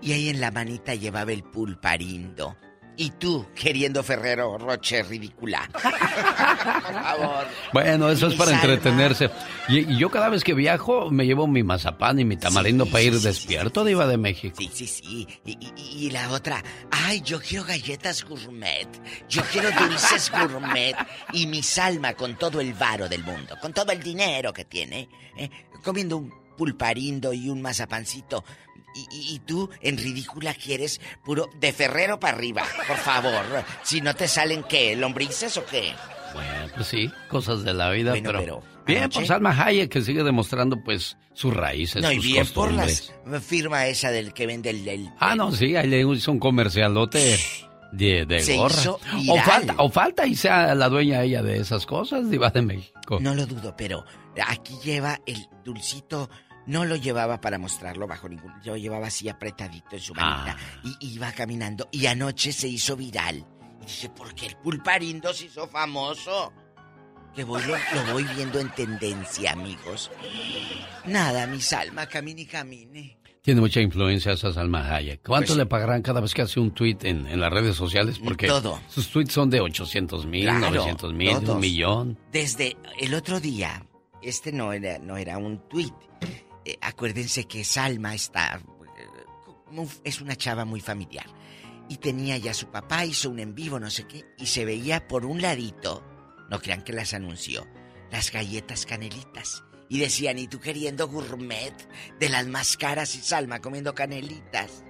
Y 0.00 0.12
ahí 0.12 0.30
en 0.30 0.40
la 0.40 0.50
manita 0.50 0.96
llevaba 0.96 1.32
el 1.32 1.44
pulparindo. 1.44 2.56
Y 2.96 3.10
tú, 3.12 3.46
queriendo 3.54 4.02
Ferrero 4.02 4.58
Roche 4.58 5.02
ridícula. 5.02 5.68
Por 5.72 5.82
favor. 7.02 7.46
Bueno, 7.72 8.10
eso 8.10 8.26
es 8.26 8.34
para 8.34 8.52
entretenerse. 8.52 9.30
Y, 9.68 9.92
y 9.94 9.98
yo 9.98 10.10
cada 10.10 10.28
vez 10.28 10.44
que 10.44 10.52
viajo 10.54 11.10
me 11.10 11.24
llevo 11.24 11.46
mi 11.46 11.62
mazapán 11.62 12.18
y 12.20 12.24
mi 12.24 12.36
tamarindo 12.36 12.84
para 12.86 13.02
ir 13.02 13.18
despierto, 13.18 13.84
Diva 13.84 14.06
de 14.06 14.18
México. 14.18 14.56
Sí, 14.58 14.70
sí, 14.72 14.86
sí. 14.86 15.26
Y, 15.44 15.52
y- 15.52 16.06
y 16.06 16.10
la 16.10 16.30
otra, 16.30 16.62
ay, 16.90 17.22
yo 17.22 17.40
quiero 17.40 17.64
galletas 17.64 18.24
gourmet. 18.24 18.86
Yo 19.28 19.42
quiero 19.50 19.70
dulces 19.72 20.30
gourmet. 20.30 20.94
Y 21.32 21.46
mi 21.46 21.62
Salma 21.62 22.12
con 22.14 22.36
todo 22.36 22.60
el 22.60 22.74
varo 22.74 23.08
del 23.08 23.24
mundo, 23.24 23.56
con 23.60 23.72
todo 23.72 23.90
el 23.92 24.02
dinero 24.02 24.52
que 24.52 24.64
tiene, 24.66 25.08
¿eh? 25.36 25.48
comiendo 25.82 26.18
un 26.18 26.32
pulparindo 26.58 27.32
y 27.32 27.48
un 27.48 27.62
mazapancito. 27.62 28.44
Y, 28.94 29.00
y- 29.10 29.34
y 29.34 29.38
tú, 29.40 29.70
en 29.80 29.96
ridícula, 29.98 30.54
quieres 30.54 31.00
puro 31.24 31.48
de 31.58 31.72
Ferrero 31.72 32.20
para 32.20 32.36
arriba, 32.36 32.62
por 32.86 32.96
favor. 32.96 33.42
Si 33.82 34.00
no 34.00 34.14
te 34.14 34.28
salen, 34.28 34.64
¿qué? 34.68 34.94
¿Lombrices 34.96 35.56
o 35.56 35.64
qué? 35.66 35.92
Bueno, 36.34 36.66
pues 36.74 36.86
sí, 36.88 37.10
cosas 37.28 37.62
de 37.64 37.74
la 37.74 37.90
vida, 37.90 38.12
Bueno, 38.12 38.30
pero... 38.30 38.40
pero, 38.40 38.62
bien, 38.86 39.02
anoche- 39.04 39.14
por 39.18 39.26
Salma 39.26 39.50
Hayek 39.64 39.90
que 39.90 40.00
sigue 40.00 40.22
demostrando 40.22 40.82
pues 40.82 41.16
sus 41.34 41.54
raíces, 41.54 42.02
No, 42.02 42.10
y 42.12 42.16
sus 42.16 42.24
bien 42.24 42.46
por 42.48 42.72
la 42.72 42.86
firma 43.40 43.86
esa 43.86 44.10
del 44.10 44.32
que 44.32 44.46
vende 44.46 44.70
el... 44.70 44.86
el- 44.88 45.10
Ah, 45.18 45.34
no, 45.36 45.52
sí, 45.52 45.76
ahí 45.76 45.88
le 45.88 46.00
hizo 46.00 46.32
un 46.32 46.38
comercialote 46.38 47.38
De, 47.92 48.24
de 48.24 48.40
Se 48.40 48.56
gorra. 48.56 48.74
hizo 48.80 48.98
o 49.28 49.36
falta, 49.42 49.74
o 49.78 49.90
falta 49.90 50.26
y 50.26 50.34
sea 50.34 50.74
la 50.74 50.88
dueña 50.88 51.22
ella 51.22 51.42
de 51.42 51.58
esas 51.58 51.84
cosas, 51.84 52.30
Diva 52.30 52.48
de 52.48 52.62
México. 52.62 53.18
No 53.20 53.34
lo 53.34 53.44
dudo, 53.46 53.74
pero 53.76 54.02
aquí 54.46 54.74
lleva 54.82 55.20
el 55.26 55.46
dulcito. 55.62 56.30
No 56.66 56.84
lo 56.84 56.96
llevaba 56.96 57.40
para 57.40 57.58
mostrarlo 57.58 58.06
bajo 58.06 58.28
ningún. 58.28 58.52
Lo 58.64 58.76
llevaba 58.76 59.08
así 59.08 59.28
apretadito 59.28 59.96
en 59.96 60.00
su 60.00 60.14
manita. 60.14 60.56
Y 60.84 61.14
iba 61.14 61.32
caminando. 61.32 61.88
Y 61.90 62.06
anoche 62.06 62.52
se 62.52 62.68
hizo 62.68 62.96
viral. 62.96 63.44
Y 63.82 63.86
dije, 63.86 64.08
¿por 64.10 64.34
qué 64.34 64.46
el 64.46 64.56
pulparindo 64.56 65.32
se 65.34 65.46
hizo 65.46 65.66
famoso? 65.66 66.52
Que 67.34 67.44
voy, 67.44 67.62
lo, 67.62 67.74
lo 68.04 68.12
voy 68.12 68.24
viendo 68.36 68.60
en 68.60 68.68
tendencia, 68.70 69.52
amigos. 69.52 70.10
Nada, 71.06 71.46
mi 71.46 71.60
Salma, 71.60 72.06
camine 72.06 72.42
y 72.42 72.46
camine. 72.46 73.18
Tiene 73.40 73.60
mucha 73.60 73.80
influencia 73.80 74.32
esa 74.32 74.52
Salma 74.52 74.94
Hayek. 74.94 75.22
¿Cuánto 75.26 75.48
Pues- 75.48 75.56
le 75.58 75.66
pagarán 75.66 76.02
cada 76.02 76.20
vez 76.20 76.32
que 76.32 76.42
hace 76.42 76.60
un 76.60 76.70
tweet 76.72 76.98
en, 77.02 77.26
en 77.26 77.40
las 77.40 77.50
redes 77.52 77.74
sociales? 77.74 78.20
Porque 78.22 78.46
Todo. 78.46 78.78
sus 78.88 79.08
tweets 79.10 79.32
son 79.32 79.50
de 79.50 79.60
800 79.60 80.26
mil, 80.26 80.44
Claro, 80.44 80.60
900 80.70 81.12
mil, 81.12 81.36
un 81.38 81.58
millón. 81.58 82.18
Desde 82.30 82.76
el 83.00 83.14
otro 83.14 83.40
día, 83.40 83.84
este 84.22 84.52
no 84.52 84.72
era, 84.72 84.98
no 84.98 85.16
era 85.16 85.38
un 85.38 85.58
tuit. 85.68 85.92
Eh, 86.64 86.76
acuérdense 86.80 87.44
que 87.44 87.64
Salma 87.64 88.14
está. 88.14 88.60
eh, 89.76 89.86
es 90.04 90.20
una 90.20 90.36
chava 90.36 90.64
muy 90.64 90.80
familiar. 90.80 91.26
Y 91.88 91.96
tenía 91.96 92.36
ya 92.38 92.54
su 92.54 92.70
papá, 92.70 93.04
hizo 93.04 93.30
un 93.30 93.40
en 93.40 93.54
vivo, 93.54 93.78
no 93.78 93.90
sé 93.90 94.06
qué, 94.06 94.24
y 94.38 94.46
se 94.46 94.64
veía 94.64 95.06
por 95.08 95.26
un 95.26 95.42
ladito, 95.42 96.02
no 96.48 96.60
crean 96.60 96.82
que 96.82 96.92
las 96.92 97.12
anunció, 97.12 97.66
las 98.10 98.30
galletas 98.30 98.86
canelitas. 98.86 99.64
Y 99.88 99.98
decían, 99.98 100.38
¿y 100.38 100.46
tú 100.46 100.58
queriendo 100.58 101.06
gourmet 101.08 101.74
de 102.18 102.28
las 102.30 102.46
más 102.46 102.76
caras 102.78 103.14
y 103.14 103.20
Salma 103.20 103.60
comiendo 103.60 103.94
canelitas? 103.94 104.84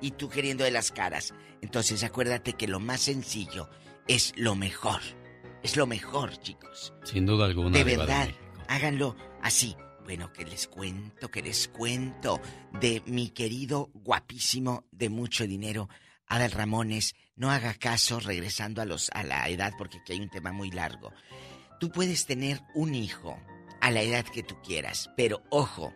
Y 0.00 0.12
tú 0.12 0.28
queriendo 0.28 0.64
de 0.64 0.72
las 0.72 0.90
caras. 0.90 1.32
Entonces 1.60 2.02
acuérdate 2.02 2.54
que 2.54 2.66
lo 2.66 2.80
más 2.80 3.02
sencillo 3.02 3.68
es 4.08 4.32
lo 4.36 4.56
mejor. 4.56 5.00
Es 5.62 5.76
lo 5.76 5.86
mejor, 5.86 6.36
chicos. 6.38 6.92
Sin 7.04 7.26
duda 7.26 7.46
alguna. 7.46 7.76
De 7.76 7.84
verdad, 7.84 8.28
háganlo 8.68 9.16
así. 9.42 9.76
Bueno, 10.08 10.32
que 10.32 10.46
les 10.46 10.68
cuento, 10.68 11.30
que 11.30 11.42
les 11.42 11.68
cuento 11.68 12.40
de 12.80 13.02
mi 13.04 13.28
querido 13.28 13.90
guapísimo 13.92 14.84
de 14.90 15.10
mucho 15.10 15.46
dinero, 15.46 15.90
Adal 16.26 16.52
Ramones. 16.52 17.14
No 17.36 17.50
haga 17.50 17.74
caso 17.74 18.18
regresando 18.18 18.80
a 18.80 18.86
los 18.86 19.10
a 19.12 19.22
la 19.22 19.46
edad 19.50 19.74
porque 19.76 19.98
aquí 19.98 20.14
hay 20.14 20.20
un 20.20 20.30
tema 20.30 20.50
muy 20.50 20.70
largo. 20.70 21.12
Tú 21.78 21.90
puedes 21.90 22.24
tener 22.24 22.62
un 22.74 22.94
hijo 22.94 23.38
a 23.82 23.90
la 23.90 24.00
edad 24.00 24.24
que 24.24 24.42
tú 24.42 24.56
quieras, 24.62 25.10
pero 25.14 25.42
ojo, 25.50 25.92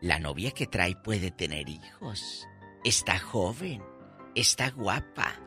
la 0.00 0.18
novia 0.18 0.50
que 0.50 0.66
trae 0.66 0.96
puede 0.96 1.30
tener 1.30 1.68
hijos. 1.68 2.48
Está 2.82 3.20
joven, 3.20 3.84
está 4.34 4.68
guapa. 4.70 5.40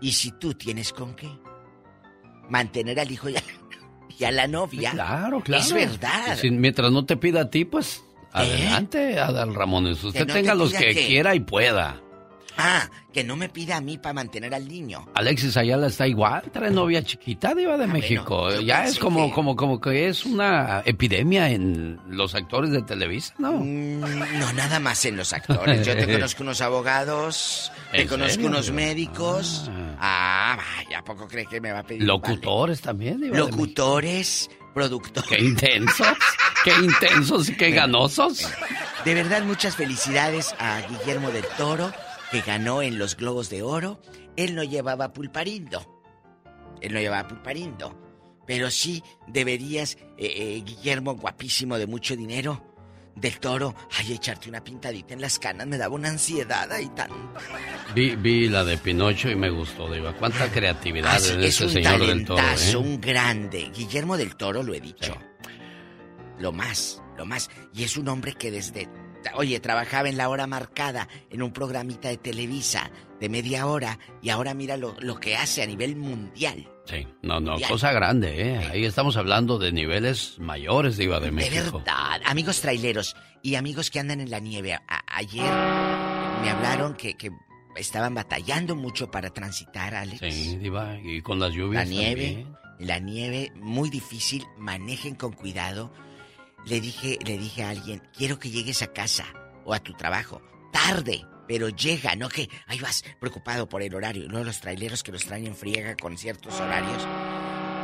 Y 0.00 0.12
si 0.12 0.32
tú 0.32 0.54
tienes 0.54 0.94
con 0.94 1.14
qué 1.14 1.28
mantener 2.48 2.98
al 3.00 3.10
hijo 3.10 3.28
y 3.28 3.36
a, 3.36 3.42
y 4.20 4.24
a 4.24 4.30
la 4.30 4.46
novia. 4.46 4.90
Claro, 4.92 5.40
claro. 5.40 5.62
Es 5.62 5.72
verdad. 5.72 6.36
Si- 6.36 6.50
mientras 6.50 6.92
no 6.92 7.06
te 7.06 7.16
pida 7.16 7.40
a 7.42 7.50
ti, 7.50 7.64
pues 7.64 8.04
adelante, 8.32 9.18
Adal 9.18 9.54
Ramones. 9.54 10.04
Usted 10.04 10.22
¿Eh? 10.22 10.26
te 10.26 10.32
tenga 10.34 10.54
los 10.54 10.72
que 10.72 10.94
qué? 10.94 11.06
quiera 11.06 11.34
y 11.34 11.40
pueda. 11.40 12.00
Ah, 12.62 12.90
que 13.12 13.24
no 13.24 13.36
me 13.36 13.48
pida 13.48 13.76
a 13.76 13.80
mí 13.80 13.96
para 13.96 14.12
mantener 14.12 14.54
al 14.54 14.68
niño. 14.68 15.08
Alexis 15.14 15.56
Ayala 15.56 15.86
está 15.86 16.06
igual, 16.06 16.42
trae 16.52 16.70
novia 16.70 17.02
chiquita, 17.02 17.54
Diva 17.54 17.78
de 17.78 17.86
México. 17.86 18.48
Ah, 18.48 18.54
yo 18.56 18.60
ya 18.60 18.84
es 18.84 18.98
como, 18.98 19.28
que- 19.28 19.32
como, 19.32 19.56
como 19.56 19.80
que 19.80 20.08
es 20.08 20.26
una 20.26 20.82
epidemia 20.84 21.48
en 21.50 21.98
los 22.08 22.34
actores 22.34 22.70
de 22.70 22.82
Televisa, 22.82 23.32
¿no? 23.38 23.52
Mm, 23.52 24.00
No, 24.38 24.52
nada 24.52 24.78
más 24.78 25.02
en 25.06 25.16
los 25.16 25.32
actores. 25.32 25.86
Yo 25.86 25.96
te 25.96 26.06
conozco 26.12 26.42
unos 26.42 26.60
abogados, 26.60 27.72
te 27.92 28.02
¿En 28.02 28.08
conozco 28.08 28.34
serio, 28.34 28.48
unos 28.48 28.70
médicos. 28.70 29.70
Ah, 29.98 30.58
vaya, 30.58 30.98
¿a 30.98 31.04
poco 31.04 31.26
cree 31.26 31.46
que 31.46 31.60
me 31.60 31.72
va 31.72 31.78
a 31.80 31.82
pedir? 31.82 32.02
Locutores 32.02 32.80
también, 32.82 33.20
Diva 33.20 33.36
México. 33.38 33.50
Locutores, 33.56 34.50
productores. 34.74 35.28
Qué 35.30 35.40
intensos, 35.42 36.16
qué 36.64 36.72
intensos 36.82 37.48
y 37.48 37.56
qué 37.56 37.70
ganosos. 37.72 38.46
De 39.04 39.14
verdad, 39.14 39.42
muchas 39.44 39.76
felicidades 39.76 40.54
a 40.58 40.80
Guillermo 40.82 41.30
del 41.30 41.44
Toro, 41.56 41.90
que 42.30 42.40
ganó 42.40 42.82
en 42.82 42.98
los 42.98 43.16
Globos 43.16 43.50
de 43.50 43.62
Oro. 43.62 44.00
Él 44.36 44.54
no 44.54 44.62
llevaba 44.62 45.12
pulparindo. 45.12 46.02
Él 46.80 46.92
no 46.92 47.00
llevaba 47.00 47.28
pulparindo. 47.28 47.98
Pero 48.46 48.70
sí 48.70 49.02
deberías, 49.26 49.96
eh, 50.16 50.32
eh, 50.36 50.62
Guillermo, 50.64 51.14
guapísimo 51.14 51.78
de 51.78 51.86
mucho 51.86 52.16
dinero, 52.16 52.70
del 53.14 53.38
Toro, 53.38 53.74
ay, 53.98 54.12
echarte 54.12 54.48
una 54.48 54.62
pintadita 54.62 55.14
en 55.14 55.20
las 55.20 55.38
canas 55.38 55.66
me 55.66 55.76
daba 55.76 55.94
una 55.94 56.08
ansiedad 56.08 56.70
ahí 56.72 56.88
tan... 56.94 57.10
Vi, 57.94 58.16
vi 58.16 58.48
la 58.48 58.64
de 58.64 58.78
Pinocho 58.78 59.28
y 59.28 59.36
me 59.36 59.50
gustó, 59.50 59.92
Diva. 59.92 60.14
Cuánta 60.14 60.50
creatividad 60.50 61.20
de 61.20 61.46
es 61.46 61.60
ese 61.60 61.68
señor 61.68 62.06
del 62.06 62.24
toro, 62.24 62.36
talentazo, 62.36 62.78
¿eh? 62.78 62.80
un 62.80 63.00
grande. 63.00 63.70
Guillermo 63.74 64.16
del 64.16 64.36
Toro, 64.36 64.62
lo 64.62 64.72
he 64.74 64.80
dicho. 64.80 65.16
Lo 66.38 66.52
más, 66.52 67.02
lo 67.18 67.26
más. 67.26 67.50
Y 67.74 67.84
es 67.84 67.96
un 67.96 68.08
hombre 68.08 68.34
que 68.34 68.50
desde... 68.50 68.88
Oye, 69.34 69.60
trabajaba 69.60 70.08
en 70.08 70.16
la 70.16 70.28
hora 70.28 70.46
marcada 70.46 71.08
en 71.30 71.42
un 71.42 71.52
programita 71.52 72.08
de 72.08 72.16
Televisa 72.16 72.90
de 73.20 73.28
media 73.28 73.66
hora 73.66 73.98
y 74.22 74.30
ahora 74.30 74.54
mira 74.54 74.76
lo, 74.76 74.96
lo 75.00 75.20
que 75.20 75.36
hace 75.36 75.62
a 75.62 75.66
nivel 75.66 75.94
mundial. 75.96 76.68
Sí, 76.86 77.06
no, 77.22 77.38
no, 77.38 77.56
cosa 77.68 77.92
grande, 77.92 78.48
¿eh? 78.54 78.56
Ahí 78.72 78.84
estamos 78.84 79.16
hablando 79.16 79.58
de 79.58 79.72
niveles 79.72 80.38
mayores, 80.38 80.96
de 80.96 81.06
De 81.26 81.30
México. 81.32 81.78
verdad, 81.78 82.20
amigos 82.24 82.60
traileros 82.60 83.14
y 83.42 83.54
amigos 83.56 83.90
que 83.90 84.00
andan 84.00 84.20
en 84.20 84.30
la 84.30 84.40
nieve. 84.40 84.72
A- 84.74 84.80
ayer 85.06 85.44
me 86.42 86.50
hablaron 86.50 86.94
que, 86.94 87.14
que 87.16 87.30
estaban 87.76 88.14
batallando 88.14 88.74
mucho 88.74 89.10
para 89.10 89.30
transitar, 89.30 89.94
Alex. 89.94 90.20
Sí, 90.34 90.56
Diva, 90.56 90.98
y 90.98 91.20
con 91.20 91.38
las 91.38 91.52
lluvias 91.52 91.84
La 91.86 91.90
nieve, 91.90 92.26
también. 92.26 92.56
la 92.80 92.98
nieve 92.98 93.52
muy 93.56 93.90
difícil, 93.90 94.44
manejen 94.58 95.14
con 95.14 95.32
cuidado. 95.32 95.92
Le 96.66 96.80
dije, 96.80 97.18
le 97.24 97.38
dije 97.38 97.62
a 97.62 97.70
alguien, 97.70 98.02
quiero 98.16 98.38
que 98.38 98.50
llegues 98.50 98.82
a 98.82 98.92
casa 98.92 99.26
o 99.64 99.74
a 99.74 99.80
tu 99.80 99.92
trabajo 99.94 100.42
tarde, 100.70 101.26
pero 101.48 101.68
llega, 101.68 102.14
no 102.16 102.28
que 102.28 102.48
ahí 102.66 102.78
vas 102.78 103.04
preocupado 103.18 103.68
por 103.68 103.82
el 103.82 103.94
horario. 103.94 104.28
No 104.28 104.44
los 104.44 104.60
traileros 104.60 105.02
que 105.02 105.12
los 105.12 105.24
traen 105.24 105.46
en 105.46 105.54
friega 105.54 105.96
con 105.96 106.16
ciertos 106.16 106.60
horarios. 106.60 107.06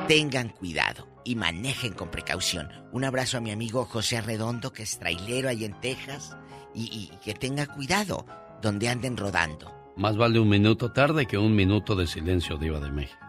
Tengan 0.09 0.51
cuidado 0.51 1.09
y 1.25 1.35
manejen 1.35 1.93
con 1.93 2.11
precaución. 2.11 2.69
Un 2.93 3.05
abrazo 3.05 3.39
a 3.39 3.41
mi 3.41 3.51
amigo 3.51 3.85
José 3.85 4.21
Redondo, 4.21 4.73
que 4.73 4.85
es 4.85 4.99
trailero 4.99 5.49
ahí 5.49 5.65
en 5.65 5.79
Texas, 5.81 6.37
y, 6.75 6.85
y 6.85 7.17
que 7.25 7.35
tenga 7.35 7.67
cuidado 7.67 8.25
donde 8.63 8.89
anden 8.89 9.17
rodando. 9.17 9.75
Más 9.97 10.17
vale 10.17 10.39
un 10.39 10.49
minuto 10.49 10.93
tarde 10.93 11.27
que 11.27 11.39
un 11.39 11.55
minuto 11.55 11.97
de 11.97 12.07
silencio, 12.07 12.59
Diva 12.59 12.79
de 12.81 12.91
México. 12.91 13.26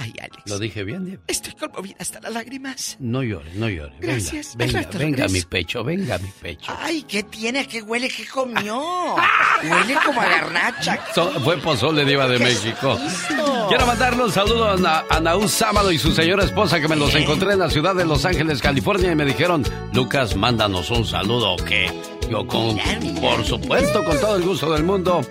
Ay, 0.00 0.14
Alex. 0.20 0.42
¿Lo 0.46 0.58
dije 0.58 0.84
bien, 0.84 1.04
Diva? 1.04 1.20
Estoy 1.26 1.52
conmovida 1.54 1.96
hasta 1.98 2.20
las 2.20 2.32
lágrimas. 2.32 2.96
No 3.00 3.22
llore, 3.22 3.50
no 3.54 3.68
llore. 3.68 3.92
Venga, 4.00 4.12
Gracias. 4.14 4.56
Venga, 4.56 4.88
venga 4.96 5.24
a 5.24 5.28
mi 5.28 5.42
pecho, 5.42 5.82
venga 5.82 6.14
a 6.14 6.18
mi 6.18 6.28
pecho. 6.40 6.72
Ay, 6.80 7.02
¿qué 7.02 7.24
tiene? 7.24 7.66
¿Qué 7.66 7.82
huele? 7.82 8.08
¿Qué 8.08 8.24
comió? 8.26 8.80
Huele 9.62 9.96
como 10.06 10.20
a 10.20 10.26
garnacha. 10.28 10.98
So- 11.14 11.32
fue 11.40 11.56
Pozole 11.58 12.04
Diva 12.04 12.28
de 12.28 12.38
México. 12.38 12.96
Quiero 13.68 13.86
mandarle 13.86 14.22
un 14.24 14.32
saludo 14.32 14.68
a, 14.68 14.98
a 15.10 15.48
Sábado 15.48 15.90
y 15.90 15.98
su 15.98 16.12
señora 16.12 16.44
esposa 16.44 16.80
que 16.80 16.86
me 16.88 16.94
los 16.96 17.14
encontré 17.14 17.52
en 17.54 17.58
la 17.58 17.68
ciudad 17.70 17.94
de 17.94 18.04
Los 18.04 18.24
Ángeles, 18.24 18.62
California 18.62 19.10
y 19.12 19.16
me 19.16 19.24
dijeron, 19.24 19.64
Lucas, 19.92 20.36
mándanos 20.36 20.90
un 20.90 21.04
saludo 21.04 21.54
o 21.54 21.56
qué. 21.56 21.92
Yo 22.30 22.46
con, 22.46 22.78
por 23.20 23.44
supuesto, 23.44 24.04
con 24.04 24.20
todo 24.20 24.36
el 24.36 24.42
gusto 24.44 24.72
del 24.72 24.84
mundo. 24.84 25.22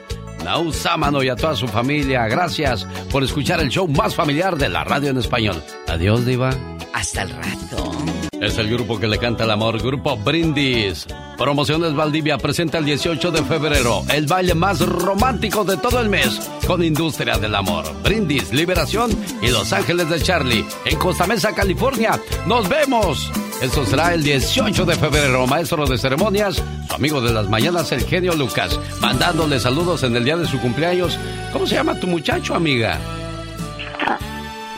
Naúl 0.44 0.74
Sámano 0.74 1.24
y 1.24 1.30
a 1.30 1.36
toda 1.36 1.56
su 1.56 1.68
familia, 1.68 2.28
gracias 2.28 2.86
por 3.12 3.24
escuchar 3.24 3.60
el 3.60 3.70
show 3.70 3.88
más 3.88 4.16
familiar 4.16 4.58
de 4.58 4.70
la 4.70 4.84
radio 4.84 5.10
en 5.10 5.18
español. 5.18 5.62
Adiós, 5.88 6.26
Diva. 6.26 6.77
Hasta 6.98 7.22
el 7.22 7.30
rato. 7.30 7.92
Es 8.42 8.58
el 8.58 8.72
grupo 8.72 9.00
que 9.00 9.08
le 9.08 9.20
canta 9.20 9.44
el 9.44 9.52
amor, 9.52 9.80
Grupo 9.80 10.18
Brindis. 10.18 11.06
Promociones 11.38 11.94
Valdivia 11.94 12.40
presenta 12.40 12.80
el 12.80 12.86
18 12.86 13.30
de 13.30 13.44
febrero 13.44 14.04
el 14.12 14.26
baile 14.26 14.56
más 14.56 14.80
romántico 14.80 15.64
de 15.64 15.78
todo 15.78 16.00
el 16.00 16.10
mes 16.10 16.50
con 16.66 16.84
Industria 16.84 17.38
del 17.38 17.54
Amor. 17.54 17.86
Brindis, 18.02 18.52
Liberación 18.52 19.12
y 19.44 19.50
Los 19.50 19.74
Ángeles 19.74 20.10
de 20.10 20.20
Charlie 20.20 20.66
en 20.86 20.98
Costa 20.98 21.28
Mesa, 21.28 21.54
California. 21.54 22.20
¡Nos 22.48 22.68
vemos! 22.68 23.32
Eso 23.62 23.86
será 23.86 24.16
el 24.16 24.24
18 24.24 24.84
de 24.84 24.96
febrero. 24.96 25.46
Maestro 25.46 25.86
de 25.86 26.00
ceremonias, 26.00 26.64
su 26.88 26.96
amigo 26.96 27.22
de 27.22 27.32
las 27.32 27.48
mañanas, 27.48 27.92
el 27.92 28.06
genio 28.06 28.34
Lucas, 28.34 28.80
mandándole 29.02 29.60
saludos 29.60 30.02
en 30.02 30.16
el 30.16 30.26
día 30.26 30.38
de 30.38 30.48
su 30.48 30.60
cumpleaños. 30.60 31.20
¿Cómo 31.54 31.68
se 31.68 31.76
llama 31.76 32.00
tu 32.00 32.08
muchacho, 32.08 32.56
amiga? 32.56 33.00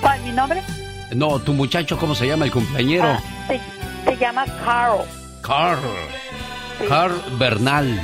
¿Cuál, 0.01 0.21
mi 0.23 0.33
nombre? 0.33 0.61
No, 1.11 1.39
tu 1.39 1.53
muchacho, 1.53 1.97
¿cómo 1.97 2.15
se 2.15 2.27
llama 2.27 2.45
el 2.45 2.51
cumpleañero? 2.51 3.17
Se, 3.47 3.59
se 4.05 4.17
llama 4.17 4.45
Carl 4.63 5.05
Carl. 5.41 5.79
Carl 6.87 7.21
Bernal. 7.37 7.99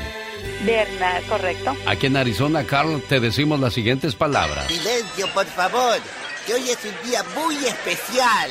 Bernal, 0.65 1.23
correcto. 1.30 1.76
Aquí 1.86 2.07
en 2.07 2.18
Arizona, 2.18 2.64
Carl, 2.65 3.02
te 3.07 3.19
decimos 3.19 3.60
las 3.60 3.73
siguientes 3.73 4.15
palabras. 4.15 4.68
Silencio, 4.68 5.27
por 5.34 5.45
favor, 5.45 5.98
que 6.45 6.56
hoy 6.56 6.69
es 6.69 6.80
un 6.84 7.10
día 7.10 7.23
muy 7.36 7.56
especial. 7.65 8.49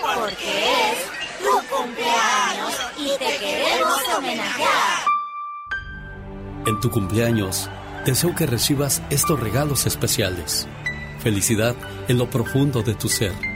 Porque 0.00 0.64
es 0.92 1.42
tu 1.42 1.74
cumpleaños 1.74 2.74
y 2.98 3.08
te 3.18 3.38
queremos 3.38 4.00
homenajear. 4.16 5.06
En 6.66 6.80
tu 6.80 6.90
cumpleaños 6.90 7.68
deseo 8.04 8.34
que 8.34 8.46
recibas 8.46 9.02
estos 9.10 9.40
regalos 9.40 9.86
especiales. 9.86 10.68
Felicidad 11.20 11.74
en 12.08 12.18
lo 12.18 12.30
profundo 12.30 12.82
de 12.82 12.94
tu 12.94 13.08
ser. 13.08 13.55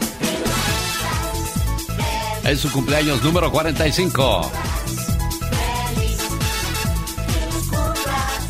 Es 2.43 2.59
su 2.59 2.71
cumpleaños 2.71 3.23
número 3.23 3.51
45. 3.51 4.51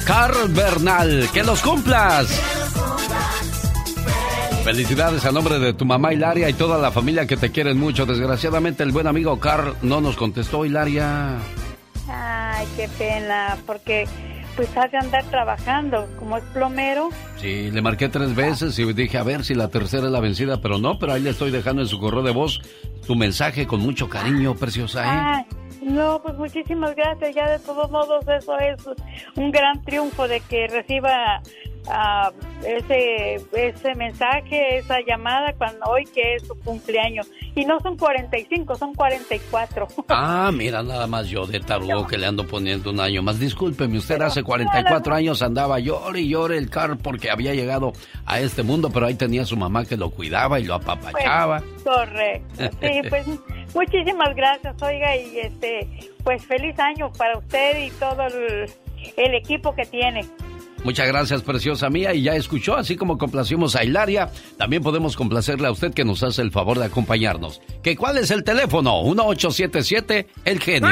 Carl 0.05 0.49
Bernal, 0.49 1.29
que 1.33 1.43
los 1.43 1.61
cumplas. 1.61 2.27
Felicidades 4.63 5.25
a 5.25 5.31
nombre 5.31 5.59
de 5.59 5.73
tu 5.73 5.85
mamá 5.85 6.13
Hilaria 6.13 6.49
y 6.49 6.53
toda 6.53 6.77
la 6.77 6.91
familia 6.91 7.25
que 7.25 7.35
te 7.35 7.51
quieren 7.51 7.77
mucho. 7.77 8.05
Desgraciadamente 8.05 8.83
el 8.83 8.91
buen 8.91 9.07
amigo 9.07 9.39
Carl 9.39 9.75
no 9.81 10.01
nos 10.01 10.15
contestó, 10.15 10.65
Hilaria. 10.65 11.37
Ay, 12.07 12.67
qué 12.75 12.87
pena, 12.97 13.57
porque 13.65 14.07
pues 14.55 14.75
ha 14.77 14.87
de 14.87 14.97
andar 14.97 15.23
trabajando, 15.25 16.07
como 16.17 16.37
es 16.37 16.43
plomero. 16.45 17.09
Sí, 17.37 17.71
le 17.71 17.81
marqué 17.81 18.09
tres 18.09 18.35
veces 18.35 18.77
y 18.79 18.93
dije 18.93 19.17
a 19.17 19.23
ver 19.23 19.43
si 19.43 19.53
la 19.53 19.69
tercera 19.69 20.05
es 20.05 20.11
la 20.11 20.19
vencida, 20.19 20.61
pero 20.61 20.77
no, 20.77 20.99
pero 20.99 21.13
ahí 21.13 21.21
le 21.21 21.31
estoy 21.31 21.51
dejando 21.51 21.81
en 21.81 21.87
su 21.87 21.99
correo 21.99 22.23
de 22.23 22.31
voz 22.31 22.61
tu 23.05 23.15
mensaje 23.15 23.67
con 23.67 23.81
mucho 23.81 24.09
cariño, 24.09 24.55
preciosa, 24.55 25.03
¿eh? 25.03 25.09
Ay, 25.09 25.45
no, 25.81 26.21
pues 26.21 26.37
muchísimas 26.37 26.95
gracias. 26.95 27.35
Ya 27.35 27.49
de 27.49 27.59
todos 27.59 27.89
modos 27.89 28.25
eso 28.27 28.57
es 28.59 28.77
un 29.35 29.51
gran 29.51 29.81
triunfo 29.81 30.27
de 30.27 30.39
que 30.41 30.67
reciba 30.67 31.41
uh, 31.87 32.65
ese, 32.65 33.35
ese 33.53 33.95
mensaje, 33.95 34.77
esa 34.77 34.99
llamada 35.05 35.53
cuando 35.53 35.85
hoy 35.85 36.05
que 36.05 36.35
es 36.35 36.47
su 36.47 36.55
cumpleaños. 36.59 37.27
Y 37.55 37.65
no 37.65 37.79
son 37.79 37.97
45, 37.97 38.75
son 38.75 38.93
44. 38.93 39.87
Ah, 40.13 40.51
mira, 40.53 40.83
nada 40.83 41.07
más 41.07 41.27
yo 41.27 41.45
de 41.45 41.59
tarugo 41.59 42.05
que 42.05 42.17
le 42.17 42.27
ando 42.27 42.45
poniendo 42.45 42.91
un 42.91 42.99
año 42.99 43.23
más. 43.23 43.39
Discúlpeme, 43.39 43.97
usted 43.97 44.21
hace 44.21 44.43
44 44.43 45.15
años 45.15 45.41
andaba 45.41 45.79
llore 45.79 46.21
y 46.21 46.29
llore 46.29 46.57
el 46.57 46.69
car 46.69 46.97
porque 46.97 47.29
había 47.29 47.53
llegado 47.53 47.93
a 48.25 48.39
este 48.39 48.63
mundo, 48.63 48.89
pero 48.93 49.07
ahí 49.07 49.15
tenía 49.15 49.45
su 49.45 49.57
mamá 49.57 49.85
que 49.85 49.97
lo 49.97 50.09
cuidaba 50.09 50.59
y 50.59 50.65
lo 50.65 50.75
apapachaba. 50.75 51.59
Pues, 51.59 51.83
correcto. 51.83 52.69
Sí, 52.81 53.01
pues 53.09 53.25
muchísimas 53.73 54.35
gracias, 54.35 54.81
oiga, 54.81 55.15
y 55.15 55.39
este, 55.39 55.87
pues 56.23 56.45
feliz 56.45 56.77
año 56.79 57.11
para 57.13 57.37
usted 57.37 57.85
y 57.85 57.89
todo 57.91 58.27
el 59.17 59.33
equipo 59.33 59.73
que 59.73 59.85
tiene. 59.85 60.25
Muchas 60.83 61.07
gracias, 61.07 61.41
preciosa 61.41 61.89
mía. 61.89 62.13
Y 62.13 62.23
ya 62.23 62.35
escuchó, 62.35 62.75
así 62.75 62.95
como 62.95 63.17
complacimos 63.17 63.75
a 63.75 63.83
Hilaria, 63.83 64.31
también 64.57 64.81
podemos 64.81 65.15
complacerle 65.15 65.67
a 65.67 65.71
usted 65.71 65.93
que 65.93 66.05
nos 66.05 66.23
hace 66.23 66.41
el 66.41 66.51
favor 66.51 66.79
de 66.79 66.85
acompañarnos. 66.85 67.61
¿Que 67.83 67.95
¿Cuál 67.95 68.17
es 68.17 68.31
el 68.31 68.43
teléfono? 68.43 69.03
1877 69.03 70.27
El 70.45 70.59
Genio. 70.59 70.89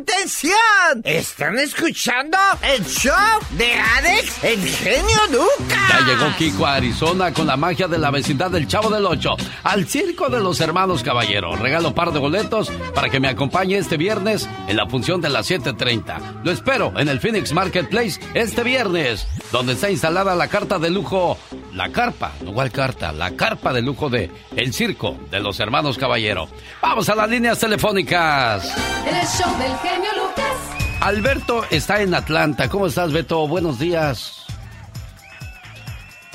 ¡Atención! 0.00 1.02
¿Están 1.04 1.58
escuchando 1.58 2.36
el 2.62 2.84
show 2.84 3.14
de 3.56 3.72
Alex, 3.74 4.42
El 4.42 4.60
Genio 4.60 5.18
Lucas? 5.30 5.88
Ya 5.88 6.00
llegó 6.00 6.36
Kiko 6.36 6.66
a 6.66 6.74
Arizona 6.74 7.32
con 7.32 7.46
la 7.46 7.56
magia 7.56 7.86
de 7.86 7.98
la 7.98 8.10
vecindad 8.10 8.50
del 8.50 8.66
Chavo 8.66 8.90
del 8.90 9.06
Ocho 9.06 9.36
al 9.62 9.86
Circo 9.86 10.28
de 10.28 10.40
los 10.40 10.60
Hermanos 10.60 11.02
Caballero. 11.02 11.54
Regalo 11.56 11.94
par 11.94 12.12
de 12.12 12.18
boletos 12.18 12.70
para 12.94 13.08
que 13.08 13.20
me 13.20 13.28
acompañe 13.28 13.76
este 13.76 13.96
viernes 13.96 14.48
en 14.66 14.76
la 14.76 14.88
función 14.88 15.20
de 15.20 15.28
las 15.28 15.48
7.30. 15.50 16.42
Lo 16.42 16.50
espero 16.50 16.92
en 16.96 17.08
el 17.08 17.20
Phoenix 17.20 17.52
Marketplace 17.52 18.20
este 18.34 18.64
viernes 18.64 19.27
donde 19.52 19.72
está 19.72 19.90
instalada 19.90 20.34
la 20.34 20.48
carta 20.48 20.78
de 20.78 20.90
lujo, 20.90 21.38
la 21.74 21.90
carpa, 21.90 22.32
no 22.42 22.52
cuál 22.52 22.70
carta, 22.70 23.12
la 23.12 23.32
carpa 23.36 23.72
de 23.72 23.82
lujo 23.82 24.10
de 24.10 24.30
El 24.56 24.72
Circo 24.72 25.16
de 25.30 25.40
los 25.40 25.58
Hermanos 25.60 25.98
Caballero. 25.98 26.48
Vamos 26.82 27.08
a 27.08 27.14
las 27.14 27.28
líneas 27.28 27.58
telefónicas. 27.58 28.76
El 29.06 29.26
show 29.26 29.58
del 29.58 29.76
genio 29.78 30.10
Lucas. 30.16 30.78
Alberto 31.00 31.64
está 31.70 32.02
en 32.02 32.14
Atlanta. 32.14 32.68
¿Cómo 32.68 32.86
estás, 32.86 33.12
Beto? 33.12 33.46
Buenos 33.46 33.78
días. 33.78 34.44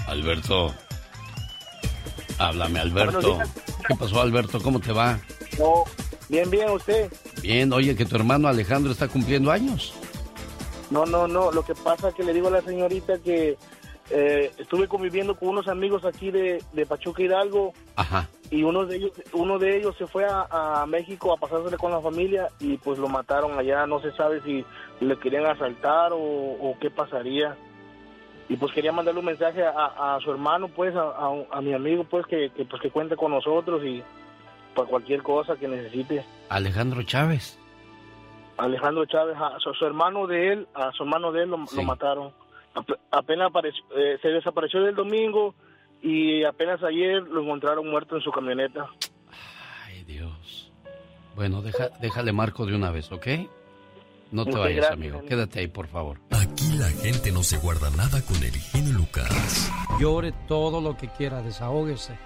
Alberto. 0.07 0.73
Háblame, 2.39 2.79
Alberto. 2.79 3.39
¿Qué 3.87 3.95
pasó, 3.95 4.21
Alberto? 4.21 4.61
¿Cómo 4.61 4.79
te 4.79 4.91
va? 4.91 5.19
No, 5.59 5.83
bien, 6.29 6.49
bien, 6.49 6.69
usted. 6.69 7.11
Bien, 7.41 7.71
oye, 7.73 7.95
que 7.95 8.05
tu 8.05 8.15
hermano 8.15 8.47
Alejandro 8.47 8.91
está 8.91 9.07
cumpliendo 9.07 9.51
años. 9.51 9.93
No, 10.93 11.07
no, 11.07 11.27
no. 11.27 11.51
Lo 11.51 11.65
que 11.65 11.73
pasa 11.73 12.09
es 12.09 12.13
que 12.13 12.23
le 12.23 12.33
digo 12.33 12.49
a 12.49 12.51
la 12.51 12.61
señorita 12.61 13.17
que 13.17 13.57
eh, 14.11 14.51
estuve 14.59 14.87
conviviendo 14.87 15.35
con 15.35 15.49
unos 15.49 15.67
amigos 15.67 16.05
aquí 16.05 16.29
de, 16.29 16.63
Pachuca 16.87 17.23
Hidalgo. 17.23 17.73
Ajá. 17.95 18.29
Y 18.51 18.61
uno 18.61 18.85
de 18.85 18.97
ellos, 18.97 19.11
uno 19.33 19.57
de 19.57 19.75
ellos 19.75 19.95
se 19.97 20.05
fue 20.05 20.23
a, 20.29 20.85
México 20.87 21.33
a 21.33 21.37
pasársele 21.37 21.77
con 21.77 21.91
la 21.91 21.99
familia 21.99 22.49
y 22.59 22.77
pues 22.77 22.99
lo 22.99 23.09
mataron 23.09 23.57
allá. 23.57 23.87
No 23.87 23.99
se 24.01 24.11
sabe 24.11 24.39
si 24.43 24.63
le 24.99 25.17
querían 25.17 25.47
asaltar 25.47 26.11
o, 26.13 26.75
qué 26.79 26.91
pasaría. 26.91 27.57
Y 28.47 28.57
pues 28.57 28.71
quería 28.71 28.91
mandarle 28.91 29.21
un 29.21 29.25
mensaje 29.25 29.63
a, 29.65 30.19
su 30.23 30.29
hermano, 30.29 30.67
pues, 30.67 30.93
a, 30.95 31.61
mi 31.61 31.73
amigo, 31.73 32.03
pues, 32.03 32.27
que, 32.27 32.51
que, 32.51 32.65
pues, 32.65 32.79
que 32.83 32.91
cuente 32.91 33.15
con 33.15 33.31
nosotros 33.31 33.83
y 33.83 34.03
para 34.75 34.87
cualquier 34.87 35.23
cosa 35.23 35.55
que 35.55 35.67
necesite. 35.67 36.23
Alejandro 36.49 37.01
Chávez. 37.01 37.57
Alejandro 38.57 39.05
Chávez, 39.05 39.35
a 39.37 39.57
su, 39.59 39.85
hermano 39.85 40.27
de 40.27 40.53
él, 40.53 40.67
a 40.73 40.91
su 40.91 41.03
hermano 41.03 41.31
de 41.31 41.43
él 41.43 41.49
lo, 41.49 41.57
mataron. 41.83 42.31
apenas 43.11 43.51
eh, 43.95 44.17
se 44.21 44.27
desapareció 44.29 44.85
el 44.87 44.95
domingo 44.95 45.55
y 46.01 46.43
apenas 46.43 46.83
ayer 46.83 47.23
lo 47.23 47.41
encontraron 47.41 47.89
muerto 47.89 48.15
en 48.15 48.21
su 48.21 48.31
camioneta. 48.31 48.87
Ay, 49.85 50.03
Dios. 50.03 50.71
Bueno, 51.35 51.61
deja, 51.61 51.89
déjale 51.99 52.31
marco 52.31 52.65
de 52.65 52.75
una 52.75 52.91
vez, 52.91 53.11
¿ok? 53.11 53.27
No 54.31 54.45
te 54.45 54.57
vayas, 54.57 54.89
amigo. 54.91 55.21
Quédate 55.27 55.59
ahí, 55.59 55.67
por 55.67 55.87
favor. 55.87 56.17
Aquí 56.31 56.75
la 56.77 56.89
gente 56.89 57.31
no 57.31 57.43
se 57.43 57.57
guarda 57.59 57.89
nada 57.91 58.19
con 58.25 58.37
el 58.37 58.51
genio 58.51 58.93
Lucas. 58.93 59.71
Llore 59.99 60.33
todo 60.47 60.81
lo 60.81 60.97
que 60.97 61.07
quiera, 61.07 61.43
desahógese. 61.43 62.17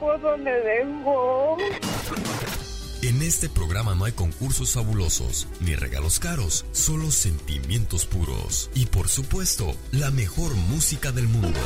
Por 0.00 0.20
dónde 0.20 0.50
vengo. 0.60 1.56
En 3.02 3.22
este 3.22 3.48
programa 3.48 3.94
no 3.94 4.04
hay 4.04 4.12
concursos 4.12 4.74
fabulosos 4.74 5.46
ni 5.60 5.76
regalos 5.76 6.18
caros, 6.18 6.66
solo 6.72 7.12
sentimientos 7.12 8.06
puros 8.06 8.70
y 8.74 8.86
por 8.86 9.06
supuesto 9.06 9.72
la 9.92 10.10
mejor 10.10 10.52
música 10.54 11.12
del 11.12 11.28
mundo. 11.28 11.60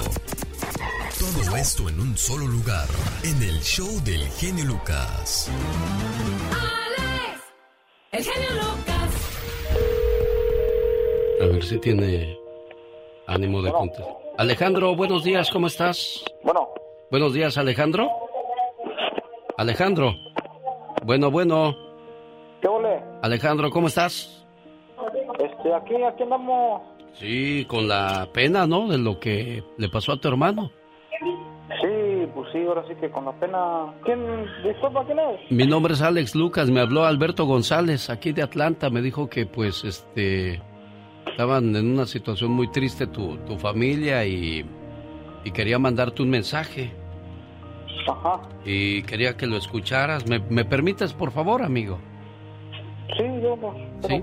Todo 1.18 1.56
esto 1.56 1.88
en 1.88 2.00
un 2.00 2.18
solo 2.18 2.46
lugar, 2.46 2.86
en 3.22 3.42
el 3.42 3.60
show 3.62 3.88
del 4.04 4.28
genio 4.28 4.66
Lucas. 4.66 5.50
Alex, 6.50 7.42
el 8.12 8.24
genio 8.24 8.50
Lucas. 8.56 9.10
A 11.42 11.46
ver 11.46 11.64
si 11.64 11.78
tiene 11.78 12.36
ánimo 13.26 13.62
de 13.62 13.72
contestar. 13.72 14.06
Alejandro, 14.36 14.94
buenos 14.94 15.24
días, 15.24 15.50
¿cómo 15.50 15.66
estás? 15.66 16.22
Bueno. 16.44 16.68
Buenos 17.10 17.34
días, 17.34 17.58
Alejandro. 17.58 18.08
Alejandro. 19.58 20.14
Bueno, 21.04 21.30
bueno. 21.30 21.76
¿Qué 22.62 22.68
ole? 22.68 23.02
Alejandro, 23.22 23.68
¿cómo 23.70 23.88
estás? 23.88 24.46
Este, 25.40 25.74
aquí, 25.74 25.94
aquí 26.02 26.22
andamos. 26.22 26.82
Sí, 27.14 27.64
con 27.68 27.88
la 27.88 28.28
pena, 28.32 28.66
¿no? 28.66 28.86
De 28.86 28.98
lo 28.98 29.18
que 29.18 29.64
le 29.76 29.88
pasó 29.88 30.12
a 30.12 30.20
tu 30.20 30.28
hermano. 30.28 30.70
Sí, 31.80 32.28
pues 32.32 32.48
sí, 32.52 32.64
ahora 32.64 32.84
sí 32.86 32.94
que 33.00 33.10
con 33.10 33.24
la 33.24 33.32
pena. 33.32 33.92
¿Quién, 34.04 34.46
disculpa, 34.62 35.04
quién 35.04 35.18
es? 35.18 35.50
Mi 35.50 35.66
nombre 35.66 35.94
es 35.94 36.02
Alex 36.02 36.36
Lucas, 36.36 36.70
me 36.70 36.80
habló 36.80 37.04
Alberto 37.04 37.44
González, 37.44 38.08
aquí 38.08 38.32
de 38.32 38.42
Atlanta, 38.42 38.88
me 38.88 39.02
dijo 39.02 39.28
que 39.28 39.46
pues, 39.46 39.84
este, 39.84 40.62
estaban 41.26 41.74
en 41.74 41.92
una 41.92 42.06
situación 42.06 42.52
muy 42.52 42.70
triste 42.70 43.08
tu, 43.08 43.36
tu 43.38 43.58
familia 43.58 44.24
y, 44.24 44.64
y 45.44 45.50
quería 45.50 45.80
mandarte 45.80 46.22
un 46.22 46.30
mensaje. 46.30 46.92
Ajá. 48.08 48.40
Y 48.64 49.02
quería 49.02 49.36
que 49.36 49.46
lo 49.46 49.56
escucharas. 49.56 50.26
¿Me, 50.26 50.38
me 50.38 50.64
permites, 50.64 51.12
por 51.12 51.32
favor, 51.32 51.62
amigo? 51.62 51.98
Sí, 53.16 53.24
yo 53.42 53.56
no. 53.56 53.74
Sí. 54.06 54.22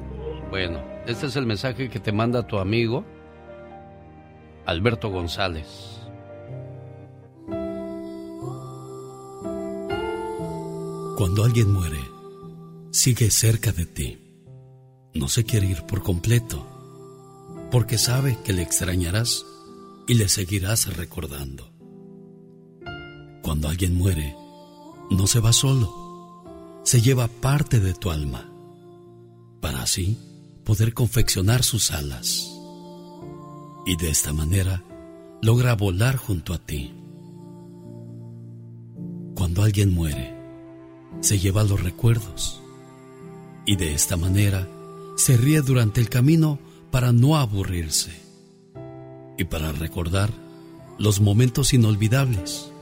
Bueno, 0.49 0.79
este 1.05 1.27
es 1.27 1.35
el 1.35 1.45
mensaje 1.45 1.89
que 1.89 1.99
te 1.99 2.11
manda 2.11 2.47
tu 2.47 2.57
amigo 2.57 3.03
Alberto 4.65 5.09
González. 5.09 6.01
Cuando 11.17 11.43
alguien 11.43 11.71
muere, 11.71 11.99
sigue 12.91 13.31
cerca 13.31 13.71
de 13.71 13.85
ti. 13.85 14.17
No 15.13 15.27
se 15.27 15.45
quiere 15.45 15.67
ir 15.67 15.83
por 15.83 16.03
completo, 16.03 16.65
porque 17.71 17.97
sabe 17.97 18.37
que 18.45 18.53
le 18.53 18.61
extrañarás 18.61 19.45
y 20.07 20.13
le 20.13 20.29
seguirás 20.29 20.95
recordando. 20.95 21.76
Cuando 23.47 23.69
alguien 23.69 23.95
muere, 23.95 24.35
no 25.09 25.25
se 25.25 25.39
va 25.39 25.53
solo, 25.53 26.83
se 26.83 26.99
lleva 26.99 27.29
parte 27.29 27.79
de 27.79 27.93
tu 27.93 28.11
alma, 28.11 28.51
para 29.61 29.83
así 29.83 30.17
poder 30.65 30.93
confeccionar 30.93 31.63
sus 31.63 31.91
alas. 31.91 32.45
Y 33.85 33.95
de 33.95 34.09
esta 34.09 34.33
manera 34.33 34.83
logra 35.41 35.75
volar 35.75 36.17
junto 36.17 36.53
a 36.53 36.57
ti. 36.57 36.93
Cuando 39.33 39.63
alguien 39.63 39.93
muere, 39.93 40.35
se 41.21 41.39
lleva 41.39 41.63
los 41.63 41.81
recuerdos 41.81 42.61
y 43.65 43.77
de 43.77 43.93
esta 43.93 44.17
manera 44.17 44.67
se 45.15 45.37
ríe 45.37 45.61
durante 45.61 46.01
el 46.01 46.09
camino 46.09 46.59
para 46.91 47.13
no 47.13 47.37
aburrirse 47.37 48.11
y 49.37 49.45
para 49.45 49.71
recordar 49.71 50.33
los 50.97 51.21
momentos 51.21 51.73
inolvidables 51.73 52.73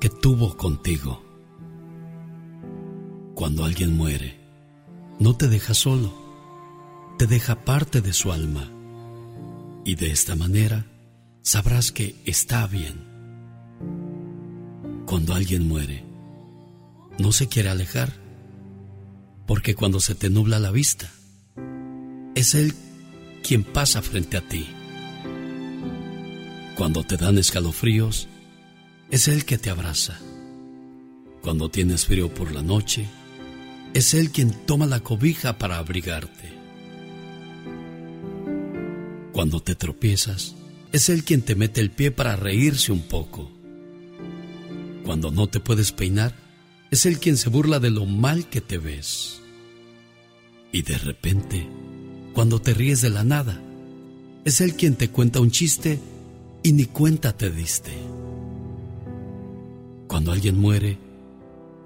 que 0.00 0.08
tuvo 0.08 0.56
contigo. 0.56 1.22
Cuando 3.34 3.64
alguien 3.64 3.96
muere, 3.96 4.40
no 5.18 5.36
te 5.36 5.48
deja 5.48 5.74
solo, 5.74 6.12
te 7.18 7.26
deja 7.26 7.64
parte 7.64 8.00
de 8.00 8.14
su 8.14 8.32
alma 8.32 8.66
y 9.84 9.94
de 9.96 10.10
esta 10.10 10.36
manera 10.36 10.86
sabrás 11.42 11.92
que 11.92 12.16
está 12.24 12.66
bien. 12.66 13.10
Cuando 15.04 15.34
alguien 15.34 15.68
muere, 15.68 16.02
no 17.18 17.32
se 17.32 17.48
quiere 17.48 17.68
alejar, 17.68 18.14
porque 19.46 19.74
cuando 19.74 20.00
se 20.00 20.14
te 20.14 20.30
nubla 20.30 20.58
la 20.58 20.70
vista, 20.70 21.10
es 22.34 22.54
Él 22.54 22.74
quien 23.42 23.64
pasa 23.64 24.00
frente 24.00 24.38
a 24.38 24.48
ti. 24.48 24.66
Cuando 26.76 27.04
te 27.04 27.18
dan 27.18 27.36
escalofríos, 27.36 28.28
es 29.10 29.26
Él 29.28 29.44
que 29.44 29.58
te 29.58 29.70
abraza. 29.70 30.18
Cuando 31.42 31.68
tienes 31.68 32.06
frío 32.06 32.32
por 32.32 32.52
la 32.52 32.62
noche, 32.62 33.06
es 33.92 34.14
Él 34.14 34.30
quien 34.30 34.52
toma 34.66 34.86
la 34.86 35.00
cobija 35.00 35.58
para 35.58 35.78
abrigarte. 35.78 36.52
Cuando 39.32 39.60
te 39.60 39.74
tropiezas, 39.74 40.54
es 40.92 41.08
Él 41.08 41.24
quien 41.24 41.42
te 41.42 41.54
mete 41.54 41.80
el 41.80 41.90
pie 41.90 42.10
para 42.10 42.36
reírse 42.36 42.92
un 42.92 43.02
poco. 43.02 43.50
Cuando 45.04 45.30
no 45.30 45.48
te 45.48 45.60
puedes 45.60 45.92
peinar, 45.92 46.34
es 46.90 47.06
Él 47.06 47.18
quien 47.18 47.36
se 47.36 47.48
burla 47.48 47.80
de 47.80 47.90
lo 47.90 48.06
mal 48.06 48.48
que 48.48 48.60
te 48.60 48.78
ves. 48.78 49.40
Y 50.72 50.82
de 50.82 50.98
repente, 50.98 51.68
cuando 52.32 52.60
te 52.60 52.74
ríes 52.74 53.00
de 53.00 53.10
la 53.10 53.24
nada, 53.24 53.60
es 54.44 54.60
Él 54.60 54.74
quien 54.74 54.94
te 54.94 55.10
cuenta 55.10 55.40
un 55.40 55.50
chiste 55.50 55.98
y 56.62 56.72
ni 56.72 56.84
cuenta 56.84 57.36
te 57.36 57.50
diste. 57.50 58.09
Cuando 60.10 60.32
alguien 60.32 60.58
muere, 60.58 60.98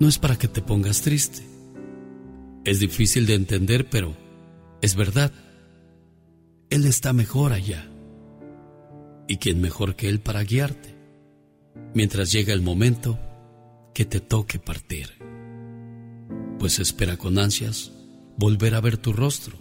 no 0.01 0.09
es 0.09 0.19
para 0.19 0.37
que 0.37 0.49
te 0.49 0.63
pongas 0.63 1.03
triste. 1.03 1.43
Es 2.65 2.81
difícil 2.81 3.27
de 3.27 3.35
entender, 3.35 3.91
pero 3.91 4.17
es 4.81 4.97
verdad. 4.97 5.31
Él 6.71 6.87
está 6.87 7.13
mejor 7.13 7.53
allá. 7.53 7.87
¿Y 9.29 9.37
quién 9.37 9.61
mejor 9.61 9.95
que 9.95 10.09
Él 10.09 10.21
para 10.21 10.43
guiarte? 10.43 10.95
mientras 11.95 12.33
llega 12.33 12.53
el 12.53 12.63
momento 12.63 13.19
que 13.95 14.05
te 14.05 14.21
toque 14.21 14.59
partir. 14.59 15.11
Pues 16.59 16.79
espera 16.79 17.17
con 17.17 17.39
ansias 17.39 17.93
volver 18.37 18.75
a 18.75 18.81
ver 18.81 18.97
tu 18.97 19.13
rostro 19.13 19.57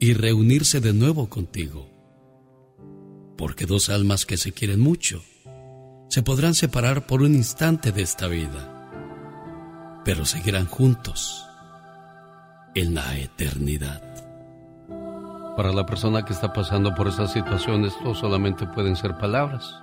y 0.00 0.14
reunirse 0.14 0.80
de 0.80 0.92
nuevo 0.92 1.28
contigo. 1.28 1.88
Porque 3.36 3.66
dos 3.66 3.90
almas 3.90 4.26
que 4.26 4.36
se 4.36 4.52
quieren 4.52 4.80
mucho 4.80 5.22
se 6.08 6.22
podrán 6.22 6.54
separar 6.54 7.06
por 7.06 7.22
un 7.22 7.34
instante 7.34 7.92
de 7.92 8.02
esta 8.02 8.28
vida, 8.28 10.02
pero 10.04 10.24
seguirán 10.24 10.66
juntos 10.66 11.46
en 12.74 12.94
la 12.94 13.16
eternidad. 13.18 14.02
Para 15.56 15.72
la 15.72 15.86
persona 15.86 16.24
que 16.24 16.32
está 16.32 16.52
pasando 16.52 16.94
por 16.94 17.08
esa 17.08 17.26
situación, 17.26 17.84
esto 17.84 18.14
solamente 18.14 18.66
pueden 18.66 18.94
ser 18.94 19.16
palabras 19.16 19.74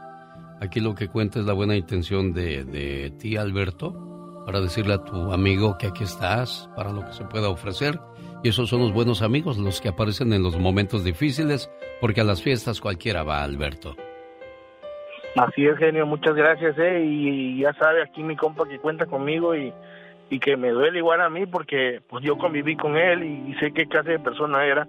Aquí 0.63 0.79
lo 0.79 0.95
que 0.95 1.09
cuenta 1.09 1.41
es 1.41 1.45
la 1.45 1.51
buena 1.51 1.75
intención 1.75 2.31
de, 2.31 2.63
de 2.63 3.11
ti, 3.19 3.35
Alberto, 3.35 4.43
para 4.45 4.61
decirle 4.61 4.93
a 4.93 5.03
tu 5.03 5.33
amigo 5.33 5.77
que 5.77 5.87
aquí 5.87 6.05
estás, 6.05 6.69
para 6.73 6.93
lo 6.93 7.05
que 7.05 7.11
se 7.11 7.25
pueda 7.25 7.49
ofrecer. 7.49 7.99
Y 8.45 8.47
esos 8.47 8.69
son 8.69 8.79
los 8.79 8.93
buenos 8.93 9.21
amigos, 9.21 9.57
los 9.57 9.81
que 9.81 9.89
aparecen 9.89 10.31
en 10.31 10.41
los 10.41 10.57
momentos 10.57 11.03
difíciles, 11.03 11.69
porque 11.99 12.21
a 12.21 12.23
las 12.23 12.41
fiestas 12.41 12.79
cualquiera 12.79 13.23
va, 13.23 13.43
Alberto. 13.43 13.97
Así 15.35 15.65
es, 15.65 15.77
genio, 15.77 16.05
muchas 16.05 16.35
gracias, 16.35 16.77
eh, 16.77 17.03
y, 17.03 17.59
ya 17.59 17.73
sabe 17.73 18.03
aquí 18.03 18.21
mi 18.21 18.35
compa 18.35 18.67
que 18.67 18.77
cuenta 18.77 19.07
conmigo 19.07 19.55
y, 19.55 19.73
y 20.29 20.39
que 20.39 20.55
me 20.57 20.69
duele 20.69 20.99
igual 20.99 21.21
a 21.21 21.29
mí 21.29 21.47
porque 21.47 22.01
pues 22.07 22.23
yo 22.23 22.37
conviví 22.37 22.75
con 22.75 22.97
él 22.97 23.23
y 23.23 23.55
sé 23.55 23.71
qué 23.71 23.87
clase 23.87 24.11
de 24.11 24.19
persona 24.19 24.63
era. 24.65 24.87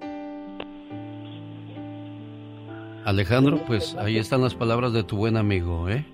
Alejandro, 3.04 3.58
pues 3.66 3.94
ahí 3.96 4.16
están 4.16 4.40
las 4.40 4.54
palabras 4.54 4.94
de 4.94 5.02
tu 5.02 5.16
buen 5.16 5.36
amigo, 5.36 5.88
¿eh? 5.90 6.04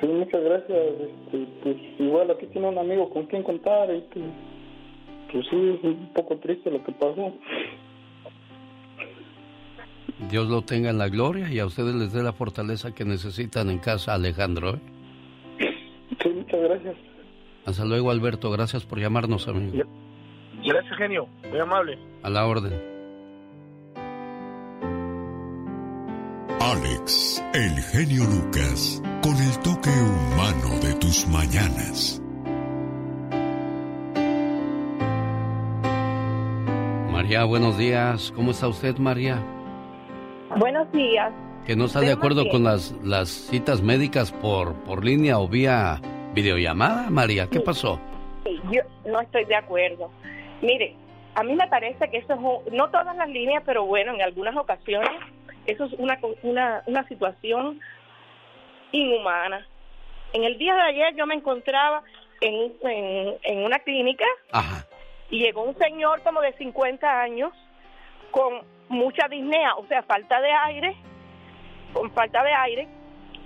Sí, 0.00 0.06
muchas 0.06 0.42
gracias. 0.42 0.78
Este, 0.78 1.46
pues 1.62 1.76
igual 1.98 2.30
aquí 2.30 2.46
tiene 2.46 2.68
un 2.68 2.78
amigo 2.78 3.08
con 3.10 3.26
quien 3.26 3.42
contar 3.42 3.88
y 3.94 4.00
pues, 4.12 4.24
pues 5.32 5.46
sí, 5.50 5.78
es 5.78 5.84
un 5.84 6.10
poco 6.14 6.36
triste 6.36 6.70
lo 6.70 6.82
que 6.84 6.92
pasó. 6.92 7.32
Dios 10.28 10.48
lo 10.48 10.62
tenga 10.62 10.90
en 10.90 10.98
la 10.98 11.08
gloria 11.08 11.50
y 11.50 11.58
a 11.58 11.66
ustedes 11.66 11.94
les 11.94 12.12
dé 12.12 12.22
la 12.22 12.32
fortaleza 12.32 12.92
que 12.94 13.04
necesitan 13.04 13.70
en 13.70 13.78
casa, 13.78 14.14
Alejandro. 14.14 14.74
¿eh? 14.74 14.80
Sí, 16.22 16.28
muchas 16.28 16.60
gracias. 16.60 16.96
Hasta 17.64 17.84
luego, 17.84 18.10
Alberto. 18.10 18.50
Gracias 18.50 18.84
por 18.84 19.00
llamarnos, 19.00 19.48
amigo. 19.48 19.84
Gracias, 20.64 20.96
genio. 20.98 21.26
Muy 21.48 21.58
amable. 21.58 21.98
A 22.22 22.30
la 22.30 22.46
orden. 22.46 22.72
Alex, 26.60 27.42
el 27.54 27.72
genio 27.82 28.24
Lucas, 28.24 29.02
con 29.22 29.34
el 29.36 29.58
toque 29.60 29.90
humano 29.90 30.78
de 30.82 30.94
tus 30.94 31.26
mañanas. 31.28 32.22
María, 37.10 37.44
buenos 37.44 37.78
días. 37.78 38.32
¿Cómo 38.36 38.50
está 38.50 38.68
usted, 38.68 38.96
María? 38.98 39.42
Buenos 40.56 40.90
días. 40.92 41.32
¿Que 41.66 41.76
no 41.76 41.84
está 41.84 42.00
de 42.00 42.12
acuerdo 42.12 42.48
con 42.48 42.64
las, 42.64 42.92
las 43.04 43.28
citas 43.28 43.82
médicas 43.82 44.32
por, 44.32 44.74
por 44.84 45.04
línea 45.04 45.38
o 45.38 45.46
vía 45.46 46.00
videollamada, 46.34 47.08
María? 47.10 47.48
¿Qué 47.48 47.60
pasó? 47.60 48.00
Sí, 48.44 48.60
yo 48.72 48.82
no 49.06 49.20
estoy 49.20 49.44
de 49.44 49.54
acuerdo. 49.54 50.10
Mire, 50.60 50.96
a 51.34 51.44
mí 51.44 51.54
me 51.54 51.68
parece 51.68 52.10
que 52.10 52.18
eso 52.18 52.34
es, 52.34 52.72
no 52.72 52.90
todas 52.90 53.14
las 53.16 53.28
líneas, 53.28 53.62
pero 53.64 53.84
bueno, 53.84 54.14
en 54.14 54.22
algunas 54.22 54.56
ocasiones 54.56 55.10
eso 55.66 55.84
es 55.84 55.92
una, 55.94 56.18
una, 56.42 56.82
una 56.86 57.06
situación 57.06 57.80
inhumana. 58.90 59.66
En 60.32 60.44
el 60.44 60.58
día 60.58 60.74
de 60.74 60.82
ayer 60.82 61.14
yo 61.16 61.26
me 61.26 61.34
encontraba 61.34 62.02
en, 62.40 62.72
en, 63.44 63.64
una 63.64 63.78
clínica 63.80 64.24
y 65.30 65.38
llegó 65.38 65.62
un 65.62 65.76
señor 65.78 66.22
como 66.22 66.40
de 66.40 66.52
50 66.54 67.20
años 67.20 67.52
con 68.30 68.62
mucha 68.90 69.28
disnea, 69.28 69.74
o 69.76 69.86
sea, 69.86 70.02
falta 70.02 70.40
de 70.40 70.50
aire, 70.50 70.96
con 71.94 72.10
falta 72.10 72.42
de 72.42 72.52
aire, 72.52 72.88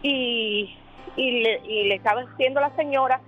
y, 0.03 0.77
y, 1.17 1.43
le, 1.43 1.61
y 1.65 1.85
le 1.85 1.95
estaba 1.97 2.25
diciendo 2.25 2.61
a 2.61 2.69
la 2.69 2.77
señora 2.77 3.21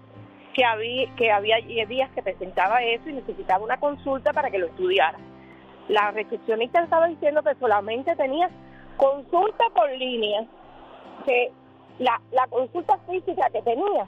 que 0.55 0.65
había, 0.65 1.15
que 1.15 1.31
había 1.31 1.59
días 1.87 2.11
que 2.13 2.23
presentaba 2.23 2.83
eso 2.83 3.09
y 3.11 3.13
necesitaba 3.13 3.63
una 3.63 3.79
consulta 3.79 4.33
para 4.33 4.51
que 4.51 4.59
lo 4.59 4.67
estudiara. 4.67 5.19
La 5.89 6.11
recepcionista 6.11 6.83
estaba 6.83 7.07
diciendo 7.07 7.43
que 7.43 7.55
solamente 7.57 8.17
tenía 8.17 8.51
consulta 8.97 9.65
por 9.75 9.91
línea, 9.91 10.47
que 11.27 11.53
la, 11.99 12.21
la 12.33 12.47
consulta 12.47 12.99
física 13.09 13.51
que 13.53 13.61
tenía 13.61 14.07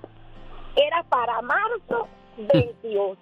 era 0.76 1.02
para 1.04 1.42
marzo 1.42 2.08
28. 2.38 3.18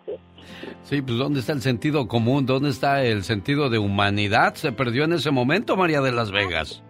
Sí, 0.82 1.02
pues 1.02 1.18
¿dónde 1.18 1.40
está 1.40 1.52
el 1.52 1.62
sentido 1.62 2.06
común? 2.06 2.46
¿Dónde 2.46 2.70
está 2.70 3.02
el 3.02 3.24
sentido 3.24 3.68
de 3.70 3.78
humanidad? 3.78 4.54
Se 4.54 4.72
perdió 4.72 5.04
en 5.04 5.14
ese 5.14 5.30
momento, 5.30 5.76
María 5.76 6.00
de 6.00 6.12
las 6.12 6.30
Vegas. 6.30 6.82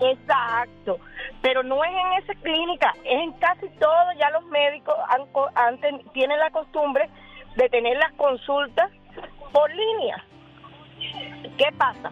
Exacto, 0.00 0.98
pero 1.42 1.62
no 1.62 1.84
es 1.84 1.90
en 1.90 2.22
esa 2.24 2.34
clínica, 2.42 2.94
es 3.04 3.22
en 3.22 3.32
casi 3.34 3.68
todo, 3.78 4.12
ya 4.18 4.30
los 4.30 4.44
médicos 4.46 4.94
tienen 6.12 6.38
la 6.38 6.50
costumbre 6.50 7.08
de 7.56 7.68
tener 7.68 7.96
las 7.98 8.12
consultas 8.14 8.90
por 9.52 9.70
línea. 9.70 10.24
¿Qué 11.56 11.66
pasa? 11.78 12.10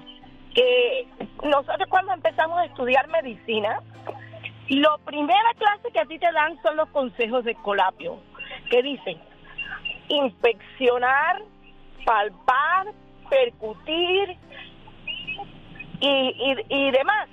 que 0.55 1.07
nosotros 1.45 1.89
cuando 1.89 2.13
empezamos 2.13 2.59
a 2.59 2.65
estudiar 2.67 3.09
medicina, 3.09 3.81
lo 4.69 4.99
primera 4.99 5.55
clase 5.59 5.91
que 5.93 6.01
a 6.01 6.05
ti 6.05 6.19
te 6.19 6.31
dan 6.33 6.61
son 6.63 6.77
los 6.77 6.89
consejos 6.91 7.45
de 7.45 7.55
colapio, 7.57 8.19
que 8.71 8.83
dicen 8.83 9.19
inspeccionar, 10.13 11.43
palpar, 12.05 12.87
percutir, 13.29 14.37
y, 16.01 16.09
y, 16.09 16.57
y 16.69 16.91
demás. 16.91 17.29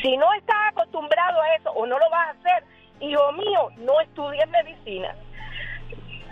Si 0.00 0.16
no 0.16 0.32
estás 0.34 0.68
acostumbrado 0.68 1.40
a 1.40 1.54
eso 1.56 1.70
o 1.72 1.86
no 1.86 1.98
lo 1.98 2.10
vas 2.10 2.28
a 2.28 2.30
hacer, 2.30 2.64
hijo 3.00 3.32
mío, 3.32 3.68
no 3.78 4.00
estudies 4.00 4.48
medicina. 4.48 5.14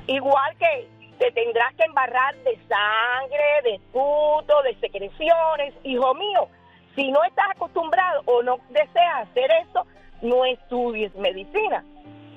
Igual 0.07 0.57
que 0.59 0.89
te 1.19 1.33
tendrás 1.33 1.75
que 1.75 1.85
embarrar 1.85 2.37
de 2.37 2.59
sangre, 2.69 3.63
de 3.65 3.81
puto, 3.93 4.63
de 4.63 4.77
secreciones, 4.77 5.75
hijo 5.83 6.15
mío. 6.15 6.49
Si 6.95 7.11
no 7.11 7.23
estás 7.25 7.51
acostumbrado 7.51 8.23
o 8.27 8.43
no 8.43 8.59
deseas 8.71 9.29
hacer 9.29 9.51
eso, 9.69 9.85
no 10.23 10.45
estudies 10.45 11.15
medicina. 11.17 11.85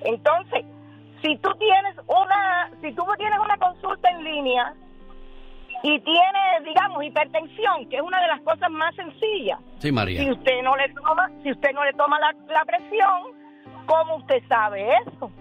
Entonces, 0.01 0.65
si 1.21 1.37
tú 1.37 1.49
tienes 1.57 1.95
una, 2.07 2.71
si 2.81 2.93
tú 2.93 3.03
tienes 3.17 3.39
una 3.39 3.57
consulta 3.57 4.09
en 4.09 4.23
línea 4.23 4.73
y 5.83 5.99
tienes, 5.99 6.63
digamos, 6.65 7.03
hipertensión, 7.03 7.89
que 7.89 7.97
es 7.97 8.01
una 8.01 8.21
de 8.21 8.27
las 8.27 8.41
cosas 8.41 8.69
más 8.71 8.93
sencillas. 8.95 9.59
Sí, 9.79 9.91
María. 9.91 10.21
Si 10.21 10.31
usted 10.31 10.61
no 10.63 10.75
le 10.75 10.89
toma, 10.93 11.29
si 11.43 11.51
usted 11.51 11.71
no 11.73 11.83
le 11.85 11.93
toma 11.93 12.19
la, 12.19 12.35
la 12.53 12.65
presión, 12.65 13.33
¿cómo 13.85 14.17
usted 14.17 14.43
sabe 14.47 14.89
eso? 15.07 15.31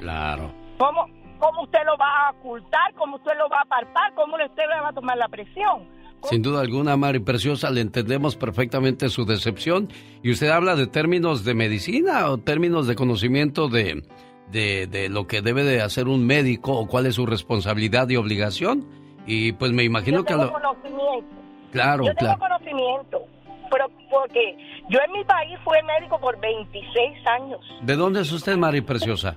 Claro. 0.00 0.50
¿Cómo, 0.78 1.06
¿Cómo 1.38 1.62
usted 1.64 1.80
lo 1.84 1.96
va 1.98 2.28
a 2.28 2.30
ocultar? 2.30 2.94
¿Cómo 2.94 3.16
usted 3.16 3.32
lo 3.36 3.48
va 3.48 3.58
a 3.58 3.62
apartar? 3.62 4.14
¿Cómo 4.14 4.36
usted 4.36 4.62
le 4.68 4.80
va 4.80 4.88
a 4.88 4.92
tomar 4.92 5.16
la 5.16 5.28
presión? 5.28 5.86
Sin 6.24 6.40
duda 6.40 6.60
alguna, 6.60 6.96
Mari 6.96 7.18
Preciosa, 7.18 7.68
le 7.70 7.80
entendemos 7.80 8.36
perfectamente 8.36 9.08
su 9.08 9.24
decepción. 9.24 9.88
Y 10.22 10.30
usted 10.30 10.50
habla 10.50 10.76
de 10.76 10.86
términos 10.86 11.44
de 11.44 11.54
medicina 11.54 12.30
o 12.30 12.38
términos 12.38 12.86
de 12.86 12.94
conocimiento 12.94 13.68
de, 13.68 14.04
de, 14.50 14.86
de 14.86 15.08
lo 15.08 15.26
que 15.26 15.40
debe 15.42 15.62
de 15.64 15.80
hacer 15.82 16.08
un 16.08 16.26
médico 16.26 16.72
o 16.72 16.86
cuál 16.86 17.06
es 17.06 17.14
su 17.14 17.26
responsabilidad 17.26 18.08
y 18.08 18.16
obligación. 18.16 18.86
Y 19.26 19.52
pues 19.52 19.72
me 19.72 19.84
imagino 19.84 20.18
yo 20.18 20.24
que... 20.24 20.34
lo- 20.34 20.52
conocimiento. 20.52 21.36
Claro, 21.70 22.04
yo 22.04 22.14
tengo 22.14 22.36
claro. 22.36 22.38
conocimiento, 22.58 23.22
pero 23.70 23.86
porque 24.10 24.56
yo 24.90 24.98
en 25.06 25.12
mi 25.12 25.24
país 25.24 25.58
fui 25.64 25.78
médico 25.98 26.20
por 26.20 26.38
26 26.38 27.26
años. 27.26 27.60
¿De 27.82 27.96
dónde 27.96 28.20
es 28.20 28.30
usted, 28.32 28.56
Mari 28.56 28.82
Preciosa? 28.82 29.36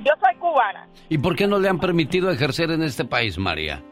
Yo 0.00 0.12
soy 0.20 0.34
cubana. 0.38 0.86
¿Y 1.08 1.16
por 1.18 1.36
qué 1.36 1.46
no 1.46 1.58
le 1.58 1.68
han 1.68 1.78
permitido 1.78 2.30
ejercer 2.30 2.70
en 2.70 2.82
este 2.82 3.04
país, 3.06 3.38
María? 3.38 3.82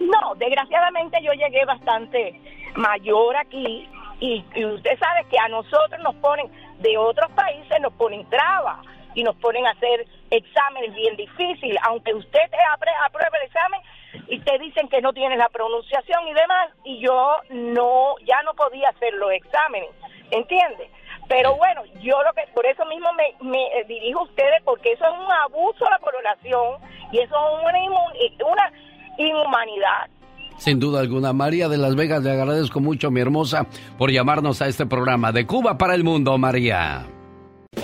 No, 0.00 0.34
desgraciadamente 0.38 1.18
yo 1.22 1.32
llegué 1.32 1.64
bastante 1.66 2.40
mayor 2.76 3.36
aquí 3.36 3.86
y, 4.20 4.44
y 4.54 4.64
usted 4.64 4.98
sabe 4.98 5.26
que 5.30 5.38
a 5.38 5.48
nosotros 5.48 6.00
nos 6.02 6.14
ponen, 6.16 6.46
de 6.80 6.96
otros 6.96 7.30
países 7.32 7.76
nos 7.82 7.92
ponen 7.94 8.26
trabas 8.30 8.78
y 9.16 9.24
nos 9.24 9.34
ponen 9.36 9.66
a 9.66 9.70
hacer 9.70 10.06
exámenes 10.30 10.94
bien 10.94 11.16
difíciles, 11.16 11.78
aunque 11.82 12.14
usted 12.14 12.38
te 12.50 12.56
apruebe 13.04 13.38
el 13.40 13.46
examen 13.46 13.80
y 14.28 14.38
te 14.40 14.58
dicen 14.58 14.88
que 14.88 15.00
no 15.00 15.12
tienes 15.12 15.38
la 15.38 15.48
pronunciación 15.48 16.28
y 16.28 16.34
demás, 16.34 16.70
y 16.84 17.00
yo 17.00 17.36
no, 17.50 18.14
ya 18.24 18.42
no 18.42 18.52
podía 18.54 18.90
hacer 18.90 19.14
los 19.14 19.32
exámenes, 19.32 19.88
¿entiende? 20.30 20.90
Pero 21.28 21.56
bueno, 21.56 21.82
yo 22.02 22.22
lo 22.22 22.32
que, 22.34 22.42
por 22.54 22.66
eso 22.66 22.84
mismo 22.84 23.08
me, 23.14 23.34
me 23.40 23.84
dirijo 23.84 24.20
a 24.20 24.24
ustedes, 24.24 24.62
porque 24.64 24.92
eso 24.92 25.04
es 25.06 25.12
un 25.12 25.32
abuso 25.32 25.86
a 25.86 25.90
la 25.90 25.98
población 25.98 26.78
y 27.10 27.18
eso 27.18 27.34
es 27.34 27.64
una, 27.64 28.50
una 28.52 28.72
inhumanidad. 29.16 30.10
Sin 30.58 30.78
duda 30.78 31.00
alguna, 31.00 31.32
María 31.32 31.68
de 31.68 31.78
Las 31.78 31.96
Vegas, 31.96 32.22
le 32.22 32.32
agradezco 32.32 32.80
mucho, 32.80 33.10
mi 33.10 33.20
hermosa, 33.20 33.66
por 33.96 34.10
llamarnos 34.10 34.60
a 34.60 34.68
este 34.68 34.84
programa 34.84 35.32
de 35.32 35.46
Cuba 35.46 35.78
para 35.78 35.94
el 35.94 36.04
Mundo, 36.04 36.36
María. 36.38 37.06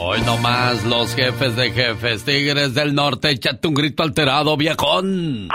Hoy 0.05 0.21
nomás 0.23 0.85
los 0.85 1.15
jefes 1.15 1.55
de 1.55 1.71
jefes, 1.71 2.25
Tigres 2.25 2.75
del 2.75 2.93
Norte, 2.93 3.31
échate 3.31 3.69
un 3.69 3.75
grito 3.75 4.03
alterado, 4.03 4.57
viejón. 4.57 5.49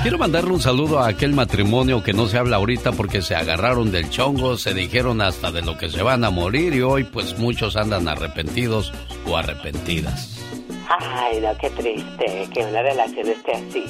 Quiero 0.00 0.16
mandarle 0.16 0.52
un 0.52 0.60
saludo 0.60 1.00
a 1.00 1.08
aquel 1.08 1.34
matrimonio 1.34 2.02
que 2.02 2.14
no 2.14 2.26
se 2.28 2.38
habla 2.38 2.56
ahorita 2.56 2.92
porque 2.92 3.20
se 3.20 3.36
agarraron 3.36 3.92
del 3.92 4.08
chongo, 4.08 4.56
se 4.56 4.72
dijeron 4.72 5.20
hasta 5.20 5.52
de 5.52 5.60
lo 5.60 5.76
que 5.76 5.90
se 5.90 6.02
van 6.02 6.24
a 6.24 6.30
morir 6.30 6.72
y 6.72 6.80
hoy 6.80 7.04
pues 7.04 7.38
muchos 7.38 7.76
andan 7.76 8.08
arrepentidos 8.08 8.90
o 9.26 9.36
arrepentidas. 9.36 10.31
Ay, 10.98 11.40
no, 11.40 11.56
qué 11.58 11.70
triste 11.70 12.48
que 12.52 12.60
una 12.64 12.82
relación 12.82 13.28
esté 13.28 13.52
así. 13.52 13.84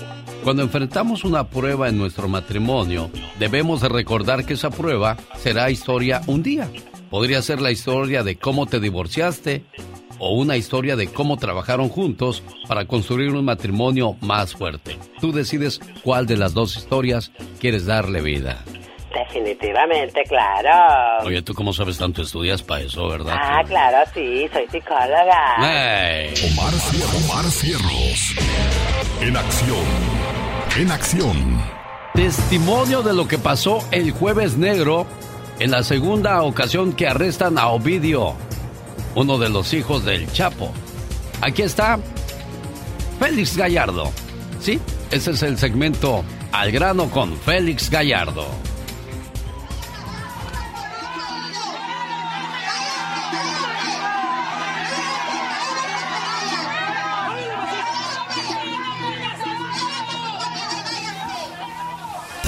Cuando 0.45 0.63
enfrentamos 0.63 1.25
una 1.25 1.49
prueba 1.49 1.89
en 1.89 1.99
nuestro 1.99 2.29
matrimonio, 2.29 3.11
debemos 3.39 3.81
de 3.81 3.89
recordar 3.89 4.45
que 4.45 4.55
esa 4.55 4.71
prueba 4.71 5.17
será 5.37 5.71
historia 5.71 6.21
un 6.27 6.43
día. 6.43 6.71
Podría 7.11 7.43
ser 7.43 7.61
la 7.61 7.71
historia 7.71 8.23
de 8.23 8.37
cómo 8.37 8.67
te 8.67 8.81
divorciaste 8.81 9.65
o 10.19 10.35
una 10.35 10.57
historia 10.57 10.95
de 10.95 11.09
cómo 11.09 11.37
trabajaron 11.37 11.89
juntos 11.89 12.43
para 12.69 12.87
construir 12.87 13.33
un 13.33 13.45
matrimonio 13.45 14.17
más 14.21 14.55
fuerte. 14.55 14.97
Tú 15.21 15.33
decides 15.33 15.81
cuál 16.05 16.27
de 16.27 16.37
las 16.37 16.55
dos 16.55 16.77
historias 16.77 17.33
quieres 17.59 17.87
darle 17.87 18.21
vida. 18.21 18.65
Definitivamente, 19.15 20.23
claro. 20.25 21.25
Oye, 21.27 21.43
¿tú 21.43 21.55
cómo 21.55 21.73
sabes 21.73 21.99
tanto 21.99 22.23
estudias 22.23 22.63
para 22.63 22.83
eso, 22.83 23.09
verdad? 23.09 23.35
Ah, 23.39 23.63
claro, 23.67 23.99
sí, 24.15 24.49
soy 24.53 24.67
psicóloga. 24.69 25.57
¡Ey! 25.59 26.35
Omar, 26.53 26.73
Omar 27.25 27.45
Cierros. 27.51 28.35
En 29.21 29.37
acción. 29.37 29.85
En 30.79 30.91
acción. 30.91 31.63
Testimonio 32.15 33.03
de 33.03 33.13
lo 33.15 33.29
que 33.29 33.39
pasó 33.39 33.87
el 33.91 34.13
jueves 34.13 34.57
negro 34.57 35.07
en 35.59 35.71
la 35.71 35.83
segunda 35.83 36.43
ocasión 36.43 36.93
que 36.93 37.07
arrestan 37.07 37.59
a 37.59 37.69
Ovidio, 37.69 38.35
uno 39.15 39.39
de 39.39 39.49
los 39.49 39.73
hijos 39.75 40.05
del 40.05 40.31
Chapo. 40.33 40.73
Aquí 41.41 41.63
está 41.63 41.99
Félix 43.19 43.57
Gallardo. 43.57 44.11
Sí, 44.61 44.81
ese 45.11 45.33
es 45.33 45.43
el 45.43 45.59
segmento 45.59 46.25
al 46.53 46.73
grano 46.73 47.11
con 47.11 47.37
Félix 47.37 47.91
Gallardo. 47.91 48.47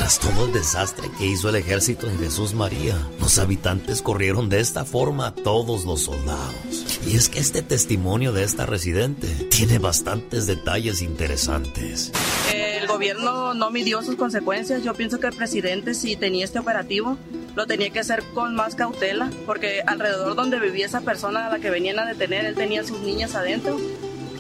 Tras 0.05 0.21
todo 0.21 0.45
el 0.45 0.53
desastre 0.53 1.11
que 1.17 1.25
hizo 1.25 1.49
el 1.49 1.57
ejército 1.57 2.07
en 2.11 2.19
Jesús 2.19 2.53
María, 2.53 2.95
los 3.21 3.39
habitantes 3.39 4.03
corrieron 4.03 4.51
de 4.51 4.61
esta 4.61 4.85
forma 4.85 5.29
a 5.29 5.35
todos 5.35 5.87
los 5.87 6.03
soldados. 6.03 7.01
Y 7.07 7.17
es 7.17 7.31
que 7.31 7.39
este 7.39 7.63
testimonio 7.63 8.31
de 8.35 8.45
esta 8.45 8.67
residente 8.67 9.27
tiene 9.49 9.79
bastantes 9.79 10.47
detalles 10.47 11.01
interesantes. 11.01 12.13
El 12.53 12.87
gobierno 12.87 13.55
no 13.55 13.71
midió 13.71 14.03
sus 14.03 14.17
consecuencias. 14.17 14.85
Yo 14.85 14.93
pienso 14.93 15.21
que 15.21 15.29
el 15.29 15.37
presidente, 15.37 15.95
si 15.95 16.17
tenía 16.17 16.45
este 16.45 16.59
operativo, 16.59 17.17
lo 17.55 17.67
tenía 17.67 17.89
que 17.89 18.01
hacer 18.01 18.25
con 18.35 18.55
más 18.55 18.75
cautela, 18.75 19.31
porque 19.47 19.81
alrededor 19.87 20.35
donde 20.35 20.61
vivía 20.61 20.85
esa 20.85 21.01
persona 21.01 21.47
a 21.47 21.49
la 21.51 21.61
que 21.61 21.71
venían 21.71 21.99
a 21.99 22.05
detener, 22.05 22.45
él 22.45 22.55
tenía 22.55 22.85
sus 22.85 23.01
niñas 23.01 23.35
adentro. 23.35 23.81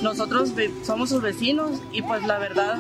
Nosotros 0.02 0.52
somos 0.84 1.08
sus 1.08 1.22
vecinos 1.22 1.80
y 1.90 2.02
pues 2.02 2.22
la 2.26 2.38
verdad, 2.38 2.76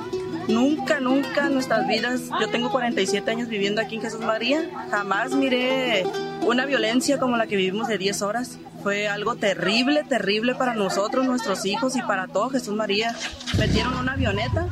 nunca, 0.48 1.00
nunca 1.00 1.46
en 1.46 1.54
nuestras 1.54 1.86
vidas, 1.86 2.22
yo 2.40 2.48
tengo 2.50 2.70
47 2.70 3.30
años 3.30 3.48
viviendo 3.48 3.80
aquí 3.80 3.96
en 3.96 4.02
Jesús 4.02 4.20
María, 4.20 4.70
jamás 4.90 5.32
miré 5.32 6.04
una 6.46 6.66
violencia 6.66 7.18
como 7.18 7.36
la 7.36 7.46
que 7.46 7.56
vivimos 7.56 7.88
de 7.88 7.98
10 7.98 8.22
horas. 8.22 8.58
Fue 8.82 9.08
algo 9.08 9.36
terrible, 9.36 10.04
terrible 10.04 10.54
para 10.54 10.74
nosotros, 10.74 11.24
nuestros 11.24 11.64
hijos 11.64 11.96
y 11.96 12.02
para 12.02 12.26
todo 12.26 12.50
Jesús 12.50 12.74
María. 12.74 13.16
Metieron 13.58 13.96
una 13.96 14.12
avioneta 14.12 14.66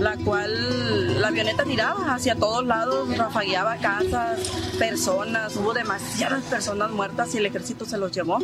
la 0.00 0.16
cual 0.16 1.20
la 1.20 1.28
avioneta 1.28 1.64
tiraba 1.64 2.14
hacia 2.14 2.34
todos 2.34 2.66
lados, 2.66 3.16
rafagueaba 3.16 3.76
casas, 3.76 4.40
personas, 4.78 5.54
hubo 5.56 5.74
demasiadas 5.74 6.42
personas 6.44 6.90
muertas 6.90 7.34
y 7.34 7.38
el 7.38 7.46
ejército 7.46 7.84
se 7.84 7.98
los 7.98 8.10
llevó. 8.10 8.38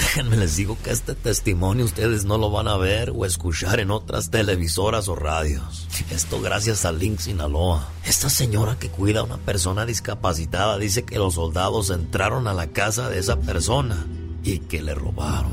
Déjenme 0.00 0.38
les 0.38 0.56
digo 0.56 0.78
que 0.82 0.90
este 0.90 1.14
testimonio 1.14 1.84
ustedes 1.84 2.24
no 2.24 2.38
lo 2.38 2.50
van 2.50 2.66
a 2.66 2.78
ver 2.78 3.12
o 3.14 3.26
escuchar 3.26 3.80
en 3.80 3.90
otras 3.90 4.30
televisoras 4.30 5.08
o 5.08 5.14
radios. 5.14 5.86
Esto 6.10 6.40
gracias 6.40 6.86
a 6.86 6.92
Link 6.92 7.18
Sinaloa. 7.18 7.88
Esta 8.06 8.30
señora 8.30 8.76
que 8.78 8.88
cuida 8.88 9.20
a 9.20 9.24
una 9.24 9.36
persona 9.36 9.84
discapacitada 9.84 10.78
dice 10.78 11.04
que 11.04 11.18
los 11.18 11.34
soldados 11.34 11.90
entraron 11.90 12.48
a 12.48 12.54
la 12.54 12.68
casa 12.68 13.10
de 13.10 13.18
esa 13.18 13.36
persona 13.36 14.06
y 14.42 14.60
que 14.60 14.80
le 14.82 14.94
robaron. 14.94 15.52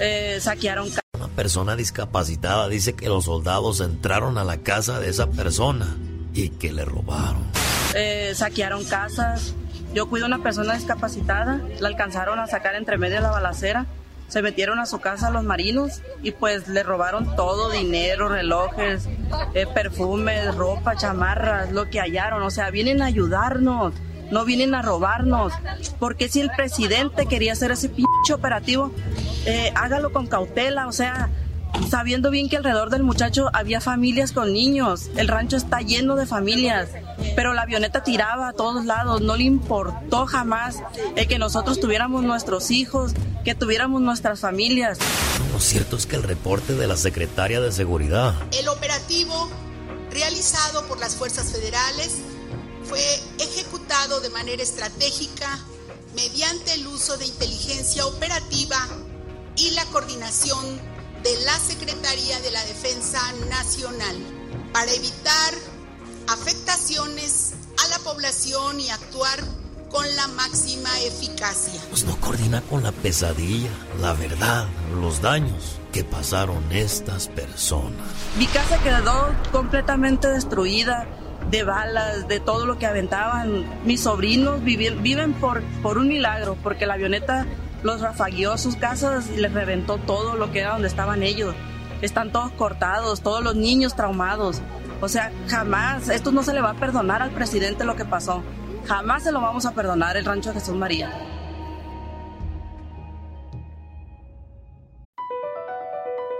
Eh, 0.00 0.38
saquearon 0.40 0.90
Una 1.18 1.28
persona 1.28 1.74
discapacitada 1.74 2.68
dice 2.68 2.94
que 2.94 3.08
los 3.08 3.24
soldados 3.24 3.80
entraron 3.80 4.38
a 4.38 4.44
la 4.44 4.58
casa 4.58 5.00
de 5.00 5.10
esa 5.10 5.26
persona 5.28 5.96
y 6.32 6.50
que 6.50 6.72
le 6.72 6.84
robaron. 6.84 7.42
eh, 7.94 8.32
saquearon 8.34 8.84
casas. 8.84 9.54
Yo 9.94 10.08
cuido 10.08 10.26
a 10.26 10.28
una 10.28 10.42
persona 10.42 10.74
discapacitada, 10.74 11.60
la 11.80 11.88
alcanzaron 11.88 12.38
a 12.38 12.46
sacar 12.46 12.76
entre 12.76 12.98
medio 12.98 13.16
de 13.16 13.22
la 13.22 13.30
balacera. 13.30 13.86
Se 14.28 14.42
metieron 14.42 14.78
a 14.78 14.84
su 14.86 15.00
casa 15.00 15.30
los 15.30 15.42
marinos 15.42 16.02
y 16.22 16.32
pues 16.32 16.68
le 16.68 16.82
robaron 16.82 17.34
todo, 17.34 17.70
dinero, 17.70 18.28
relojes, 18.28 19.08
eh, 19.54 19.66
perfumes, 19.74 20.54
ropa, 20.54 20.94
chamarras, 20.96 21.72
lo 21.72 21.88
que 21.88 21.98
hallaron. 21.98 22.42
O 22.42 22.50
sea, 22.50 22.70
vienen 22.70 23.00
a 23.00 23.06
ayudarnos, 23.06 23.94
no 24.30 24.44
vienen 24.44 24.74
a 24.74 24.82
robarnos. 24.82 25.52
Porque 25.98 26.28
si 26.28 26.40
el 26.40 26.50
presidente 26.50 27.26
quería 27.26 27.52
hacer 27.52 27.70
ese 27.70 27.88
pinche 27.88 28.32
operativo, 28.32 28.92
eh, 29.46 29.72
hágalo 29.74 30.12
con 30.12 30.26
cautela, 30.26 30.86
o 30.86 30.92
sea, 30.92 31.30
sabiendo 31.88 32.30
bien 32.30 32.48
que 32.48 32.56
alrededor 32.56 32.90
del 32.90 33.02
muchacho 33.02 33.50
había 33.52 33.80
familias 33.80 34.32
con 34.32 34.52
niños. 34.52 35.10
El 35.16 35.28
rancho 35.28 35.56
está 35.56 35.80
lleno 35.80 36.16
de 36.16 36.26
familias, 36.26 36.88
pero 37.36 37.54
la 37.54 37.62
avioneta 37.62 38.02
tiraba 38.02 38.48
a 38.48 38.52
todos 38.52 38.84
lados. 38.84 39.20
No 39.20 39.36
le 39.36 39.44
importó 39.44 40.26
jamás 40.26 40.82
el 41.16 41.26
que 41.28 41.38
nosotros 41.38 41.80
tuviéramos 41.80 42.22
nuestros 42.22 42.70
hijos, 42.70 43.12
que 43.44 43.54
tuviéramos 43.54 44.00
nuestras 44.00 44.40
familias. 44.40 44.98
Lo 45.52 45.60
cierto 45.60 45.96
es 45.96 46.06
que 46.06 46.16
el 46.16 46.22
reporte 46.22 46.74
de 46.74 46.86
la 46.86 46.96
secretaria 46.96 47.60
de 47.60 47.72
Seguridad 47.72 48.34
El 48.58 48.68
operativo 48.68 49.48
realizado 50.10 50.86
por 50.86 50.98
las 50.98 51.16
fuerzas 51.16 51.52
federales 51.52 52.22
fue 52.88 53.20
ejecutado 53.38 54.20
de 54.20 54.30
manera 54.30 54.62
estratégica 54.62 55.58
mediante 56.14 56.74
el 56.74 56.86
uso 56.86 57.16
de 57.18 57.26
inteligencia 57.26 58.06
operativa 58.06 58.78
y 59.56 59.70
la 59.72 59.84
coordinación 59.86 60.80
de 61.22 61.40
la 61.44 61.58
Secretaría 61.58 62.40
de 62.40 62.50
la 62.50 62.64
Defensa 62.64 63.20
Nacional 63.50 64.16
para 64.72 64.90
evitar 64.92 65.54
afectaciones 66.28 67.54
a 67.84 67.88
la 67.88 67.98
población 67.98 68.80
y 68.80 68.88
actuar 68.88 69.38
con 69.90 70.04
la 70.16 70.28
máxima 70.28 70.90
eficacia. 71.00 71.80
pues 71.88 72.04
no 72.04 72.18
coordina 72.20 72.60
con 72.62 72.82
la 72.82 72.92
pesadilla, 72.92 73.70
la 74.00 74.12
verdad, 74.12 74.66
los 75.00 75.22
daños 75.22 75.76
que 75.92 76.04
pasaron 76.04 76.70
estas 76.70 77.28
personas. 77.28 78.06
Mi 78.36 78.46
casa 78.46 78.78
quedó 78.82 79.34
completamente 79.50 80.28
destruida 80.28 81.08
de 81.50 81.64
balas, 81.64 82.28
de 82.28 82.40
todo 82.40 82.66
lo 82.66 82.78
que 82.78 82.86
aventaban. 82.86 83.64
Mis 83.84 84.02
sobrinos 84.02 84.62
viven, 84.62 85.02
viven 85.02 85.32
por, 85.34 85.62
por 85.82 85.98
un 85.98 86.08
milagro, 86.08 86.56
porque 86.62 86.86
la 86.86 86.94
avioneta 86.94 87.46
los 87.82 88.00
rafagueó 88.00 88.52
a 88.52 88.58
sus 88.58 88.76
casas 88.76 89.28
y 89.30 89.36
les 89.36 89.52
reventó 89.52 89.98
todo 89.98 90.36
lo 90.36 90.50
que 90.50 90.60
era 90.60 90.72
donde 90.72 90.88
estaban 90.88 91.22
ellos. 91.22 91.54
Están 92.02 92.32
todos 92.32 92.52
cortados, 92.52 93.22
todos 93.22 93.42
los 93.42 93.56
niños 93.56 93.94
traumados. 93.94 94.60
O 95.00 95.08
sea, 95.08 95.32
jamás, 95.48 96.08
esto 96.08 96.32
no 96.32 96.42
se 96.42 96.52
le 96.52 96.60
va 96.60 96.70
a 96.70 96.74
perdonar 96.74 97.22
al 97.22 97.30
presidente 97.30 97.84
lo 97.84 97.96
que 97.96 98.04
pasó. 98.04 98.42
Jamás 98.86 99.22
se 99.24 99.32
lo 99.32 99.40
vamos 99.40 99.66
a 99.66 99.72
perdonar 99.72 100.16
el 100.16 100.24
rancho 100.24 100.52
de 100.52 100.60
Jesús 100.60 100.74
María. 100.74 101.10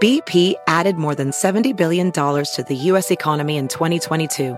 BP 0.01 0.55
added 0.65 0.95
more 0.95 1.13
than 1.13 1.31
$70 1.31 1.75
billion 1.75 2.09
to 2.11 2.63
the 2.65 2.75
U.S. 2.91 3.11
economy 3.11 3.57
in 3.57 3.67
2022. 3.67 4.57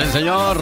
Sí, 0.00 0.12
señor. 0.12 0.58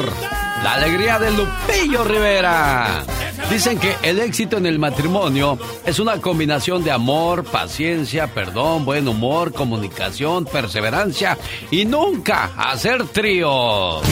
La 0.65 0.75
alegría 0.75 1.19
de 1.19 1.31
Lupillo 1.31 2.03
Rivera. 2.03 3.05
Dicen 3.49 3.79
que 3.79 3.95
el 4.03 4.19
éxito 4.19 4.57
en 4.57 4.67
el 4.67 4.79
matrimonio 4.79 5.59
es 5.87 6.01
una 6.01 6.21
combinación 6.21 6.83
de 6.83 6.91
amor, 6.91 7.45
paciencia, 7.45 8.27
perdón, 8.35 8.85
buen 8.85 9.07
humor, 9.07 9.53
comunicación, 9.53 10.45
perseverancia 10.45 11.39
y 11.71 11.85
nunca 11.85 12.51
hacer 12.57 13.07
tríos. 13.09 14.03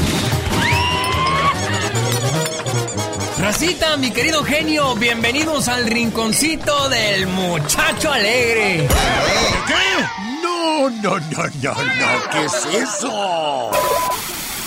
Racita, 3.39 3.97
mi 3.97 4.11
querido 4.13 4.45
genio, 4.45 4.95
bienvenidos 4.95 5.69
al 5.69 5.87
rinconcito 5.87 6.89
del 6.89 7.27
muchacho 7.27 8.13
alegre. 8.13 8.89
¿Qué? 9.67 10.05
No, 10.43 10.89
no, 10.89 11.19
no, 11.19 11.19
no, 11.63 11.75
no, 11.75 12.31
¿qué 12.31 12.45
es 12.45 12.65
eso? 12.83 13.71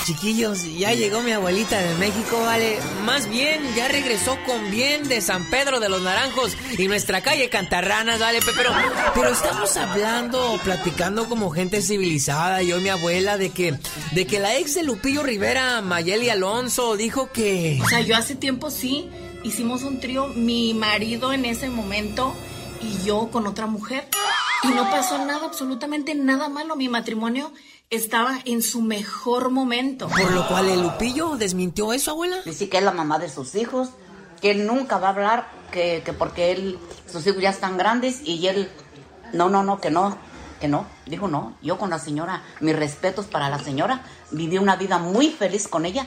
Chiquillos, 0.10 0.64
ya 0.76 0.91
llegó 0.95 1.22
mi 1.22 1.31
abuelita 1.34 1.77
de 1.80 1.94
México, 1.98 2.41
vale. 2.44 2.80
Más 3.06 3.30
bien, 3.30 3.61
ya 3.76 3.88
regresó 3.88 4.40
con 4.44 4.72
bien 4.72 5.07
de 5.07 5.22
San 5.22 5.48
Pedro 5.52 5.80
de 5.80 5.88
los 5.88 6.02
Naranjos 6.02 6.57
y 6.80 6.88
nuestra 6.88 7.22
calle 7.22 7.48
Cantarranas, 7.49 8.19
vale. 8.19 8.40
Pe- 8.41 8.53
Pero, 8.57 8.72
pero 9.14 9.30
estamos 9.30 9.77
hablando, 9.77 10.60
platicando 10.64 11.30
como 11.30 11.52
gente 11.52 11.84
civilizada, 11.84 12.64
yo 12.64 12.80
y 12.80 12.81
mi 12.81 12.90
abuela, 12.90 13.38
de 13.38 13.52
que, 13.52 13.76
de 14.14 14.26
que 14.26 14.40
la 14.40 14.57
ex 14.57 14.73
de 14.73 14.81
Lupillo 14.81 15.22
Rivera, 15.22 15.81
Mayeli 15.84 16.31
Alonso, 16.31 16.98
dijo 16.98 17.31
que. 17.31 17.80
O 17.84 17.88
sea, 17.88 18.02
yo 18.02 18.18
hace 18.18 18.34
tiempo 18.34 18.72
sí 18.72 19.07
hicimos 19.44 19.84
un 19.84 19.99
trío, 19.99 20.26
mi 20.30 20.73
marido 20.73 21.34
en 21.34 21.45
ese 21.45 21.69
momento 21.69 22.36
y 22.81 23.06
yo 23.06 23.30
con 23.31 23.45
otra 23.45 23.68
mujer. 23.68 24.07
Y 24.64 24.69
no 24.69 24.90
pasó 24.90 25.23
nada, 25.23 25.45
absolutamente 25.45 26.15
nada 26.15 26.49
malo. 26.49 26.76
Mi 26.76 26.90
matrimonio 26.90 27.53
estaba 27.90 28.38
en 28.45 28.61
su 28.61 28.82
mejor 28.82 29.49
momento. 29.49 30.07
Por 30.10 30.32
lo 30.32 30.48
cual 30.48 30.70
el 30.70 30.82
Lupillo 30.82 31.38
desmintió 31.38 31.91
eso, 31.91 32.11
abuela. 32.11 32.38
Dice 32.45 32.70
que 32.70 32.78
es 32.78 32.84
la 32.84 32.91
mamá 32.91 33.18
de 33.18 33.30
sus 33.30 33.56
hijos, 33.56 33.90
que 34.41 34.52
él 34.52 34.68
nunca 34.68 34.99
va 34.99 35.07
a 35.07 35.11
hablar, 35.11 35.48
que, 35.72 36.03
que 36.06 36.14
porque 36.14 36.52
él, 36.52 36.80
sus 37.11 37.26
hijos 37.26 37.41
ya 37.41 37.49
están 37.49 37.78
grandes 37.78 38.22
y 38.24 38.48
él, 38.48 38.70
no, 39.34 39.49
no, 39.49 39.64
no, 39.64 39.82
que 39.82 39.90
no, 39.90 40.18
que 40.61 40.68
no. 40.68 40.86
Dijo 41.07 41.28
no, 41.28 41.56
yo 41.64 41.80
con 41.80 41.90
la 41.90 41.98
señora, 41.98 42.44
mis 42.60 42.76
respetos 42.76 43.26
para 43.26 43.49
la 43.49 43.57
señora, 43.57 44.03
viví 44.30 44.60
una 44.60 44.76
vida 44.76 44.99
muy 44.99 45.32
feliz 45.32 45.68
con 45.68 45.86
ella, 45.86 46.06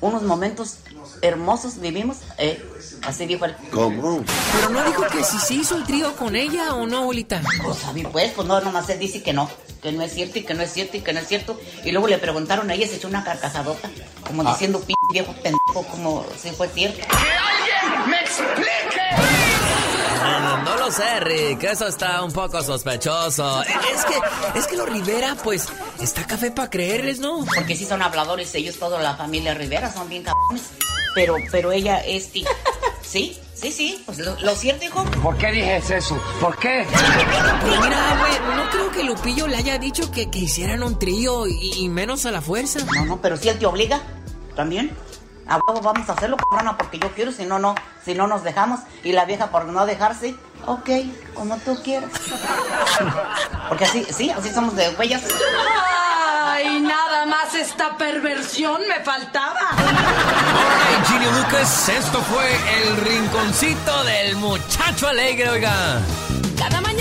unos 0.00 0.22
momentos 0.22 0.76
hermosos 1.22 1.80
vivimos, 1.80 2.18
eh, 2.38 2.62
así 3.02 3.26
dijo 3.26 3.44
él. 3.44 3.56
¿Cómo? 3.72 4.22
Pero 4.52 4.70
no 4.70 4.84
dijo 4.84 5.02
que 5.08 5.24
si 5.24 5.38
se 5.38 5.54
hizo 5.54 5.76
el 5.76 5.84
trío 5.84 6.14
con 6.16 6.36
ella 6.36 6.74
o 6.74 6.86
no, 6.86 6.98
abuelita. 6.98 7.40
Pues 7.64 7.84
a 7.84 7.92
mí 7.92 8.04
pues, 8.04 8.32
pues 8.32 8.46
no, 8.46 8.60
nomás 8.60 8.88
él 8.90 8.98
dice 8.98 9.22
que 9.22 9.32
no, 9.32 9.50
que 9.82 9.90
no 9.92 10.02
es 10.02 10.12
cierto 10.14 10.38
y 10.38 10.42
que 10.44 10.54
no 10.54 10.62
es 10.62 10.72
cierto 10.72 10.96
y 10.96 11.00
que 11.00 11.12
no 11.12 11.20
es 11.20 11.26
cierto. 11.28 11.58
Y 11.84 11.90
luego 11.92 12.06
le 12.08 12.18
preguntaron 12.18 12.70
a 12.70 12.74
ella, 12.74 12.86
se 12.86 12.96
echó 12.96 13.08
una 13.08 13.24
carcajadota, 13.24 13.90
como 14.26 14.42
Ah. 14.48 14.52
diciendo, 14.52 14.80
"P 14.80 14.94
viejo 15.12 15.32
pendejo, 15.32 15.82
como 15.90 16.24
si 16.40 16.50
fue 16.50 16.68
cierto. 16.68 17.00
¡Me 18.06 18.20
explique! 18.20 19.77
No, 20.40 20.62
no 20.62 20.76
lo 20.76 20.90
sé, 20.90 21.20
Rick. 21.20 21.64
Eso 21.64 21.86
está 21.88 22.22
un 22.22 22.32
poco 22.32 22.62
sospechoso. 22.62 23.62
Es 23.62 24.04
que, 24.04 24.58
es 24.58 24.66
que 24.66 24.76
los 24.76 24.88
Rivera, 24.88 25.36
pues, 25.42 25.68
está 26.00 26.26
café 26.26 26.50
para 26.50 26.70
creerles, 26.70 27.18
¿no? 27.20 27.44
Porque 27.54 27.76
sí 27.76 27.84
son 27.84 28.02
habladores 28.02 28.54
ellos, 28.54 28.78
toda 28.78 29.00
la 29.00 29.16
familia 29.16 29.54
Rivera, 29.54 29.92
son 29.92 30.08
bien 30.08 30.22
cabrones. 30.22 30.70
Pero, 31.14 31.36
pero 31.50 31.72
ella 31.72 31.98
es 31.98 32.30
ti. 32.30 32.44
Sí, 33.02 33.38
sí, 33.54 33.72
sí, 33.72 34.02
pues 34.04 34.18
lo, 34.18 34.38
lo 34.40 34.54
cierto, 34.54 34.84
hijo. 34.84 35.02
¿Por 35.22 35.36
qué 35.38 35.50
dices 35.50 35.90
eso? 35.90 36.22
¿Por 36.40 36.56
qué? 36.58 36.86
Pero 36.90 37.80
mira, 37.80 38.18
güey, 38.18 38.56
no 38.56 38.70
creo 38.70 38.90
que 38.90 39.02
Lupillo 39.02 39.46
le 39.48 39.56
haya 39.56 39.78
dicho 39.78 40.10
que, 40.10 40.30
que 40.30 40.40
hicieran 40.40 40.82
un 40.82 40.98
trío 40.98 41.46
y, 41.46 41.72
y 41.78 41.88
menos 41.88 42.26
a 42.26 42.30
la 42.30 42.42
fuerza. 42.42 42.80
No, 42.94 43.04
no, 43.06 43.20
pero 43.22 43.36
si 43.38 43.48
él 43.48 43.58
te 43.58 43.64
obliga, 43.66 44.02
también. 44.54 44.94
A 45.48 45.58
huevo 45.66 45.80
vamos 45.80 46.08
a 46.08 46.12
hacerlo, 46.12 46.36
cabrona, 46.36 46.76
porque 46.76 46.98
yo 46.98 47.10
quiero, 47.14 47.32
si 47.32 47.46
no, 47.46 47.58
no, 47.58 47.74
si 48.04 48.14
no 48.14 48.26
nos 48.26 48.44
dejamos. 48.44 48.80
Y 49.02 49.12
la 49.12 49.24
vieja 49.24 49.50
por 49.50 49.64
no 49.64 49.86
dejarse, 49.86 50.34
ok, 50.66 50.90
como 51.34 51.56
tú 51.56 51.80
quieras. 51.82 52.10
Porque 53.68 53.84
así, 53.84 54.06
sí, 54.10 54.30
así 54.30 54.50
somos 54.50 54.76
de 54.76 54.90
huellas. 54.90 55.22
Ay, 56.58 56.80
nada 56.80 57.24
más 57.26 57.54
esta 57.54 57.96
perversión 57.96 58.82
me 58.88 59.02
faltaba. 59.04 59.70
Ay, 59.70 61.04
Genio 61.06 61.30
Lucas, 61.32 61.88
esto 61.88 62.20
fue 62.22 62.82
el 62.82 62.96
rinconcito 62.98 64.04
del 64.04 64.36
muchacho 64.36 65.08
alegre, 65.08 65.48
oiga. 65.48 66.00
Cada 66.58 66.80
mañana 66.80 66.97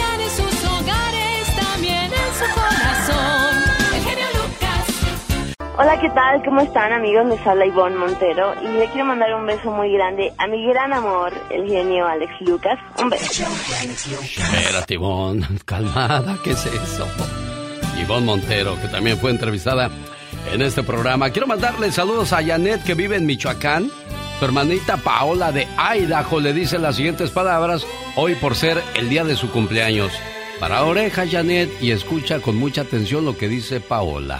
Hola, 5.80 6.00
¿qué 6.02 6.10
tal? 6.10 6.44
¿Cómo 6.44 6.62
están 6.62 6.92
amigos? 6.92 7.28
Les 7.28 7.46
habla 7.46 7.68
Ivonne 7.68 7.98
Montero 7.98 8.56
y 8.64 8.68
le 8.68 8.88
quiero 8.88 9.06
mandar 9.06 9.36
un 9.36 9.46
beso 9.46 9.70
muy 9.70 9.94
grande 9.94 10.34
a 10.40 10.48
mi 10.48 10.66
gran 10.66 10.92
amor, 10.92 11.32
el 11.52 11.68
genio 11.68 12.08
Alex 12.08 12.32
Lucas. 12.42 12.80
Un 12.98 13.12
beso. 13.12 13.44
Espérate, 13.84 14.96
Ivonne, 14.96 15.46
calmada, 15.66 16.36
¿qué 16.44 16.52
es 16.52 16.66
eso? 16.66 17.08
Ivonne 17.96 18.26
Montero, 18.26 18.76
que 18.82 18.88
también 18.88 19.20
fue 19.20 19.30
entrevistada 19.30 19.92
en 20.52 20.64
este 20.64 20.82
programa. 20.82 21.30
Quiero 21.30 21.46
mandarle 21.46 21.92
saludos 21.92 22.34
a 22.34 22.44
Janet 22.44 22.84
que 22.84 22.96
vive 22.96 23.16
en 23.16 23.28
Michoacán. 23.28 23.92
Su 24.40 24.46
hermanita 24.46 24.98
Paola 24.98 25.52
de 25.52 25.68
Idaho 25.78 26.40
le 26.40 26.54
dice 26.54 26.80
las 26.80 26.96
siguientes 26.96 27.30
palabras 27.30 27.86
hoy 28.16 28.34
por 28.34 28.56
ser 28.56 28.82
el 28.96 29.10
día 29.10 29.24
de 29.24 29.36
su 29.36 29.52
cumpleaños. 29.52 30.12
Para 30.60 30.84
oreja, 30.86 31.26
Janet, 31.30 31.70
y 31.82 31.92
escucha 31.92 32.40
con 32.40 32.56
mucha 32.56 32.82
atención 32.82 33.26
lo 33.26 33.38
que 33.38 33.48
dice 33.48 33.80
Paola. 33.80 34.40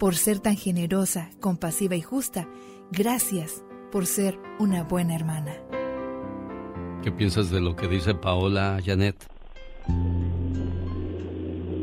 Por 0.00 0.14
ser 0.14 0.40
tan 0.40 0.56
generosa, 0.56 1.28
compasiva 1.40 1.94
y 1.94 2.00
justa, 2.00 2.48
gracias 2.90 3.62
por 3.92 4.06
ser 4.06 4.38
una 4.58 4.82
buena 4.82 5.14
hermana. 5.14 5.52
¿Qué 7.02 7.12
piensas 7.12 7.50
de 7.50 7.60
lo 7.60 7.76
que 7.76 7.86
dice 7.86 8.14
Paola, 8.14 8.78
Janet? 8.82 9.14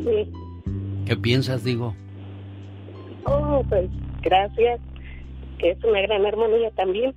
Sí. 0.03 0.31
¿Qué 1.05 1.15
piensas, 1.15 1.63
digo? 1.63 1.93
Oh, 3.25 3.63
pues 3.69 3.87
gracias. 4.23 4.79
Que 5.59 5.69
es 5.69 5.83
una 5.83 6.01
gran 6.01 6.25
hermanía 6.25 6.71
también. 6.71 7.13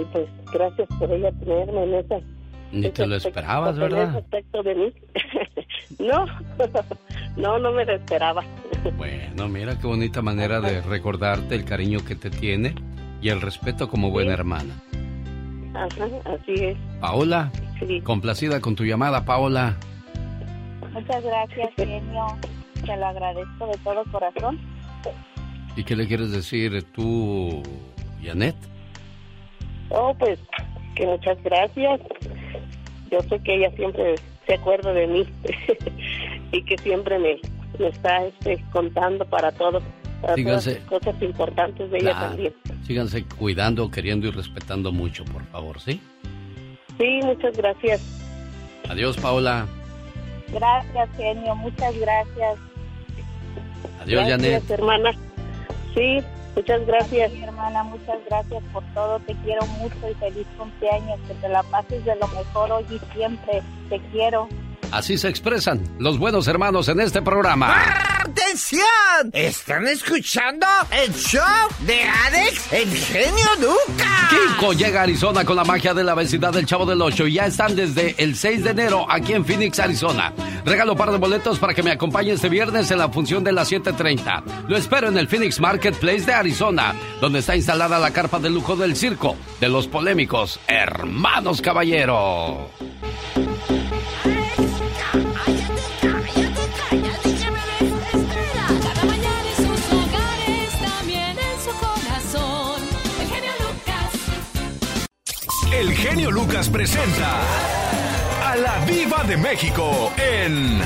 Y 0.00 0.04
pues 0.12 0.28
gracias 0.50 0.88
por 0.98 1.12
ella 1.12 1.30
tenerme 1.32 1.84
en 1.84 1.94
esa. 1.94 2.35
Ni 2.72 2.90
te 2.90 3.06
lo 3.06 3.16
esperabas, 3.16 3.78
¿verdad? 3.78 4.14
Respecto 4.14 4.62
de 4.62 4.74
mí. 4.74 4.92
no, 5.98 6.26
no, 7.36 7.58
no 7.58 7.72
me 7.72 7.84
lo 7.84 7.94
esperaba. 7.94 8.44
Bueno, 8.96 9.48
mira 9.48 9.76
qué 9.78 9.86
bonita 9.88 10.22
manera 10.22 10.60
de 10.60 10.80
recordarte 10.80 11.56
el 11.56 11.64
cariño 11.64 12.04
que 12.06 12.14
te 12.14 12.30
tiene 12.30 12.72
y 13.20 13.30
el 13.30 13.40
respeto 13.40 13.88
como 13.88 14.10
buena 14.10 14.32
hermana. 14.32 14.80
Ajá, 15.74 16.06
así 16.24 16.52
es. 16.52 16.76
Paola, 17.00 17.50
complacida 18.04 18.60
con 18.60 18.76
tu 18.76 18.84
llamada, 18.84 19.24
Paola. 19.24 19.76
Muchas 20.92 21.24
gracias, 21.24 21.70
genio. 21.74 22.26
Te 22.84 22.96
lo 22.96 23.06
agradezco 23.06 23.66
de 23.66 23.78
todo 23.82 24.04
corazón. 24.12 24.60
¿Y 25.74 25.82
qué 25.82 25.96
le 25.96 26.06
quieres 26.06 26.30
decir 26.30 26.84
tú, 26.92 27.62
Janet? 28.22 28.56
Oh, 29.90 30.14
pues 30.18 30.38
que 30.94 31.06
muchas 31.06 31.42
gracias. 31.42 32.00
Yo 33.10 33.20
sé 33.22 33.38
que 33.40 33.54
ella 33.56 33.70
siempre 33.76 34.16
se 34.46 34.54
acuerda 34.54 34.92
de 34.92 35.06
mí 35.06 35.26
y 36.52 36.62
que 36.64 36.76
siempre 36.78 37.18
me, 37.18 37.38
me 37.78 37.88
está 37.88 38.24
este, 38.26 38.62
contando 38.72 39.24
para 39.24 39.52
todo, 39.52 39.80
para 40.20 40.34
Síganse. 40.34 40.76
todas 40.76 40.92
las 40.92 41.02
cosas 41.04 41.22
importantes 41.22 41.90
de 41.90 41.98
ella 41.98 42.12
también. 42.18 42.54
Síganse 42.86 43.24
cuidando, 43.24 43.90
queriendo 43.90 44.26
y 44.26 44.30
respetando 44.30 44.92
mucho, 44.92 45.24
por 45.24 45.44
favor, 45.46 45.80
¿sí? 45.80 46.00
Sí, 46.98 47.20
muchas 47.24 47.56
gracias. 47.56 48.22
Adiós, 48.88 49.16
Paola. 49.16 49.66
Gracias, 50.52 51.08
genio. 51.16 51.54
Muchas 51.56 51.98
gracias. 51.98 52.58
Adiós, 54.00 54.26
Gracias, 54.26 54.40
Janet. 54.40 54.70
hermana. 54.70 55.12
Sí, 55.94 56.22
muchas 56.56 56.86
gracias. 56.86 57.32
Mi 57.32 57.42
hermana, 57.42 57.84
muchas 57.84 58.18
gracias 58.28 58.62
por 58.72 58.82
todo. 58.94 59.20
Te 59.20 59.34
quiero 59.44 59.64
mucho 59.78 60.08
y 60.10 60.14
feliz 60.14 60.46
cumpleaños. 60.58 61.20
Que 61.28 61.34
te 61.34 61.48
la 61.48 61.62
pases 61.64 62.04
de 62.04 62.16
lo 62.16 62.26
mejor 62.28 62.72
hoy 62.72 62.84
y 62.90 62.98
siempre. 63.14 63.62
Te 63.88 64.00
quiero. 64.10 64.48
Así 64.90 65.18
se 65.18 65.28
expresan 65.28 65.82
los 65.98 66.18
buenos 66.18 66.48
hermanos 66.48 66.88
en 66.88 67.00
este 67.00 67.22
programa. 67.22 67.74
¡Atención! 68.20 68.86
¿Están 69.32 69.86
escuchando 69.86 70.66
el 70.90 71.12
show 71.14 71.42
de 71.80 72.02
Alex, 72.02 72.72
el 72.72 72.90
genio 72.90 73.46
Lucas? 73.60 74.30
Kiko 74.30 74.72
llega 74.72 75.00
a 75.00 75.02
Arizona 75.04 75.44
con 75.44 75.56
la 75.56 75.64
magia 75.64 75.94
de 75.94 76.04
la 76.04 76.14
vecindad 76.14 76.52
del 76.52 76.66
Chavo 76.66 76.86
del 76.86 77.02
Ocho 77.02 77.26
y 77.26 77.34
ya 77.34 77.46
están 77.46 77.76
desde 77.76 78.14
el 78.18 78.36
6 78.36 78.64
de 78.64 78.70
enero 78.70 79.06
aquí 79.08 79.32
en 79.32 79.44
Phoenix, 79.44 79.78
Arizona. 79.78 80.32
Regalo 80.64 80.96
par 80.96 81.10
de 81.10 81.18
boletos 81.18 81.58
para 81.58 81.74
que 81.74 81.82
me 81.82 81.92
acompañe 81.92 82.32
este 82.32 82.48
viernes 82.48 82.90
en 82.90 82.98
la 82.98 83.08
función 83.08 83.44
de 83.44 83.52
las 83.52 83.70
7.30. 83.70 84.66
Lo 84.68 84.76
espero 84.76 85.08
en 85.08 85.18
el 85.18 85.28
Phoenix 85.28 85.60
Marketplace 85.60 86.26
de 86.26 86.34
Arizona, 86.34 86.94
donde 87.20 87.40
está 87.40 87.54
instalada 87.56 87.98
la 87.98 88.12
carpa 88.12 88.38
de 88.38 88.50
lujo 88.50 88.76
del 88.76 88.96
circo 88.96 89.36
de 89.60 89.68
los 89.68 89.86
polémicos 89.86 90.58
Hermanos 90.66 91.60
Caballero. 91.62 92.70
El 105.78 105.92
genio 105.94 106.30
Lucas 106.30 106.70
presenta 106.70 107.40
a 108.44 108.56
la 108.56 108.78
Viva 108.86 109.22
de 109.24 109.36
México 109.36 110.10
en 110.16 110.80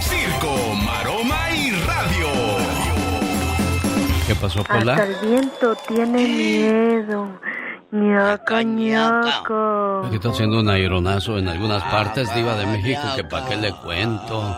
Circo, 0.00 0.74
Maroma 0.76 1.50
y 1.54 1.70
Radio. 1.72 2.28
¿Qué 4.26 4.34
pasó, 4.36 4.60
Hasta 4.60 4.78
Pola? 4.78 4.94
el 5.04 5.28
viento 5.28 5.74
tiene 5.86 6.26
miedo. 6.26 7.38
ñaca, 7.90 8.62
ñaca. 8.62 10.06
Aquí 10.06 10.14
está 10.14 10.30
haciendo 10.30 10.60
un 10.60 10.70
aeronazo 10.70 11.36
en 11.38 11.48
algunas 11.48 11.82
partes, 11.84 12.34
Diva 12.34 12.56
de 12.56 12.66
México, 12.66 13.02
que 13.16 13.24
para 13.24 13.46
qué 13.46 13.56
le 13.56 13.72
cuento. 13.72 14.56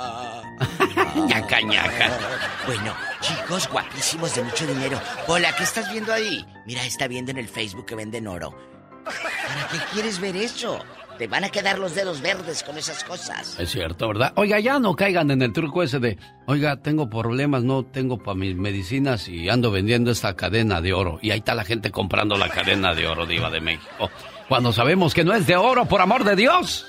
ñaca, 1.26 1.60
ñaca. 1.60 2.18
Bueno, 2.66 2.92
chicos 3.20 3.68
guapísimos 3.68 4.32
de 4.34 4.44
mucho 4.44 4.64
dinero. 4.64 5.00
Hola, 5.26 5.52
¿qué 5.56 5.64
estás 5.64 5.90
viendo 5.90 6.12
ahí? 6.12 6.46
Mira, 6.66 6.84
está 6.84 7.08
viendo 7.08 7.32
en 7.32 7.38
el 7.38 7.48
Facebook 7.48 7.86
que 7.86 7.96
venden 7.96 8.28
oro. 8.28 8.71
¿Para 9.04 9.68
qué 9.70 9.78
quieres 9.92 10.20
ver 10.20 10.36
eso? 10.36 10.78
Te 11.18 11.26
van 11.26 11.44
a 11.44 11.50
quedar 11.50 11.78
los 11.78 11.94
dedos 11.94 12.20
verdes 12.20 12.62
con 12.62 12.78
esas 12.78 13.04
cosas. 13.04 13.58
Es 13.58 13.70
cierto, 13.70 14.08
¿verdad? 14.08 14.32
Oiga, 14.36 14.58
ya 14.60 14.78
no 14.78 14.96
caigan 14.96 15.30
en 15.30 15.42
el 15.42 15.52
truco 15.52 15.82
ese 15.82 15.98
de, 15.98 16.18
oiga, 16.46 16.76
tengo 16.76 17.08
problemas, 17.10 17.62
no 17.62 17.84
tengo 17.84 18.18
para 18.18 18.34
mis 18.34 18.56
medicinas 18.56 19.28
y 19.28 19.48
ando 19.48 19.70
vendiendo 19.70 20.10
esta 20.10 20.34
cadena 20.34 20.80
de 20.80 20.92
oro. 20.92 21.18
Y 21.22 21.30
ahí 21.30 21.38
está 21.38 21.54
la 21.54 21.64
gente 21.64 21.90
comprando 21.90 22.36
la 22.36 22.48
cadena 22.48 22.94
de 22.94 23.06
oro, 23.06 23.26
Diva 23.26 23.50
de 23.50 23.60
México. 23.60 24.10
Cuando 24.48 24.72
sabemos 24.72 25.14
que 25.14 25.24
no 25.24 25.34
es 25.34 25.46
de 25.46 25.56
oro, 25.56 25.84
por 25.86 26.00
amor 26.00 26.24
de 26.24 26.34
Dios. 26.34 26.86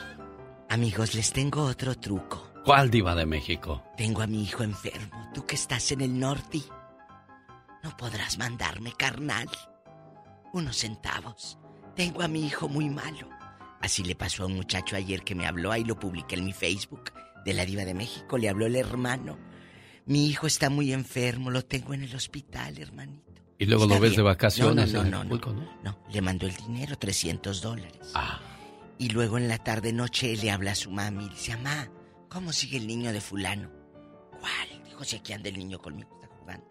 Amigos, 0.69 1.13
les 1.15 1.31
tengo 1.33 1.63
otro 1.65 1.95
truco. 1.95 2.49
¿Cuál 2.65 2.89
Diva 2.89 3.13
de 3.13 3.25
México? 3.25 3.83
Tengo 3.97 4.21
a 4.21 4.27
mi 4.27 4.43
hijo 4.43 4.63
enfermo. 4.63 5.29
Tú 5.33 5.45
que 5.45 5.55
estás 5.55 5.91
en 5.91 6.01
el 6.01 6.17
norte. 6.17 6.61
No 7.83 7.95
podrás 7.97 8.37
mandarme, 8.37 8.93
carnal. 8.97 9.49
Unos 10.53 10.77
centavos. 10.77 11.59
Tengo 11.95 12.21
a 12.21 12.27
mi 12.27 12.45
hijo 12.45 12.67
muy 12.67 12.89
malo. 12.89 13.29
Así 13.81 14.03
le 14.03 14.15
pasó 14.15 14.43
a 14.43 14.45
un 14.47 14.55
muchacho 14.55 14.95
ayer 14.95 15.23
que 15.23 15.35
me 15.35 15.45
habló, 15.45 15.71
ahí 15.71 15.83
lo 15.83 15.99
publiqué 15.99 16.35
en 16.35 16.45
mi 16.45 16.53
Facebook, 16.53 17.11
de 17.45 17.53
la 17.53 17.65
diva 17.65 17.83
de 17.83 17.93
México. 17.93 18.37
Le 18.37 18.49
habló 18.49 18.65
el 18.65 18.75
hermano. 18.75 19.37
Mi 20.05 20.27
hijo 20.27 20.47
está 20.47 20.69
muy 20.69 20.93
enfermo, 20.93 21.51
lo 21.51 21.63
tengo 21.65 21.93
en 21.93 22.03
el 22.03 22.15
hospital, 22.15 22.77
hermanito. 22.77 23.33
Y 23.57 23.65
luego 23.65 23.85
lo 23.85 23.93
ves 23.99 24.11
bien. 24.11 24.15
de 24.15 24.21
vacaciones 24.23 24.91
No, 24.93 24.99
no, 24.99 25.05
en 25.05 25.11
no, 25.11 25.17
no, 25.17 25.35
Acapulco, 25.35 25.53
no. 25.53 25.61
¿no? 25.61 25.81
No, 25.83 25.99
le 26.11 26.21
mandó 26.21 26.47
el 26.47 26.55
dinero, 26.55 26.97
300 26.97 27.61
dólares. 27.61 28.11
Ah. 28.13 28.39
Y 28.97 29.09
luego 29.09 29.37
en 29.37 29.47
la 29.47 29.57
tarde 29.57 29.93
noche 29.93 30.35
le 30.35 30.51
habla 30.51 30.71
a 30.71 30.75
su 30.75 30.89
mami 30.91 31.25
y 31.25 31.29
le 31.29 31.35
dice, 31.35 31.55
mamá, 31.57 31.89
¿cómo 32.29 32.51
sigue 32.53 32.77
el 32.77 32.87
niño 32.87 33.11
de 33.11 33.21
fulano? 33.21 33.69
¿Cuál? 34.39 34.83
Dijo, 34.85 35.03
si 35.03 35.17
aquí 35.17 35.33
anda 35.33 35.49
el 35.49 35.57
niño 35.57 35.79
conmigo, 35.79 36.09
está 36.21 36.35
jugando. 36.39 36.67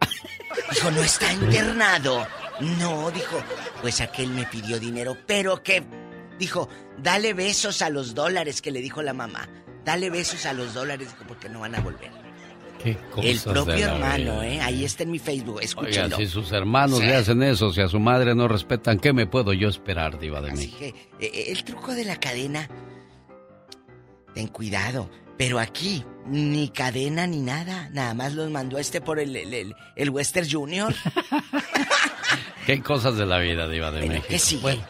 Dijo, 0.72 0.90
no 0.90 1.02
está 1.02 1.32
internado. 1.32 2.26
No, 2.60 3.10
dijo, 3.10 3.36
pues 3.82 4.00
aquel 4.00 4.28
me 4.30 4.44
pidió 4.46 4.78
dinero, 4.78 5.16
pero 5.26 5.62
que... 5.62 5.82
Dijo, 6.38 6.68
dale 6.98 7.32
besos 7.32 7.80
a 7.82 7.90
los 7.90 8.14
dólares 8.14 8.60
que 8.60 8.70
le 8.72 8.80
dijo 8.80 9.02
la 9.02 9.12
mamá. 9.12 9.48
Dale 9.84 10.10
besos 10.10 10.46
a 10.46 10.52
los 10.52 10.74
dólares, 10.74 11.08
dijo, 11.12 11.24
porque 11.28 11.48
no 11.48 11.60
van 11.60 11.74
a 11.76 11.80
volver. 11.80 12.10
Qué 12.82 12.96
cosas 13.12 13.24
El 13.46 13.52
propio 13.52 13.86
hermano, 13.86 14.40
vida. 14.40 14.46
¿eh? 14.46 14.60
Ahí 14.60 14.84
está 14.84 15.04
en 15.04 15.10
mi 15.12 15.18
Facebook, 15.18 15.54
Oiga, 15.56 15.64
escúchenlo. 15.64 16.16
si 16.16 16.26
sus 16.26 16.50
hermanos 16.52 16.98
Sí. 16.98 17.06
le 17.06 17.14
hacen 17.14 17.42
eso, 17.44 17.72
si 17.72 17.80
a 17.80 17.88
su 17.88 18.00
madre 18.00 18.34
no 18.34 18.48
respetan, 18.48 18.98
¿qué 18.98 19.12
me 19.12 19.26
puedo 19.26 19.52
yo 19.52 19.68
esperar, 19.68 20.18
Diva 20.18 20.40
de 20.40 20.50
México? 20.52 20.76
que 20.78 20.88
eh, 21.20 21.44
el 21.52 21.62
truco 21.64 21.94
de 21.94 22.04
la 22.04 22.16
cadena, 22.18 22.68
ten 24.34 24.48
cuidado. 24.48 25.08
Pero 25.38 25.58
aquí, 25.58 26.04
ni 26.26 26.68
cadena 26.68 27.26
ni 27.26 27.40
nada. 27.40 27.88
Nada 27.90 28.14
más 28.14 28.34
los 28.34 28.50
mandó 28.50 28.78
este 28.78 29.00
por 29.00 29.18
el, 29.18 29.34
el, 29.34 29.52
el- 29.54 29.74
el 29.96 30.10
Western 30.10 30.48
Junior. 30.50 30.94
Qué 32.66 32.82
cosas 32.82 33.16
de 33.16 33.26
la 33.26 33.38
vida, 33.38 33.68
Diva 33.68 33.90
de 33.90 34.06
México. 34.06 34.26
¿Qué 34.28 34.38
sigue? 34.38 34.62
Bueno, 34.62 34.82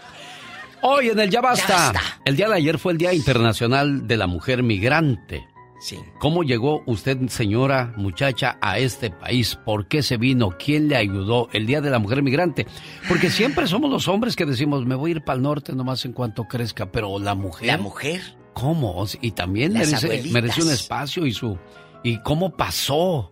hoy 0.82 1.08
en 1.08 1.18
el 1.18 1.30
Ya 1.30 1.40
Basta. 1.40 1.66
Ya 1.66 1.92
Basta. 1.92 2.20
El 2.24 2.36
día 2.36 2.48
de 2.48 2.54
ayer 2.54 2.78
fue 2.78 2.92
el 2.92 2.98
Día 2.98 3.12
Internacional 3.12 4.06
de 4.06 4.16
la 4.16 4.26
Mujer 4.26 4.62
Migrante. 4.62 5.46
Sí. 5.80 5.98
¿Cómo 6.18 6.44
llegó 6.44 6.82
usted, 6.86 7.28
señora, 7.28 7.92
muchacha, 7.96 8.58
a 8.62 8.78
este 8.78 9.10
país? 9.10 9.58
¿Por 9.64 9.86
qué 9.86 10.02
se 10.02 10.16
vino? 10.16 10.50
¿Quién 10.58 10.88
le 10.88 10.96
ayudó 10.96 11.48
el 11.52 11.66
Día 11.66 11.80
de 11.80 11.90
la 11.90 11.98
Mujer 11.98 12.22
Migrante? 12.22 12.66
Porque 13.08 13.28
siempre 13.28 13.66
somos 13.66 13.90
los 13.90 14.08
hombres 14.08 14.36
que 14.36 14.46
decimos, 14.46 14.86
me 14.86 14.94
voy 14.94 15.10
a 15.10 15.14
ir 15.16 15.24
para 15.24 15.36
el 15.36 15.42
norte 15.42 15.74
nomás 15.74 16.04
en 16.04 16.12
cuanto 16.12 16.44
crezca, 16.44 16.90
pero 16.90 17.18
la 17.18 17.34
mujer... 17.34 17.66
La 17.66 17.76
mujer. 17.76 18.22
¿Cómo? 18.54 19.04
Y 19.20 19.32
también 19.32 19.72
merece, 19.72 20.22
merece 20.30 20.62
un 20.62 20.70
espacio 20.70 21.26
y 21.26 21.34
su... 21.34 21.58
¿Y 22.02 22.18
cómo 22.22 22.56
pasó? 22.56 23.30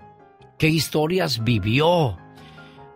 ¿Qué 0.58 0.68
historias 0.68 1.42
vivió? 1.44 2.18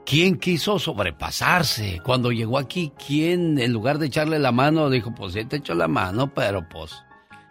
¿Quién 0.07 0.39
quiso 0.39 0.79
sobrepasarse? 0.79 2.01
Cuando 2.05 2.31
llegó 2.31 2.59
aquí, 2.59 2.93
¿quién 3.05 3.59
en 3.59 3.73
lugar 3.73 3.99
de 3.99 4.07
echarle 4.07 4.39
la 4.39 4.53
mano 4.53 4.89
dijo, 4.89 5.13
pues 5.13 5.33
sí 5.33 5.45
te 5.45 5.57
echo 5.57 5.75
la 5.75 5.89
mano, 5.89 6.33
pero 6.33 6.67
pues 6.69 6.93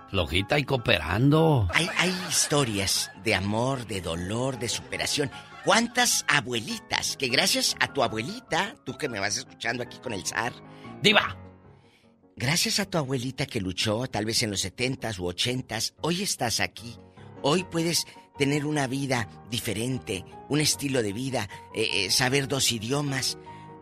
flojita 0.09 0.57
y 0.57 0.63
cooperando? 0.63 1.67
Hay, 1.73 1.89
hay 1.97 2.15
historias 2.29 3.11
de 3.25 3.35
amor, 3.35 3.85
de 3.87 3.99
dolor, 3.99 4.57
de 4.57 4.69
superación. 4.69 5.29
¿Cuántas 5.65 6.23
abuelitas 6.29 7.17
que 7.17 7.27
gracias 7.27 7.75
a 7.81 7.91
tu 7.91 8.03
abuelita, 8.03 8.75
tú 8.85 8.97
que 8.97 9.09
me 9.09 9.19
vas 9.19 9.35
escuchando 9.35 9.83
aquí 9.83 9.97
con 9.97 10.13
el 10.13 10.25
zar, 10.25 10.53
diva, 11.01 11.35
gracias 12.37 12.79
a 12.79 12.85
tu 12.85 12.97
abuelita 12.97 13.47
que 13.47 13.59
luchó 13.59 14.07
tal 14.07 14.23
vez 14.23 14.43
en 14.43 14.51
los 14.51 14.63
70s 14.63 15.19
u 15.19 15.25
80s, 15.25 15.93
hoy 15.99 16.21
estás 16.21 16.61
aquí. 16.61 16.95
Hoy 17.41 17.65
puedes 17.65 18.07
tener 18.37 18.65
una 18.65 18.87
vida 18.87 19.27
diferente, 19.49 20.25
un 20.49 20.59
estilo 20.59 21.01
de 21.01 21.13
vida, 21.13 21.49
eh, 21.73 22.05
eh, 22.05 22.11
saber 22.11 22.47
dos 22.47 22.71
idiomas. 22.71 23.37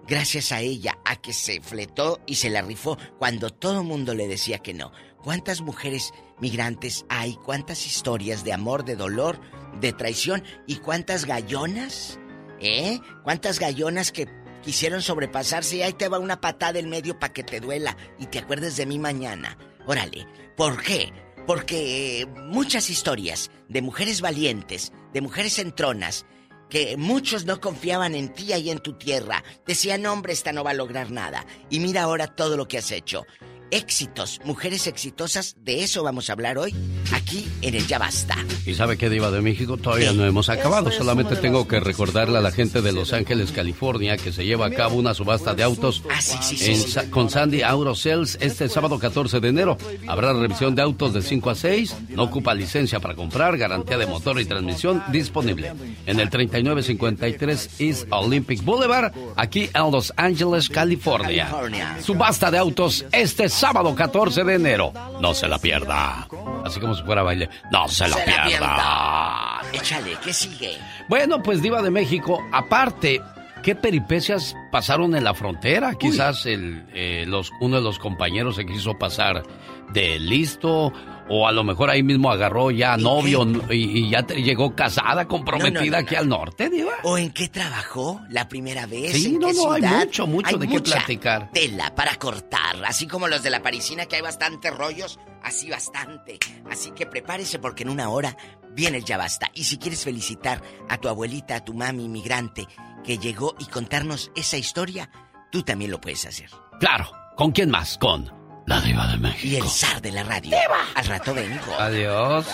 Gracias 0.08 0.52
a 0.52 0.60
ella, 0.60 1.00
a 1.06 1.16
que 1.16 1.32
se 1.32 1.62
fletó 1.62 2.20
y 2.26 2.36
se 2.36 2.50
la 2.50 2.62
rifó 2.62 2.98
cuando 3.20 3.50
todo 3.50 3.80
el 3.82 3.88
mundo 3.88 4.14
le 4.14 4.28
decía 4.28 4.60
que 4.60 4.74
no. 4.74 4.92
¿Cuántas 5.24 5.62
mujeres 5.62 6.12
migrantes 6.40 7.06
hay? 7.08 7.36
¿Cuántas 7.36 7.88
historias 7.88 8.44
de 8.44 8.52
amor, 8.52 8.84
de 8.84 8.98
dolor, 8.98 9.40
de 9.80 9.94
traición? 9.94 10.44
¿Y 10.68 10.78
cuántas 10.78 11.24
gallonas? 11.24 12.20
¿Eh? 12.60 13.00
¿Cuántas 13.24 13.60
gallonas 13.60 14.12
que 14.12 14.28
quisieron 14.62 15.02
sobrepasarse 15.02 15.78
y 15.78 15.82
ahí 15.84 15.94
te 15.94 16.10
va 16.10 16.20
una 16.20 16.42
patada 16.42 16.80
en 16.80 16.90
medio 16.90 17.18
para 17.18 17.32
que 17.32 17.44
te 17.44 17.62
duela 17.62 17.96
y 18.20 18.26
te 18.26 18.40
acuerdes 18.40 18.76
de 18.76 18.86
mí 18.86 19.00
mañana? 19.00 19.58
Órale, 19.88 20.28
¿por 20.58 20.82
qué? 20.82 21.14
Porque 21.46 22.28
muchas 22.48 22.90
historias 22.90 23.52
de 23.68 23.82
mujeres 23.82 24.22
valientes, 24.22 24.94
de 25.14 25.22
mujeres 25.22 25.60
entronas, 25.60 26.26
que 26.70 26.98
muchos 26.98 27.46
no 27.46 27.62
confiaban 27.62 28.16
en 28.16 28.34
ti 28.34 28.54
y 28.54 28.70
en 28.70 28.80
tu 28.80 28.94
tierra. 28.94 29.44
Decían, 29.68 30.06
hombre, 30.06 30.34
esta 30.34 30.52
no 30.52 30.64
va 30.64 30.72
a 30.72 30.74
lograr 30.74 31.12
nada. 31.12 31.46
Y 31.70 31.80
mira 31.80 32.04
ahora 32.04 32.28
todo 32.28 32.58
lo 32.58 32.68
que 32.68 32.80
has 32.80 32.92
hecho. 32.92 33.26
Éxitos, 33.74 34.40
mujeres 34.46 34.86
exitosas, 34.86 35.56
de 35.64 35.84
eso 35.84 36.04
vamos 36.04 36.30
a 36.30 36.34
hablar 36.34 36.60
hoy, 36.60 36.76
aquí 37.12 37.48
en 37.64 37.74
el 37.74 37.88
Ya 37.88 37.98
Basta. 37.98 38.38
¿Y 38.68 38.76
sabe 38.76 38.98
qué, 39.00 39.10
Diva 39.10 39.32
de 39.32 39.42
México? 39.42 39.78
Todavía 39.78 40.14
no 40.14 40.24
hemos 40.28 40.48
acabado. 40.50 40.92
Solamente 40.92 41.36
tengo 41.38 41.68
que 41.68 41.80
recordarle 41.80 42.38
a 42.38 42.42
la 42.42 42.52
gente 42.52 42.84
de 42.84 42.92
Los 42.92 43.14
Ángeles, 43.14 43.52
California, 43.52 44.16
que 44.16 44.32
se 44.32 44.46
lleva 44.46 44.68
a 44.68 44.70
cabo 44.70 44.98
una 44.98 45.16
subasta 45.16 45.56
de 45.56 45.64
autos 45.64 46.04
Ah, 46.08 46.22
sí, 46.22 46.38
sí, 46.44 46.56
sí, 46.58 46.72
en 46.72 46.78
sí. 46.78 46.92
Sa- 46.92 47.10
con 47.10 47.32
Sandy 47.32 47.64
Auto 47.64 47.96
Sales 47.96 48.38
este 48.42 48.70
sábado 48.70 49.00
14 49.00 49.40
de 49.40 49.48
enero. 49.48 49.76
Habrá 50.08 50.34
revisión 50.34 50.76
de 50.76 50.84
autos 50.84 51.12
de 51.12 51.24
5 51.24 51.50
a 51.50 51.56
6. 51.56 51.96
No 52.10 52.24
ocupa 52.24 52.54
licencia 52.54 53.00
para 53.00 53.16
comprar, 53.16 53.58
garantía 53.58 53.98
de 53.98 54.06
motor 54.06 54.40
y 54.40 54.46
transmisión 54.46 55.04
disponible. 55.12 55.74
En 56.06 56.20
el 56.20 56.30
3953 56.30 57.70
East 57.80 58.08
Olympic 58.12 58.64
Boulevard, 58.64 59.12
aquí 59.36 59.68
en 59.74 59.92
Los 59.92 60.14
Ángeles, 60.16 60.70
California. 60.70 61.46
California. 61.46 61.98
Subasta 62.04 62.52
de 62.52 62.60
autos 62.60 63.04
este 63.12 63.50
sábado 63.50 63.63
14 63.72 64.44
de 64.44 64.56
enero. 64.56 64.92
No 65.22 65.34
se 65.34 65.48
la 65.48 65.58
pierda. 65.58 66.28
Así 66.66 66.80
como 66.80 66.96
si 66.96 67.04
fuera 67.04 67.24
baile. 67.24 67.50
No 67.72 67.88
se 67.88 68.08
la 68.08 68.16
Se 68.16 68.20
la 68.20 68.26
pierda. 68.26 68.48
pierda. 68.48 69.62
Échale, 69.74 70.18
¿qué 70.24 70.34
sigue? 70.34 70.78
Bueno, 71.08 71.42
pues 71.42 71.62
Diva 71.62 71.82
de 71.82 71.90
México, 71.90 72.40
aparte, 72.52 73.22
¿qué 73.64 73.76
peripecias 73.76 74.56
pasaron 74.72 75.16
en 75.16 75.24
la 75.24 75.34
frontera? 75.34 75.96
Quizás 75.96 76.46
el, 76.46 76.86
eh, 76.94 77.24
los, 77.28 77.52
uno 77.62 77.78
de 77.78 77.84
los 77.84 78.00
compañeros 78.00 78.56
se 78.58 78.66
quiso 78.66 78.98
pasar 78.98 79.44
de 79.94 80.20
listo, 80.20 80.92
o 81.30 81.48
a 81.48 81.52
lo 81.52 81.64
mejor 81.64 81.90
ahí 81.90 82.04
mismo 82.04 82.30
agarró 82.32 82.70
ya 82.72 82.98
novio 82.98 83.46
y, 83.72 84.00
y 84.06 84.10
ya 84.10 84.24
te- 84.24 84.42
llegó 84.42 84.76
casada, 84.76 85.26
comprometida 85.28 85.80
No, 85.80 85.86
no, 85.86 85.92
no, 85.92 85.98
aquí 85.98 86.16
al 86.16 86.28
norte, 86.30 86.70
Diva. 86.70 86.92
¿O 87.04 87.18
en 87.18 87.32
qué 87.32 87.48
trabajó 87.48 88.20
la 88.30 88.50
primera 88.50 88.86
vez? 88.86 89.14
Sí, 89.14 89.28
¿En 89.28 89.40
no, 89.40 89.48
qué 89.48 89.54
no, 89.54 89.72
hay 89.72 89.82
ciudad? 89.82 90.06
mucho, 90.06 90.28
mucho 90.28 90.48
Hay 90.50 90.58
de 90.58 90.68
qué 90.68 90.82
platicar. 90.82 91.52
Tela 91.54 91.96
para 91.96 92.16
cortar, 92.16 92.84
así 92.86 93.08
como 93.08 93.28
los 93.28 93.44
de 93.44 93.50
la 93.52 93.62
parisina 93.62 94.06
que 94.06 94.18
hay 94.18 94.22
bastantes 94.22 94.76
rollos, 94.76 95.20
así 95.44 95.70
bastante. 95.70 96.40
Así 96.70 96.92
que 96.92 97.06
prepárese 97.06 97.60
porque 97.60 97.84
en 97.84 97.90
una 97.90 98.10
hora 98.10 98.36
viene 98.72 98.98
el 98.98 99.06
ya 99.06 99.18
basta. 99.18 99.50
Y 99.54 99.64
si 99.64 99.78
quieres 99.78 100.04
felicitar 100.04 100.62
a 100.90 100.98
tu 100.98 101.08
abuelita, 101.08 101.56
a 101.56 101.64
tu 101.64 101.74
mami 101.74 102.06
inmigrante 102.06 102.68
que 103.06 103.18
llegó 103.18 103.56
y 103.60 103.66
contarnos 103.66 104.32
esa 104.36 104.58
historia, 104.58 105.10
tú 105.52 105.62
también 105.64 105.92
lo 105.92 106.02
puedes 106.02 106.26
hacer. 106.26 106.50
Claro, 106.80 107.10
¿con 107.38 107.52
quién 107.52 107.70
más? 107.70 107.98
Con 107.98 108.32
la 108.66 108.80
Diva 108.82 109.08
de 109.08 109.18
México. 109.18 109.48
Y 109.48 109.56
el 109.58 109.70
zar 109.70 110.02
de 110.02 110.12
la 110.12 110.24
radio. 110.24 110.56
Al 110.96 111.06
rato 111.06 111.34
vengo. 111.34 111.74
Adiós. 111.80 112.46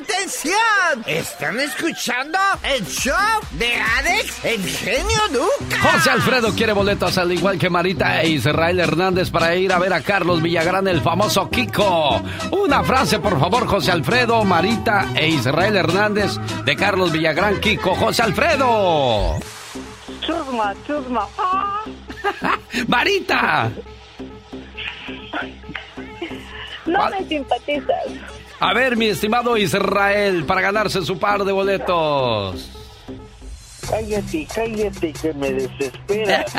¡Atención! 0.00 1.04
¿Están 1.06 1.60
escuchando 1.60 2.38
el 2.62 2.86
show 2.86 3.14
de 3.52 3.74
Alex, 3.74 4.44
el 4.44 4.62
genio 4.66 5.18
Lucas? 5.30 5.80
José 5.80 6.10
Alfredo 6.10 6.52
quiere 6.54 6.72
boletos 6.72 7.18
al 7.18 7.30
igual 7.32 7.58
que 7.58 7.68
Marita 7.68 8.22
e 8.22 8.30
Israel 8.30 8.80
Hernández 8.80 9.30
para 9.30 9.54
ir 9.54 9.72
a 9.72 9.78
ver 9.78 9.92
a 9.92 10.00
Carlos 10.00 10.40
Villagrán, 10.42 10.88
el 10.88 11.02
famoso 11.02 11.50
Kiko. 11.50 12.22
Una 12.50 12.82
frase, 12.82 13.18
por 13.18 13.38
favor, 13.38 13.66
José 13.66 13.92
Alfredo, 13.92 14.42
Marita 14.44 15.08
e 15.14 15.28
Israel 15.28 15.76
Hernández 15.76 16.38
de 16.64 16.76
Carlos 16.76 17.12
Villagrán, 17.12 17.60
Kiko. 17.60 17.94
José 17.94 18.22
Alfredo. 18.22 19.38
Chusma, 20.22 20.74
chusma. 20.86 21.28
Ah. 21.38 21.82
Marita. 22.88 23.70
No 26.86 27.10
me 27.10 27.24
simpatizas. 27.24 28.06
A 28.58 28.74
ver, 28.74 28.96
mi 28.96 29.06
estimado 29.06 29.56
Israel, 29.56 30.44
para 30.44 30.60
ganarse 30.60 31.02
su 31.02 31.18
par 31.18 31.44
de 31.44 31.52
boletos. 31.52 32.79
Cállate, 33.90 34.46
cállate, 34.54 35.12
que 35.12 35.34
me 35.34 35.52
desespera. 35.52 36.44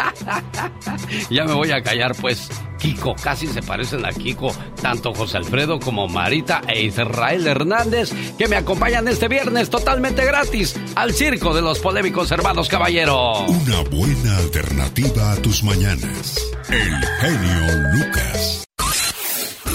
Ya 1.30 1.46
me 1.46 1.54
voy 1.54 1.72
a 1.72 1.82
callar, 1.82 2.14
pues. 2.16 2.50
Kiko, 2.78 3.16
casi 3.16 3.48
se 3.48 3.62
parecen 3.62 4.06
a 4.06 4.10
Kiko, 4.10 4.52
tanto 4.82 5.14
José 5.14 5.38
Alfredo 5.38 5.80
como 5.80 6.08
Marita 6.08 6.62
e 6.68 6.82
Israel 6.82 7.46
Hernández, 7.46 8.12
que 8.38 8.48
me 8.48 8.56
acompañan 8.56 9.08
este 9.08 9.28
viernes 9.28 9.70
totalmente 9.70 10.26
gratis 10.26 10.76
al 10.96 11.14
Circo 11.14 11.54
de 11.54 11.62
los 11.62 11.80
Polémicos 11.80 12.32
Hermanos 12.32 12.68
Caballero. 12.70 13.46
Una 13.46 13.82
buena 13.82 14.38
alternativa 14.38 15.32
a 15.32 15.36
tus 15.38 15.64
mañanas. 15.64 16.42
El 16.70 17.06
genio 17.20 17.90
Lucas. 17.94 18.64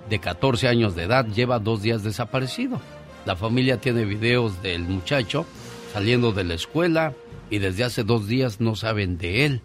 de 0.09 0.19
14 0.19 0.67
años 0.67 0.95
de 0.95 1.03
edad, 1.03 1.25
lleva 1.25 1.59
dos 1.59 1.81
días 1.81 2.03
desaparecido. 2.03 2.79
La 3.25 3.35
familia 3.35 3.77
tiene 3.81 4.05
videos 4.05 4.61
del 4.61 4.83
muchacho 4.83 5.45
saliendo 5.91 6.31
de 6.31 6.45
la 6.45 6.53
escuela 6.53 7.13
y 7.49 7.59
desde 7.59 7.83
hace 7.83 8.03
dos 8.03 8.27
días 8.27 8.61
no 8.61 8.75
saben 8.75 9.17
de 9.17 9.45
él. 9.45 9.61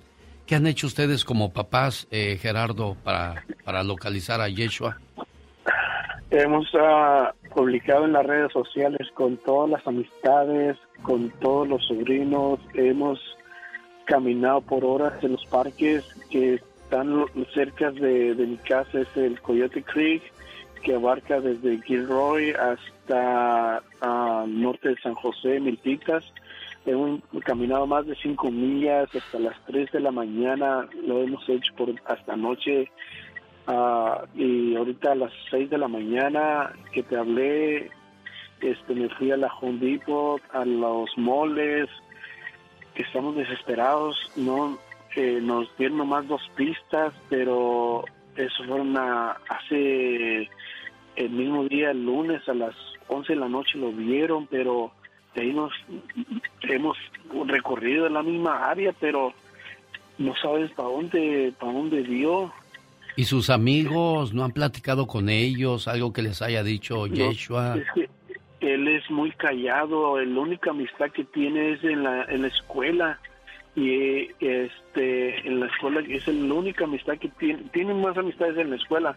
¿Qué 0.46 0.56
han 0.56 0.66
hecho 0.66 0.88
ustedes 0.88 1.24
como 1.24 1.52
papás, 1.52 2.08
eh, 2.10 2.38
Gerardo, 2.42 2.96
para, 3.04 3.44
para 3.64 3.84
localizar 3.84 4.40
a 4.40 4.48
Yeshua? 4.48 4.98
Hemos 6.34 6.66
ah, 6.80 7.34
publicado 7.54 8.06
en 8.06 8.14
las 8.14 8.24
redes 8.24 8.50
sociales 8.54 9.06
con 9.12 9.36
todas 9.36 9.68
las 9.68 9.86
amistades, 9.86 10.78
con 11.02 11.28
todos 11.28 11.68
los 11.68 11.84
sobrinos. 11.84 12.58
Hemos 12.72 13.20
caminado 14.06 14.62
por 14.62 14.82
horas 14.82 15.12
en 15.22 15.32
los 15.32 15.44
parques 15.44 16.02
que 16.30 16.54
están 16.54 17.26
cerca 17.52 17.90
de, 17.90 18.34
mi 18.34 18.56
casa. 18.56 19.00
Es 19.00 19.14
el 19.14 19.42
Coyote 19.42 19.82
Creek, 19.82 20.22
que 20.82 20.94
abarca 20.94 21.38
desde 21.38 21.82
Gilroy 21.82 22.52
hasta 22.52 23.82
ah, 24.00 24.46
norte 24.48 24.88
de 24.88 24.96
San 25.02 25.14
José, 25.14 25.60
Milpitas. 25.60 26.24
Hemos 26.86 27.20
caminado 27.44 27.86
más 27.86 28.06
de 28.06 28.16
cinco 28.16 28.50
millas 28.50 29.14
hasta 29.14 29.38
las 29.38 29.56
3 29.66 29.92
de 29.92 30.00
la 30.00 30.10
mañana. 30.10 30.88
Lo 31.06 31.22
hemos 31.22 31.46
hecho 31.46 31.74
por 31.76 31.92
hasta 32.06 32.36
noche. 32.36 32.90
Ah, 33.66 34.24
y 34.34 34.74
ahorita 34.74 35.12
a 35.12 35.14
las 35.14 35.32
6 35.50 35.70
de 35.70 35.78
la 35.78 35.88
mañana 35.88 36.72
que 36.92 37.02
te 37.02 37.16
hablé, 37.16 37.90
este, 38.60 38.94
me 38.94 39.08
fui 39.10 39.30
a 39.30 39.36
la 39.36 39.52
Home 39.60 39.78
Depot, 39.78 40.42
a 40.52 40.64
los 40.64 41.10
moles, 41.16 41.88
estamos 42.96 43.36
desesperados, 43.36 44.16
no 44.36 44.78
nos 45.42 45.76
dieron 45.76 45.98
nomás 45.98 46.26
dos 46.26 46.40
pistas, 46.56 47.12
pero 47.28 48.04
eso 48.34 48.64
fueron 48.64 48.96
a- 48.96 49.36
hace 49.48 50.48
el 51.16 51.30
mismo 51.30 51.64
día, 51.64 51.90
el 51.90 52.04
lunes 52.06 52.48
a 52.48 52.54
las 52.54 52.74
11 53.08 53.34
de 53.34 53.40
la 53.40 53.48
noche 53.48 53.76
lo 53.78 53.92
vieron, 53.92 54.46
pero 54.46 54.90
de 55.34 55.42
ahí 55.42 55.52
nos 55.52 55.70
hemos 56.62 56.96
recorrido 57.46 58.08
la 58.08 58.22
misma 58.22 58.64
área, 58.70 58.92
pero 58.98 59.34
no 60.18 60.34
sabes 60.36 60.70
para 60.72 60.88
dónde, 60.88 61.52
para 61.60 61.72
dónde 61.72 62.02
dio. 62.04 62.50
¿Y 63.16 63.24
sus 63.24 63.50
amigos 63.50 64.32
no 64.32 64.44
han 64.44 64.52
platicado 64.52 65.06
con 65.06 65.28
ellos? 65.28 65.86
¿Algo 65.88 66.12
que 66.12 66.22
les 66.22 66.40
haya 66.42 66.62
dicho 66.62 67.06
No, 67.06 67.14
Yeshua? 67.14 67.76
es 67.76 67.84
que 67.94 68.08
él 68.74 68.86
es 68.88 69.10
muy 69.10 69.32
callado, 69.32 70.18
la 70.20 70.40
única 70.40 70.70
amistad 70.70 71.10
que 71.10 71.24
tiene 71.24 71.72
es 71.72 71.82
en 71.84 72.04
la, 72.04 72.24
en 72.24 72.42
la 72.42 72.48
escuela 72.48 73.18
y 73.74 74.28
este 74.38 75.46
en 75.48 75.60
la 75.60 75.66
escuela 75.66 76.00
es 76.08 76.28
la 76.28 76.54
única 76.54 76.84
amistad 76.84 77.18
que 77.18 77.28
tiene, 77.28 77.64
tiene 77.72 77.92
más 77.94 78.16
amistades 78.16 78.56
en 78.58 78.70
la 78.70 78.76
escuela, 78.76 79.16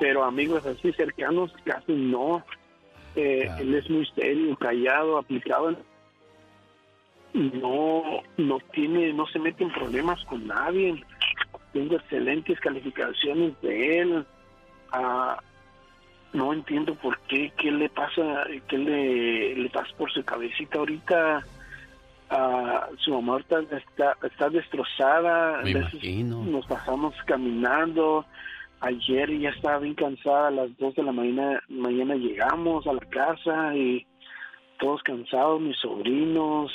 pero 0.00 0.24
amigos 0.24 0.66
así 0.66 0.92
cercanos 0.92 1.52
casi 1.64 1.92
no. 1.92 2.44
Eh, 3.16 3.48
Él 3.60 3.74
es 3.74 3.88
muy 3.90 4.06
serio, 4.14 4.56
callado, 4.56 5.18
aplicado. 5.18 5.76
No, 7.32 8.02
no 8.38 8.58
tiene, 8.72 9.12
no 9.12 9.26
se 9.28 9.38
mete 9.38 9.62
en 9.64 9.72
problemas 9.72 10.24
con 10.24 10.46
nadie. 10.48 11.04
Tengo 11.72 11.96
excelentes 11.96 12.58
calificaciones 12.60 13.60
de 13.62 13.98
él. 14.00 14.26
Ah, 14.92 15.40
no 16.32 16.52
entiendo 16.52 16.94
por 16.94 17.18
qué, 17.22 17.52
qué 17.56 17.70
le 17.70 17.88
pasa, 17.88 18.44
qué 18.68 18.78
le, 18.78 19.56
le 19.56 19.70
pasa 19.70 19.88
por 19.96 20.10
su 20.12 20.24
cabecita 20.24 20.78
ahorita. 20.78 21.44
Ah, 22.30 22.88
su 22.98 23.12
mamá 23.12 23.32
ahorita 23.32 23.60
está, 23.76 24.16
está 24.22 24.48
destrozada. 24.48 25.62
Me 25.62 25.70
imagino. 25.70 26.44
Nos 26.44 26.66
pasamos 26.66 27.14
caminando. 27.26 28.24
Ayer 28.80 29.38
ya 29.38 29.50
estaba 29.50 29.78
bien 29.78 29.94
cansada. 29.94 30.48
A 30.48 30.52
las 30.52 30.78
2 30.78 30.94
de 30.94 31.02
la 31.02 31.12
mañana, 31.12 31.60
mañana 31.68 32.14
llegamos 32.14 32.86
a 32.86 32.92
la 32.92 33.00
casa 33.00 33.74
y 33.74 34.06
todos 34.78 35.02
cansados, 35.02 35.60
mis 35.60 35.76
sobrinos, 35.78 36.72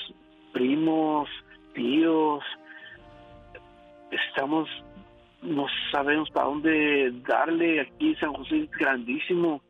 primos, 0.53 1.29
tíos. 1.73 2.43
Estamos, 4.11 4.69
no 5.45 5.65
sabemos 5.91 6.29
para 6.31 6.47
dónde 6.47 7.13
darle. 7.27 7.81
Aquí 7.81 8.15
San 8.15 8.33
José 8.33 8.63
es 8.63 8.71
grandísimo, 8.71 9.61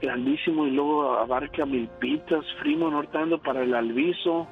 grandísimo 0.00 0.66
y 0.66 0.70
luego 0.70 1.14
abarca 1.18 1.66
Milpitas, 1.66 2.44
Fremont, 2.60 2.94
ahorita 2.94 3.20
ando 3.20 3.38
para 3.38 3.62
el 3.62 3.74
Alviso, 3.74 4.46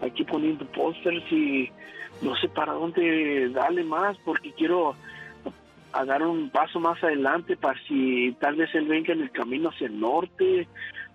aquí 0.00 0.24
poniendo 0.24 0.64
pósters 0.66 1.24
y 1.32 1.70
no 2.22 2.34
sé 2.36 2.48
para 2.48 2.72
dónde 2.72 3.48
darle 3.50 3.84
más 3.84 4.16
porque 4.24 4.52
quiero 4.52 4.94
a 5.92 6.04
dar 6.04 6.22
un 6.22 6.50
paso 6.50 6.80
más 6.80 7.02
adelante 7.04 7.56
para 7.56 7.78
si 7.86 8.36
tal 8.40 8.56
vez 8.56 8.74
él 8.74 8.86
venga 8.86 9.12
en 9.12 9.22
el 9.22 9.30
camino 9.30 9.68
hacia 9.68 9.86
el 9.86 9.98
norte 10.00 10.66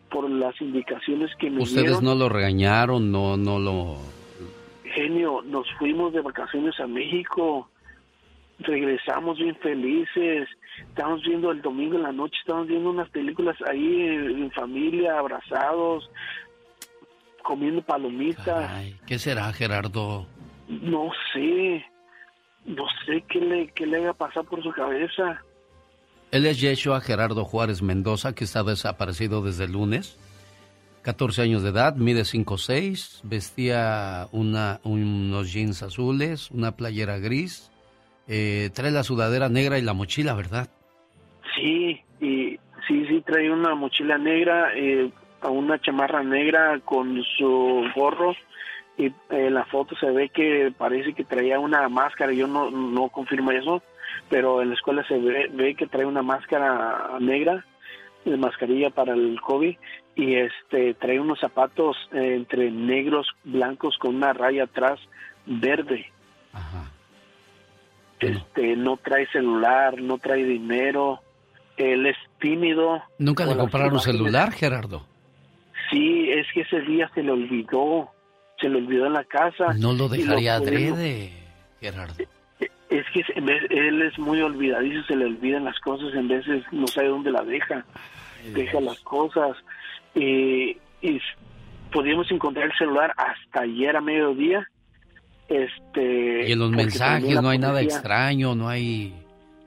por 0.09 0.29
las 0.29 0.59
indicaciones 0.61 1.29
que 1.37 1.49
me 1.49 1.63
¿Ustedes 1.63 1.83
dieron. 1.85 2.03
no 2.03 2.15
lo 2.15 2.29
regañaron? 2.29 3.11
¿No, 3.11 3.37
no 3.37 3.59
lo...? 3.59 3.97
Genio, 4.95 5.41
nos 5.43 5.67
fuimos 5.77 6.13
de 6.13 6.21
vacaciones 6.21 6.79
a 6.79 6.87
México, 6.87 7.69
regresamos 8.59 9.37
bien 9.37 9.55
felices, 9.57 10.47
estamos 10.87 11.21
viendo 11.23 11.51
el 11.51 11.61
domingo 11.61 11.95
en 11.95 12.03
la 12.03 12.11
noche, 12.11 12.37
estamos 12.39 12.67
viendo 12.67 12.89
unas 12.89 13.09
películas 13.09 13.55
ahí 13.67 14.01
en, 14.01 14.43
en 14.43 14.51
familia, 14.51 15.17
abrazados, 15.19 16.09
comiendo 17.43 17.81
palomitas, 17.81 18.71
¿Qué 19.07 19.17
será, 19.17 19.51
Gerardo? 19.53 20.27
no 20.67 21.09
sé, 21.33 21.83
no 22.65 22.85
sé 23.05 23.23
qué 23.27 23.39
le, 23.39 23.67
qué 23.69 23.85
le 23.87 23.97
haya 23.97 24.13
pasado 24.13 24.45
por 24.45 24.61
su 24.61 24.71
cabeza. 24.71 25.41
Él 26.31 26.45
es 26.45 26.61
Yeshua 26.61 27.01
Gerardo 27.01 27.43
Juárez 27.43 27.81
Mendoza, 27.81 28.35
que 28.35 28.43
está 28.43 28.63
desaparecido 28.63 29.41
desde 29.41 29.63
el 29.65 29.71
lunes. 29.71 30.17
14 31.01 31.41
años 31.41 31.63
de 31.63 31.69
edad, 31.69 31.95
mide 31.95 32.21
5'6", 32.21 33.21
vestía 33.23 34.27
una, 34.31 34.79
unos 34.83 35.51
jeans 35.51 35.81
azules, 35.81 36.51
una 36.51 36.75
playera 36.75 37.17
gris, 37.17 37.71
eh, 38.29 38.69
trae 38.73 38.91
la 38.91 39.03
sudadera 39.03 39.49
negra 39.49 39.79
y 39.79 39.81
la 39.81 39.93
mochila, 39.93 40.33
¿verdad? 40.35 40.69
Sí, 41.55 41.99
y 42.21 42.59
sí, 42.87 43.05
sí, 43.07 43.23
trae 43.25 43.51
una 43.51 43.75
mochila 43.75 44.17
negra, 44.17 44.71
eh, 44.75 45.09
una 45.41 45.79
chamarra 45.79 46.23
negra 46.23 46.79
con 46.85 47.21
su 47.37 47.83
gorro 47.95 48.35
y 48.97 49.07
eh, 49.07 49.13
en 49.29 49.55
la 49.55 49.65
foto 49.65 49.95
se 49.95 50.11
ve 50.11 50.29
que 50.29 50.71
parece 50.77 51.13
que 51.13 51.23
traía 51.23 51.59
una 51.59 51.89
máscara, 51.89 52.31
yo 52.31 52.47
no, 52.47 52.69
no 52.69 53.09
confirmo 53.09 53.51
eso, 53.51 53.81
pero 54.29 54.61
en 54.61 54.69
la 54.69 54.75
escuela 54.75 55.03
se 55.07 55.17
ve, 55.17 55.49
ve 55.51 55.73
que 55.75 55.87
trae 55.87 56.05
una 56.05 56.21
máscara 56.21 57.17
negra, 57.19 57.65
de 58.25 58.37
mascarilla 58.37 58.89
para 58.89 59.13
el 59.13 59.39
COVID 59.41 59.75
y 60.15 60.35
este 60.35 60.93
trae 60.95 61.19
unos 61.19 61.39
zapatos 61.39 61.97
eh, 62.11 62.35
entre 62.35 62.69
negros, 62.69 63.27
blancos 63.43 63.97
con 63.97 64.15
una 64.15 64.33
raya 64.33 64.65
atrás 64.65 64.99
verde. 65.45 66.05
Este 68.27 68.75
no 68.75 68.97
trae 68.97 69.27
celular, 69.27 70.01
no 70.01 70.17
trae 70.17 70.43
dinero, 70.43 71.19
él 71.77 72.05
es 72.05 72.17
tímido. 72.39 73.01
¿Nunca 73.17 73.45
le 73.45 73.55
compraron 73.55 73.99
celular, 73.99 74.51
Gerardo? 74.51 75.05
Sí, 75.89 76.29
es 76.29 76.45
que 76.53 76.61
ese 76.61 76.81
día 76.81 77.09
se 77.15 77.23
le 77.23 77.31
olvidó, 77.31 78.09
se 78.59 78.69
le 78.69 78.77
olvidó 78.77 79.07
en 79.07 79.13
la 79.13 79.23
casa. 79.23 79.73
No 79.77 79.93
lo 79.93 80.07
dejaría 80.09 80.55
adrede, 80.55 81.31
Gerardo. 81.79 82.15
Es 82.89 83.05
que 83.13 83.23
en 83.35 83.45
vez- 83.45 83.65
él 83.69 84.01
es 84.01 84.17
muy 84.19 84.41
olvidadizo, 84.41 85.03
se 85.03 85.15
le 85.15 85.25
olvidan 85.25 85.63
las 85.63 85.79
cosas, 85.79 86.13
en 86.15 86.27
veces 86.27 86.63
no 86.71 86.87
sabe 86.87 87.07
dónde 87.07 87.31
la 87.31 87.43
deja, 87.43 87.85
deja 88.53 88.81
las 88.81 88.99
cosas. 89.01 89.55
Y, 90.15 90.75
y 91.01 91.21
podíamos 91.91 92.29
encontrar 92.31 92.65
el 92.65 92.77
celular 92.77 93.13
hasta 93.15 93.61
ayer 93.61 93.95
a 93.95 94.01
mediodía. 94.01 94.67
Este, 95.49 96.47
Y 96.47 96.51
en 96.51 96.59
los 96.59 96.71
mensajes 96.71 97.41
no 97.41 97.49
hay 97.49 97.57
nada 97.57 97.81
extraño, 97.81 98.55
no 98.55 98.69
hay... 98.69 99.13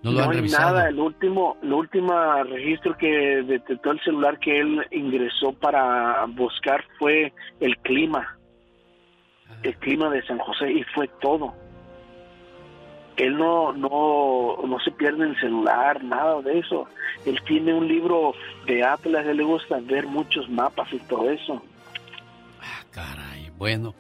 No 0.03 0.11
lo 0.11 0.19
no 0.19 0.25
han 0.25 0.31
hay 0.31 0.37
revisado. 0.39 0.75
nada, 0.77 0.89
el 0.89 0.99
último, 0.99 1.57
el 1.63 1.73
último 1.73 2.13
registro 2.45 2.97
que 2.99 3.09
detectó 3.47 3.93
el 3.93 4.01
celular 4.01 4.39
que 4.41 4.59
él 4.61 4.85
ingresó 4.91 5.53
para 5.53 6.25
buscar 6.27 6.85
fue 6.99 7.33
el 7.61 7.77
clima, 7.79 8.37
el 9.63 9.77
clima 9.77 10.11
de 10.11 10.23
San 10.27 10.39
José 10.41 10.73
y 10.73 10.83
fue 10.95 11.09
todo. 11.21 11.55
Él 13.17 13.37
no, 13.37 13.73
no, 13.73 14.57
no 14.67 14.81
se 14.81 14.91
pierde 14.91 15.25
el 15.25 15.39
celular, 15.39 16.03
nada 16.03 16.41
de 16.43 16.59
eso. 16.59 16.89
Él 17.25 17.39
tiene 17.47 17.73
un 17.73 17.87
libro 17.87 18.33
de 18.67 18.83
Atlas, 18.83 19.25
él 19.27 19.37
le 19.37 19.45
gusta 19.45 19.79
ver 19.83 20.07
muchos 20.07 20.49
mapas 20.51 20.93
y 20.93 20.99
todo 21.01 21.31
eso. 21.31 21.63
Caray, 22.91 23.51
bueno. 23.57 23.95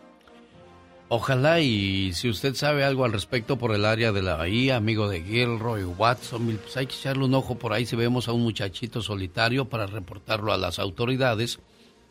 Ojalá 1.14 1.60
y 1.60 2.14
si 2.14 2.30
usted 2.30 2.55
sabe 2.55 2.84
algo 2.84 3.05
al 3.05 3.12
respecto 3.12 3.59
por 3.59 3.74
el 3.74 3.84
área 3.84 4.12
de 4.12 4.22
la 4.22 4.36
bahía, 4.36 4.76
amigo 4.76 5.10
de 5.10 5.20
Gilroy, 5.20 5.84
Watson, 5.84 6.59
pues 6.62 6.74
hay 6.78 6.86
que 6.86 6.94
echarle 6.94 7.26
un 7.26 7.34
ojo 7.34 7.59
por 7.59 7.74
ahí 7.74 7.84
si 7.84 7.97
vemos 7.97 8.28
a 8.28 8.32
un 8.32 8.40
muchachito 8.40 9.02
solitario 9.02 9.66
para 9.66 9.84
reportarlo 9.84 10.55
a 10.55 10.56
las 10.56 10.78
autoridades 10.78 11.60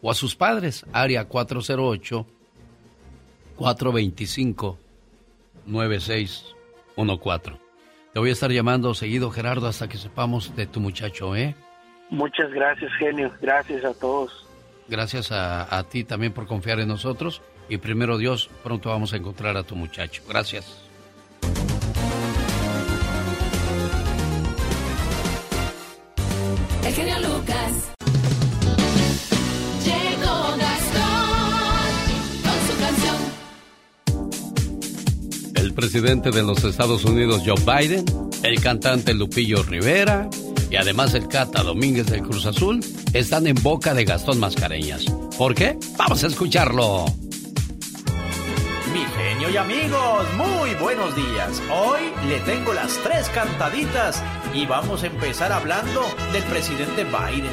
o 0.04 0.12
a 0.12 0.14
sus 0.14 0.36
padres. 0.36 0.86
Área 0.94 1.26
408 1.26 2.28
425 3.56 4.78
9614. 5.66 7.60
Te 8.14 8.20
voy 8.20 8.30
a 8.30 8.34
estar 8.34 8.52
llamando 8.52 8.94
seguido, 8.94 9.32
Gerardo, 9.32 9.66
hasta 9.66 9.90
que 9.90 9.98
sepamos 9.98 10.56
de 10.56 10.68
tu 10.68 10.80
muchacho, 10.80 11.36
¿eh? 11.36 11.56
Muchas 12.12 12.52
gracias, 12.52 12.92
genio. 13.00 13.32
Gracias 13.42 13.84
a 13.84 13.96
todos. 13.96 14.46
Gracias 14.88 15.32
a, 15.32 15.76
a 15.76 15.90
ti 15.90 16.04
también 16.04 16.34
por 16.34 16.46
confiar 16.46 16.80
en 16.80 16.90
nosotros. 16.90 17.42
Y 17.72 17.78
primero 17.78 18.18
Dios, 18.18 18.50
pronto 18.66 18.90
vamos 18.90 19.14
a 19.14 19.16
encontrar 19.16 19.56
a 19.56 19.64
tu 19.64 19.78
muchacho. 19.78 20.22
Gracias. 20.28 20.66
El 26.84 26.94
genio 26.94 27.16
Lucas. 27.20 27.94
Llegó 29.86 30.58
Gastón 30.58 31.96
con 32.44 32.60
su 32.68 32.76
canción. 32.82 33.16
El 35.56 35.74
presidente 35.74 36.32
de 36.32 36.44
los 36.44 36.62
Estados 36.66 37.06
Unidos, 37.06 37.42
Joe 37.46 37.56
Biden, 37.56 38.04
el 38.44 38.60
cantante 38.60 39.14
Lupillo 39.14 39.64
Rivera 39.64 40.30
y 40.70 40.76
además 40.76 41.14
el 41.14 41.30
Cata 41.30 41.64
Domínguez 41.64 42.08
del 42.08 42.24
Cruz 42.24 42.46
Azul 42.46 42.82
están 43.14 43.48
en 43.48 43.56
boca 43.64 43.94
de 43.94 44.04
Gastón 44.04 44.42
Mascareñas. 44.42 45.06
¿Por 45.38 45.56
qué? 45.56 45.78
Vamos 45.98 46.22
a 46.26 46.28
escucharlo. 46.28 47.06
Genio 49.22 49.50
y 49.52 49.58
amigos, 49.58 50.26
muy 50.36 50.74
buenos 50.76 51.16
días. 51.16 51.62
Hoy 51.72 52.12
le 52.28 52.40
tengo 52.40 52.74
las 52.74 52.98
tres 53.04 53.30
cantaditas 53.30 54.24
y 54.52 54.66
vamos 54.66 55.04
a 55.04 55.08
empezar 55.08 55.52
hablando 55.52 56.02
del 56.34 56.42
presidente 56.46 57.04
Biden. 57.04 57.52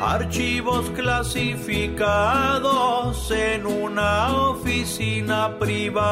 Archivos 0.00 0.88
clasificados 0.90 3.28
en 3.32 3.66
una 3.66 4.36
oficina 4.50 5.58
privada. 5.58 6.06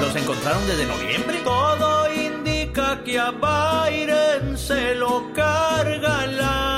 ¿Los 0.00 0.16
encontraron 0.16 0.66
desde 0.66 0.86
noviembre? 0.86 1.40
Todo 1.44 2.10
indica 2.10 3.04
que 3.04 3.18
a 3.18 3.32
Biden 3.32 4.56
se 4.56 4.94
lo 4.94 5.30
carga 5.34 6.26
la... 6.26 6.71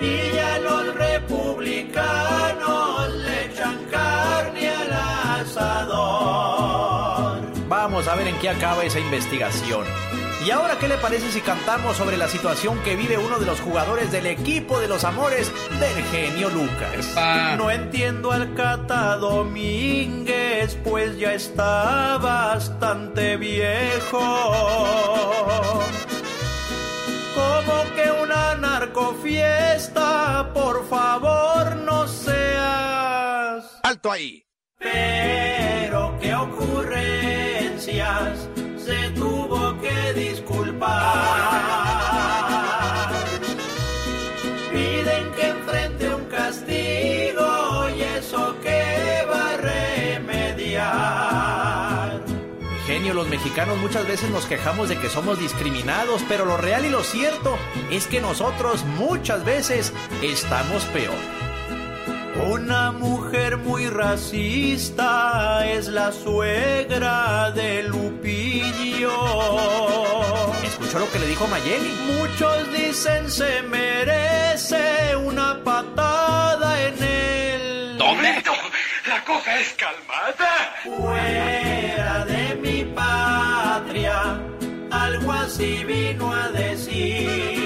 Y 0.00 0.32
ya 0.34 0.58
los 0.58 0.94
republicanos 0.94 3.14
le 3.14 3.46
echan 3.46 3.84
carne 3.90 4.68
al 4.68 4.92
asador. 5.40 7.40
Vamos 7.68 8.08
a 8.08 8.14
ver 8.14 8.28
en 8.28 8.38
qué 8.38 8.50
acaba 8.50 8.84
esa 8.84 9.00
investigación. 9.00 9.84
¿Y 10.44 10.50
ahora 10.50 10.76
qué 10.78 10.88
le 10.88 10.98
parece 10.98 11.32
si 11.32 11.40
cantamos 11.40 11.96
sobre 11.96 12.18
la 12.18 12.28
situación 12.28 12.78
que 12.80 12.96
vive 12.96 13.16
uno 13.16 13.38
de 13.38 13.46
los 13.46 13.60
jugadores 13.60 14.12
del 14.12 14.26
equipo 14.26 14.78
de 14.78 14.88
los 14.88 15.04
amores 15.04 15.50
del 15.80 16.04
genio 16.04 16.50
Lucas? 16.50 17.14
No 17.56 17.70
entiendo 17.70 18.30
al 18.30 18.52
Cata 18.52 19.16
Domínguez, 19.16 20.76
pues 20.84 21.16
ya 21.16 21.32
está 21.32 22.18
bastante 22.18 23.38
viejo. 23.38 24.20
Como 27.34 27.94
que 27.94 28.12
una 28.22 28.54
narcofiesta, 28.56 30.50
por 30.52 30.86
favor 30.86 31.74
no 31.76 32.06
seas. 32.06 33.80
¡Alto 33.82 34.12
ahí! 34.12 34.44
Pero 34.78 36.18
qué 36.20 36.34
ocurrencias 36.34 38.50
se 38.84 39.10
tuvo 39.10 39.78
que 39.80 40.12
disculpar. 40.14 41.10
Piden 44.72 45.32
que 45.32 45.48
enfrente 45.48 46.14
un 46.14 46.24
castigo 46.26 47.88
y 47.96 48.02
eso 48.02 48.54
que 48.62 49.26
va 49.30 49.50
a 49.50 49.56
remediar. 49.56 51.04
Genio, 52.86 53.14
los 53.14 53.28
mexicanos 53.28 53.78
muchas 53.78 54.06
veces 54.06 54.30
nos 54.30 54.44
quejamos 54.44 54.90
de 54.90 54.98
que 54.98 55.08
somos 55.08 55.38
discriminados, 55.38 56.22
pero 56.28 56.44
lo 56.44 56.58
real 56.58 56.84
y 56.84 56.90
lo 56.90 57.02
cierto 57.02 57.56
es 57.90 58.06
que 58.06 58.20
nosotros 58.20 58.84
muchas 58.84 59.44
veces 59.44 59.94
estamos 60.22 60.84
peor. 60.86 61.43
Una 62.36 62.90
mujer 62.90 63.56
muy 63.58 63.88
racista 63.88 65.64
es 65.66 65.86
la 65.88 66.10
suegra 66.10 67.52
de 67.52 67.84
Lupillo. 67.84 69.12
¿Escuchó 70.64 70.98
lo 70.98 71.10
que 71.12 71.20
le 71.20 71.26
dijo 71.28 71.46
Mayeli? 71.46 71.90
Muchos 72.18 72.72
dicen 72.72 73.30
se 73.30 73.62
merece 73.62 75.14
una 75.16 75.62
patada 75.62 76.82
en 76.82 77.02
el... 77.02 77.98
¿Dónde? 77.98 78.42
La 79.06 79.24
cosa 79.24 79.60
es 79.60 79.74
calmada. 79.74 80.74
Fuera 80.82 82.24
de 82.24 82.54
mi 82.56 82.84
patria, 82.84 84.40
algo 84.90 85.32
así 85.32 85.84
vino 85.84 86.34
a 86.34 86.48
decir. 86.48 87.63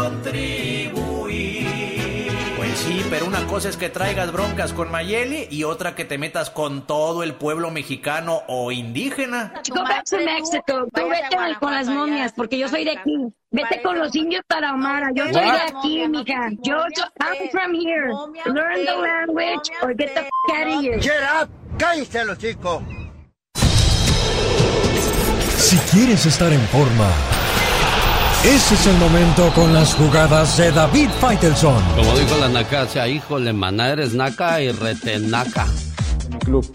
Contribuir. 0.00 1.66
Pues 2.56 2.78
sí, 2.78 3.04
pero 3.10 3.26
una 3.26 3.46
cosa 3.46 3.68
es 3.68 3.76
que 3.76 3.90
traigas 3.90 4.32
broncas 4.32 4.72
con 4.72 4.90
Mayeli 4.90 5.48
y 5.50 5.64
otra 5.64 5.94
que 5.94 6.04
te 6.04 6.16
metas 6.18 6.50
con 6.50 6.86
todo 6.86 7.22
el 7.22 7.34
pueblo 7.34 7.70
mexicano 7.70 8.42
o 8.48 8.72
indígena. 8.72 9.52
Go 9.68 9.82
back 9.82 10.04
to 10.04 10.16
Mexico. 10.16 10.86
Tú 10.94 11.08
vete 11.08 11.36
con 11.58 11.72
las 11.72 11.88
momias, 11.88 12.32
porque 12.32 12.58
yo 12.58 12.68
soy 12.68 12.84
de 12.84 12.92
aquí. 12.92 13.16
Vete 13.50 13.82
con 13.82 13.98
los 13.98 14.14
indios 14.14 14.42
tarahumara. 14.46 15.10
Yo 15.14 15.24
soy 15.24 15.50
de 15.50 15.60
aquí, 15.60 16.08
mija. 16.08 16.50
Yo, 16.62 16.76
yo, 16.96 17.02
I'm 17.20 17.50
from 17.50 17.74
here. 17.74 18.12
Learn 18.46 18.84
the 18.84 18.96
language 18.96 19.70
or 19.82 19.94
get 19.94 20.14
the 20.14 20.20
f 20.20 20.30
out 20.54 20.68
of 20.68 20.80
here. 20.82 20.98
Get 21.00 21.22
up. 21.22 21.50
Cállese 21.78 22.24
los 22.24 22.38
chicos. 22.38 22.82
Si 25.56 25.76
quieres 25.92 26.26
estar 26.26 26.52
en 26.52 26.60
forma, 26.68 27.08
ese 28.44 28.74
es 28.74 28.86
el 28.86 28.96
momento 28.96 29.52
con 29.54 29.74
las 29.74 29.94
jugadas 29.94 30.56
de 30.56 30.72
David 30.72 31.10
Faitelson. 31.20 31.82
Como 31.94 32.18
dijo 32.18 32.38
la 32.38 32.48
Nacasia, 32.48 33.06
híjole, 33.06 33.52
maná, 33.52 33.90
eres 33.90 34.14
naca 34.14 34.62
y 34.62 34.72
retenaca. 34.72 35.66
club 36.44 36.66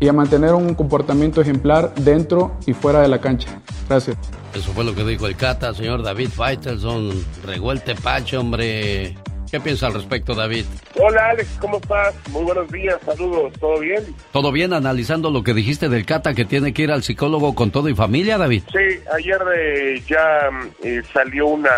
y 0.00 0.08
a 0.08 0.12
mantener 0.12 0.54
un 0.54 0.74
comportamiento 0.74 1.40
ejemplar 1.40 1.94
dentro 1.96 2.56
y 2.66 2.72
fuera 2.72 3.00
de 3.00 3.08
la 3.08 3.20
cancha. 3.20 3.48
Gracias. 3.88 4.16
Eso 4.54 4.72
fue 4.72 4.84
lo 4.84 4.94
que 4.94 5.04
dijo 5.04 5.26
el 5.26 5.36
Cata, 5.36 5.74
señor 5.74 6.02
David 6.02 6.30
Faitelson. 6.30 7.10
Regó 7.44 7.72
el 7.72 7.82
tepache, 7.82 8.36
hombre. 8.36 9.16
¿Qué 9.50 9.60
piensa 9.60 9.86
al 9.86 9.94
respecto, 9.94 10.34
David? 10.34 10.64
Hola 11.00 11.30
Alex, 11.30 11.48
¿cómo 11.60 11.78
estás? 11.78 12.14
Muy 12.30 12.42
buenos 12.42 12.70
días, 12.70 12.98
saludos, 13.04 13.52
¿todo 13.60 13.78
bien? 13.78 14.02
¿Todo 14.32 14.52
bien 14.52 14.72
analizando 14.72 15.30
lo 15.30 15.42
que 15.42 15.54
dijiste 15.54 15.88
del 15.88 16.04
Cata 16.04 16.34
que 16.34 16.44
tiene 16.44 16.72
que 16.72 16.82
ir 16.82 16.90
al 16.90 17.02
psicólogo 17.02 17.54
con 17.54 17.70
todo 17.70 17.88
y 17.88 17.94
familia, 17.94 18.38
David? 18.38 18.64
Sí, 18.72 19.00
ayer 19.14 19.40
eh, 19.56 20.02
ya 20.08 20.50
eh, 20.82 21.02
salió 21.12 21.46
una 21.46 21.70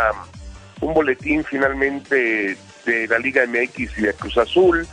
un 0.80 0.94
boletín 0.94 1.44
finalmente 1.44 2.56
de 2.86 3.08
la 3.08 3.18
Liga 3.18 3.44
MX 3.46 3.98
y 3.98 4.02
de 4.02 4.14
Cruz 4.14 4.38
Azul, 4.38 4.86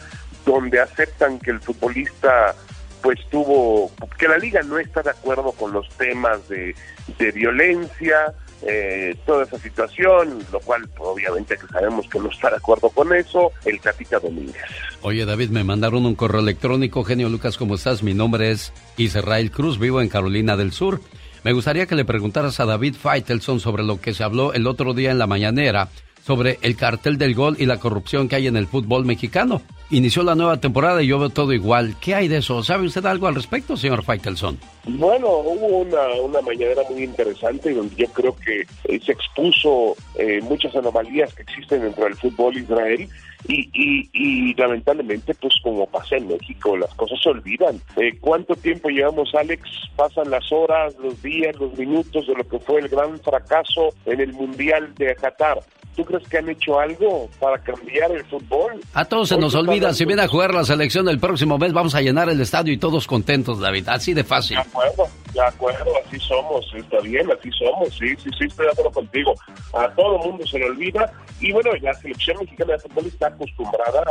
donde 0.45 0.79
aceptan 0.79 1.39
que 1.39 1.51
el 1.51 1.61
futbolista 1.61 2.55
pues 3.01 3.19
tuvo, 3.29 3.91
que 4.17 4.27
la 4.27 4.37
liga 4.37 4.63
no 4.63 4.79
está 4.79 5.03
de 5.03 5.11
acuerdo 5.11 5.51
con 5.51 5.71
los 5.71 5.87
temas 5.89 6.49
de, 6.49 6.75
de 7.19 7.31
violencia, 7.31 8.33
eh, 8.61 9.15
toda 9.25 9.43
esa 9.43 9.59
situación, 9.59 10.39
lo 10.51 10.59
cual 10.59 10.87
obviamente 10.97 11.57
que 11.57 11.67
sabemos 11.67 12.07
que 12.09 12.19
no 12.19 12.29
está 12.29 12.49
de 12.49 12.57
acuerdo 12.57 12.89
con 12.89 13.13
eso, 13.13 13.51
el 13.65 13.79
Capita 13.79 14.19
Domínguez. 14.19 14.63
Oye, 15.01 15.25
David, 15.25 15.49
me 15.49 15.63
mandaron 15.63 16.05
un 16.05 16.15
correo 16.15 16.41
electrónico. 16.41 17.03
Genio 17.03 17.29
Lucas, 17.29 17.57
¿cómo 17.57 17.75
estás? 17.75 18.03
Mi 18.03 18.13
nombre 18.13 18.51
es 18.51 18.73
Israel 18.97 19.51
Cruz, 19.51 19.79
vivo 19.79 20.01
en 20.01 20.09
Carolina 20.09 20.57
del 20.57 20.71
Sur. 20.71 21.01
Me 21.43 21.53
gustaría 21.53 21.85
que 21.85 21.95
le 21.95 22.05
preguntaras 22.05 22.59
a 22.59 22.65
David 22.65 22.95
Feitelson 22.95 23.59
sobre 23.59 23.83
lo 23.83 24.01
que 24.01 24.13
se 24.13 24.23
habló 24.23 24.53
el 24.53 24.65
otro 24.65 24.93
día 24.93 25.11
en 25.11 25.19
la 25.19 25.27
mañanera 25.27 25.89
sobre 26.25 26.57
el 26.63 26.75
cartel 26.75 27.19
del 27.19 27.35
gol 27.35 27.55
y 27.59 27.67
la 27.67 27.77
corrupción 27.77 28.27
que 28.27 28.35
hay 28.35 28.47
en 28.47 28.57
el 28.57 28.65
fútbol 28.65 29.05
mexicano. 29.05 29.61
Inició 29.91 30.23
la 30.23 30.33
nueva 30.33 30.59
temporada 30.59 31.03
y 31.03 31.07
yo 31.07 31.19
veo 31.19 31.29
todo 31.29 31.53
igual. 31.53 31.95
¿Qué 32.01 32.15
hay 32.15 32.27
de 32.27 32.37
eso? 32.37 32.63
¿Sabe 32.63 32.87
usted 32.87 33.05
algo 33.05 33.27
al 33.27 33.35
respecto, 33.35 33.77
señor 33.77 34.03
Feitelson? 34.03 34.57
Bueno, 34.85 35.27
hubo 35.27 35.67
una, 35.67 36.07
una 36.23 36.41
mañanera 36.41 36.81
muy 36.89 37.03
interesante 37.03 37.71
donde 37.71 37.95
yo 37.95 38.07
creo 38.07 38.35
que 38.35 38.61
eh, 38.85 38.99
se 39.05 39.11
expuso 39.11 39.95
eh, 40.15 40.41
muchas 40.41 40.75
anomalías 40.75 41.33
que 41.35 41.43
existen 41.43 41.81
dentro 41.81 42.05
del 42.05 42.15
fútbol 42.15 42.57
Israel 42.57 43.07
Y, 43.47 43.69
y, 43.73 44.09
y 44.13 44.53
lamentablemente, 44.55 45.33
pues 45.35 45.53
como 45.61 45.85
pasa 45.87 46.17
en 46.17 46.27
México, 46.27 46.75
las 46.77 46.93
cosas 46.95 47.19
se 47.21 47.29
olvidan. 47.29 47.79
Eh, 47.97 48.17
¿Cuánto 48.19 48.55
tiempo 48.55 48.89
llevamos, 48.89 49.33
Alex? 49.35 49.61
Pasan 49.95 50.31
las 50.31 50.51
horas, 50.51 50.95
los 50.97 51.21
días, 51.21 51.55
los 51.57 51.77
minutos 51.77 52.25
de 52.27 52.33
lo 52.33 52.43
que 52.47 52.59
fue 52.59 52.81
el 52.81 52.89
gran 52.89 53.19
fracaso 53.19 53.89
en 54.05 54.19
el 54.19 54.33
Mundial 54.33 54.93
de 54.95 55.15
Qatar. 55.15 55.59
¿Tú 55.95 56.03
crees 56.03 56.27
que 56.27 56.39
han 56.39 56.49
hecho 56.49 56.77
algo 56.77 57.29
para 57.39 57.57
cambiar 57.59 58.11
el 58.11 58.25
fútbol? 58.25 58.81
A 58.93 59.05
todos 59.05 59.29
se 59.29 59.37
nos 59.37 59.55
olvida, 59.55 59.93
si 59.93 60.03
viene 60.03 60.23
a 60.23 60.27
jugar 60.27 60.53
la 60.53 60.65
selección 60.65 61.07
el 61.07 61.19
próximo 61.19 61.57
mes, 61.57 61.71
vamos 61.71 61.95
a 61.95 62.01
llenar 62.01 62.27
el 62.27 62.41
estadio 62.41 62.73
y 62.73 62.77
todos 62.77 63.07
contentos, 63.07 63.61
David. 63.61 63.87
Así 63.87 64.13
de 64.13 64.25
fácil. 64.25 64.57
De 64.57 64.61
acuerdo, 64.63 65.07
de 65.33 65.41
acuerdo, 65.41 65.91
así 66.05 66.19
somos, 66.19 66.65
está 66.75 66.99
bien, 66.99 67.25
así 67.31 67.49
somos, 67.51 67.95
sí, 67.97 68.09
sí, 68.17 68.29
sí, 68.37 68.45
estoy 68.45 68.65
de 68.65 68.71
acuerdo 68.73 68.91
contigo. 68.91 69.35
A 69.73 69.87
todo 69.91 70.17
el 70.17 70.31
mundo 70.31 70.45
se 70.45 70.59
le 70.59 70.65
olvida 70.65 71.13
y 71.39 71.53
bueno, 71.53 71.71
la 71.81 71.93
selección 71.93 72.39
mexicana 72.39 72.73
de 72.73 72.79
fútbol 72.79 73.05
está 73.05 73.34
acostumbrada 73.35 74.03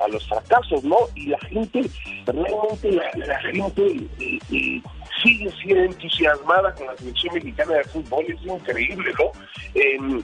a, 0.00 0.08
los 0.08 0.26
fracasos, 0.28 0.84
¿no? 0.84 0.96
Y 1.14 1.26
la 1.28 1.38
gente, 1.40 1.82
realmente 2.26 2.92
la, 2.92 3.40
gente 3.40 4.06
sigue 5.22 5.50
siendo 5.62 5.84
entusiasmada 5.84 6.74
con 6.74 6.86
la 6.86 6.96
selección 6.96 7.34
mexicana 7.34 7.74
de 7.74 7.84
fútbol, 7.84 8.24
es 8.28 8.42
increíble, 8.44 9.12
¿no? 9.18 9.32
Em, 9.74 10.22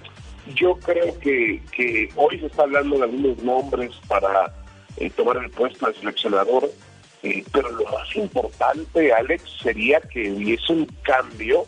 yo 0.55 0.77
creo 0.77 1.19
que, 1.21 1.63
que 1.73 2.09
hoy 2.17 2.39
se 2.39 2.47
está 2.47 2.63
hablando 2.63 2.97
de 2.97 3.05
algunos 3.05 3.39
nombres 3.43 3.93
para 4.09 4.53
eh, 4.97 5.11
tomar 5.11 5.37
el 5.39 5.51
puesto 5.51 5.87
de 5.87 5.95
seleccionador, 5.95 6.71
eh, 7.23 7.45
pero 7.53 7.71
lo 7.71 7.85
más 7.85 8.15
importante, 8.17 9.13
Alex, 9.13 9.45
sería 9.63 10.01
que 10.01 10.33
hubiese 10.33 10.73
un 10.73 10.87
cambio 11.03 11.67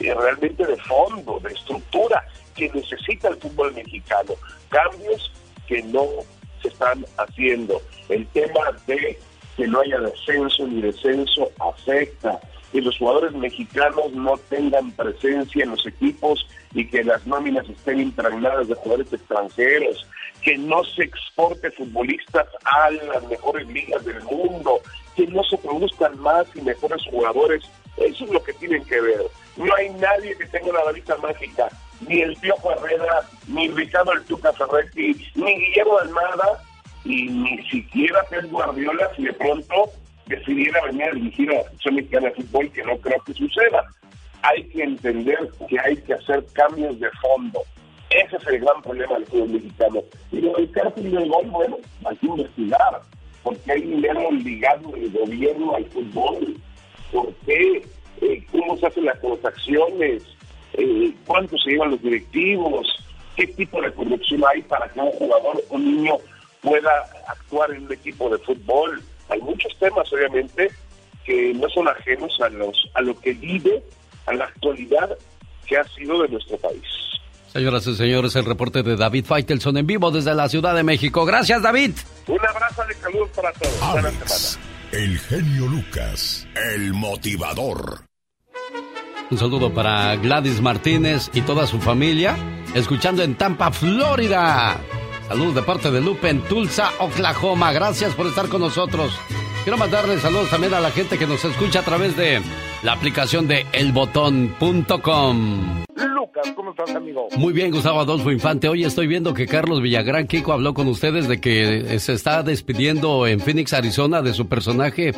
eh, 0.00 0.14
realmente 0.14 0.66
de 0.66 0.76
fondo, 0.78 1.38
de 1.40 1.52
estructura, 1.52 2.24
que 2.56 2.68
necesita 2.70 3.28
el 3.28 3.36
fútbol 3.36 3.74
mexicano. 3.74 4.34
Cambios 4.68 5.32
que 5.66 5.82
no 5.82 6.06
se 6.62 6.68
están 6.68 7.04
haciendo. 7.18 7.80
El 8.08 8.26
tema 8.28 8.60
de 8.86 9.18
que 9.56 9.66
no 9.66 9.80
haya 9.80 10.00
descenso 10.00 10.66
ni 10.66 10.82
descenso 10.82 11.50
afecta 11.60 12.40
que 12.72 12.80
los 12.80 12.98
jugadores 12.98 13.32
mexicanos 13.34 14.12
no 14.12 14.36
tengan 14.48 14.90
presencia 14.92 15.62
en 15.62 15.70
los 15.70 15.86
equipos 15.86 16.44
y 16.72 16.86
que 16.88 17.04
las 17.04 17.24
nóminas 17.24 17.68
estén 17.68 18.00
impregnadas 18.00 18.66
de 18.66 18.74
jugadores 18.74 19.12
extranjeros, 19.12 20.04
que 20.42 20.58
no 20.58 20.82
se 20.82 21.04
exporte 21.04 21.70
futbolistas 21.70 22.48
a 22.64 22.90
las 22.90 23.22
mejores 23.28 23.66
ligas 23.68 24.04
del 24.04 24.20
mundo, 24.24 24.80
que 25.14 25.24
no 25.28 25.44
se 25.44 25.56
produzcan 25.58 26.18
más 26.18 26.46
y 26.56 26.62
mejores 26.62 27.00
jugadores. 27.08 27.62
Eso 27.96 28.24
es 28.24 28.30
lo 28.30 28.42
que 28.42 28.52
tienen 28.54 28.84
que 28.84 29.00
ver. 29.00 29.22
No 29.56 29.72
hay 29.76 29.90
nadie 29.90 30.36
que 30.36 30.46
tenga 30.46 30.70
una 30.70 30.82
varita 30.82 31.16
mágica, 31.18 31.68
ni 32.08 32.20
el 32.20 32.36
Piojo 32.36 32.72
Herrera, 32.72 33.20
ni 33.48 33.68
Ricardo 33.68 34.12
El 34.12 34.24
Tuca 34.24 34.52
Ferretti, 34.52 35.14
ni 35.34 35.54
Guillermo 35.54 35.98
Almada, 35.98 36.62
y 37.04 37.28
ni 37.28 37.62
siquiera 37.68 38.22
Pep 38.30 38.50
Guardiola 38.50 39.10
si 39.14 39.24
de 39.24 39.32
pronto 39.34 39.90
decidiera 40.26 40.84
venir 40.86 41.04
a 41.04 41.12
dirigir 41.12 41.50
a 41.50 41.54
la 41.54 41.62
selección 41.62 41.94
mexicana 41.94 42.28
de 42.28 42.34
fútbol, 42.34 42.72
que 42.72 42.82
no 42.82 42.96
creo 42.98 43.22
que 43.24 43.34
suceda. 43.34 43.84
Hay 44.42 44.64
que 44.68 44.82
entender 44.82 45.50
que 45.68 45.78
hay 45.80 45.96
que 45.96 46.14
hacer 46.14 46.44
cambios 46.52 46.98
de 47.00 47.10
fondo. 47.22 47.60
Ese 48.10 48.36
es 48.36 48.46
el 48.46 48.60
gran 48.60 48.80
problema 48.82 49.14
del 49.14 49.26
fútbol 49.26 49.48
mexicano. 49.50 50.02
Y 50.32 50.40
lo 50.40 50.52
del 50.54 50.70
cártel 50.70 51.10
del 51.10 51.28
gol, 51.28 51.46
bueno, 51.46 51.78
hay 52.04 52.16
que 52.16 52.26
investigar. 52.26 53.02
porque 53.42 53.72
hay 53.72 53.82
dinero 53.82 54.30
ligado 54.32 54.90
del 54.92 55.10
gobierno 55.12 55.74
al 55.76 55.84
fútbol? 55.86 56.56
¿Por 57.12 57.34
qué? 57.46 57.86
Eh, 58.22 58.46
¿Cómo 58.50 58.76
se 58.78 58.86
hacen 58.86 59.04
las 59.04 59.20
transacciones? 59.20 60.22
Eh, 60.74 61.14
¿Cuánto 61.26 61.56
se 61.58 61.70
llevan 61.70 61.92
los 61.92 62.02
directivos? 62.02 62.86
¿Qué 63.36 63.46
tipo 63.48 63.80
de 63.80 63.92
corrupción 63.92 64.42
hay 64.52 64.62
para 64.62 64.88
que 64.88 65.00
un 65.00 65.10
jugador, 65.12 65.62
un 65.70 65.84
niño, 65.84 66.16
pueda 66.60 66.90
actuar 67.28 67.72
en 67.72 67.84
un 67.84 67.92
equipo 67.92 68.28
de 68.30 68.38
fútbol? 68.38 69.02
Hay 69.28 69.40
muchos 69.40 69.72
temas, 69.78 70.12
obviamente, 70.12 70.68
que 71.24 71.52
no 71.54 71.68
son 71.70 71.88
ajenos 71.88 72.36
a, 72.40 72.48
los, 72.50 72.90
a 72.94 73.00
lo 73.00 73.18
que 73.18 73.32
vive, 73.32 73.82
a 74.26 74.34
la 74.34 74.44
actualidad 74.44 75.16
que 75.66 75.76
ha 75.76 75.84
sido 75.84 76.22
de 76.22 76.28
nuestro 76.28 76.56
país. 76.58 76.82
Señoras 77.52 77.86
y 77.86 77.94
señores, 77.94 78.34
el 78.34 78.44
reporte 78.44 78.82
de 78.82 78.96
David 78.96 79.26
Faitelson 79.26 79.76
en 79.76 79.86
vivo 79.86 80.10
desde 80.10 80.34
la 80.34 80.48
Ciudad 80.48 80.74
de 80.74 80.82
México. 80.82 81.24
Gracias, 81.24 81.62
David. 81.62 81.92
Un 82.26 82.40
abrazo 82.44 82.84
de 82.86 82.94
saludos 82.94 83.30
para 83.30 83.52
todos. 83.52 83.80
Alex, 83.80 84.58
el 84.90 85.18
genio 85.20 85.66
Lucas, 85.68 86.48
el 86.74 86.92
motivador. 86.92 88.00
Un 89.30 89.38
saludo 89.38 89.72
para 89.72 90.16
Gladys 90.16 90.60
Martínez 90.60 91.30
y 91.32 91.40
toda 91.40 91.66
su 91.66 91.80
familia, 91.80 92.36
escuchando 92.74 93.22
en 93.22 93.34
Tampa, 93.34 93.72
Florida. 93.72 94.78
Saludos 95.28 95.54
de 95.54 95.62
parte 95.62 95.90
de 95.90 96.00
Lupe 96.00 96.28
en 96.28 96.42
Tulsa, 96.42 96.90
Oklahoma. 96.98 97.72
Gracias 97.72 98.14
por 98.14 98.26
estar 98.26 98.48
con 98.48 98.60
nosotros. 98.60 99.18
Quiero 99.64 99.78
mandarle 99.78 100.18
saludos 100.18 100.50
también 100.50 100.74
a 100.74 100.80
la 100.80 100.90
gente 100.90 101.16
que 101.16 101.26
nos 101.26 101.42
escucha 101.42 101.80
a 101.80 101.82
través 101.82 102.14
de 102.18 102.38
la 102.82 102.92
aplicación 102.92 103.48
de 103.48 103.64
elbotón.com. 103.72 105.84
Lucas, 105.96 106.52
¿cómo 106.54 106.72
estás, 106.72 106.94
amigo? 106.94 107.28
Muy 107.38 107.54
bien, 107.54 107.70
Gustavo 107.70 108.00
Adolfo 108.00 108.30
Infante. 108.30 108.68
Hoy 108.68 108.84
estoy 108.84 109.06
viendo 109.06 109.32
que 109.32 109.46
Carlos 109.46 109.80
Villagrán 109.80 110.26
Kiko 110.26 110.52
habló 110.52 110.74
con 110.74 110.86
ustedes 110.86 111.28
de 111.28 111.40
que 111.40 111.98
se 111.98 112.12
está 112.12 112.42
despidiendo 112.42 113.26
en 113.26 113.40
Phoenix, 113.40 113.72
Arizona, 113.72 114.20
de 114.20 114.34
su 114.34 114.50
personaje 114.50 115.12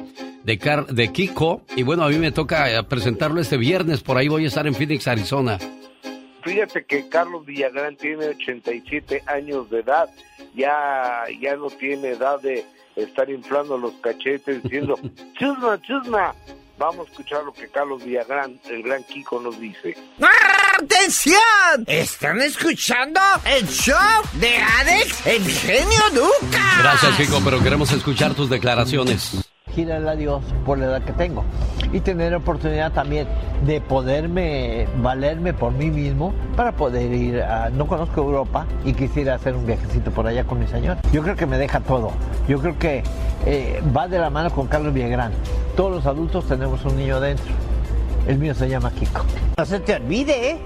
de, 0.45 0.59
Car 0.59 0.87
de 0.87 1.11
Kiko. 1.11 1.63
Y 1.75 1.83
bueno, 1.83 2.05
a 2.05 2.09
mí 2.09 2.19
me 2.19 2.31
toca 2.31 2.71
eh, 2.71 2.81
presentarlo 2.85 3.41
este 3.41 3.57
viernes. 3.57 4.01
Por 4.01 4.17
ahí 4.17 4.29
voy 4.29 4.45
a 4.45 4.47
estar 4.47 4.69
en 4.69 4.77
Phoenix, 4.77 5.09
Arizona. 5.09 5.59
Fíjate 6.45 6.85
que 6.85 7.09
Carlos 7.09 7.45
Villagrán 7.45 7.97
tiene 7.97 8.29
87 8.29 9.25
años 9.27 9.69
de 9.71 9.81
edad, 9.81 10.09
ya, 10.55 11.25
ya 11.41 11.57
no 11.57 11.67
tiene 11.67 12.11
edad 12.11 12.41
de 12.41 12.65
estar 12.97 13.29
inflando 13.31 13.79
los 13.79 13.93
cachetes 13.95 14.63
diciendo, 14.63 14.99
chusma, 15.39 15.81
chusma. 15.83 16.35
Vamos 16.79 17.09
a 17.09 17.11
escuchar 17.11 17.43
lo 17.43 17.55
que 17.55 17.69
Carlos 17.69 18.05
Villagrán, 18.05 18.61
el 18.69 18.83
gran 18.83 19.03
Kiko, 19.05 19.41
nos 19.41 19.59
dice. 19.59 19.97
¡Atención! 20.79 21.39
¿Están 21.87 22.43
escuchando 22.43 23.19
el 23.47 23.67
show 23.67 23.97
de 24.35 24.59
Alex, 24.59 25.27
el 25.27 25.49
genio 25.49 26.03
Lucas? 26.13 26.79
Gracias, 26.79 27.17
Kiko, 27.17 27.41
pero 27.43 27.63
queremos 27.63 27.91
escuchar 27.93 28.35
tus 28.35 28.51
declaraciones. 28.51 29.49
Girarle 29.77 30.11
a 30.11 30.17
Dios 30.17 30.43
por 30.65 30.79
la 30.79 30.87
edad 30.87 31.03
que 31.03 31.13
tengo 31.13 31.45
y 31.93 32.01
tener 32.01 32.33
la 32.33 32.39
oportunidad 32.39 32.93
también 32.93 33.29
de 33.65 33.81
poderme 33.81 34.89
valerme 35.03 35.53
por 35.53 35.73
mí 35.73 35.91
mismo 35.91 36.33
para 36.57 36.73
poder 36.73 37.13
ir 37.13 37.43
a, 37.43 37.69
no 37.69 37.87
conozco 37.87 38.23
Europa 38.23 38.67
y 38.85 38.95
quisiera 38.95 39.35
hacer 39.35 39.55
un 39.55 39.67
viajecito 39.67 40.11
por 40.11 40.27
allá 40.27 40.45
con 40.45 40.59
mi 40.59 40.67
señor. 40.67 40.97
Yo 41.13 41.23
creo 41.23 41.37
que 41.37 41.47
me 41.47 41.59
deja 41.59 41.81
todo. 41.81 42.11
Yo 42.49 42.59
creo 42.59 42.79
que 42.79 43.03
eh, 43.45 43.83
va 43.95 44.09
de 44.09 44.19
la 44.19 44.31
mano 44.31 44.51
con 44.51 44.67
Carlos 44.67 44.95
Villagrán. 44.95 45.33
Todos 45.77 45.93
los 45.93 46.07
adultos 46.07 46.47
tenemos 46.49 46.83
un 46.85 46.97
niño 46.97 47.21
dentro. 47.21 47.53
El 48.27 48.39
mío 48.39 48.55
se 48.55 48.69
llama 48.69 48.91
Kiko. 48.91 49.25
No 49.59 49.65
se 49.65 49.79
te 49.81 49.95
olvide, 49.95 50.51
¿eh? 50.53 50.59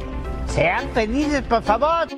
Sean 0.46 0.88
felices, 0.94 1.42
por 1.42 1.62
favor. 1.62 2.08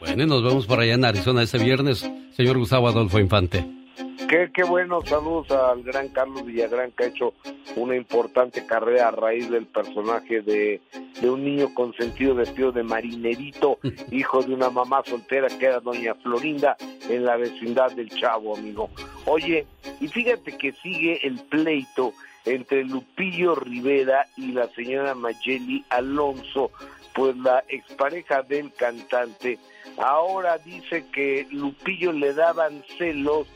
Bueno, 0.00 0.22
y 0.24 0.26
nos 0.26 0.42
vemos 0.42 0.66
por 0.66 0.80
allá 0.80 0.94
en 0.94 1.04
Arizona 1.04 1.42
este 1.42 1.58
viernes, 1.58 2.04
señor 2.36 2.58
Gustavo 2.58 2.88
Adolfo 2.88 3.20
Infante. 3.20 3.81
Qué, 4.28 4.50
qué 4.52 4.64
buenos 4.64 5.08
saludos 5.08 5.50
al 5.50 5.82
gran 5.82 6.08
Carlos 6.08 6.44
Villagrán 6.44 6.92
que 6.92 7.04
ha 7.04 7.08
hecho 7.08 7.34
una 7.76 7.96
importante 7.96 8.64
carrera 8.64 9.08
a 9.08 9.10
raíz 9.10 9.50
del 9.50 9.66
personaje 9.66 10.40
de, 10.40 10.80
de 11.20 11.30
un 11.30 11.44
niño 11.44 11.72
consentido 11.74 12.34
vestido 12.34 12.72
de 12.72 12.82
marinerito, 12.82 13.78
hijo 14.10 14.42
de 14.42 14.54
una 14.54 14.70
mamá 14.70 15.02
soltera 15.04 15.48
que 15.48 15.66
era 15.66 15.80
doña 15.80 16.14
Florinda 16.14 16.76
en 17.08 17.24
la 17.24 17.36
vecindad 17.36 17.92
del 17.92 18.08
Chavo, 18.08 18.56
amigo. 18.56 18.90
Oye, 19.26 19.66
y 20.00 20.08
fíjate 20.08 20.56
que 20.56 20.72
sigue 20.72 21.26
el 21.26 21.38
pleito 21.40 22.12
entre 22.44 22.84
Lupillo 22.84 23.54
Rivera 23.54 24.26
y 24.36 24.52
la 24.52 24.68
señora 24.68 25.14
Mayeli 25.14 25.84
Alonso, 25.90 26.70
pues 27.14 27.36
la 27.36 27.62
expareja 27.68 28.42
del 28.42 28.72
cantante 28.72 29.58
ahora 29.98 30.58
dice 30.58 31.04
que 31.12 31.46
Lupillo 31.50 32.12
le 32.12 32.32
daban 32.32 32.82
celos 32.98 33.46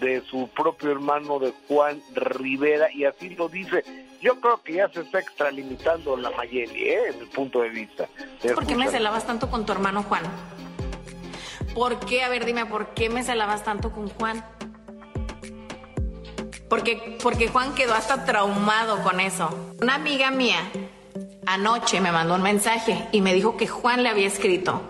de 0.00 0.22
su 0.22 0.48
propio 0.48 0.90
hermano 0.90 1.38
de 1.38 1.52
Juan 1.66 2.00
Rivera 2.14 2.88
y 2.92 3.04
así 3.04 3.30
lo 3.30 3.48
dice. 3.48 3.84
Yo 4.20 4.40
creo 4.40 4.62
que 4.62 4.74
ya 4.74 4.88
se 4.88 5.00
está 5.00 5.20
extralimitando 5.20 6.16
la 6.16 6.30
Mayeli, 6.30 6.88
¿eh? 6.88 7.08
en 7.10 7.20
mi 7.20 7.26
punto 7.26 7.60
de 7.62 7.68
vista. 7.68 8.08
¿Por 8.54 8.66
qué 8.66 8.74
me 8.74 8.88
celabas 8.88 9.26
tanto 9.26 9.48
con 9.48 9.64
tu 9.64 9.72
hermano 9.72 10.02
Juan? 10.02 10.22
¿Por 11.74 12.00
qué? 12.00 12.22
A 12.24 12.28
ver, 12.28 12.44
dime, 12.44 12.66
¿por 12.66 12.94
qué 12.94 13.08
me 13.08 13.22
celabas 13.22 13.62
tanto 13.62 13.92
con 13.92 14.08
Juan? 14.08 14.44
Porque, 16.68 17.18
porque 17.22 17.48
Juan 17.48 17.74
quedó 17.74 17.94
hasta 17.94 18.24
traumado 18.24 19.02
con 19.02 19.20
eso. 19.20 19.48
Una 19.80 19.94
amiga 19.94 20.30
mía 20.30 20.58
anoche 21.46 22.00
me 22.00 22.12
mandó 22.12 22.34
un 22.34 22.42
mensaje 22.42 23.08
y 23.10 23.20
me 23.20 23.32
dijo 23.32 23.56
que 23.56 23.66
Juan 23.66 24.02
le 24.02 24.10
había 24.10 24.26
escrito. 24.26 24.82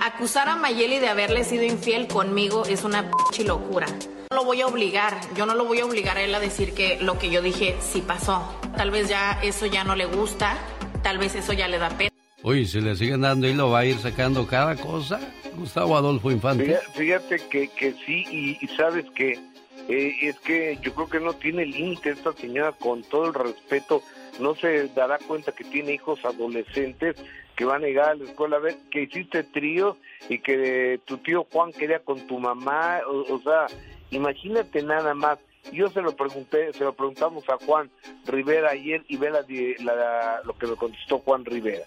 Acusar 0.00 0.48
a 0.48 0.56
Mayeli 0.56 0.98
de 0.98 1.08
haberle 1.08 1.44
sido 1.44 1.64
infiel 1.64 2.08
conmigo 2.08 2.64
es 2.66 2.84
una 2.84 3.10
p 3.10 3.44
locura. 3.44 3.86
No 4.30 4.36
lo 4.36 4.44
voy 4.44 4.60
a 4.60 4.66
obligar, 4.66 5.18
yo 5.34 5.46
no 5.46 5.54
lo 5.54 5.64
voy 5.64 5.80
a 5.80 5.86
obligar 5.86 6.18
a 6.18 6.22
él 6.22 6.34
a 6.34 6.40
decir 6.40 6.74
que 6.74 6.98
lo 7.00 7.18
que 7.18 7.30
yo 7.30 7.40
dije 7.40 7.76
sí 7.80 8.02
pasó. 8.06 8.46
Tal 8.76 8.90
vez 8.90 9.08
ya 9.08 9.40
eso 9.42 9.64
ya 9.64 9.84
no 9.84 9.96
le 9.96 10.04
gusta, 10.04 10.58
tal 11.02 11.16
vez 11.16 11.34
eso 11.34 11.54
ya 11.54 11.68
le 11.68 11.78
da 11.78 11.88
pena. 11.88 12.10
Uy, 12.42 12.66
si 12.66 12.80
le 12.80 12.94
siguen 12.96 13.22
dando 13.22 13.48
y 13.48 13.54
lo 13.54 13.70
va 13.70 13.80
a 13.80 13.84
ir 13.86 13.98
sacando 13.98 14.46
cada 14.46 14.76
cosa. 14.76 15.20
Gustavo 15.56 15.96
Adolfo 15.96 16.30
Infante. 16.30 16.64
Fíjate, 16.66 16.86
fíjate 16.92 17.48
que, 17.48 17.68
que 17.68 17.92
sí, 18.04 18.24
y, 18.30 18.58
y 18.60 18.68
sabes 18.76 19.06
que 19.16 19.40
eh, 19.88 20.16
es 20.20 20.38
que 20.40 20.78
yo 20.82 20.94
creo 20.94 21.08
que 21.08 21.20
no 21.20 21.32
tiene 21.32 21.64
límite 21.64 22.10
esta 22.10 22.32
señora, 22.34 22.72
con 22.72 23.02
todo 23.02 23.28
el 23.28 23.34
respeto, 23.34 24.02
no 24.38 24.54
se 24.54 24.88
dará 24.88 25.18
cuenta 25.18 25.52
que 25.52 25.64
tiene 25.64 25.94
hijos 25.94 26.24
adolescentes 26.24 27.16
que 27.58 27.64
van 27.64 27.82
a 27.82 27.86
llegar 27.88 28.10
a 28.10 28.14
la 28.14 28.22
escuela 28.24 28.56
a 28.56 28.60
ver 28.60 28.76
que 28.88 29.02
hiciste 29.02 29.42
trío 29.42 29.96
y 30.28 30.38
que 30.38 31.00
tu 31.04 31.18
tío 31.18 31.44
Juan 31.50 31.72
quería 31.72 31.98
con 31.98 32.24
tu 32.28 32.38
mamá, 32.38 33.00
o, 33.04 33.34
o 33.34 33.40
sea, 33.42 33.66
imagínate 34.12 34.80
nada 34.84 35.12
más. 35.12 35.40
Yo 35.72 35.88
se 35.88 36.00
lo 36.00 36.14
pregunté, 36.14 36.72
se 36.72 36.84
lo 36.84 36.92
preguntamos 36.94 37.42
a 37.48 37.56
Juan 37.66 37.90
Rivera 38.26 38.70
ayer 38.70 39.02
y 39.08 39.16
ve 39.16 39.30
la, 39.30 40.40
lo 40.44 40.56
que 40.56 40.68
me 40.68 40.76
contestó 40.76 41.18
Juan 41.18 41.44
Rivera. 41.44 41.84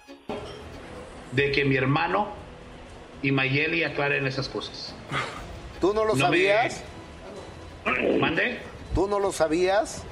de 1.32 1.52
que 1.54 1.64
mi 1.64 1.78
hermano 1.78 2.28
y 3.22 3.32
Mayeli 3.32 3.86
aclaren 3.86 4.28
esas 4.28 4.50
cosas. 4.50 4.94
¿Tú 5.80 5.94
no 5.94 6.02
lo 6.04 6.10
No 6.10 6.16
me- 6.16 6.20
sabías? 6.20 6.84
¿Mande? 8.20 8.60
¿Tú 8.94 9.08
no 9.08 9.20
lo 9.22 9.32
sabías? 9.32 10.04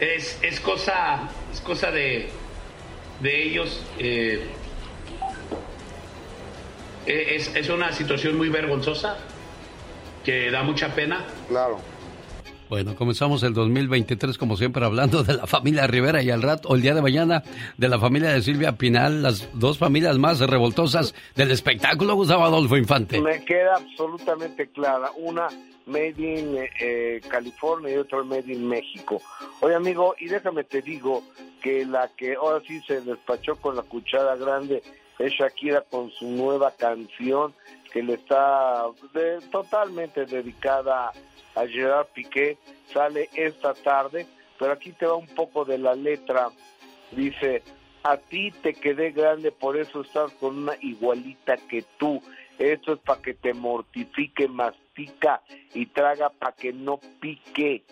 Es, 0.00 0.38
es 0.42 0.60
cosa 0.60 1.28
es 1.52 1.60
cosa 1.60 1.90
de, 1.90 2.30
de 3.24 3.42
ellos. 3.42 3.82
eh, 3.98 4.46
es, 7.06 7.54
es 7.54 7.68
una 7.70 7.92
situación 7.92 8.36
muy 8.36 8.50
vergonzosa 8.50 9.16
que 10.24 10.50
da 10.50 10.62
mucha 10.62 10.94
pena. 10.94 11.24
Claro. 11.48 11.78
Bueno, 12.68 12.96
comenzamos 12.96 13.42
el 13.42 13.52
2023 13.52 14.38
como 14.38 14.56
siempre 14.56 14.84
hablando 14.84 15.22
de 15.22 15.34
la 15.34 15.46
familia 15.46 15.86
Rivera 15.86 16.22
y 16.22 16.30
al 16.30 16.42
rato, 16.42 16.68
o 16.68 16.74
el 16.74 16.82
día 16.82 16.94
de 16.94 17.02
mañana, 17.02 17.42
de 17.76 17.88
la 17.88 17.98
familia 17.98 18.30
de 18.30 18.42
Silvia 18.42 18.72
Pinal, 18.72 19.22
las 19.22 19.48
dos 19.54 19.78
familias 19.78 20.18
más 20.18 20.40
revoltosas 20.40 21.14
del 21.34 21.50
espectáculo, 21.50 22.14
Gustavo 22.14 22.44
Adolfo 22.44 22.76
Infante. 22.76 23.20
Me 23.20 23.44
queda 23.44 23.76
absolutamente 23.76 24.68
clara. 24.68 25.10
Una 25.16 25.48
made 25.86 26.18
in 26.18 26.56
eh, 26.56 26.70
eh, 26.80 27.20
California 27.28 27.92
y 27.94 27.96
otra 27.96 28.22
made 28.22 28.52
in 28.52 28.66
México. 28.68 29.20
Oye, 29.60 29.74
amigo, 29.74 30.14
y 30.18 30.28
déjame 30.28 30.64
te 30.64 30.82
digo 30.82 31.22
que 31.62 31.84
la 31.86 32.08
que 32.16 32.34
ahora 32.34 32.62
sí 32.66 32.80
se 32.82 33.00
despachó 33.00 33.56
con 33.56 33.76
la 33.76 33.82
cuchara 33.82 34.36
grande 34.36 34.82
es 35.18 35.32
Shakira 35.32 35.82
con 35.82 36.10
su 36.10 36.26
nueva 36.26 36.72
canción 36.72 37.54
que 37.92 38.02
le 38.02 38.14
está 38.14 38.84
de- 39.12 39.40
totalmente 39.52 40.26
dedicada 40.26 41.12
a 41.54 41.66
Gerard 41.66 42.08
Piqué. 42.08 42.58
Sale 42.92 43.30
esta 43.34 43.72
tarde, 43.74 44.26
pero 44.58 44.72
aquí 44.72 44.92
te 44.92 45.06
va 45.06 45.14
un 45.16 45.28
poco 45.28 45.64
de 45.64 45.78
la 45.78 45.94
letra. 45.94 46.50
Dice, 47.12 47.62
a 48.02 48.16
ti 48.16 48.50
te 48.50 48.74
quedé 48.74 49.12
grande, 49.12 49.52
por 49.52 49.76
eso 49.76 50.02
estás 50.02 50.32
con 50.34 50.58
una 50.58 50.74
igualita 50.80 51.56
que 51.56 51.84
tú. 51.98 52.20
Esto 52.58 52.94
es 52.94 52.98
para 53.00 53.22
que 53.22 53.34
te 53.34 53.54
mortifique, 53.54 54.48
mastica 54.94 55.42
y 55.74 55.86
traga 55.86 56.30
para 56.30 56.52
que 56.52 56.72
no 56.72 57.00
pique. 57.20 57.84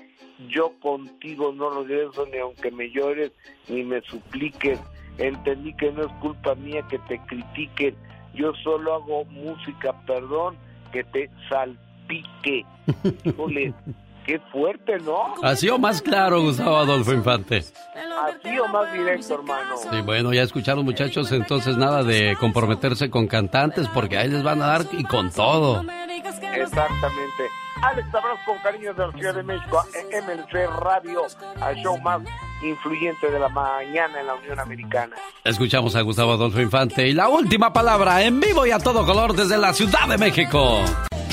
Yo 0.49 0.73
contigo 0.81 1.53
no 1.53 1.71
regreso 1.71 2.27
ni 2.27 2.39
aunque 2.39 2.71
me 2.71 2.91
llores 2.91 3.33
ni 3.69 3.83
me 3.85 4.01
supliques. 4.03 4.79
Entendí 5.19 5.75
que 5.75 5.93
no 5.93 6.03
es 6.03 6.13
culpa 6.21 6.55
mía 6.55 6.83
que 6.89 6.99
te 7.01 7.19
critiquen. 7.27 7.95
Yo 8.35 8.55
solo 8.55 8.95
hago 8.95 9.25
música, 9.27 9.93
perdón, 10.07 10.57
que 10.91 11.05
te 11.05 11.31
salpique. 11.49 12.65
Híjole, 13.25 13.75
qué 14.25 14.39
fuerte, 14.51 14.99
¿no? 14.99 15.35
Así 15.43 15.69
o 15.69 15.79
más 15.79 16.03
claro, 16.03 16.43
Gustavo 16.43 16.77
Adolfo 16.77 17.13
Infante. 17.13 17.59
Así 17.59 18.59
o 18.59 18.69
más 18.69 18.93
directo, 18.93 19.35
hermano. 19.35 19.77
Sí, 19.77 20.01
bueno, 20.05 20.33
ya 20.33 20.43
escucharon 20.43 20.85
muchachos, 20.85 21.33
entonces 21.33 21.77
nada 21.77 22.03
de 22.03 22.37
comprometerse 22.39 23.11
con 23.11 23.27
cantantes 23.27 23.89
porque 23.89 24.19
ahí 24.19 24.29
les 24.29 24.43
van 24.43 24.63
a 24.63 24.67
dar 24.67 24.87
y 24.93 25.05
con 25.05 25.31
todo. 25.31 25.83
Exactamente. 26.55 27.62
Alex, 27.81 28.09
abrazo 28.15 28.41
con 28.47 28.59
cariño 28.59 28.95
de 28.95 29.07
la 29.07 29.13
Ciudad 29.13 29.35
de 29.35 29.43
México, 29.43 29.79
a 29.79 29.85
MLC 30.23 30.69
Radio, 30.81 31.23
al 31.61 31.77
show 31.77 31.99
más 31.99 32.21
influyente 32.63 33.31
de 33.31 33.39
la 33.39 33.49
mañana 33.49 34.21
en 34.21 34.27
la 34.27 34.35
Unión 34.35 34.61
Americana. 34.61 35.17
Escuchamos 35.45 35.97
a 35.97 36.03
Gustavo 36.03 36.33
Adolfo 36.33 36.61
Infante 36.61 37.09
y 37.09 37.13
la 37.13 37.29
última 37.29 37.73
palabra 37.73 38.23
en 38.23 38.39
vivo 38.39 38.67
y 38.67 38.71
a 38.71 38.79
todo 38.79 39.05
color 39.05 39.35
desde 39.35 39.59
la 39.59 39.73
Ciudad 39.73 40.07
de 40.09 40.19
México. 40.19 40.83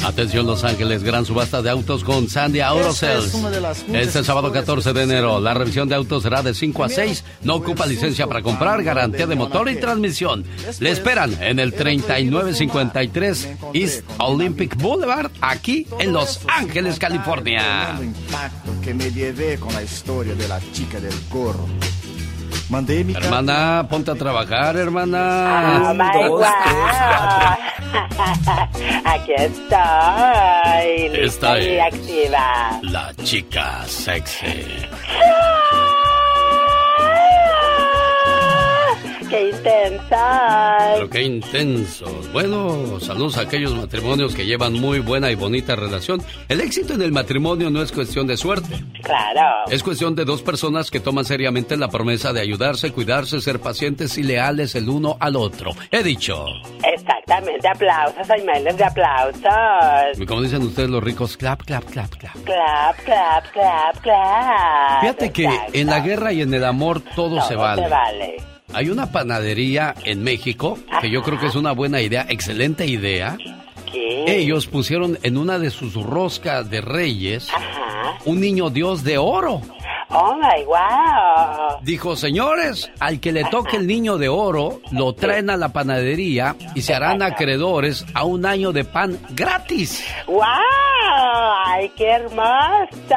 Atención 0.04 0.46
Los 0.46 0.64
Ángeles, 0.64 1.04
gran 1.04 1.26
subasta 1.26 1.62
de 1.62 1.70
autos 1.70 2.06
con 2.06 2.30
Sandy 2.30 2.62
Autosales. 2.62 3.26
Esta 3.26 3.28
es 3.28 3.34
una 3.34 3.50
de 3.50 3.62
las 3.62 3.84
muchas 3.86 4.08
Este 4.08 4.24
sábado 4.24 4.48
historias 4.48 4.66
14 4.66 4.94
de 4.94 5.04
enero, 5.04 5.40
la 5.42 5.54
revisión 5.54 5.90
de 5.90 5.96
autos 5.96 6.24
será 6.24 6.42
de 6.42 6.54
5 6.54 6.84
a 6.86 6.90
6. 6.90 7.24
No 7.44 7.56
ocupa 7.56 7.86
licencia 7.86 8.26
para 8.26 8.42
comprar, 8.42 8.82
garantía 8.82 9.28
de 9.28 9.36
motor 9.36 9.70
y 9.70 9.76
transmisión. 9.76 10.46
Le 10.80 10.92
esperan 10.92 11.36
en 11.42 11.60
el 11.60 11.74
3953 11.74 13.50
East 13.74 14.06
Olympic 14.20 14.78
Boulevard, 14.78 15.32
aquí 15.42 15.86
en 16.00 16.14
Los 16.14 16.29
Ángeles, 16.48 16.98
California. 17.00 17.98
impacto 18.02 18.72
que 18.84 18.94
me 18.94 19.12
llevé 19.12 19.60
con 19.60 19.74
la 19.74 19.82
historia 19.84 20.36
de 20.36 20.48
la 20.48 20.60
chica 20.72 21.00
del 21.00 21.14
gorro. 21.30 21.66
Mandé 22.70 23.04
mi 23.04 23.14
Hermana, 23.16 23.88
ponte 23.90 24.12
a 24.12 24.16
trabajar, 24.16 24.76
Ah, 24.76 24.80
hermana. 24.80 25.94
my 25.96 26.28
wow. 26.28 26.44
Aquí 29.06 29.34
estoy. 29.38 31.26
Esta 31.26 31.58
es 31.58 31.82
activa. 31.82 32.80
la 32.84 33.12
chica 33.24 33.84
sexy. 33.88 34.86
¡Qué 39.30 39.50
intensa! 39.52 40.78
Pero 40.96 41.10
qué 41.10 41.22
intensos. 41.24 42.32
Bueno, 42.34 43.00
saludos 43.00 43.38
a 43.38 43.42
aquellos 43.42 43.76
matrimonios 43.76 44.34
que 44.34 44.46
llevan 44.46 44.74
muy 44.74 45.00
buena 45.00 45.30
y 45.30 45.36
bonita 45.36 45.76
relación. 45.76 46.22
El 46.48 46.62
éxito 46.62 46.94
en 46.94 47.02
el 47.04 47.12
matrimonio 47.12 47.70
no 47.70 47.82
es 47.82 47.92
cuestión 47.92 48.26
de 48.28 48.38
suerte. 48.38 48.84
Claro. 49.04 49.66
Es 49.70 49.84
cuestión 49.84 50.16
de 50.16 50.26
dos 50.26 50.42
personas 50.42 50.90
que 50.90 51.00
toman 51.00 51.26
seriamente 51.26 51.78
la 51.78 51.90
promesa 51.90 52.34
de 52.34 52.42
ayudarse, 52.42 52.92
cuidarse, 52.92 53.40
ser 53.42 53.60
pacientes 53.60 54.18
y 54.18 54.24
leales 54.24 54.74
el 54.76 54.90
uno 54.90 55.18
al 55.20 55.36
otro. 55.36 55.72
He 55.92 56.02
dicho. 56.02 56.46
Exactamente, 56.84 57.68
aplausos, 57.68 58.30
hay 58.30 58.42
miles 58.42 58.78
de 58.78 58.84
aplausos. 58.84 60.20
Y 60.20 60.26
como 60.26 60.42
dicen 60.42 60.64
ustedes 60.64 60.90
los 60.90 61.04
ricos, 61.04 61.38
clap, 61.38 61.62
clap, 61.64 61.84
clap, 61.86 62.10
clap. 62.16 62.34
Clap, 62.44 62.96
clap, 63.06 63.52
clap, 63.52 63.98
clap. 64.02 65.02
Fíjate 65.02 65.32
que 65.32 65.46
Exacto. 65.46 65.72
en 65.74 65.88
la 65.88 66.00
guerra 66.00 66.34
y 66.34 66.42
en 66.42 66.54
el 66.54 66.64
amor 66.66 67.02
todo, 67.16 67.38
Todo 67.38 67.48
se 67.48 67.56
vale. 67.56 67.84
se 67.84 67.90
vale. 67.90 68.36
Hay 68.74 68.90
una 68.90 69.12
panadería 69.12 69.96
en 70.04 70.24
México 70.24 70.78
que 71.02 71.10
yo 71.10 71.22
creo 71.22 71.40
que 71.40 71.48
es 71.48 71.56
una 71.56 71.72
buena 71.72 72.02
idea, 72.02 72.26
excelente 72.30 72.86
idea. 72.86 73.38
¿Qué? 73.92 74.26
Ellos 74.28 74.68
pusieron 74.68 75.18
en 75.24 75.38
una 75.38 75.58
de 75.58 75.72
sus 75.72 75.96
roscas 75.96 76.70
de 76.70 76.82
reyes 76.82 77.50
un 78.26 78.40
niño 78.40 78.70
Dios 78.70 79.04
de 79.04 79.18
oro. 79.18 79.62
Oh 80.12 80.36
my 80.36 80.66
wow. 80.66 81.80
Dijo, 81.84 82.16
señores, 82.16 82.90
al 83.00 83.20
que 83.20 83.32
le 83.32 83.44
toque 83.46 83.78
el 83.78 83.86
niño 83.86 84.18
de 84.18 84.28
oro, 84.28 84.82
lo 84.92 85.14
traen 85.14 85.52
a 85.52 85.58
la 85.58 85.70
panadería 85.70 86.56
y 86.74 86.82
se 86.82 86.96
harán 86.96 87.22
acreedores 87.22 88.06
a 88.16 88.24
un 88.24 88.46
año 88.46 88.72
de 88.72 88.86
pan 88.86 89.20
gratis. 89.32 90.04
¡Wow! 90.26 90.44
¡Ay, 91.66 91.92
qué 91.96 92.08
hermoso! 92.08 93.16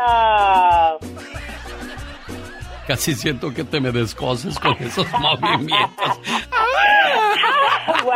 Casi 2.93 3.15
siento 3.15 3.55
que 3.55 3.65
te 3.65 3.81
me 3.81 3.91
descoses 3.91 4.59
con 4.59 4.75
esos 4.75 5.07
movimientos. 5.19 6.21
¡Wow! 8.05 8.13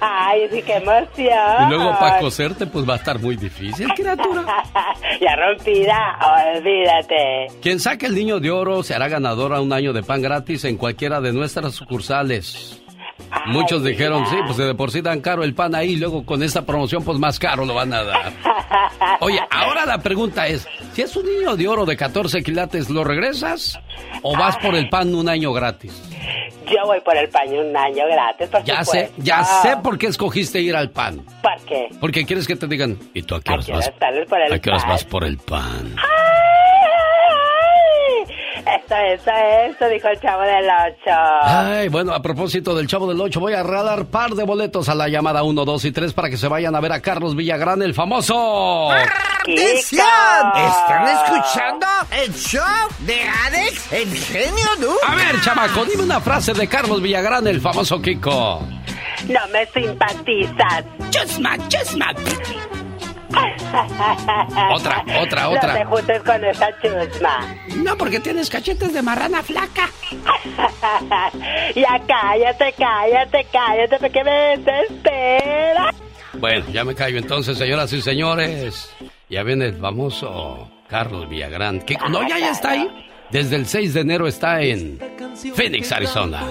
¡Ay, 0.00 0.48
sí, 0.50 0.60
qué 0.62 0.78
emoción! 0.78 1.68
Y 1.68 1.68
luego 1.68 1.96
para 2.00 2.18
coserte, 2.18 2.66
pues 2.66 2.84
va 2.88 2.94
a 2.94 2.96
estar 2.96 3.20
muy 3.20 3.36
difícil, 3.36 3.86
criatura. 3.94 4.44
ya 5.20 5.36
rompida, 5.36 6.18
olvídate. 6.56 7.46
Quien 7.62 7.78
saque 7.78 8.06
el 8.06 8.16
niño 8.16 8.40
de 8.40 8.50
oro 8.50 8.82
se 8.82 8.92
hará 8.92 9.06
ganador 9.06 9.54
a 9.54 9.60
un 9.60 9.72
año 9.72 9.92
de 9.92 10.02
pan 10.02 10.20
gratis 10.20 10.64
en 10.64 10.76
cualquiera 10.76 11.20
de 11.20 11.32
nuestras 11.32 11.74
sucursales. 11.74 12.83
Muchos 13.46 13.84
dijeron, 13.84 14.26
sí, 14.26 14.36
pues 14.46 14.56
de 14.56 14.74
por 14.74 14.90
sí 14.90 15.00
dan 15.00 15.20
caro 15.20 15.44
el 15.44 15.54
pan 15.54 15.74
ahí, 15.74 15.96
luego 15.96 16.24
con 16.24 16.42
esta 16.42 16.62
promoción 16.62 17.04
pues 17.04 17.18
más 17.18 17.38
caro 17.38 17.64
lo 17.64 17.74
van 17.74 17.92
a 17.92 18.02
dar. 18.02 18.32
Oye, 19.20 19.40
ahora 19.50 19.86
la 19.86 19.98
pregunta 19.98 20.46
es, 20.46 20.66
si 20.92 21.02
es 21.02 21.14
un 21.16 21.26
niño 21.26 21.56
de 21.56 21.68
oro 21.68 21.84
de 21.84 21.96
14 21.96 22.42
quilates, 22.42 22.90
¿lo 22.90 23.04
regresas 23.04 23.78
o 24.22 24.36
vas 24.36 24.56
por 24.58 24.74
el 24.74 24.88
pan 24.88 25.14
un 25.14 25.28
año 25.28 25.52
gratis? 25.52 26.02
Yo 26.66 26.78
voy 26.86 27.00
por 27.00 27.16
el 27.16 27.28
paño 27.28 27.60
un 27.60 27.76
año 27.76 28.06
gratis, 28.06 28.48
por 28.48 28.64
Ya 28.64 28.84
sé, 28.84 29.10
ya 29.18 29.44
sé 29.44 29.76
por 29.82 29.98
qué 29.98 30.06
escogiste 30.06 30.60
ir 30.60 30.74
al 30.74 30.90
pan. 30.90 31.20
¿Por 31.42 31.60
qué? 31.66 31.88
Porque 32.00 32.24
quieres 32.24 32.46
que 32.46 32.56
te 32.56 32.66
digan, 32.66 32.98
¿y 33.12 33.22
tú 33.22 33.34
a 33.34 33.40
qué 33.42 33.52
horas 33.52 33.68
vas? 33.68 33.90
por 34.28 34.40
el 34.40 34.52
¿A 34.52 34.58
qué 34.58 34.70
horas 34.70 34.82
pan? 34.82 34.90
vas 34.90 35.04
por 35.04 35.24
el 35.24 35.36
pan? 35.36 35.94
Eso, 38.64 38.94
eso, 38.94 39.30
eso, 39.30 39.88
dijo 39.88 40.08
el 40.08 40.20
chavo 40.20 40.42
del 40.42 40.64
ocho. 40.64 41.10
Ay, 41.42 41.88
bueno, 41.88 42.14
a 42.14 42.22
propósito 42.22 42.74
del 42.74 42.86
Chavo 42.86 43.06
del 43.06 43.20
Ocho, 43.20 43.38
voy 43.38 43.52
a 43.52 43.62
regalar 43.62 44.06
par 44.06 44.30
de 44.30 44.42
boletos 44.44 44.88
a 44.88 44.94
la 44.94 45.08
llamada 45.08 45.42
1, 45.42 45.64
2 45.64 45.84
y 45.84 45.92
3 45.92 46.12
para 46.14 46.30
que 46.30 46.38
se 46.38 46.48
vayan 46.48 46.74
a 46.74 46.80
ver 46.80 46.92
a 46.92 47.00
Carlos 47.00 47.36
Villagrán, 47.36 47.82
el 47.82 47.92
famoso. 47.92 48.90
¡Atención! 48.90 50.06
¿Están 50.56 51.08
escuchando 51.08 51.86
el 52.22 52.34
show 52.34 52.88
de 53.00 53.20
Alex, 53.46 53.92
el 53.92 54.14
genio 54.14 54.66
Lucas? 54.80 55.08
A 55.08 55.14
ver, 55.14 55.40
chamaco, 55.42 55.84
dime 55.84 56.02
una 56.02 56.20
frase 56.20 56.54
de 56.54 56.66
Carlos 56.66 57.02
Villagrán, 57.02 57.46
el 57.46 57.60
famoso 57.60 58.00
Kiko. 58.00 58.60
No 59.28 59.48
me 59.52 59.66
simpatizas. 59.66 60.84
Chusma, 61.10 61.56
chusma. 61.68 62.14
Otra, 64.72 65.04
otra, 65.20 65.48
otra. 65.48 65.72
No 65.72 65.78
te 65.78 65.84
juntes 65.84 66.22
con 66.22 66.44
esa 66.44 66.68
chusma. 66.80 67.56
No, 67.76 67.96
porque 67.96 68.20
tienes 68.20 68.48
cachetes 68.50 68.92
de 68.92 69.02
marrana 69.02 69.42
flaca. 69.42 69.90
ya 71.74 72.00
cállate, 72.06 72.74
cállate, 72.78 73.46
cállate, 73.52 73.98
porque 73.98 74.24
me 74.24 74.58
desespera. 74.58 75.94
Bueno, 76.34 76.64
ya 76.72 76.84
me 76.84 76.94
callo 76.94 77.18
entonces, 77.18 77.58
señoras 77.58 77.92
y 77.92 78.02
señores. 78.02 78.90
Ya 79.28 79.42
viene 79.42 79.66
el 79.66 79.76
famoso 79.76 80.70
Carlos 80.88 81.28
Villagrán. 81.28 81.80
que 81.80 81.96
No, 82.08 82.26
ya, 82.28 82.38
ya 82.38 82.50
está 82.50 82.70
ahí. 82.70 82.88
Desde 83.30 83.56
el 83.56 83.66
6 83.66 83.94
de 83.94 84.00
enero 84.00 84.26
está 84.26 84.60
en 84.62 84.98
Phoenix, 85.54 85.90
Arizona. 85.90 86.42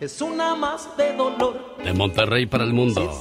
Es 0.00 0.22
una 0.22 0.54
más 0.54 0.96
de 0.96 1.12
dolor. 1.12 1.76
De 1.84 1.92
Monterrey 1.92 2.46
para 2.46 2.64
el 2.64 2.72
mundo. 2.72 3.12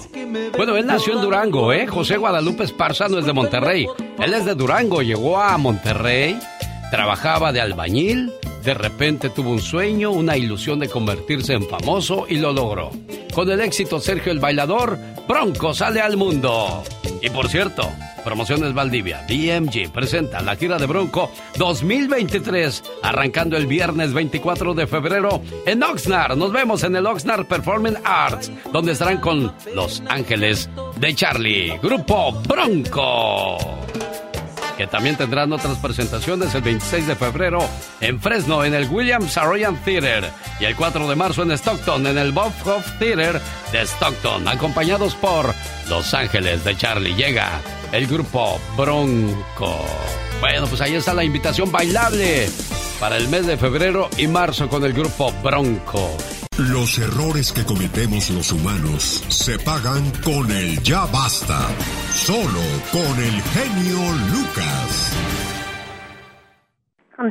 Bueno, 0.56 0.77
él 0.77 0.85
nació 0.85 1.14
en 1.14 1.22
Durango, 1.22 1.73
¿eh? 1.73 1.85
José 1.85 2.15
Guadalupe 2.15 2.64
Esparza 2.64 3.10
no 3.10 3.19
es 3.19 3.26
de 3.26 3.34
Monterrey. 3.34 3.85
Él 4.18 4.34
es 4.34 4.45
de 4.45 4.56
Durango, 4.56 5.01
llegó 5.01 5.41
a 5.41 5.57
Monterrey, 5.57 6.39
trabajaba 6.89 7.51
de 7.51 7.60
albañil, 7.60 8.31
de 8.64 8.73
repente 8.73 9.30
tuvo 9.30 9.49
un 9.49 9.60
sueño, 9.60 10.11
una 10.11 10.38
ilusión 10.38 10.80
de 10.80 10.88
convertirse 10.88 11.51
en 11.51 11.68
famoso 11.68 12.26
y 12.30 12.38
lo 12.38 12.53
logró. 12.53 12.91
Con 13.34 13.51
el 13.51 13.60
éxito 13.60 13.99
Sergio 13.99 14.31
el 14.31 14.39
Bailador, 14.39 14.97
Bronco 15.27 15.73
sale 15.73 15.99
al 15.99 16.15
mundo. 16.15 16.81
Y 17.22 17.30
por 17.30 17.49
cierto, 17.49 17.89
Promociones 18.30 18.76
Valdivia, 18.76 19.26
BMG 19.27 19.91
presenta 19.91 20.39
la 20.43 20.56
gira 20.56 20.77
de 20.77 20.85
Bronco 20.85 21.31
2023, 21.57 22.84
arrancando 23.01 23.57
el 23.57 23.65
viernes 23.65 24.14
24 24.14 24.76
de 24.76 24.85
febrero 24.85 25.41
en 25.65 25.81
Oxnard. 25.81 26.38
Nos 26.38 26.51
vemos 26.51 26.84
en 26.84 26.95
el 26.95 27.07
Oxnard 27.07 27.47
Performing 27.47 27.97
Arts, 28.03 28.51
donde 28.72 28.91
estarán 28.91 29.18
con 29.18 29.51
Los 29.73 30.03
Ángeles 30.10 30.69
de 30.97 31.15
Charlie, 31.15 31.80
Grupo 31.81 32.34
Bronco. 32.47 33.57
Que 34.77 34.85
también 34.85 35.15
tendrán 35.15 35.51
otras 35.51 35.80
presentaciones 35.80 36.53
el 36.53 36.61
26 36.61 37.07
de 37.07 37.15
febrero 37.15 37.68
en 37.99 38.22
Fresno, 38.22 38.64
en 38.64 38.76
el 38.76 38.88
Williams 38.89 39.34
Saroyan 39.34 39.84
Theater, 39.84 40.30
y 40.60 40.65
el 40.65 40.76
4 40.76 41.10
de 41.10 41.15
marzo 41.15 41.41
en 41.41 41.49
Stockton, 41.49 42.06
en 42.06 42.19
el 42.19 42.31
Bob 42.31 42.53
Hoff 42.64 42.88
Theater 42.99 43.41
de 43.72 43.81
Stockton, 43.81 44.47
acompañados 44.47 45.15
por 45.15 45.51
Los 45.89 46.14
Ángeles 46.14 46.64
de 46.64 46.77
Charlie. 46.77 47.15
Llega 47.15 47.60
el 47.91 48.07
grupo 48.07 48.59
Bronco. 48.77 49.85
Bueno, 50.39 50.67
pues 50.67 50.81
ahí 50.81 50.95
está 50.95 51.13
la 51.13 51.23
invitación 51.23 51.71
bailable 51.71 52.47
para 52.99 53.17
el 53.17 53.27
mes 53.29 53.47
de 53.47 53.57
febrero 53.57 54.09
y 54.17 54.27
marzo 54.27 54.69
con 54.69 54.83
el 54.83 54.93
grupo 54.93 55.31
Bronco. 55.43 56.09
Los 56.57 56.99
errores 56.99 57.53
que 57.53 57.63
cometemos 57.63 58.29
los 58.31 58.51
humanos 58.51 59.23
se 59.29 59.57
pagan 59.59 60.11
con 60.23 60.51
el 60.51 60.81
ya 60.83 61.05
basta. 61.05 61.59
Solo 62.11 62.61
con 62.91 63.17
el 63.17 63.41
genio 63.53 63.99
Lucas. 64.31 65.15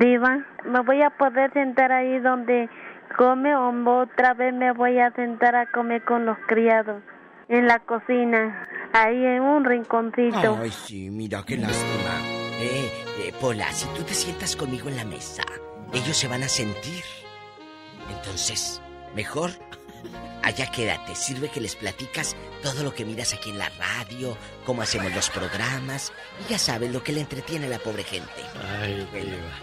Diva, 0.00 0.38
¿me 0.64 0.80
voy 0.80 1.02
a 1.02 1.10
poder 1.10 1.52
sentar 1.52 1.92
ahí 1.92 2.18
donde 2.20 2.68
come 3.16 3.54
o 3.54 3.70
otra 4.00 4.34
vez 4.34 4.54
me 4.54 4.72
voy 4.72 4.98
a 4.98 5.10
sentar 5.12 5.56
a 5.56 5.70
comer 5.70 6.04
con 6.04 6.24
los 6.24 6.38
criados? 6.46 7.02
En 7.48 7.66
la 7.66 7.78
cocina, 7.78 8.68
ahí 8.92 9.24
en 9.24 9.40
un 9.40 9.64
rinconcito. 9.64 10.58
Ay, 10.60 10.70
sí, 10.70 11.08
mira, 11.08 11.42
qué 11.46 11.56
lástima. 11.56 12.20
Eh, 12.60 12.92
eh, 13.20 13.32
Pola, 13.40 13.72
si 13.72 13.86
tú 13.96 14.02
te 14.02 14.12
sientas 14.12 14.54
conmigo 14.54 14.90
en 14.90 14.96
la 14.96 15.04
mesa, 15.06 15.42
ellos 15.94 16.14
se 16.14 16.28
van 16.28 16.42
a 16.42 16.48
sentir. 16.48 17.02
Entonces, 18.10 18.82
mejor 19.14 19.50
allá 20.42 20.70
quédate. 20.70 21.14
Sirve 21.14 21.48
que 21.48 21.60
les 21.62 21.74
platicas 21.74 22.36
todo 22.62 22.82
lo 22.82 22.94
que 22.94 23.06
miras 23.06 23.32
aquí 23.32 23.50
en 23.50 23.58
la 23.58 23.70
radio, 23.70 24.36
cómo 24.66 24.82
hacemos 24.82 25.14
los 25.14 25.30
programas. 25.30 26.12
Y 26.44 26.50
ya 26.50 26.58
sabes 26.58 26.92
lo 26.92 27.02
que 27.02 27.12
le 27.12 27.20
entretiene 27.20 27.66
a 27.66 27.70
la 27.70 27.78
pobre 27.78 28.04
gente. 28.04 28.42
Ay, 28.78 29.08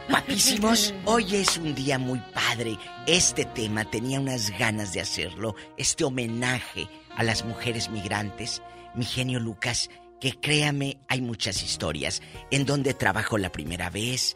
Guapísimos, 0.09 0.93
hoy 1.05 1.35
es 1.35 1.57
un 1.57 1.75
día 1.75 1.99
muy 1.99 2.19
padre. 2.33 2.77
Este 3.05 3.45
tema 3.45 3.85
tenía 3.85 4.19
unas 4.19 4.57
ganas 4.57 4.91
de 4.93 5.01
hacerlo. 5.01 5.55
Este 5.77 6.03
homenaje 6.03 6.87
a 7.15 7.23
las 7.23 7.45
mujeres 7.45 7.89
migrantes. 7.89 8.61
Mi 8.93 9.05
genio 9.05 9.39
Lucas, 9.39 9.89
que 10.19 10.33
créame, 10.33 10.97
hay 11.07 11.21
muchas 11.21 11.63
historias. 11.63 12.21
En 12.51 12.65
donde 12.65 12.93
trabajó 12.93 13.37
la 13.37 13.51
primera 13.51 13.89
vez. 13.89 14.35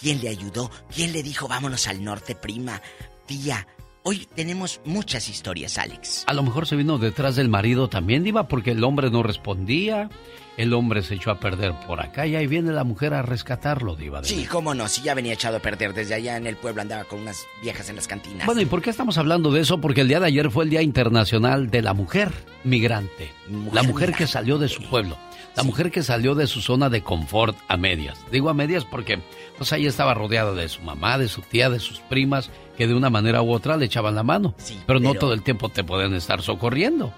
¿Quién 0.00 0.20
le 0.20 0.28
ayudó? 0.28 0.70
¿Quién 0.94 1.12
le 1.12 1.22
dijo 1.22 1.48
vámonos 1.48 1.88
al 1.88 2.04
norte, 2.04 2.34
prima? 2.34 2.80
Tía, 3.26 3.66
Hoy 4.04 4.26
tenemos 4.34 4.80
muchas 4.86 5.28
historias, 5.28 5.76
Alex. 5.76 6.24
A 6.26 6.32
lo 6.32 6.42
mejor 6.42 6.66
se 6.66 6.76
vino 6.76 6.96
detrás 6.96 7.36
del 7.36 7.50
marido 7.50 7.88
también, 7.88 8.24
Diva, 8.24 8.48
porque 8.48 8.70
el 8.70 8.82
hombre 8.82 9.10
no 9.10 9.22
respondía. 9.22 10.08
El 10.58 10.74
hombre 10.74 11.02
se 11.04 11.14
echó 11.14 11.30
a 11.30 11.38
perder 11.38 11.72
por 11.86 12.00
acá 12.00 12.26
y 12.26 12.34
ahí 12.34 12.48
viene 12.48 12.72
la 12.72 12.82
mujer 12.82 13.14
a 13.14 13.22
rescatarlo, 13.22 13.94
Diva. 13.94 14.24
Sí, 14.24 14.44
cómo 14.44 14.74
no, 14.74 14.88
si 14.88 15.02
ya 15.02 15.14
venía 15.14 15.32
echado 15.32 15.58
a 15.58 15.60
perder 15.60 15.94
desde 15.94 16.14
allá 16.14 16.36
en 16.36 16.48
el 16.48 16.56
pueblo, 16.56 16.82
andaba 16.82 17.04
con 17.04 17.20
unas 17.20 17.46
viejas 17.62 17.88
en 17.88 17.94
las 17.94 18.08
cantinas. 18.08 18.44
Bueno, 18.44 18.60
¿y 18.60 18.66
por 18.66 18.82
qué 18.82 18.90
estamos 18.90 19.18
hablando 19.18 19.52
de 19.52 19.60
eso? 19.60 19.80
Porque 19.80 20.00
el 20.00 20.08
día 20.08 20.18
de 20.18 20.26
ayer 20.26 20.50
fue 20.50 20.64
el 20.64 20.70
Día 20.70 20.82
Internacional 20.82 21.70
de 21.70 21.80
la 21.80 21.94
Mujer 21.94 22.32
Migrante. 22.64 23.30
la 23.72 23.84
mujer 23.84 24.12
que 24.12 24.26
salió 24.26 24.58
de 24.58 24.68
su 24.68 24.82
pueblo. 24.82 25.16
La 25.54 25.62
mujer 25.62 25.92
que 25.92 26.02
salió 26.02 26.34
de 26.34 26.48
su 26.48 26.60
zona 26.60 26.90
de 26.90 27.02
confort 27.02 27.56
a 27.68 27.76
medias. 27.76 28.18
Digo 28.32 28.50
a 28.50 28.54
medias 28.54 28.84
porque 28.84 29.20
pues 29.56 29.72
ahí 29.72 29.86
estaba 29.86 30.12
rodeada 30.14 30.54
de 30.54 30.68
su 30.68 30.82
mamá, 30.82 31.18
de 31.18 31.28
su 31.28 31.42
tía, 31.42 31.70
de 31.70 31.78
sus 31.78 32.00
primas, 32.00 32.50
que 32.76 32.88
de 32.88 32.94
una 32.94 33.10
manera 33.10 33.42
u 33.42 33.52
otra 33.52 33.76
le 33.76 33.86
echaban 33.86 34.16
la 34.16 34.24
mano. 34.24 34.54
pero, 34.86 34.98
no 34.98 35.14
todo 35.14 35.34
el 35.34 35.42
tiempo 35.42 35.68
te 35.68 35.84
pueden 35.84 36.14
estar 36.14 36.42
socorriendo. 36.42 37.12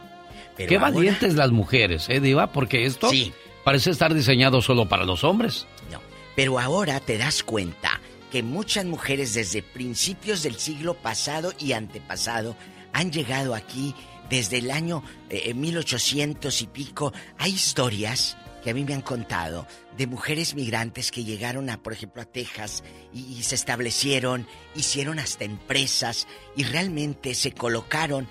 Qué 0.66 0.78
valientes 0.78 1.34
las 1.34 1.50
mujeres, 1.50 2.08
¿eh, 2.08 2.20
Diva? 2.20 2.52
Porque 2.52 2.84
esto 2.84 3.10
parece 3.64 3.90
estar 3.90 4.14
diseñado 4.14 4.62
solo 4.62 4.88
para 4.88 5.04
los 5.04 5.24
hombres. 5.24 5.66
No, 5.90 6.00
pero 6.36 6.58
ahora 6.58 7.00
te 7.00 7.18
das 7.18 7.42
cuenta 7.42 8.00
que 8.30 8.42
muchas 8.42 8.84
mujeres 8.84 9.34
desde 9.34 9.62
principios 9.62 10.42
del 10.42 10.56
siglo 10.56 10.94
pasado 10.94 11.52
y 11.58 11.72
antepasado 11.72 12.56
han 12.92 13.10
llegado 13.10 13.54
aquí 13.54 13.94
desde 14.28 14.58
el 14.58 14.70
año 14.70 15.02
1800 15.54 16.60
eh, 16.60 16.64
y 16.64 16.66
pico. 16.68 17.12
Hay 17.38 17.52
historias 17.52 18.36
que 18.62 18.70
a 18.70 18.74
mí 18.74 18.84
me 18.84 18.94
han 18.94 19.02
contado 19.02 19.66
de 19.96 20.06
mujeres 20.06 20.54
migrantes 20.54 21.10
que 21.10 21.24
llegaron 21.24 21.70
a, 21.70 21.82
por 21.82 21.92
ejemplo, 21.92 22.22
a 22.22 22.26
Texas 22.26 22.84
y, 23.12 23.42
se 23.42 23.54
establecieron, 23.54 24.46
hicieron 24.74 25.18
hasta 25.18 25.44
empresas 25.44 26.26
y 26.56 26.64
realmente 26.64 27.34
se 27.34 27.52
colocaron 27.52 28.28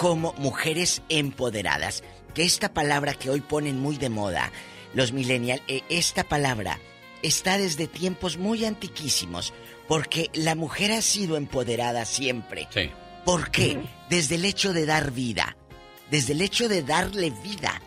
como 0.00 0.32
mujeres 0.38 1.02
empoderadas. 1.10 2.02
Que 2.32 2.42
esta 2.42 2.72
palabra 2.72 3.12
que 3.12 3.28
hoy 3.28 3.42
ponen 3.42 3.78
muy 3.78 3.98
de 3.98 4.08
moda, 4.08 4.50
los 4.94 5.12
millennials, 5.12 5.60
eh, 5.68 5.82
esta 5.90 6.24
palabra 6.24 6.78
está 7.20 7.58
desde 7.58 7.86
tiempos 7.86 8.38
muy 8.38 8.64
antiquísimos, 8.64 9.52
porque 9.88 10.30
la 10.32 10.54
mujer 10.54 10.92
ha 10.92 11.02
sido 11.02 11.36
empoderada 11.36 12.06
siempre. 12.06 12.66
Sí. 12.70 12.88
¿Por 13.26 13.50
qué? 13.50 13.78
Desde 14.08 14.36
el 14.36 14.46
hecho 14.46 14.72
de 14.72 14.86
dar 14.86 15.10
vida, 15.10 15.54
desde 16.10 16.32
el 16.32 16.40
hecho 16.40 16.70
de 16.70 16.82
darle 16.82 17.28
vida 17.28 17.82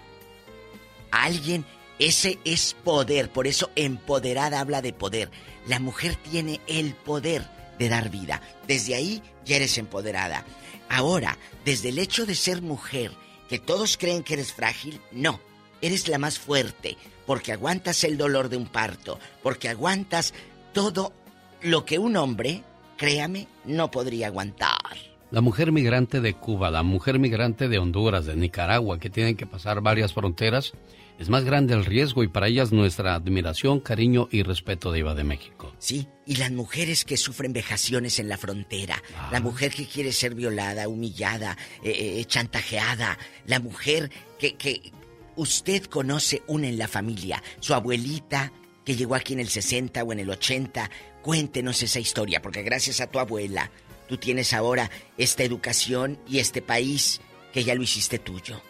a 1.10 1.23
alguien 1.23 1.65
ese 1.98 2.38
es 2.45 2.76
poder, 2.84 3.31
por 3.31 3.48
eso 3.48 3.72
empoderada 3.76 4.60
habla 4.60 4.84
de 4.84 4.94
poder. 4.94 5.31
La 5.65 5.80
mujer 5.80 6.15
tiene 6.18 6.61
el 6.68 6.94
poder 6.94 7.41
de 7.80 7.90
dar 7.90 8.11
vida. 8.11 8.40
Desde 8.68 8.94
ahí 8.94 9.23
ya 9.45 9.56
eres 9.56 9.80
empoderada. 9.80 10.45
Ahora, 10.90 11.40
desde 11.65 11.90
el 11.90 11.99
hecho 11.99 12.26
de 12.26 12.35
ser 12.35 12.61
mujer, 12.61 13.11
que 13.49 13.60
todos 13.60 13.98
creen 13.98 14.23
que 14.23 14.34
eres 14.34 14.53
frágil, 14.53 14.99
no. 15.11 15.40
Eres 15.81 16.07
la 16.07 16.18
más 16.18 16.40
fuerte, 16.40 16.98
porque 17.26 17.52
aguantas 17.52 18.03
el 18.03 18.18
dolor 18.18 18.49
de 18.49 18.57
un 18.57 18.68
parto, 18.68 19.19
porque 19.41 19.69
aguantas 19.69 20.34
todo 20.73 21.14
lo 21.61 21.85
que 21.85 21.99
un 21.99 22.15
hombre, 22.15 22.64
créame, 22.98 23.48
no 23.65 23.91
podría 23.91 24.27
aguantar. 24.27 24.98
La 25.31 25.41
mujer 25.41 25.72
migrante 25.72 26.22
de 26.22 26.35
Cuba, 26.35 26.69
la 26.69 26.84
mujer 26.84 27.18
migrante 27.19 27.68
de 27.68 27.80
Honduras, 27.80 28.26
de 28.26 28.35
Nicaragua, 28.35 28.99
que 28.99 29.10
tienen 29.10 29.35
que 29.35 29.48
pasar 29.48 29.81
varias 29.81 30.14
fronteras, 30.14 30.73
es 31.19 31.30
más 31.30 31.44
grande 31.44 31.73
el 31.73 31.85
riesgo 31.85 32.23
y 32.23 32.27
para 32.27 32.48
ellas 32.48 32.72
nuestra 32.72 33.15
admiración, 33.15 33.80
cariño 33.80 34.27
y 34.31 34.44
respeto 34.44 34.91
de 34.91 34.99
Iba 34.99 35.15
de 35.15 35.23
México. 35.23 35.73
Sí, 35.77 36.07
y 36.26 36.35
las 36.38 36.52
mujeres 36.52 37.06
que 37.06 37.18
sufren 37.18 37.53
vejaciones 37.53 38.19
en 38.19 38.30
la 38.30 38.38
frontera, 38.38 39.02
la 39.31 39.40
mujer 39.40 39.72
que 39.72 39.85
quiere 39.85 40.11
ser 40.11 40.35
violada, 40.35 40.88
humillada, 40.88 41.57
eh, 41.84 42.19
eh, 42.19 42.26
chantajeada, 42.26 43.18
la 43.45 43.60
mujer 43.60 44.11
que, 44.40 44.56
que 44.56 44.91
usted 45.35 45.85
conoce 45.85 46.41
una 46.48 46.68
en 46.68 46.77
la 46.77 46.88
familia, 46.88 47.41
su 47.60 47.73
abuelita 47.73 48.52
que 48.84 48.95
llegó 48.95 49.15
aquí 49.15 49.34
en 49.34 49.40
el 49.40 49.49
60 49.49 50.03
o 50.03 50.11
en 50.11 50.19
el 50.19 50.30
80, 50.30 50.90
cuéntenos 51.22 51.81
esa 51.84 51.99
historia, 51.99 52.41
porque 52.41 52.64
gracias 52.64 52.99
a 53.02 53.07
tu 53.07 53.19
abuela 53.19 53.72
tú 54.07 54.18
tienes 54.18 54.53
ahora 54.53 54.91
esta 55.18 55.44
educación 55.44 56.19
y 56.27 56.40
este 56.40 56.61
país 56.61 57.22
que 57.53 57.64
ya 57.64 57.76
lo 57.76 57.84
hiciste 57.84 58.19
tuyo. 58.19 58.61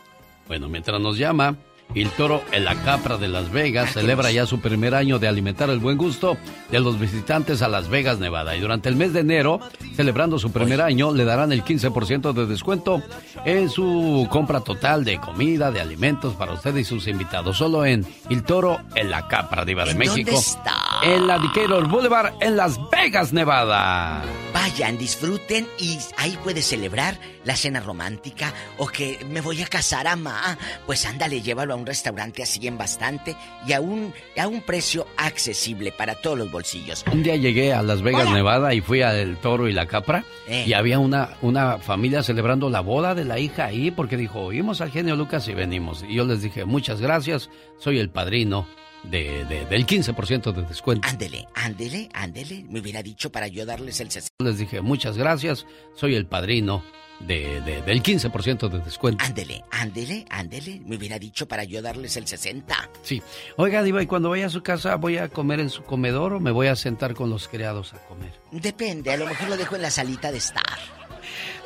Bueno, 0.47 0.69
mientras 0.69 0.99
nos 1.01 1.17
llama, 1.17 1.57
El 1.95 2.09
Toro 2.09 2.41
en 2.51 2.65
la 2.65 2.73
Capra 2.75 3.17
de 3.17 3.27
Las 3.27 3.51
Vegas 3.51 3.93
celebra 3.93 4.31
ya 4.31 4.47
su 4.47 4.59
primer 4.59 4.95
año 4.95 5.19
de 5.19 5.27
alimentar 5.27 5.69
el 5.69 5.77
buen 5.77 5.95
gusto 5.97 6.37
de 6.71 6.79
los 6.79 6.99
visitantes 6.99 7.61
a 7.61 7.67
Las 7.67 7.87
Vegas, 7.87 8.17
Nevada. 8.17 8.55
Y 8.55 8.61
durante 8.61 8.89
el 8.89 8.95
mes 8.95 9.13
de 9.13 9.19
enero, 9.19 9.59
celebrando 9.95 10.39
su 10.39 10.51
primer 10.51 10.81
año, 10.81 11.13
le 11.13 11.23
darán 11.23 11.51
el 11.51 11.63
15% 11.63 12.33
de 12.33 12.47
descuento 12.47 13.03
en 13.45 13.69
su 13.69 14.27
compra 14.31 14.61
total 14.61 15.03
de 15.05 15.19
comida, 15.19 15.69
de 15.69 15.81
alimentos 15.81 16.33
para 16.33 16.53
usted 16.53 16.75
y 16.77 16.83
sus 16.83 17.07
invitados. 17.07 17.57
Solo 17.57 17.85
en 17.85 18.05
El 18.29 18.43
Toro 18.43 18.79
en 18.95 19.11
la 19.11 19.27
Capra, 19.27 19.63
Diva 19.63 19.85
de 19.85 19.91
¿En 19.91 19.97
México. 19.99 20.15
dónde 20.31 20.35
está? 20.35 20.75
En 21.03 21.27
la 21.27 21.37
Decatur 21.37 21.87
Boulevard 21.87 22.33
en 22.41 22.57
Las 22.57 22.79
Vegas, 22.89 23.33
Nevada. 23.33 24.23
Vayan, 24.63 24.97
disfruten 24.97 25.67
y 25.77 25.97
ahí 26.15 26.39
puedes 26.41 26.65
celebrar 26.65 27.19
la 27.43 27.53
cena 27.57 27.81
romántica 27.81 28.53
o 28.77 28.87
que 28.87 29.19
me 29.29 29.41
voy 29.41 29.61
a 29.61 29.67
casar, 29.67 30.07
ama. 30.07 30.57
Pues 30.85 31.05
ándale, 31.05 31.41
llévalo 31.41 31.73
a 31.73 31.75
un 31.75 31.85
restaurante 31.85 32.41
así 32.43 32.65
en 32.65 32.77
bastante 32.77 33.35
y 33.67 33.73
a 33.73 33.81
un, 33.81 34.13
a 34.37 34.47
un 34.47 34.61
precio 34.61 35.05
accesible 35.17 35.91
para 35.91 36.15
todos 36.15 36.37
los 36.37 36.49
bolsillos. 36.49 37.03
Un 37.11 37.23
día 37.23 37.35
llegué 37.35 37.73
a 37.73 37.81
Las 37.83 38.01
Vegas, 38.01 38.31
Nevada 38.31 38.73
y 38.73 38.79
fui 38.79 39.01
al 39.01 39.35
Toro 39.41 39.67
y 39.67 39.73
la 39.73 39.85
Capra 39.85 40.23
Eh. 40.47 40.63
y 40.65 40.71
había 40.71 40.97
una, 40.97 41.31
una 41.41 41.77
familia 41.79 42.23
celebrando 42.23 42.69
la 42.69 42.79
boda 42.79 43.15
de 43.15 43.25
la 43.25 43.39
hija 43.39 43.65
ahí 43.65 43.91
porque 43.91 44.15
dijo, 44.15 44.39
oímos 44.39 44.79
al 44.79 44.91
genio 44.91 45.17
Lucas 45.17 45.45
y 45.49 45.53
venimos. 45.53 46.05
Y 46.07 46.13
yo 46.15 46.23
les 46.23 46.41
dije, 46.41 46.63
muchas 46.63 47.01
gracias, 47.01 47.49
soy 47.79 47.99
el 47.99 48.09
padrino 48.09 48.65
de, 49.03 49.45
de- 49.45 49.65
del 49.65 49.85
15% 49.85 50.51
de 50.53 50.61
descuento. 50.63 51.07
Ándele, 51.07 51.47
ándele, 51.55 52.09
ándele. 52.13 52.65
Me 52.69 52.79
hubiera 52.79 53.01
dicho 53.03 53.31
para 53.31 53.47
yo 53.47 53.65
darles 53.65 53.99
el 53.99 54.09
60. 54.11 54.29
Les 54.43 54.57
dije, 54.57 54.81
muchas 54.81 55.17
gracias, 55.17 55.65
soy 55.95 56.15
el 56.15 56.25
padrino 56.25 56.83
de, 57.19 57.61
de- 57.61 57.81
del 57.83 58.01
15% 58.01 58.69
de 58.69 58.79
descuento. 58.79 59.23
Ándele, 59.23 59.63
ándele, 59.71 60.25
ándele. 60.29 60.81
Me 60.85 60.95
hubiera 60.97 61.19
dicho 61.19 61.47
para 61.47 61.63
yo 61.63 61.81
darles 61.81 62.17
el 62.17 62.27
60. 62.27 62.89
Sí. 63.01 63.21
Oiga, 63.57 63.83
Diva, 63.83 64.01
y 64.01 64.07
cuando 64.07 64.29
vaya 64.29 64.47
a 64.47 64.49
su 64.49 64.63
casa, 64.63 64.95
¿voy 64.95 65.17
a 65.17 65.29
comer 65.29 65.59
en 65.59 65.69
su 65.69 65.83
comedor 65.83 66.33
o 66.33 66.39
me 66.39 66.51
voy 66.51 66.67
a 66.67 66.75
sentar 66.75 67.13
con 67.13 67.29
los 67.29 67.47
criados 67.47 67.93
a 67.93 67.97
comer? 68.07 68.33
Depende, 68.51 69.11
a 69.11 69.17
lo 69.17 69.25
mejor 69.27 69.49
lo 69.49 69.57
dejo 69.57 69.75
en 69.75 69.81
la 69.83 69.91
salita 69.91 70.31
de 70.31 70.37
estar. 70.39 70.63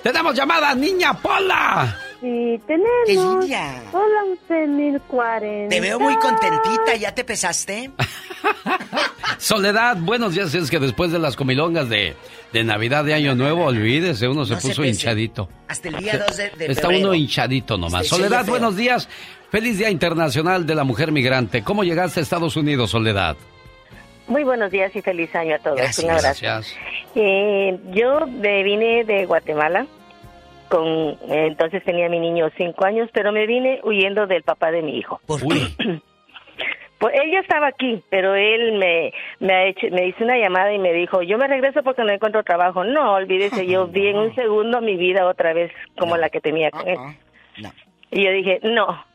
¡Tenemos 0.04 0.36
llamada, 0.36 0.74
niña 0.76 1.14
Pola! 1.14 2.00
Sí, 2.20 2.60
tenemos. 2.66 3.46
Hola, 3.94 4.24
11.040. 4.50 5.70
Te 5.70 5.80
veo 5.82 6.00
muy 6.00 6.16
contentita, 6.16 6.96
¿ya 7.00 7.14
te 7.14 7.24
pesaste? 7.24 7.92
Soledad, 9.38 9.98
buenos 10.00 10.34
días. 10.34 10.54
Es 10.56 10.72
que 10.72 10.80
después 10.80 11.12
de 11.12 11.20
las 11.20 11.36
comilongas 11.36 11.90
de, 11.90 12.16
de 12.54 12.64
Navidad 12.64 13.04
de 13.06 13.14
Año 13.14 13.36
Nuevo, 13.36 13.66
olvídese, 13.66 14.28
uno 14.28 14.46
se 14.46 14.54
No 14.56 14.60
se 14.62 14.68
puso 14.70 14.82
pese. 14.82 14.90
hinchadito. 14.94 15.48
Hasta 15.68 15.90
el 15.90 15.98
día 15.98 16.18
2 16.28 16.38
de, 16.38 16.50
de 16.50 16.66
Está 16.68 16.82
febrero. 16.84 17.06
uno 17.08 17.14
hinchadito 17.14 17.78
nomás. 17.78 18.04
Este, 18.06 18.16
Soledad, 18.16 18.46
sí, 18.46 18.50
buenos 18.50 18.76
días. 18.76 19.08
Feliz 19.52 19.78
Día 19.78 19.90
Internacional 19.90 20.66
de 20.66 20.76
la 20.76 20.84
Mujer 20.84 21.12
Migrante. 21.12 21.64
¿Cómo 21.64 21.84
llegaste 21.84 22.20
a 22.20 22.24
Estados 22.24 22.56
Unidos, 22.58 22.90
Soledad? 22.92 23.38
Muy 24.28 24.44
buenos 24.44 24.72
días 24.72 24.94
y 24.96 25.02
feliz 25.02 25.34
año 25.36 25.56
a 25.56 25.60
todos. 25.60 25.78
Gracias. 25.78 26.04
Un 26.04 26.10
abrazo. 26.12 26.40
Gracias. 26.42 26.76
Eh, 27.16 27.80
yo 27.94 28.26
vine 28.28 29.04
de 29.06 29.26
Guatemala. 29.26 29.86
Con, 30.70 31.18
entonces 31.30 31.84
tenía 31.84 32.10
mi 32.10 32.20
niño 32.20 32.50
cinco 32.58 32.86
años, 32.86 33.10
pero 33.14 33.32
me 33.32 33.46
vine 33.48 33.80
huyendo 33.84 34.28
del 34.28 34.44
papá 34.44 34.72
de 34.72 34.82
mi 34.82 34.98
hijo. 34.98 35.20
¿Por 35.26 35.42
qué? 35.42 36.00
Pues 37.00 37.14
él 37.14 37.30
ya 37.32 37.42
estaba 37.42 37.68
aquí, 37.68 38.02
pero 38.10 38.34
él 38.34 38.80
me, 38.80 39.14
me, 39.40 39.54
ha 39.54 39.66
hecho, 39.68 39.86
me 39.92 40.08
hizo 40.08 40.24
una 40.24 40.36
llamada 40.40 40.74
y 40.74 40.80
me 40.80 40.92
dijo, 40.94 41.22
yo 41.22 41.38
me 41.38 41.48
regreso 41.48 41.84
porque 41.84 42.02
no 42.04 42.12
encuentro 42.12 42.44
trabajo. 42.44 42.84
No, 42.84 43.14
olvídese, 43.14 43.68
yo 43.68 43.86
vi 43.94 44.08
en 44.08 44.18
un 44.18 44.34
segundo 44.34 44.82
mi 44.82 44.98
vida 44.98 45.28
otra 45.28 45.54
vez 45.54 45.72
como 46.00 46.18
la 46.18 46.32
que 46.32 46.42
tenía 46.42 46.72
con 46.72 46.88
él. 46.88 46.98
Y 48.10 48.24
yo 48.26 48.32
dije, 48.32 48.62
no, 48.64 49.06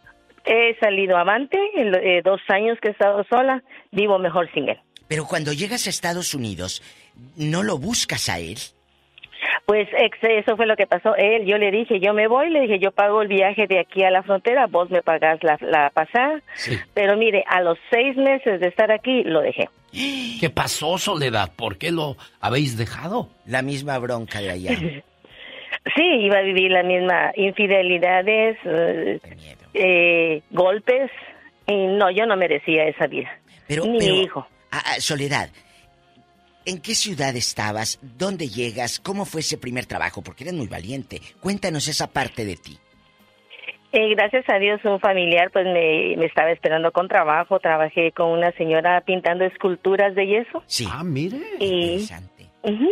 he 0.45 0.77
salido 0.79 1.17
avante, 1.17 1.59
en 1.75 1.91
lo- 1.91 1.99
eh, 1.99 2.23
dos 2.25 2.41
años 2.51 2.79
que 2.81 2.87
he 2.87 2.91
estado 2.93 3.25
sola, 3.29 3.65
vivo 3.91 4.17
mejor 4.21 4.49
sin 4.55 4.69
él. 4.69 4.79
Pero 5.09 5.25
cuando 5.27 5.53
llegas 5.53 5.89
a 5.89 5.91
Estados 5.91 6.35
Unidos, 6.35 6.85
¿no 7.37 7.65
lo 7.65 7.79
buscas 7.79 8.29
a 8.29 8.39
él? 8.39 8.59
Pues 9.67 9.89
ex- 9.97 10.19
eso 10.23 10.57
fue 10.57 10.67
lo 10.67 10.77
que 10.77 10.87
pasó. 10.87 11.15
Él, 11.17 11.47
yo 11.47 11.57
le 11.57 11.71
dije, 11.71 12.01
yo 12.01 12.13
me 12.15 12.27
voy, 12.27 12.51
le 12.51 12.63
dije, 12.63 12.79
yo 12.79 12.91
pago 12.91 13.23
el 13.23 13.29
viaje 13.29 13.67
de 13.67 13.79
aquí 13.79 14.03
a 14.03 14.11
la 14.11 14.23
frontera, 14.23 14.67
vos 14.67 14.91
me 14.91 15.03
pagás 15.03 15.39
la, 15.43 15.57
la 15.61 15.91
pasada. 15.91 16.41
Pero 16.95 17.17
mire, 17.17 17.45
a 17.47 17.61
los 17.63 17.79
seis 17.91 18.17
meses 18.17 18.61
de 18.61 18.67
estar 18.69 18.91
aquí, 18.91 19.23
lo 19.25 19.41
dejé. 19.41 19.69
¿Qué 20.41 20.51
pasó, 20.51 20.99
Soledad? 20.99 21.53
¿Por 21.57 21.79
qué 21.79 21.91
lo 21.93 22.17
habéis 22.41 22.77
dejado? 22.77 23.29
La 23.47 23.63
misma 23.63 23.99
bronca 23.99 24.41
de 24.41 24.51
allá. 24.51 24.73
Sí, 25.97 26.03
iba 26.05 26.39
a 26.39 26.43
vivir 26.43 26.71
la 26.71 26.85
misma 26.85 27.33
infidelidades, 27.35 28.57
eh, 28.65 29.19
eh, 29.75 30.43
golpes, 30.51 31.11
y 31.67 31.87
no, 31.87 32.09
yo 32.13 32.25
no 32.27 32.37
merecía 32.37 32.85
esa 32.85 33.09
vida. 33.09 33.29
Pero, 33.67 33.85
Ni 33.87 33.99
pero, 33.99 34.15
mi 34.15 34.23
hijo. 34.23 34.47
ah, 34.71 34.81
ah, 34.85 35.01
Soledad, 35.01 35.49
¿en 36.67 36.81
qué 36.81 36.95
ciudad 36.95 37.35
estabas? 37.37 37.99
¿Dónde 38.19 38.49
llegas? 38.49 39.01
¿Cómo 39.01 39.25
fue 39.25 39.41
ese 39.41 39.59
primer 39.59 39.87
trabajo? 39.87 40.23
Porque 40.23 40.45
eres 40.45 40.55
muy 40.55 40.67
valiente. 40.67 41.21
Cuéntanos 41.41 41.89
esa 41.89 42.07
parte 42.09 42.45
de 42.45 42.57
ti. 42.57 42.79
Eh, 43.93 44.15
gracias 44.15 44.45
a 44.49 44.59
Dios, 44.59 44.81
un 44.85 44.99
familiar 45.01 45.51
pues 45.53 45.67
me, 45.67 46.17
me 46.17 46.25
estaba 46.25 46.51
esperando 46.51 46.93
con 46.93 47.09
trabajo. 47.09 47.61
Trabajé 47.61 48.13
con 48.13 48.31
una 48.31 48.51
señora 48.53 49.03
pintando 49.03 49.45
esculturas 49.45 50.15
de 50.15 50.27
yeso. 50.27 50.63
Sí. 50.67 50.87
Ah, 50.91 51.05
mire. 51.05 51.39
Y, 51.61 52.03
Ujú. 52.63 52.91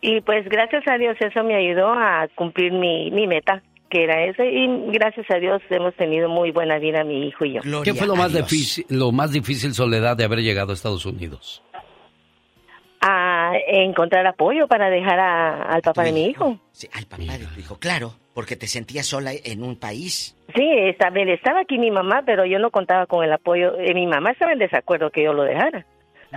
y 0.00 0.20
pues 0.22 0.48
gracias 0.48 0.82
a 0.88 0.96
Dios 0.96 1.16
eso 1.20 1.44
me 1.44 1.56
ayudó 1.56 1.92
a 1.92 2.26
cumplir 2.34 2.72
mi, 2.72 3.10
mi 3.10 3.26
meta, 3.26 3.62
que 3.90 4.04
era 4.04 4.24
esa. 4.24 4.46
Y 4.46 4.66
gracias 4.92 5.26
a 5.30 5.36
Dios 5.36 5.60
hemos 5.68 5.94
tenido 5.96 6.30
muy 6.30 6.52
buena 6.52 6.78
vida 6.78 7.04
mi 7.04 7.28
hijo 7.28 7.44
y 7.44 7.54
yo. 7.54 7.82
¿Qué 7.82 7.92
fue 7.92 8.06
lo 8.06 8.16
más, 8.16 8.32
difícil, 8.32 8.86
lo 8.88 9.12
más 9.12 9.32
difícil, 9.32 9.74
Soledad, 9.74 10.16
de 10.16 10.24
haber 10.24 10.38
llegado 10.38 10.70
a 10.70 10.74
Estados 10.74 11.04
Unidos? 11.04 11.62
A 13.02 13.52
encontrar 13.66 14.26
apoyo 14.26 14.68
para 14.68 14.90
dejar 14.90 15.18
a- 15.18 15.62
al 15.62 15.80
papá 15.80 16.04
de 16.04 16.12
mi 16.12 16.26
hijo. 16.26 16.58
Sí, 16.72 16.86
al 16.92 17.06
papá 17.06 17.22
de 17.38 17.46
tu 17.46 17.58
hijo, 17.60 17.78
claro, 17.78 18.12
porque 18.34 18.56
te 18.56 18.66
sentías 18.66 19.06
sola 19.06 19.30
en 19.32 19.62
un 19.62 19.76
país. 19.76 20.36
Sí, 20.54 20.68
estaba, 20.84 21.18
estaba 21.20 21.60
aquí 21.60 21.78
mi 21.78 21.90
mamá, 21.90 22.22
pero 22.26 22.44
yo 22.44 22.58
no 22.58 22.70
contaba 22.70 23.06
con 23.06 23.24
el 23.24 23.32
apoyo. 23.32 23.78
Eh, 23.78 23.94
mi 23.94 24.06
mamá 24.06 24.32
estaba 24.32 24.52
en 24.52 24.58
desacuerdo 24.58 25.10
que 25.10 25.22
yo 25.24 25.32
lo 25.32 25.44
dejara. 25.44 25.86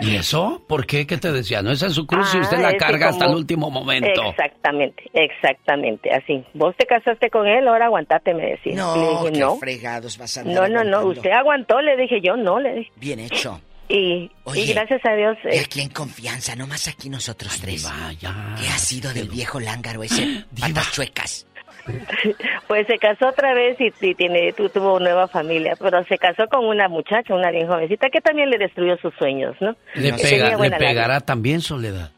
¿Y 0.01 0.15
eso? 0.15 0.63
¿Por 0.67 0.87
qué? 0.87 1.05
¿Qué 1.05 1.17
te 1.17 1.31
decía? 1.31 1.61
No, 1.61 1.69
esa 1.71 1.85
es 1.87 1.93
su 1.93 2.07
cruz 2.07 2.33
y 2.33 2.37
Ah, 2.37 2.41
usted 2.41 2.57
la 2.59 2.69
es 2.69 2.73
que 2.73 2.79
carga 2.79 3.09
hasta 3.09 3.25
el 3.25 3.35
último 3.35 3.69
momento. 3.69 4.07
Exactamente, 4.31 5.03
exactamente, 5.13 6.09
así. 6.11 6.43
Vos 6.55 6.75
te 6.77 6.85
casaste 6.87 7.29
con 7.29 7.45
él, 7.45 7.67
ahora 7.67 7.85
aguantate, 7.85 8.33
me 8.33 8.43
decía. 8.51 8.73
No, 8.75 8.95
le 8.95 9.09
dije, 9.09 9.31
qué 9.33 9.39
no. 9.41 9.55
fregados 9.57 10.17
vas 10.17 10.35
a 10.37 10.41
andar 10.41 10.69
No, 10.71 10.83
no, 10.83 10.83
no, 10.89 11.05
usted 11.09 11.29
aguantó, 11.31 11.79
le 11.81 11.95
dije 11.97 12.21
yo, 12.21 12.35
no, 12.37 12.59
le 12.59 12.73
dije. 12.73 12.91
Bien 12.95 13.19
hecho. 13.19 13.59
Y, 13.89 14.31
Oye, 14.45 14.61
y 14.61 14.73
gracias 14.73 15.01
a 15.05 15.13
Dios... 15.15 15.37
Y 15.43 15.55
eh, 15.57 15.61
aquí 15.65 15.81
en 15.81 15.89
confianza, 15.89 16.55
nomás 16.55 16.87
aquí 16.87 17.09
nosotros 17.09 17.59
tres. 17.61 17.87
¿Qué 18.19 18.27
ha 18.27 18.77
sido 18.77 19.13
del 19.13 19.27
viejo 19.29 19.59
lángaro 19.59 20.03
ese? 20.03 20.45
Patas 20.59 20.91
chuecas. 20.91 21.45
pues 22.67 22.87
se 22.87 22.97
casó 22.97 23.27
otra 23.27 23.53
vez 23.53 23.75
y, 23.79 23.91
y 24.05 24.15
tiene, 24.15 24.53
tu- 24.53 24.69
tuvo 24.69 24.99
nueva 24.99 25.27
familia, 25.27 25.75
pero 25.77 26.03
se 26.05 26.17
casó 26.17 26.47
con 26.47 26.65
una 26.65 26.87
muchacha, 26.87 27.35
una 27.35 27.51
bien 27.51 27.67
jovencita, 27.67 28.09
que 28.09 28.21
también 28.21 28.49
le 28.49 28.57
destruyó 28.57 28.95
sus 29.01 29.13
sueños, 29.15 29.55
¿no? 29.59 29.75
¿Le, 29.95 30.13
pega- 30.13 30.57
le 30.57 30.69
labia. 30.69 30.77
pegará 30.77 31.19
también, 31.19 31.59
Soledad? 31.61 32.11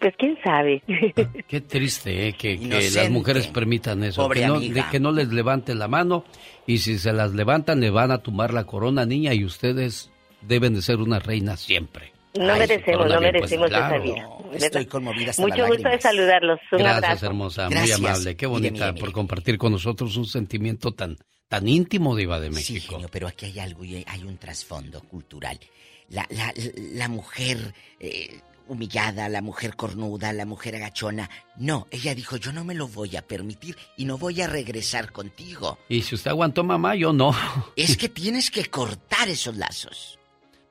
Pues 0.00 0.14
quién 0.18 0.36
sabe. 0.42 0.82
Qué 1.48 1.60
triste, 1.60 2.26
¿eh? 2.26 2.32
Que, 2.32 2.58
que 2.58 2.90
las 2.90 3.08
mujeres 3.08 3.46
permitan 3.46 4.02
eso. 4.02 4.20
Pobre 4.24 4.40
que, 4.40 4.46
no, 4.48 4.54
amiga. 4.56 4.84
de 4.84 4.90
que 4.90 4.98
no 4.98 5.12
les 5.12 5.28
levanten 5.28 5.78
la 5.78 5.86
mano 5.86 6.24
y 6.66 6.78
si 6.78 6.98
se 6.98 7.12
las 7.12 7.32
levantan 7.34 7.80
le 7.80 7.90
van 7.90 8.10
a 8.10 8.18
tumbar 8.18 8.52
la 8.52 8.64
corona, 8.64 9.06
niña, 9.06 9.32
y 9.32 9.44
ustedes 9.44 10.10
deben 10.42 10.74
de 10.74 10.82
ser 10.82 10.96
una 10.98 11.18
reina 11.18 11.56
siempre. 11.56 12.12
No 12.34 12.52
Ay, 12.54 12.60
merecemos, 12.60 13.00
no 13.08 13.20
bien 13.20 13.32
merecemos 13.32 13.68
puesta, 13.70 13.88
esa 13.94 13.98
vida. 14.02 14.28
Estoy 14.54 14.86
conmovida 14.86 15.30
hasta 15.30 15.42
Mucho 15.42 15.66
gusto 15.66 15.88
de 15.88 16.00
saludarlos. 16.00 16.60
Un 16.72 16.78
Gracias, 16.78 17.04
abrazo. 17.04 17.26
hermosa, 17.26 17.68
Gracias. 17.68 18.00
muy 18.00 18.08
amable. 18.08 18.36
Qué 18.36 18.46
bonita 18.46 18.72
mire, 18.72 18.92
mire. 18.92 19.00
por 19.04 19.12
compartir 19.12 19.58
con 19.58 19.72
nosotros 19.72 20.16
un 20.16 20.24
sentimiento 20.26 20.92
tan, 20.92 21.18
tan 21.48 21.68
íntimo, 21.68 22.16
de 22.40 22.48
Sí, 22.48 22.72
México. 22.74 22.94
genio, 22.94 23.08
pero 23.12 23.28
aquí 23.28 23.46
hay 23.46 23.58
algo 23.58 23.84
y 23.84 24.02
hay 24.06 24.22
un 24.22 24.38
trasfondo 24.38 25.02
cultural. 25.02 25.60
La, 26.08 26.26
la, 26.30 26.52
la 26.94 27.08
mujer 27.08 27.74
eh, 28.00 28.40
humillada, 28.66 29.28
la 29.28 29.42
mujer 29.42 29.76
cornuda, 29.76 30.32
la 30.32 30.46
mujer 30.46 30.76
agachona. 30.76 31.28
No, 31.56 31.86
ella 31.90 32.14
dijo, 32.14 32.36
yo 32.38 32.50
no 32.52 32.64
me 32.64 32.74
lo 32.74 32.88
voy 32.88 33.14
a 33.16 33.22
permitir 33.22 33.76
y 33.98 34.06
no 34.06 34.16
voy 34.16 34.40
a 34.40 34.46
regresar 34.46 35.12
contigo. 35.12 35.78
Y 35.90 36.00
si 36.00 36.14
usted 36.14 36.30
aguantó, 36.30 36.64
mamá, 36.64 36.94
yo 36.94 37.12
no. 37.12 37.34
Es 37.76 37.96
que 37.98 38.08
tienes 38.08 38.50
que 38.50 38.64
cortar 38.66 39.28
esos 39.28 39.54
lazos. 39.56 40.18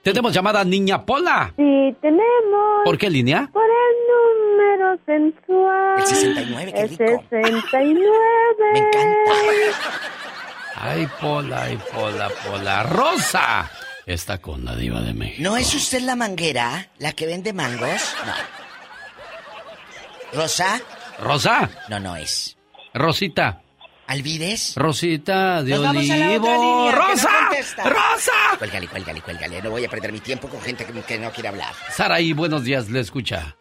Tenemos 0.03 0.34
llamada 0.34 0.64
Niña 0.64 1.06
Pola. 1.06 1.53
Sí, 1.56 1.95
tenemos. 2.02 2.84
¿Por 2.84 2.98
qué 2.98 3.10
línea? 3.10 3.49
Por 3.53 3.64
el 3.64 3.95
número 4.57 4.99
sensual. 5.06 5.99
El 5.99 6.06
69, 6.06 6.73
qué 6.73 6.82
El 6.82 6.90
rico. 6.90 7.23
69. 7.30 8.10
Me 8.73 8.80
encanta. 8.80 9.32
Ay, 10.76 11.07
Pola, 11.19 11.61
ay, 11.64 11.80
Pola, 11.94 12.30
Pola. 12.48 12.84
Rosa 12.84 13.69
está 14.07 14.40
con 14.40 14.65
la 14.65 14.76
Diva 14.76 15.02
de 15.02 15.14
México. 15.14 15.44
¿No 15.44 15.56
es 15.56 15.73
usted 15.76 16.02
la 16.02 16.15
manguera, 16.15 16.90
la 16.98 17.11
que 17.14 17.28
vende 17.28 17.53
mangos? 17.53 18.15
No. 18.26 18.34
¿Rosa? 20.40 20.82
¿Rosa? 21.19 21.69
No, 21.90 21.99
no 21.99 22.15
es. 22.15 22.57
Rosita. 22.95 23.61
¿Alvides? 24.07 24.73
Rosita 24.76 25.64
de 25.64 25.72
Nos 25.72 25.84
vamos 25.84 26.10
a 26.10 26.18
la 26.18 26.26
otra 26.26 26.30
Olivo. 26.30 26.45
línea, 26.45 26.91
que 26.91 26.98
no 26.98 27.07
¡Rosa! 27.07 27.30
¡Rosa! 27.86 28.32
Cuélgale, 28.57 28.88
cuélgale, 28.88 29.22
cuélgale. 29.22 29.61
No 29.61 29.69
voy 29.72 29.86
a 29.86 29.90
perder 29.90 30.11
mi 30.11 30.19
tiempo 30.19 30.49
con 30.49 30.60
gente 30.61 30.86
que, 30.86 31.02
que 31.02 31.18
no 31.18 31.32
quiere 31.32 31.49
hablar. 31.49 31.73
Saraí, 31.91 32.34
buenos 32.34 32.64
días, 32.64 32.90
le 32.90 32.99
escucha. 32.99 33.56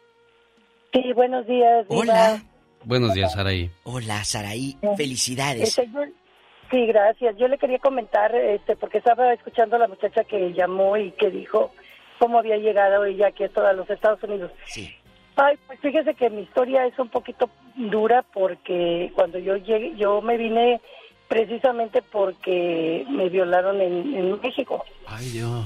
Sí, 0.93 1.13
buenos 1.15 1.47
días. 1.47 1.87
Diva. 1.89 2.01
Hola. 2.01 2.43
Buenos 2.85 3.15
días, 3.15 3.33
Saraí. 3.33 3.71
Hola, 3.85 4.25
Saraí. 4.25 4.77
Felicidades. 4.97 5.69
Este, 5.69 5.87
yo- 5.93 6.01
sí, 6.71 6.87
gracias. 6.87 7.37
Yo 7.39 7.47
le 7.47 7.57
quería 7.59 7.79
comentar, 7.79 8.35
este, 8.35 8.75
porque 8.75 8.99
estaba 8.99 9.33
escuchando 9.33 9.77
a 9.77 9.79
la 9.81 9.87
muchacha 9.89 10.25
que 10.25 10.53
llamó 10.53 10.97
y 10.97 11.13
que 11.13 11.31
dijo 11.31 11.73
cómo 12.19 12.39
había 12.41 12.57
llegado 12.57 13.05
ella 13.05 13.29
aquí 13.29 13.45
a 13.45 13.49
todos 13.51 13.77
los 13.77 13.89
Estados 13.89 14.21
Unidos. 14.25 14.51
Sí. 14.67 14.93
Ay, 15.37 15.59
pues 15.67 15.81
fíjese 15.81 16.15
que 16.15 16.31
mi 16.31 16.43
historia 16.43 16.87
es 16.87 16.99
un 16.99 17.09
poquito 17.09 17.49
dura 17.75 18.23
porque 18.23 19.11
cuando 19.15 19.39
yo 19.39 19.57
llegué, 19.57 19.95
yo 19.97 20.21
me 20.21 20.37
vine 20.37 20.81
precisamente 21.29 22.03
porque 22.03 23.07
me 23.09 23.29
violaron 23.29 23.81
en, 23.81 24.15
en 24.15 24.41
México. 24.41 24.85
Ay, 25.07 25.31
Dios. 25.31 25.65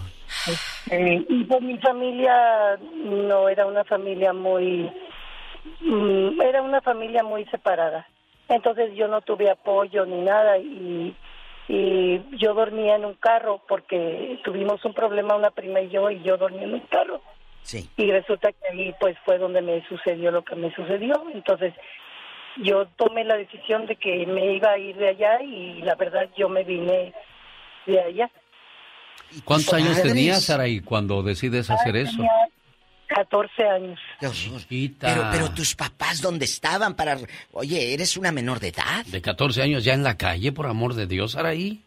Eh, 0.90 1.24
y 1.28 1.44
pues 1.44 1.62
mi 1.62 1.78
familia 1.78 2.78
no 2.92 3.48
era 3.48 3.66
una 3.66 3.84
familia 3.84 4.32
muy 4.32 4.90
mm, 5.80 6.40
era 6.42 6.60
una 6.60 6.82
familia 6.82 7.22
muy 7.22 7.46
separada 7.46 8.06
entonces 8.48 8.94
yo 8.94 9.08
no 9.08 9.22
tuve 9.22 9.50
apoyo 9.50 10.04
ni 10.04 10.20
nada 10.20 10.58
y 10.58 11.14
y 11.66 12.20
yo 12.36 12.52
dormía 12.52 12.96
en 12.96 13.06
un 13.06 13.14
carro 13.14 13.62
porque 13.66 14.38
tuvimos 14.44 14.84
un 14.84 14.92
problema 14.92 15.34
una 15.34 15.50
prima 15.50 15.80
y 15.80 15.88
yo 15.88 16.10
y 16.10 16.22
yo 16.22 16.36
dormía 16.36 16.64
en 16.64 16.74
un 16.74 16.80
carro 16.80 17.22
Sí. 17.64 17.88
y 17.96 18.10
resulta 18.10 18.52
que 18.52 18.68
ahí 18.70 18.94
pues 19.00 19.16
fue 19.24 19.38
donde 19.38 19.62
me 19.62 19.82
sucedió 19.88 20.30
lo 20.30 20.44
que 20.44 20.54
me 20.54 20.72
sucedió 20.74 21.24
entonces 21.32 21.74
yo 22.62 22.86
tomé 22.96 23.24
la 23.24 23.36
decisión 23.36 23.86
de 23.86 23.96
que 23.96 24.26
me 24.26 24.54
iba 24.54 24.70
a 24.70 24.78
ir 24.78 24.96
de 24.96 25.08
allá 25.08 25.42
y 25.42 25.82
la 25.82 25.96
verdad 25.96 26.28
yo 26.36 26.48
me 26.48 26.62
vine 26.62 27.12
de 27.86 28.00
allá 28.00 28.30
¿Cuántos 29.44 29.74
años 29.74 30.00
tenías, 30.00 30.44
Saraí, 30.44 30.80
cuando 30.80 31.22
decides 31.22 31.70
hacer 31.70 31.96
eso? 31.96 32.16
Tenía 32.16 32.30
14 33.06 33.62
años. 33.68 34.00
Chiquita. 34.32 35.08
Pero, 35.08 35.28
pero 35.30 35.50
tus 35.54 35.74
papás, 35.74 36.20
¿dónde 36.20 36.44
estaban 36.44 36.94
para...? 36.94 37.16
Oye, 37.52 37.94
¿eres 37.94 38.16
una 38.16 38.32
menor 38.32 38.60
de 38.60 38.68
edad? 38.68 39.04
De 39.06 39.20
14 39.22 39.62
años 39.62 39.84
ya 39.84 39.94
en 39.94 40.02
la 40.02 40.16
calle, 40.16 40.52
por 40.52 40.66
amor 40.66 40.94
de 40.94 41.06
Dios, 41.06 41.32
Saraí. 41.32 41.82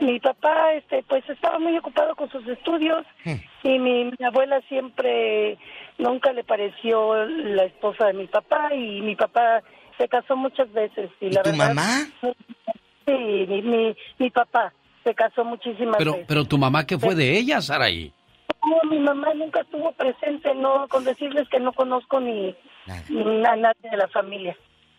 Mi 0.00 0.20
papá, 0.20 0.74
este, 0.74 1.02
pues 1.08 1.28
estaba 1.28 1.58
muy 1.58 1.76
ocupado 1.78 2.14
con 2.14 2.30
sus 2.30 2.46
estudios 2.46 3.06
y 3.24 3.78
mi, 3.78 4.04
mi 4.04 4.26
abuela 4.26 4.60
siempre 4.68 5.56
nunca 5.98 6.32
le 6.32 6.44
pareció 6.44 7.24
la 7.24 7.64
esposa 7.64 8.06
de 8.08 8.12
mi 8.14 8.26
papá 8.26 8.74
y 8.74 9.00
mi 9.00 9.16
papá 9.16 9.62
se 9.96 10.08
casó 10.08 10.36
muchas 10.36 10.70
veces 10.72 11.10
y, 11.20 11.30
la 11.30 11.42
tu 11.42 11.50
verdad. 11.50 11.68
mamá? 11.74 12.06
Sí, 12.20 13.12
mi, 13.48 13.62
mi, 13.62 13.96
mi 14.18 14.30
papá 14.30 14.72
se 15.04 15.14
casó 15.14 15.44
muchísimas 15.44 15.96
Pero, 15.98 16.12
veces. 16.12 16.26
pero 16.28 16.44
tu 16.44 16.58
mamá, 16.58 16.86
¿qué 16.86 16.98
fue 16.98 17.14
de 17.14 17.38
ella, 17.38 17.60
Saraí? 17.62 18.12
No, 18.66 18.90
mi 18.90 18.98
mamá 18.98 19.34
nunca 19.34 19.60
estuvo 19.60 19.92
presente, 19.92 20.54
no, 20.54 20.88
con 20.88 21.04
decirles 21.04 21.48
que 21.48 21.60
no 21.60 21.72
conozco 21.72 22.20
ni, 22.20 22.54
ni 23.08 23.46
a 23.46 23.56
nadie 23.56 23.90
de 23.90 23.96
la 23.96 24.08
familia. 24.08 24.56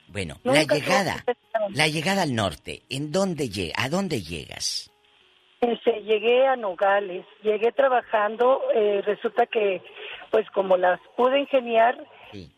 Bueno, 0.07 0.35
Nunca 0.43 0.59
la 0.59 0.75
llegada, 0.75 1.25
la 1.73 1.87
llegada 1.87 2.21
al 2.21 2.35
norte, 2.35 2.83
¿en 2.89 3.11
dónde 3.11 3.49
llega? 3.49 3.73
¿A 3.77 3.89
dónde 3.89 4.21
llegas? 4.21 4.91
Este, 5.61 6.03
llegué 6.03 6.45
a 6.45 6.55
Nogales, 6.55 7.25
llegué 7.41 7.71
trabajando, 7.71 8.61
eh, 8.73 9.01
resulta 9.03 9.47
que 9.47 9.81
pues 10.29 10.49
como 10.51 10.77
las 10.77 10.99
pude 11.15 11.39
ingeniar, 11.39 11.97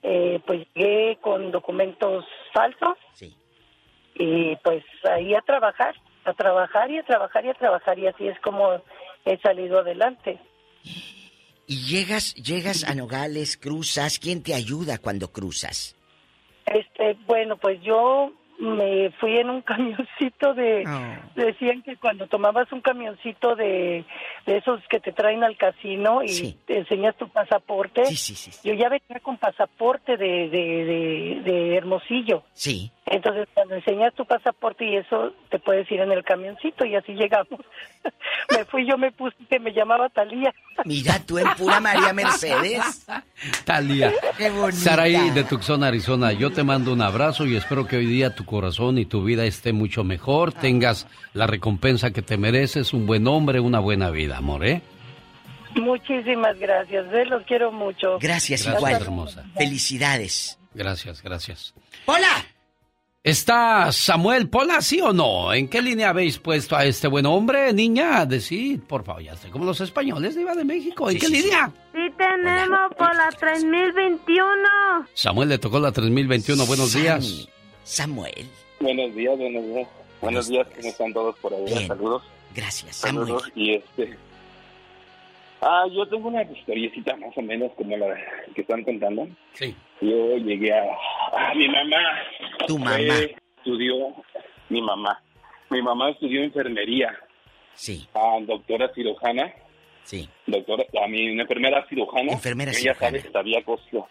eh, 0.04 0.40
pues 0.46 0.68
llegué 0.74 1.18
con 1.22 1.52
documentos 1.52 2.26
falsos 2.54 2.98
y 4.16 4.56
pues 4.58 4.84
ahí 5.10 5.36
a 5.36 5.42
trabajar, 5.42 5.96
a 6.26 6.34
trabajar 6.34 6.90
y 6.92 6.98
a 6.98 7.04
trabajar 7.04 7.46
y 7.46 7.50
a 7.50 7.54
trabajar 7.54 8.00
y 8.00 8.08
así 8.08 8.28
es 8.28 8.40
como 8.42 8.82
he 9.26 9.38
salido 9.40 9.80
adelante. 9.80 10.40
Y 11.68 11.84
llegas, 11.86 12.34
llegas 12.36 12.84
a 12.86 12.96
Nogales, 12.96 13.58
cruzas, 13.58 14.20
¿quién 14.20 14.42
te 14.42 14.54
ayuda 14.54 14.98
cuando 15.00 15.32
cruzas? 15.32 15.96
Este, 16.66 17.18
bueno, 17.26 17.58
pues 17.58 17.82
yo 17.82 18.32
me 18.60 19.12
fui 19.20 19.38
en 19.38 19.50
un 19.50 19.62
camioncito 19.64 20.54
de 20.54 20.84
decían 21.36 21.82
que 21.84 21.96
cuando 21.98 22.28
tomabas 22.28 22.72
un 22.72 22.82
camioncito 22.82 23.56
de, 23.56 24.06
de 24.46 24.58
esos 24.58 24.82
que 24.90 25.00
te 25.00 25.12
traen 25.12 25.44
al 25.44 25.58
casino 25.58 26.24
y 26.24 26.58
te 26.66 26.80
enseñas 26.80 27.16
tu 27.18 27.30
pasaporte, 27.30 28.04
yo 28.64 28.74
ya 28.74 28.90
venía 28.90 29.20
con 29.22 29.38
pasaporte 29.38 30.18
de, 30.18 30.50
de, 30.50 30.86
de, 30.86 31.42
de 31.44 31.76
Hermosillo. 31.76 32.44
Sí. 32.54 32.92
Entonces, 33.10 33.48
cuando 33.54 33.76
enseñas 33.76 34.14
tu 34.16 34.26
pasaporte 34.26 34.86
y 34.86 34.98
eso, 34.98 35.32
te 35.50 35.60
puedes 35.60 35.90
ir 35.90 36.02
en 36.02 36.12
el 36.12 36.24
camioncito 36.26 36.86
y 36.86 36.96
así 36.96 37.14
llegamos. 37.14 37.60
me 38.52 38.66
fui, 38.66 38.86
yo 38.86 38.98
me 38.98 39.12
puse 39.12 39.36
que 39.50 39.60
me 39.60 39.72
llamaba 39.72 40.10
Talía. 40.10 40.54
Mira, 40.84 41.18
tú 41.26 41.38
en 41.38 41.48
pura 41.58 41.80
María 41.80 42.12
Mercedes. 42.12 43.08
Talía. 43.66 44.12
Qué 44.38 44.50
bonita. 44.50 44.78
Saraí 44.78 45.30
de 45.30 45.46
Tucson, 45.46 45.84
Arizona, 45.84 46.34
yo 46.34 46.52
te 46.52 46.64
mando 46.64 46.92
un 46.92 47.02
abrazo 47.02 47.46
y 47.46 47.56
espero 47.56 47.88
que 47.88 47.96
hoy 47.96 48.06
día 48.06 48.36
tu 48.36 48.44
corazón 48.44 48.98
y 48.98 49.06
tu 49.06 49.24
vida 49.24 49.46
esté 49.46 49.72
mucho 49.72 50.04
mejor, 50.04 50.52
tengas 50.52 51.08
la 51.34 51.48
recompensa 51.48 52.12
que 52.12 52.22
te 52.22 52.38
mereces, 52.38 52.94
un 52.94 53.06
buen 53.08 53.26
hombre, 53.28 53.62
una 53.62 53.80
buena 53.80 54.10
vida, 54.12 54.38
amor, 54.38 54.66
¿eh? 54.66 54.82
Muchísimas 55.76 56.58
gracias, 56.60 57.06
eh, 57.14 57.26
los 57.26 57.44
quiero 57.44 57.72
mucho. 57.72 58.18
Gracias, 58.20 58.64
Gracias, 58.64 58.76
igual. 58.78 59.02
hermosa. 59.02 59.46
Felicidades. 59.56 60.60
Gracias, 60.74 61.22
gracias. 61.24 61.74
¡Hola! 62.06 62.28
¿Está 63.28 63.92
Samuel 63.92 64.48
Pola, 64.48 64.82
sí 64.82 65.02
o 65.02 65.12
no? 65.12 65.54
¿En 65.54 65.68
qué 65.68 65.82
línea 65.82 66.12
habéis 66.12 66.38
puesto 66.38 66.78
a 66.78 66.86
este 66.86 67.10
buen 67.10 67.26
hombre, 67.26 67.74
niña? 67.74 68.26
Decid, 68.26 68.80
por 68.84 69.04
favor, 69.04 69.22
ya 69.22 69.36
sé, 69.36 69.50
como 69.50 69.66
los 69.66 69.82
españoles 69.82 70.34
de 70.34 70.44
Iba 70.44 70.56
de 70.56 70.64
México. 70.64 71.10
¿En 71.10 71.20
qué 71.20 71.28
línea? 71.28 71.70
Sí 71.92 72.00
tenemos 72.18 72.96
por 72.98 73.14
la 73.14 73.28
3021. 73.38 74.54
Samuel 75.14 75.50
le 75.50 75.58
tocó 75.58 75.78
la 75.78 75.92
3021. 75.92 76.66
Buenos 76.68 76.94
días. 76.94 77.50
Samuel. 77.84 78.48
Buenos 78.80 79.14
días, 79.14 79.38
buenos 79.38 79.66
días. 79.66 79.88
Buenos 80.22 80.48
días, 80.48 80.68
¿cómo 80.74 80.88
están 80.88 81.14
todos 81.14 81.36
por 81.40 81.54
ahí? 81.54 81.86
Saludos. 81.86 82.24
Gracias, 82.56 82.96
Saludos. 82.96 83.44
Y 83.56 83.74
este... 83.74 84.18
Ah, 85.62 85.86
yo 85.92 86.06
tengo 86.08 86.28
una 86.28 86.44
historiecita 86.44 87.16
más 87.18 87.36
o 87.38 87.42
menos 87.42 87.72
como 87.74 87.98
la 87.98 88.16
que 88.54 88.62
están 88.62 88.84
contando. 88.84 89.28
Sí. 89.54 89.76
Yo 90.02 90.38
llegué 90.38 90.72
a... 90.74 90.84
a 91.34 91.54
mi 91.56 91.68
mamá. 91.68 91.98
Tu 92.68 92.78
mamá. 92.78 93.00
Eh, 93.00 93.36
estudió... 93.58 93.96
Mi 94.70 94.82
mamá. 94.82 95.22
Mi 95.70 95.82
mamá 95.82 96.10
estudió 96.12 96.44
enfermería. 96.44 97.18
Sí. 97.74 98.08
Ah, 98.14 98.38
doctora 98.42 98.92
cirujana. 98.94 99.52
Sí. 100.04 100.30
Doctora, 100.46 100.84
a 101.04 101.08
mi 101.08 101.40
enfermera 101.40 101.86
cirujana. 101.90 102.34
Enfermera 102.34 102.72
Ella 102.72 102.80
cirujana. 102.94 103.20
que 103.22 103.32
sabía 103.32 103.64
coser. 103.64 104.02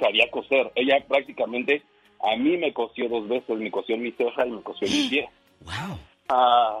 Sabía 0.00 0.30
coser. 0.30 0.70
Ella 0.74 1.02
prácticamente 1.08 1.82
a 2.20 2.36
mí 2.36 2.56
me 2.56 2.72
cosió 2.72 3.08
dos 3.08 3.26
veces. 3.28 3.56
Me 3.58 3.70
cosió 3.70 3.94
en 3.94 4.02
mi 4.02 4.12
ceja 4.12 4.46
y 4.46 4.50
me 4.50 4.62
cosió 4.62 4.86
en 4.86 4.92
mi 5.02 5.08
pie. 5.08 5.28
Wow. 5.60 5.98
Ah, 6.28 6.78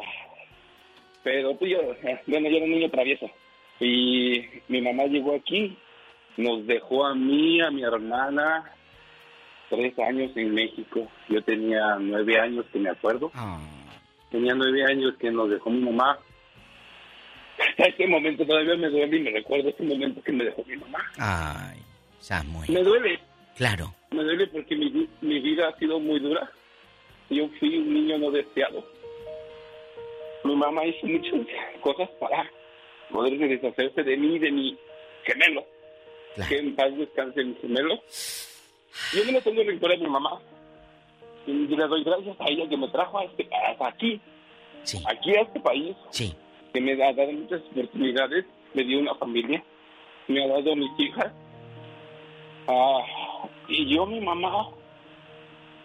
pero 1.24 1.56
pues 1.56 1.70
yo, 1.72 1.78
eh, 1.80 2.20
bueno, 2.28 2.48
yo 2.48 2.56
era 2.58 2.64
un 2.64 2.70
niño 2.70 2.88
travieso. 2.90 3.28
Y 3.80 4.44
mi 4.68 4.80
mamá 4.82 5.04
llegó 5.04 5.34
aquí, 5.36 5.76
nos 6.36 6.66
dejó 6.66 7.06
a 7.06 7.14
mí, 7.14 7.60
a 7.60 7.70
mi 7.70 7.82
hermana, 7.82 8.64
tres 9.70 9.96
años 9.98 10.32
en 10.36 10.54
México. 10.54 11.06
Yo 11.28 11.42
tenía 11.42 11.96
nueve 12.00 12.40
años, 12.40 12.64
que 12.72 12.78
me 12.78 12.90
acuerdo. 12.90 13.30
Tenía 14.30 14.54
nueve 14.54 14.84
años 14.84 15.14
que 15.18 15.30
nos 15.30 15.48
dejó 15.50 15.70
mi 15.70 15.80
mamá. 15.80 16.18
Ese 17.76 18.06
momento 18.06 18.44
todavía 18.46 18.76
me 18.76 18.88
duele 18.88 19.16
y 19.16 19.20
me 19.20 19.30
recuerdo 19.30 19.68
ese 19.70 19.82
momento 19.82 20.22
que 20.22 20.30
me 20.32 20.44
dejó 20.44 20.62
mi 20.64 20.76
mamá. 20.76 20.98
Ay, 21.18 21.78
Samuel. 22.20 22.70
Me 22.70 22.82
duele, 22.82 23.18
Claro. 23.56 23.92
me 24.12 24.22
duele 24.22 24.46
porque 24.48 24.76
mi, 24.76 25.08
mi 25.20 25.40
vida 25.40 25.68
ha 25.68 25.76
sido 25.78 25.98
muy 25.98 26.20
dura. 26.20 26.48
Yo 27.30 27.48
fui 27.58 27.76
un 27.78 27.92
niño 27.92 28.16
no 28.18 28.30
deseado. 28.30 28.84
Mi 30.44 30.54
mamá 30.54 30.84
hizo 30.86 31.06
muchas 31.06 31.34
cosas 31.80 32.08
para 32.20 32.48
poder 33.10 33.38
deshacerse 33.38 34.02
de 34.02 34.16
mí 34.16 34.38
de 34.38 34.50
mi 34.50 34.78
gemelo. 35.24 35.64
Que 36.48 36.58
en 36.58 36.74
paz 36.76 36.96
descanse 36.96 37.44
mi 37.44 37.54
gemelo. 37.56 38.00
Yo 39.12 39.24
no 39.24 39.32
le 39.32 39.40
tengo 39.42 39.62
rencor 39.62 39.92
a 39.92 39.96
mi 39.96 40.06
mamá. 40.06 40.40
Y 41.46 41.52
le 41.52 41.88
doy 41.88 42.04
gracias 42.04 42.36
a 42.40 42.44
ella 42.48 42.68
que 42.68 42.76
me 42.76 42.88
trajo 42.88 43.18
a 43.18 43.24
este, 43.24 43.48
hasta 43.70 43.88
aquí. 43.88 44.20
Aquí 45.06 45.36
a 45.36 45.42
este 45.42 45.60
país. 45.60 45.96
Que 46.72 46.80
me 46.80 46.92
ha 46.92 47.12
dado 47.12 47.32
muchas 47.32 47.62
oportunidades. 47.72 48.44
Me 48.74 48.84
dio 48.84 49.00
una 49.00 49.14
familia. 49.14 49.62
Me 50.28 50.44
ha 50.44 50.48
dado 50.48 50.76
mis 50.76 50.90
hijas. 50.98 51.32
Ah, 52.68 53.02
y 53.66 53.94
yo, 53.94 54.04
mi 54.04 54.20
mamá, 54.20 54.68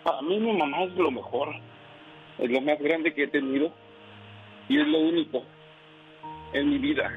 para 0.03 0.21
mí 0.21 0.37
mi 0.37 0.51
mamá 0.51 0.83
es 0.83 0.93
lo 0.95 1.11
mejor, 1.11 1.55
es 2.37 2.51
lo 2.51 2.61
más 2.61 2.77
grande 2.79 3.13
que 3.13 3.23
he 3.23 3.27
tenido 3.27 3.71
y 4.67 4.79
es 4.79 4.87
lo 4.87 4.99
único 4.99 5.43
en 6.53 6.69
mi 6.69 6.77
vida. 6.77 7.11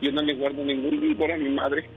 Yo 0.00 0.12
no 0.12 0.22
le 0.22 0.34
guardo 0.34 0.64
ningún 0.64 1.00
rencor 1.00 1.32
a 1.32 1.36
mi 1.36 1.48
madre, 1.48 1.88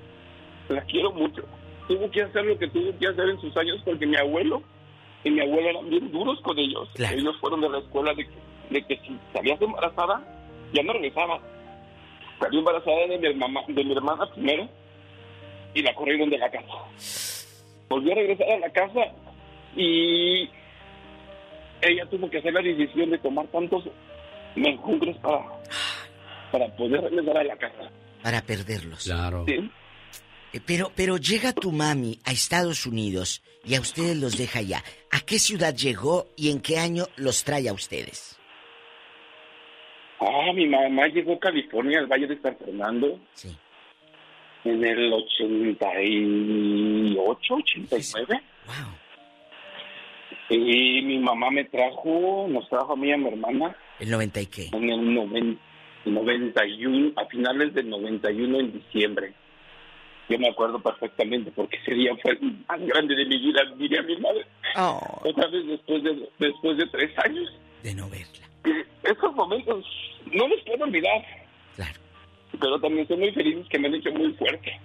la 0.69 0.81
quiero 0.83 1.11
mucho. 1.11 1.43
Tuvo 1.87 2.09
que 2.11 2.21
hacer 2.21 2.45
lo 2.45 2.57
que 2.57 2.67
tuvo 2.67 2.97
que 2.97 3.07
hacer 3.07 3.29
en 3.29 3.41
sus 3.41 3.55
años 3.57 3.81
porque 3.83 4.05
mi 4.05 4.15
abuelo 4.15 4.61
y 5.23 5.31
mi 5.31 5.41
abuela 5.41 5.71
eran 5.71 5.89
bien 5.89 6.11
duros 6.11 6.39
con 6.41 6.57
ellos. 6.57 6.89
Ellos 6.97 7.35
fueron 7.39 7.61
de 7.61 7.69
la 7.69 7.79
escuela 7.79 8.13
de 8.13 8.25
que, 8.25 8.35
de 8.69 8.85
que 8.85 8.97
si 8.97 9.17
salías 9.33 9.61
embarazada, 9.61 10.23
ya 10.73 10.83
no 10.83 10.93
regresaba. 10.93 11.39
Salió 12.39 12.59
embarazada 12.59 13.07
de 13.07 13.17
mi, 13.17 13.33
mamá, 13.33 13.61
de 13.67 13.83
mi 13.83 13.91
hermana 13.91 14.25
primero 14.33 14.69
y 15.73 15.81
la 15.81 15.93
corrieron 15.93 16.29
de 16.29 16.37
la 16.37 16.49
casa. 16.49 16.73
Volvió 17.89 18.13
a 18.13 18.15
regresar 18.15 18.49
a 18.51 18.59
la 18.59 18.69
casa 18.69 19.01
y 19.75 20.49
ella 21.81 22.05
tuvo 22.09 22.29
que 22.29 22.37
hacer 22.37 22.53
la 22.53 22.61
decisión 22.61 23.09
de 23.09 23.17
tomar 23.17 23.47
tantos 23.47 23.83
menjungres 24.55 25.17
para, 25.17 25.58
para 26.51 26.75
poder 26.75 27.01
regresar 27.01 27.37
a 27.37 27.43
la 27.43 27.55
casa. 27.57 27.91
Para 28.23 28.41
perderlos. 28.41 29.03
Claro. 29.05 29.45
Sí. 29.47 29.69
Eh, 30.53 30.59
Pero, 30.65 30.91
pero 30.95 31.17
llega 31.17 31.53
tu 31.53 31.71
mami 31.71 32.19
a 32.25 32.31
Estados 32.31 32.85
Unidos 32.87 33.41
y 33.63 33.75
a 33.75 33.81
ustedes 33.81 34.17
los 34.17 34.35
deja 34.37 34.59
allá. 34.59 34.83
¿A 35.11 35.19
qué 35.21 35.37
ciudad 35.39 35.73
llegó 35.75 36.27
y 36.35 36.49
en 36.51 36.59
qué 36.59 36.77
año 36.79 37.05
los 37.17 37.43
trae 37.43 37.69
a 37.69 37.73
ustedes? 37.73 38.37
Ah, 40.19 40.51
mi 40.53 40.65
mamá 40.67 41.07
llegó 41.07 41.33
a 41.35 41.39
California, 41.39 41.99
al 41.99 42.07
Valle 42.07 42.27
de 42.27 42.41
San 42.41 42.57
Fernando. 42.57 43.19
Sí. 43.33 43.55
En 44.65 44.83
el 44.83 45.13
88, 45.13 47.55
89. 47.55 48.41
Wow. 48.65 48.75
Y 50.49 51.01
mi 51.03 51.19
mamá 51.19 51.49
me 51.51 51.63
trajo, 51.65 52.47
nos 52.49 52.67
trajo 52.69 52.93
a 52.93 52.95
mí 52.95 53.09
y 53.09 53.11
a 53.13 53.17
mi 53.17 53.27
hermana. 53.27 53.75
¿El 53.99 54.09
90 54.11 54.41
y 54.41 54.45
qué? 54.47 54.69
En 54.73 54.89
el 54.89 55.13
noven- 55.13 55.59
91, 56.05 57.13
a 57.15 57.25
finales 57.25 57.73
del 57.73 57.89
91 57.89 58.59
en 58.59 58.73
diciembre. 58.73 59.33
Yo 60.29 60.37
me 60.37 60.49
acuerdo 60.49 60.79
perfectamente 60.79 61.51
porque 61.51 61.77
ese 61.77 61.93
día 61.95 62.15
fue 62.21 62.33
el 62.33 62.63
más 62.67 62.79
grande 62.79 63.15
de 63.15 63.25
mi 63.25 63.39
vida, 63.39 63.61
diría 63.77 64.01
mi 64.03 64.15
madre. 64.17 64.45
Otra 65.23 65.47
vez 65.47 65.65
después 65.65 66.03
de, 66.03 66.29
después 66.37 66.77
de 66.77 66.85
tres 66.87 67.11
años. 67.25 67.51
De 67.81 67.95
no 67.95 68.07
verla. 68.09 68.47
Esos 69.03 69.35
momentos 69.35 69.85
no 70.31 70.47
los 70.47 70.61
puedo 70.61 70.83
olvidar. 70.83 71.25
Claro. 71.75 71.99
Pero 72.59 72.79
también 72.79 73.07
soy 73.07 73.17
muy 73.17 73.31
feliz 73.31 73.65
que 73.69 73.79
me 73.79 73.87
han 73.87 73.95
hecho 73.95 74.11
muy 74.11 74.31
fuerte. 74.33 74.79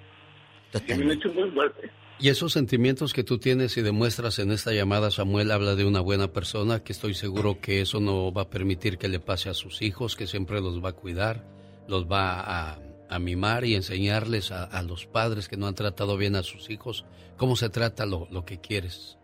Que 0.86 0.94
me 0.94 1.05
han 1.05 1.10
hecho 1.12 1.33
muy 1.33 1.51
fuerte. 1.51 1.91
Y 2.20 2.28
esos 2.28 2.52
sentimientos 2.52 3.12
que 3.12 3.25
tú 3.25 3.39
tienes 3.39 3.76
y 3.76 3.83
demuestras 3.83 4.39
en 4.39 4.52
esta 4.52 4.73
llamada, 4.73 5.10
Samuel, 5.10 5.51
habla 5.51 5.75
de 5.75 5.84
una 5.84 6.01
buena 6.01 6.33
persona, 6.33 6.81
que 6.83 6.93
estoy 6.93 7.15
seguro 7.15 7.60
que 7.60 7.81
eso 7.81 8.01
no 8.01 8.33
va 8.33 8.43
a 8.43 8.51
permitir 8.51 8.99
que 8.99 9.09
le 9.09 9.20
pase 9.20 9.51
a 9.51 9.55
sus 9.55 9.83
hijos, 9.83 10.15
que 10.17 10.26
siempre 10.26 10.60
los 10.60 10.83
va 10.83 10.91
a 10.91 10.93
cuidar, 10.93 11.44
los 11.89 12.07
va 12.07 12.41
a, 12.41 12.78
a 13.10 13.18
mimar 13.18 13.65
y 13.65 13.75
enseñarles 13.75 14.52
a, 14.52 14.65
a 14.65 14.83
los 14.83 15.07
padres 15.07 15.49
que 15.49 15.57
no 15.57 15.67
han 15.67 15.75
tratado 15.75 16.17
bien 16.17 16.36
a 16.36 16.43
sus 16.43 16.70
hijos 16.70 17.05
cómo 17.36 17.57
se 17.57 17.68
trata 17.68 18.07
lo, 18.07 18.28
lo 18.31 18.44
que 18.44 18.60
quieres 18.60 19.18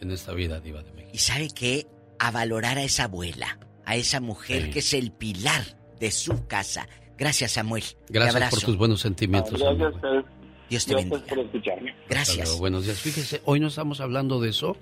en 0.00 0.10
esta 0.12 0.32
vida, 0.32 0.60
Diva 0.60 0.82
de 0.82 0.92
México. 0.92 1.10
¿Y 1.12 1.18
sabe 1.18 1.48
qué? 1.54 1.86
A 2.20 2.30
valorar 2.30 2.78
a 2.78 2.82
esa 2.84 3.04
abuela, 3.04 3.58
a 3.84 3.96
esa 3.96 4.20
mujer 4.20 4.66
Sí. 4.66 4.70
que 4.70 4.78
es 4.78 4.94
el 4.94 5.10
pilar 5.10 5.64
de 5.98 6.10
su 6.12 6.46
casa. 6.46 6.88
Gracias, 7.18 7.52
Samuel. 7.52 7.82
Gracias 8.08 8.50
por 8.50 8.60
tus 8.60 8.76
buenos 8.76 9.00
sentimientos. 9.00 9.60
Gracias. 9.60 10.24
Dios 10.70 10.84
te 10.86 10.92
Gracias 10.92 11.10
bendiga. 11.10 11.28
por 11.34 11.38
escucharme. 11.44 11.94
Gracias. 12.08 12.58
Buenos 12.58 12.84
días. 12.84 12.98
Fíjese, 12.98 13.40
hoy 13.44 13.60
no 13.60 13.68
estamos 13.68 14.00
hablando 14.00 14.40
de 14.40 14.50
eso, 14.50 14.76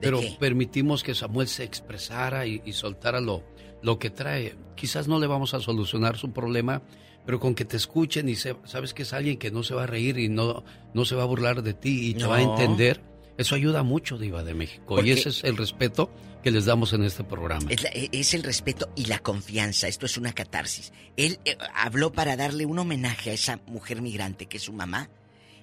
pero 0.00 0.20
qué? 0.20 0.36
permitimos 0.38 1.02
que 1.02 1.14
Samuel 1.14 1.48
se 1.48 1.64
expresara 1.64 2.46
y, 2.46 2.60
y 2.64 2.72
soltara 2.72 3.20
lo, 3.20 3.42
lo 3.82 3.98
que 3.98 4.10
trae. 4.10 4.54
Quizás 4.74 5.08
no 5.08 5.18
le 5.20 5.26
vamos 5.26 5.54
a 5.54 5.60
solucionar 5.60 6.16
su 6.16 6.32
problema, 6.32 6.82
pero 7.26 7.38
con 7.40 7.54
que 7.54 7.64
te 7.64 7.76
escuchen 7.76 8.28
y 8.28 8.36
se- 8.36 8.56
sabes 8.64 8.94
que 8.94 9.02
es 9.02 9.12
alguien 9.12 9.36
que 9.38 9.50
no 9.50 9.62
se 9.62 9.74
va 9.74 9.84
a 9.84 9.86
reír 9.86 10.18
y 10.18 10.28
no, 10.28 10.64
no 10.94 11.04
se 11.04 11.14
va 11.14 11.22
a 11.22 11.26
burlar 11.26 11.62
de 11.62 11.74
ti 11.74 12.08
y 12.10 12.14
te 12.14 12.24
va 12.26 12.36
a 12.36 12.42
entender, 12.42 13.00
eso 13.36 13.54
ayuda 13.54 13.82
mucho, 13.82 14.18
Diva 14.18 14.42
de 14.44 14.54
México. 14.54 14.84
Porque- 14.88 15.08
Y 15.08 15.12
ese 15.12 15.28
es 15.28 15.44
el 15.44 15.56
respeto 15.56 16.10
que 16.42 16.50
les 16.52 16.64
damos 16.66 16.92
en 16.92 17.02
este 17.04 17.24
programa. 17.24 17.66
Es, 17.70 17.82
la- 17.82 17.90
es 17.90 18.32
el 18.34 18.44
respeto 18.44 18.88
y 18.96 19.06
la 19.06 19.18
confianza. 19.18 19.88
Esto 19.88 20.06
es 20.06 20.16
una 20.16 20.32
catarsis. 20.32 20.92
Él 21.16 21.38
eh, 21.44 21.56
habló 21.74 22.12
para 22.12 22.36
darle 22.36 22.64
un 22.66 22.78
homenaje 22.78 23.30
a 23.30 23.34
esa 23.34 23.60
mujer 23.66 24.00
migrante 24.00 24.46
que 24.46 24.56
es 24.58 24.62
su 24.62 24.72
mamá 24.72 25.10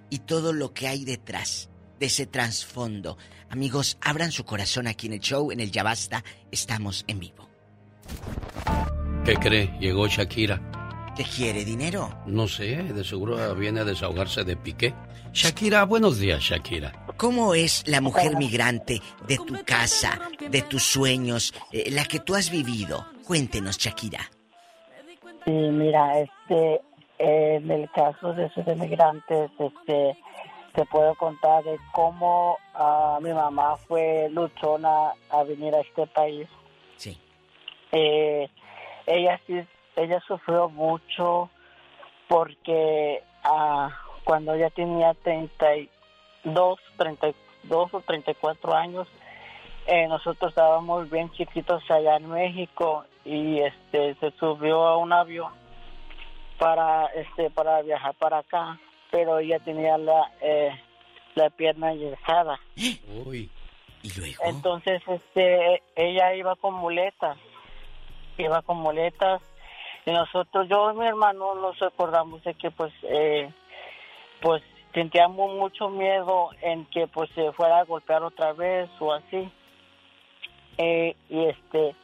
y 0.09 0.19
todo 0.19 0.53
lo 0.53 0.73
que 0.73 0.87
hay 0.87 1.05
detrás 1.05 1.69
de 1.99 2.07
ese 2.07 2.25
trasfondo. 2.25 3.17
Amigos, 3.49 3.97
abran 4.01 4.31
su 4.31 4.43
corazón 4.45 4.87
aquí 4.87 5.07
en 5.07 5.13
el 5.13 5.19
show, 5.19 5.51
en 5.51 5.59
el 5.59 5.71
Ya 5.71 5.83
Basta. 5.83 6.23
Estamos 6.51 7.05
en 7.07 7.19
vivo. 7.19 7.47
¿Qué 9.23 9.35
cree? 9.35 9.75
Llegó 9.79 10.07
Shakira. 10.07 10.61
¿Qué 11.15 11.23
quiere? 11.23 11.63
¿Dinero? 11.63 12.13
No 12.25 12.47
sé, 12.47 12.75
de 12.83 13.03
seguro 13.03 13.55
viene 13.55 13.79
a 13.79 13.85
desahogarse 13.85 14.43
de 14.43 14.57
Piqué. 14.57 14.93
Shakira, 15.31 15.85
buenos 15.85 16.19
días, 16.19 16.41
Shakira. 16.41 16.91
¿Cómo 17.17 17.55
es 17.55 17.87
la 17.87 18.01
mujer 18.01 18.35
migrante 18.35 19.01
de 19.27 19.37
tu 19.37 19.63
casa, 19.63 20.19
de 20.49 20.61
tus 20.61 20.83
sueños, 20.83 21.53
eh, 21.71 21.89
la 21.91 22.03
que 22.03 22.19
tú 22.19 22.35
has 22.35 22.51
vivido? 22.51 23.05
Cuéntenos, 23.25 23.77
Shakira. 23.77 24.29
Sí, 25.45 25.51
mira, 25.51 26.19
este, 26.19 26.81
en 27.17 27.71
el 27.71 27.89
caso 27.91 28.33
de 28.33 28.45
esos 28.45 28.67
inmigrantes, 28.67 29.51
este, 29.59 30.17
te 30.73 30.85
puedo 30.85 31.15
contar 31.15 31.63
de 31.63 31.79
cómo 31.93 32.57
ah, 32.73 33.19
mi 33.21 33.31
mamá 33.31 33.77
fue 33.77 34.29
luchona 34.31 35.13
a 35.29 35.43
venir 35.43 35.73
a 35.73 35.79
este 35.79 36.05
país. 36.07 36.47
Sí. 36.97 37.17
Eh, 37.91 38.49
ella 39.05 39.39
sí, 39.47 39.63
ella 39.95 40.19
sufrió 40.27 40.69
mucho 40.69 41.49
porque 42.27 43.23
ah, 43.43 43.89
cuando 44.25 44.53
ella 44.53 44.69
tenía 44.69 45.13
32, 45.13 46.79
32 46.97 47.93
o 47.93 48.01
34 48.01 48.75
años, 48.75 49.07
eh, 49.87 50.07
nosotros 50.07 50.49
estábamos 50.49 51.09
bien 51.09 51.31
chiquitos 51.31 51.89
allá 51.89 52.17
en 52.17 52.29
México 52.29 53.05
y 53.23 53.59
este 53.59 54.15
se 54.15 54.31
subió 54.31 54.85
a 54.87 54.97
un 54.97 55.13
avión 55.13 55.64
para 56.57 57.05
este 57.07 57.49
para 57.49 57.81
viajar 57.81 58.13
para 58.15 58.39
acá 58.39 58.79
pero 59.11 59.39
ella 59.39 59.59
tenía 59.59 59.97
la 59.97 60.31
eh, 60.41 60.71
la 61.35 61.49
pierna 61.49 61.91
enyesada 61.91 62.59
Uy. 63.25 63.49
¿Y 64.03 64.19
luego? 64.19 64.43
entonces 64.45 65.01
este 65.07 65.81
ella 65.95 66.33
iba 66.35 66.55
con 66.55 66.73
muletas 66.75 67.37
iba 68.37 68.61
con 68.61 68.77
muletas 68.77 69.41
y 70.05 70.11
nosotros 70.11 70.67
yo 70.69 70.91
y 70.91 70.97
mi 70.97 71.05
hermano 71.07 71.55
nos 71.55 71.81
acordamos 71.81 72.43
de 72.43 72.53
que 72.53 72.71
pues 72.71 72.93
eh, 73.03 73.51
pues 74.41 74.61
sentíamos 74.93 75.53
mucho 75.55 75.89
miedo 75.89 76.49
en 76.61 76.85
que 76.85 77.07
pues 77.07 77.29
se 77.31 77.51
fuera 77.53 77.79
a 77.79 77.85
golpear 77.85 78.23
otra 78.23 78.53
vez 78.53 78.89
o 78.99 79.13
así 79.13 79.51
eh, 80.77 81.15
y 81.29 81.45
este 81.45 81.95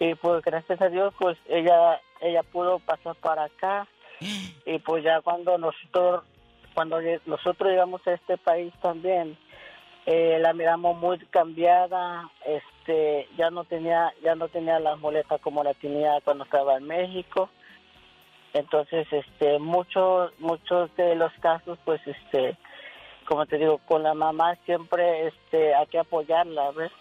y 0.00 0.14
pues 0.16 0.42
gracias 0.42 0.80
a 0.80 0.88
Dios 0.88 1.14
pues 1.18 1.38
ella 1.48 2.00
ella 2.20 2.42
pudo 2.42 2.78
pasar 2.80 3.14
para 3.16 3.44
acá 3.44 3.86
y 4.20 4.78
pues 4.80 5.04
ya 5.04 5.20
cuando 5.20 5.58
nosotros 5.58 6.24
cuando 6.74 6.98
nosotros 7.26 7.70
llegamos 7.70 8.04
a 8.06 8.12
este 8.12 8.36
país 8.36 8.72
también 8.82 9.36
eh, 10.06 10.38
la 10.40 10.52
miramos 10.52 10.96
muy 10.96 11.18
cambiada 11.26 12.30
este 12.44 13.28
ya 13.36 13.50
no 13.50 13.64
tenía 13.64 14.12
ya 14.22 14.34
no 14.34 14.48
tenía 14.48 14.78
las 14.78 14.98
muletas 14.98 15.40
como 15.40 15.62
la 15.62 15.74
tenía 15.74 16.20
cuando 16.24 16.44
estaba 16.44 16.76
en 16.76 16.84
México 16.84 17.48
entonces 18.52 19.06
este 19.10 19.58
muchos 19.58 20.32
muchos 20.38 20.94
de 20.96 21.14
los 21.14 21.32
casos 21.40 21.78
pues 21.84 22.00
este 22.06 22.56
como 23.26 23.46
te 23.46 23.58
digo 23.58 23.78
con 23.86 24.02
la 24.02 24.14
mamá 24.14 24.56
siempre 24.66 25.28
este 25.28 25.74
hay 25.74 25.86
que 25.86 25.98
apoyarla 25.98 26.70
¿ves? 26.72 26.92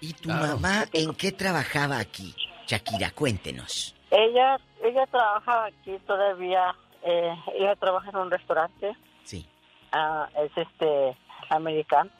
¿Y 0.00 0.14
tu 0.14 0.30
mamá 0.30 0.86
en 0.92 1.14
qué 1.14 1.30
trabajaba 1.32 1.98
aquí? 1.98 2.34
Shakira, 2.66 3.10
cuéntenos. 3.10 3.94
Ella, 4.10 4.58
ella 4.82 5.06
trabaja 5.06 5.66
aquí 5.66 5.98
todavía, 6.06 6.74
eh, 7.02 7.32
ella 7.54 7.76
trabaja 7.76 8.10
en 8.10 8.16
un 8.16 8.30
restaurante. 8.30 8.96
Sí. 9.24 9.48
Ah, 9.92 10.28
es 10.44 10.50
este, 10.56 11.16
americano. 11.48 12.10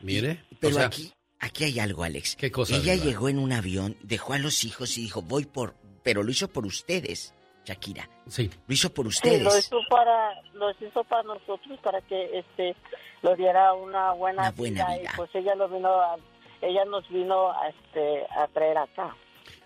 Mire, 0.00 0.44
Pero 0.60 0.74
o 0.76 0.78
sea, 0.78 0.86
aquí, 0.86 1.12
aquí 1.40 1.64
hay 1.64 1.80
algo, 1.80 2.04
Alex. 2.04 2.36
¿Qué 2.36 2.50
cosa, 2.50 2.76
Ella 2.76 2.94
llegó 2.94 3.28
en 3.28 3.38
un 3.38 3.52
avión, 3.52 3.96
dejó 4.02 4.34
a 4.34 4.38
los 4.38 4.64
hijos 4.64 4.96
y 4.98 5.02
dijo, 5.02 5.22
voy 5.22 5.46
por... 5.46 5.74
Pero 6.02 6.22
lo 6.22 6.30
hizo 6.30 6.48
por 6.48 6.66
ustedes, 6.66 7.34
Shakira. 7.64 8.08
Sí. 8.28 8.50
Lo 8.68 8.74
hizo 8.74 8.92
por 8.92 9.12
Sí, 9.12 9.28
lo 9.28 9.36
ustedes. 9.48 9.66
hizo 9.66 9.78
para, 9.88 10.40
lo 10.52 10.70
hizo 10.72 11.02
para 11.04 11.22
nosotros, 11.24 11.78
para 11.82 12.00
que 12.02 12.38
este, 12.38 12.76
lo 13.22 13.34
diera 13.34 13.72
una 13.72 14.12
buena, 14.12 14.42
Una 14.42 14.50
buena 14.52 14.86
vida, 14.96 15.10
Y 15.12 15.16
pues 15.16 15.30
ella 15.34 15.54
lo 15.56 15.68
vino 15.68 15.88
a- 15.88 16.16
ella 16.62 16.84
nos 16.84 17.08
vino 17.08 17.50
a, 17.50 17.68
este, 17.68 18.24
a 18.36 18.46
traer 18.48 18.78
acá. 18.78 19.14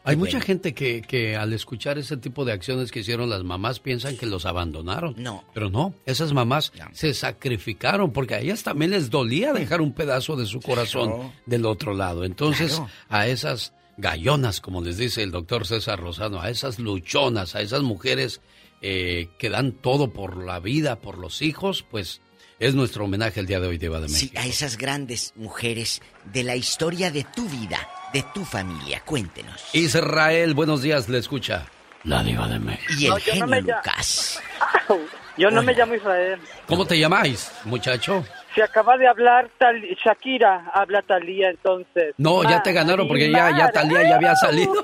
Hay 0.03 0.17
mucha 0.17 0.41
gente 0.41 0.73
que, 0.75 1.03
que 1.03 1.37
al 1.37 1.53
escuchar 1.53 1.99
ese 1.99 2.17
tipo 2.17 2.45
de 2.47 2.53
acciones 2.53 2.91
que 2.91 3.01
hicieron 3.01 3.29
las 3.29 3.45
mamás 3.45 3.81
piensan 3.81 4.17
que 4.17 4.25
los 4.27 4.47
abandonaron. 4.47 5.15
No. 5.19 5.45
Pero 5.53 5.69
no, 5.69 5.93
esas 6.07 6.33
mamás 6.33 6.73
se 6.93 7.13
sacrificaron 7.13 8.11
porque 8.13 8.35
a 8.35 8.41
ellas 8.41 8.63
también 8.63 8.93
les 8.93 9.11
dolía 9.11 9.53
dejar 9.53 9.81
un 9.83 9.93
pedazo 9.93 10.37
de 10.37 10.47
su 10.47 10.61
corazón 10.61 11.11
Claro. 11.11 11.33
del 11.45 11.67
otro 11.67 11.93
lado. 11.95 12.25
Entonces, 12.25 12.77
Claro. 12.77 12.91
a 13.11 13.27
esas 13.29 13.75
gallonas, 13.99 14.63
como 14.63 14.81
les 14.81 14.97
dice 14.97 15.23
el 15.23 15.31
doctor 15.33 15.67
César 15.67 16.01
Rosano, 16.01 16.41
a 16.41 16.49
esas 16.49 16.79
luchonas, 16.79 17.55
a 17.55 17.61
esas 17.61 17.83
mujeres 17.83 18.41
eh, 18.83 19.29
que 19.39 19.51
dan 19.51 19.73
todo 19.73 20.11
por 20.15 20.43
la 20.43 20.61
vida, 20.61 20.97
por 21.01 21.19
los 21.19 21.43
hijos, 21.43 21.83
pues 21.91 22.23
Es 22.61 22.75
nuestro 22.75 23.05
homenaje 23.05 23.41
el 23.41 23.47
día 23.47 23.59
de 23.59 23.67
hoy, 23.69 23.79
Diva 23.79 23.97
de 24.01 24.09
México. 24.09 24.33
Sí, 24.35 24.39
a 24.39 24.47
esas 24.47 24.77
grandes 24.77 25.33
mujeres 25.35 26.03
de 26.25 26.43
la 26.45 26.57
historia 26.57 27.11
de 27.11 27.25
tu 27.25 27.49
vida, 27.49 27.79
de 28.13 28.23
tu 28.35 28.45
familia. 28.45 29.01
Cuéntenos. 29.07 29.71
Israel, 29.73 30.53
buenos 30.53 30.83
días, 30.83 31.09
le 31.09 31.19
escucha. 31.19 31.65
La 32.05 32.23
Diva 32.23 32.47
de 32.49 32.59
México. 32.59 32.93
Y 32.99 33.05
el 33.07 33.11
No, 33.11 33.15
no 33.17 33.21
genio 33.23 33.47
llamo- 33.47 33.61
Lucas. 33.79 34.43
Yo 35.39 35.51
no 35.51 35.63
me 35.63 35.73
llamo 35.73 35.95
Israel. 35.95 36.39
¿Cómo 36.67 36.85
te 36.85 36.99
llamáis, 36.99 37.51
muchacho? 37.65 38.25
Se 38.55 38.63
acaba 38.63 38.99
de 38.99 39.07
hablar 39.09 39.49
tal 39.59 39.81
Shakira, 40.05 40.71
habla 40.75 41.01
Talía 41.03 41.49
entonces. 41.51 42.15
No, 42.19 42.43
ya 42.43 42.63
te 42.63 42.73
ganaron 42.73 43.09
porque 43.09 43.31
ya, 43.31 43.57
ya 43.57 43.71
Talía 43.71 44.03
ya 44.03 44.17
había 44.17 44.37
salido. 44.37 44.75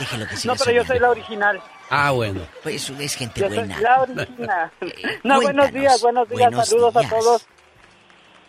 Déjelo 0.00 0.26
que 0.26 0.32
No, 0.34 0.36
siga 0.40 0.54
pero 0.58 0.72
yo 0.72 0.84
soy 0.84 0.98
la 0.98 1.10
original. 1.10 1.60
Ah, 1.90 2.10
bueno. 2.10 2.40
Pues 2.62 2.90
es 2.90 3.14
gente 3.16 3.40
Yo 3.40 3.48
soy 3.48 3.56
buena. 3.58 3.80
la 3.80 4.02
original. 4.02 4.70
No, 5.24 5.40
buenos 5.40 5.72
días, 5.72 6.00
buenos 6.02 6.28
días, 6.28 6.40
Buenos 6.50 6.68
saludos 6.68 6.94
días. 6.94 7.06
a 7.12 7.16
todos. 7.16 7.46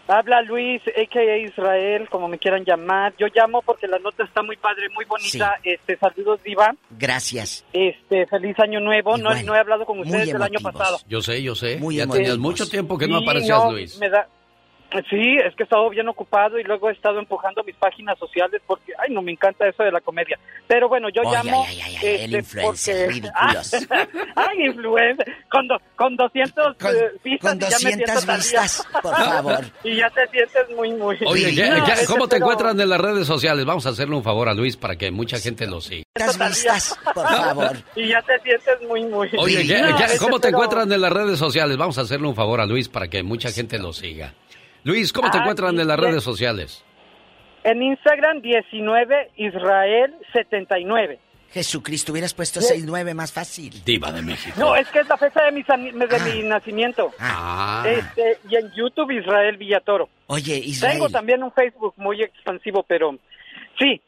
Habla 0.07 0.41
Luis, 0.41 0.81
a.k.a. 0.87 1.37
Israel, 1.37 2.09
como 2.09 2.27
me 2.27 2.39
quieran 2.39 2.65
llamar. 2.65 3.13
Yo 3.19 3.27
llamo 3.33 3.61
porque 3.61 3.85
la 3.87 3.99
nota 3.99 4.23
está 4.23 4.41
muy 4.41 4.57
padre, 4.57 4.89
muy 4.95 5.05
bonita. 5.05 5.59
Este, 5.63 5.97
saludos, 5.97 6.41
Diva. 6.41 6.73
Gracias. 6.89 7.63
Este, 7.73 8.25
feliz 8.25 8.57
año 8.59 8.79
nuevo. 8.79 9.11
No, 9.17 9.29
Igual. 9.29 9.45
no 9.45 9.55
he 9.55 9.59
hablado 9.59 9.85
con 9.85 9.99
ustedes 9.99 10.29
el 10.29 10.41
año 10.41 10.59
pasado. 10.63 10.97
Yo 11.07 11.21
sé, 11.21 11.43
yo 11.43 11.53
sé. 11.53 11.77
Muy 11.77 11.97
ya 11.97 12.03
emotivos. 12.03 12.23
tenías 12.23 12.37
mucho 12.39 12.67
tiempo 12.67 12.97
que 12.97 13.07
no 13.07 13.17
aparecías, 13.17 13.63
no, 13.63 13.71
Luis. 13.71 13.99
me 13.99 14.09
da- 14.09 14.27
Sí, 15.09 15.37
es 15.45 15.55
que 15.55 15.61
he 15.61 15.65
estado 15.65 15.87
bien 15.89 16.07
ocupado 16.07 16.57
y 16.59 16.63
luego 16.63 16.89
he 16.89 16.93
estado 16.93 17.19
empujando 17.19 17.63
mis 17.63 17.75
páginas 17.75 18.17
sociales 18.17 18.59
porque, 18.65 18.91
ay, 18.97 19.13
no 19.13 19.21
me 19.21 19.31
encanta 19.31 19.67
eso 19.67 19.83
de 19.83 19.91
la 19.91 20.01
comedia. 20.01 20.39
Pero 20.67 20.89
bueno, 20.89 21.09
yo 21.09 21.21
Ay, 21.25 21.31
llamo... 21.31 21.63
ay, 21.67 21.79
ay, 21.81 21.95
ay, 21.97 22.07
el 22.23 22.35
este, 22.35 22.37
influencer, 22.37 22.95
porque- 22.95 23.13
ridículos. 23.13 23.73
ay, 24.35 24.65
influencer. 24.65 25.35
Con, 25.51 25.67
do- 25.67 25.81
con 25.95 26.15
200 26.15 26.75
eh, 26.81 27.11
vistas 27.23 27.51
con 27.51 27.57
y 27.57 27.61
ya 27.61 27.67
me 27.69 27.97
200 27.97 28.25
vistas, 28.37 28.87
por 29.03 29.15
favor. 29.15 29.65
y 29.83 29.95
ya 29.97 30.09
te 30.09 30.27
sientes 30.29 30.69
muy, 30.75 30.91
muy... 30.93 31.19
Oye, 31.27 31.55
¿qué- 31.55 31.69
No, 31.69 31.85
qué- 31.85 31.93
este, 31.93 32.07
¿cómo 32.07 32.27
te 32.27 32.35
pero- 32.37 32.45
encuentran 32.47 32.81
en 32.81 32.89
las 32.89 32.99
redes 33.01 33.27
sociales? 33.27 33.65
Vamos 33.65 33.85
a 33.85 33.89
hacerle 33.91 34.15
un 34.15 34.23
favor 34.23 34.47
a 34.49 34.53
Luis 34.53 34.75
para 34.75 34.95
que 34.97 35.11
mucha 35.11 35.37
gente 35.39 35.67
lo 35.67 35.81
siga. 35.81 36.03
vistas, 36.15 36.97
por 37.13 37.27
favor. 37.27 37.77
Y 37.95 38.07
ya 38.09 38.21
te 38.23 38.39
sientes 38.39 38.81
muy, 38.87 39.03
muy... 39.03 39.29
Oye, 39.37 39.65
¿qué- 39.67 39.81
No, 39.81 39.95
qué- 39.95 40.03
este, 40.05 40.17
¿cómo 40.17 40.39
te 40.39 40.47
encuentran 40.49 40.91
en 40.91 40.99
las 41.01 41.11
redes 41.13 41.37
sociales? 41.37 41.77
Vamos 41.77 41.97
a 41.97 42.01
hacerle 42.01 42.27
un 42.27 42.35
favor 42.35 42.59
a 42.59 42.65
Luis 42.65 42.87
para 42.89 43.07
que 43.07 43.21
mucha 43.23 43.49
gente 43.51 43.77
lo 43.77 43.93
siga. 43.93 44.33
Luis, 44.83 45.11
¿cómo 45.13 45.29
te 45.29 45.37
Ah, 45.37 45.41
encuentran 45.41 45.75
sí, 45.75 45.81
en 45.81 45.87
las 45.87 45.99
redes 45.99 46.23
sociales? 46.23 46.83
En 47.63 47.81
Instagram 47.83 48.41
19 48.41 49.31
Israel 49.37 50.15
79. 50.33 51.19
Jesucristo, 51.51 52.11
hubieras 52.11 52.33
puesto 52.35 52.59
6-9 52.59 53.13
más 53.15 53.31
fácil. 53.33 53.83
Diva 53.83 54.11
de 54.11 54.21
México. 54.21 54.55
No, 54.59 54.75
es 54.75 54.87
que 54.89 54.99
es 54.99 55.07
la 55.07 55.17
fecha 55.17 55.43
de, 55.45 55.51
mis 55.51 55.65
de 55.67 56.19
mi 56.33 56.43
nacimiento. 56.47 57.11
Ah. 57.19 57.83
Este, 57.87 58.37
y 58.49 58.55
en 58.55 58.71
YouTube 58.75 59.11
Israel 59.11 59.57
Villatoro. 59.57 60.09
Oye, 60.27 60.57
Israel. 60.57 60.93
Tengo 60.93 61.09
también 61.09 61.41
un 61.41 61.51
Facebook 61.51 61.95
muy 61.97 62.21
expansivo, 62.21 62.83
pero 62.87 63.17
sí, 63.79 63.99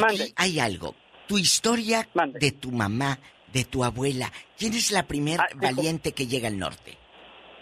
mande. 0.00 0.32
Hay 0.36 0.58
algo. 0.58 0.94
Tu 1.28 1.38
historia 1.38 2.08
de 2.40 2.52
tu 2.52 2.72
mamá, 2.72 3.18
de 3.52 3.64
tu 3.64 3.84
abuela. 3.84 4.32
¿Quién 4.58 4.74
es 4.74 4.90
la 4.90 5.04
primer 5.04 5.38
valiente 5.54 6.12
que 6.12 6.26
llega 6.26 6.48
al 6.48 6.58
norte? 6.58 6.98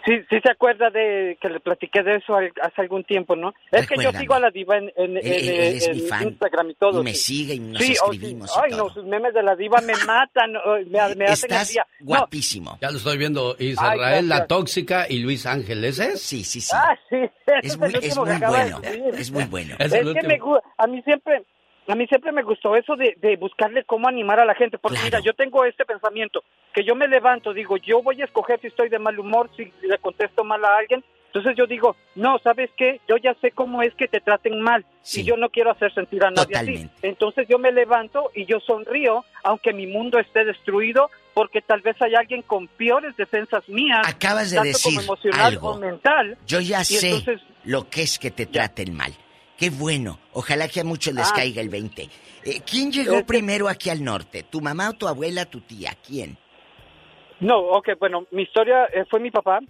Sí, 0.06 0.12
sí 0.30 0.36
se 0.40 0.52
acuerda 0.52 0.88
de 0.90 1.36
que 1.40 1.48
le 1.48 1.58
platiqué 1.58 2.02
de 2.04 2.16
eso 2.16 2.36
al- 2.36 2.52
hace 2.62 2.80
algún 2.80 3.02
tiempo, 3.02 3.34
¿no? 3.34 3.52
Es 3.72 3.88
que 3.88 3.96
yo 4.00 4.12
sigo 4.12 4.34
a 4.34 4.40
la 4.40 4.50
diva 4.50 4.76
en, 4.78 4.84
en, 4.96 5.16
Él- 5.16 5.26
en- 5.26 5.26
él 5.26 5.76
es 5.76 5.88
mi 5.94 6.02
en 6.02 6.08
fan. 6.08 6.22
Instagram 6.28 6.70
y 6.70 6.74
todo. 6.74 7.00
Y 7.00 7.04
me 7.04 7.12
sí. 7.14 7.34
sigue 7.44 7.54
y 7.54 7.58
nos 7.60 7.82
Sí, 7.82 7.94
oh, 8.02 8.10
sí. 8.12 8.16
escribimos 8.16 8.50
y 8.56 8.60
Ay, 8.62 8.70
todo. 8.70 8.84
no, 8.88 8.94
sus 8.94 9.04
memes 9.04 9.34
de 9.34 9.42
la 9.42 9.56
diva 9.56 9.80
me 9.80 9.94
matan, 10.06 10.52
me, 10.52 10.90
me 10.90 10.98
hacen 11.00 11.22
el 11.22 11.32
Estás 11.32 11.68
día. 11.72 11.86
No, 12.00 12.06
guapísimo. 12.06 12.78
Ya 12.80 12.90
lo 12.92 12.98
estoy 12.98 13.18
viendo. 13.18 13.56
Israel, 13.58 14.28
la 14.28 14.46
tóxica 14.46 15.06
y 15.08 15.18
Luis 15.18 15.44
Ángel. 15.44 15.84
¿Ese 15.84 16.12
es? 16.12 16.22
Sí, 16.22 16.44
sí, 16.44 16.60
sí. 16.60 16.70
Ah, 16.72 16.96
sí. 17.10 17.16
ese 17.16 17.30
Es 17.62 17.76
muy- 17.78 17.92
es 18.00 18.16
muy 18.16 18.36
bueno, 18.38 18.80
es 19.18 19.30
muy 19.32 19.44
bueno. 19.44 19.74
Es 19.80 19.92
Es, 19.92 20.00
que 20.14 20.22
me 20.22 20.38
a 20.78 20.86
mí 20.86 21.02
siempre 21.02 21.42
a 21.88 21.94
mí 21.94 22.06
siempre 22.06 22.32
me 22.32 22.42
gustó 22.42 22.76
eso 22.76 22.96
de, 22.96 23.16
de 23.20 23.36
buscarle 23.36 23.84
cómo 23.84 24.08
animar 24.08 24.40
a 24.40 24.44
la 24.44 24.54
gente, 24.54 24.78
porque 24.78 24.98
mira, 25.04 25.20
yo 25.20 25.34
tengo 25.34 25.64
este 25.64 25.84
pensamiento, 25.84 26.42
que 26.74 26.84
yo 26.84 26.94
me 26.94 27.08
levanto, 27.08 27.52
digo, 27.52 27.76
yo 27.76 28.02
voy 28.02 28.20
a 28.22 28.24
escoger 28.24 28.60
si 28.60 28.68
estoy 28.68 28.88
de 28.88 28.98
mal 28.98 29.18
humor, 29.18 29.50
si 29.56 29.72
le 29.82 29.98
contesto 29.98 30.44
mal 30.44 30.64
a 30.64 30.76
alguien, 30.78 31.04
entonces 31.36 31.56
yo 31.58 31.66
digo, 31.66 31.96
no, 32.14 32.38
¿sabes 32.38 32.70
qué? 32.78 32.98
Yo 33.06 33.16
ya 33.18 33.34
sé 33.42 33.50
cómo 33.50 33.82
es 33.82 33.94
que 33.94 34.08
te 34.08 34.20
traten 34.20 34.58
mal 34.58 34.86
y 35.12 35.22
yo 35.22 35.36
no 35.36 35.50
quiero 35.50 35.70
hacer 35.70 35.92
sentir 35.92 36.24
a 36.24 36.30
nadie 36.30 36.56
así. 36.56 36.88
Entonces 37.02 37.46
yo 37.46 37.58
me 37.58 37.72
levanto 37.72 38.30
y 38.34 38.46
yo 38.46 38.58
sonrío, 38.60 39.22
aunque 39.44 39.74
mi 39.74 39.86
mundo 39.86 40.18
esté 40.18 40.46
destruido, 40.46 41.10
porque 41.34 41.60
tal 41.60 41.82
vez 41.82 42.00
hay 42.00 42.14
alguien 42.14 42.40
con 42.40 42.68
peores 42.68 43.14
defensas 43.18 43.68
mías, 43.68 44.00
Acabas 44.08 44.50
de 44.50 44.56
tanto 44.56 44.68
decir 44.68 44.94
como 44.94 45.02
emocional 45.02 45.46
algo. 45.46 45.70
o 45.72 45.78
mental. 45.78 46.38
Yo 46.46 46.60
ya 46.60 46.82
sé 46.84 47.06
entonces 47.06 47.42
lo 47.64 47.86
que 47.90 48.02
es 48.02 48.18
que 48.18 48.30
te 48.30 48.46
traten 48.46 48.94
mal. 48.94 49.12
Qué 49.58 49.70
bueno. 49.70 50.18
Ojalá 50.32 50.68
que 50.68 50.80
a 50.80 50.84
muchos 50.84 51.14
les 51.14 51.28
Ah. 51.30 51.34
caiga 51.36 51.62
el 51.62 51.68
20. 51.68 52.02
Eh, 52.44 52.60
¿Quién 52.70 52.92
llegó 52.92 53.14
Es 53.14 53.18
que- 53.20 53.24
primero 53.26 53.68
aquí 53.68 53.90
al 53.90 54.02
norte? 54.04 54.42
¿Tu 54.44 54.60
mamá 54.60 54.90
o 54.90 54.92
tu 54.92 55.08
abuela, 55.08 55.44
tu 55.46 55.60
tía? 55.60 55.92
¿Quién? 56.06 56.36
No, 57.40 57.58
ok, 57.58 57.90
bueno, 57.98 58.26
mi 58.30 58.42
historia 58.42 58.84
eh, 58.86 59.04
fue 59.10 59.20
mi 59.20 59.30
papá, 59.30 59.60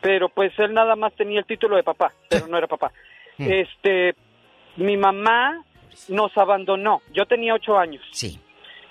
pero 0.00 0.28
pues 0.28 0.52
él 0.58 0.72
nada 0.72 0.96
más 0.96 1.14
tenía 1.14 1.40
el 1.40 1.46
título 1.46 1.76
de 1.76 1.82
papá, 1.82 2.12
pero 2.28 2.46
no 2.46 2.56
era 2.58 2.66
papá. 2.66 2.92
Hmm. 3.38 3.50
Este, 3.50 4.14
mi 4.76 4.98
mamá 4.98 5.64
nos 6.08 6.36
abandonó, 6.36 7.00
yo 7.14 7.24
tenía 7.24 7.54
ocho 7.54 7.78
años. 7.78 8.02
Sí. 8.12 8.38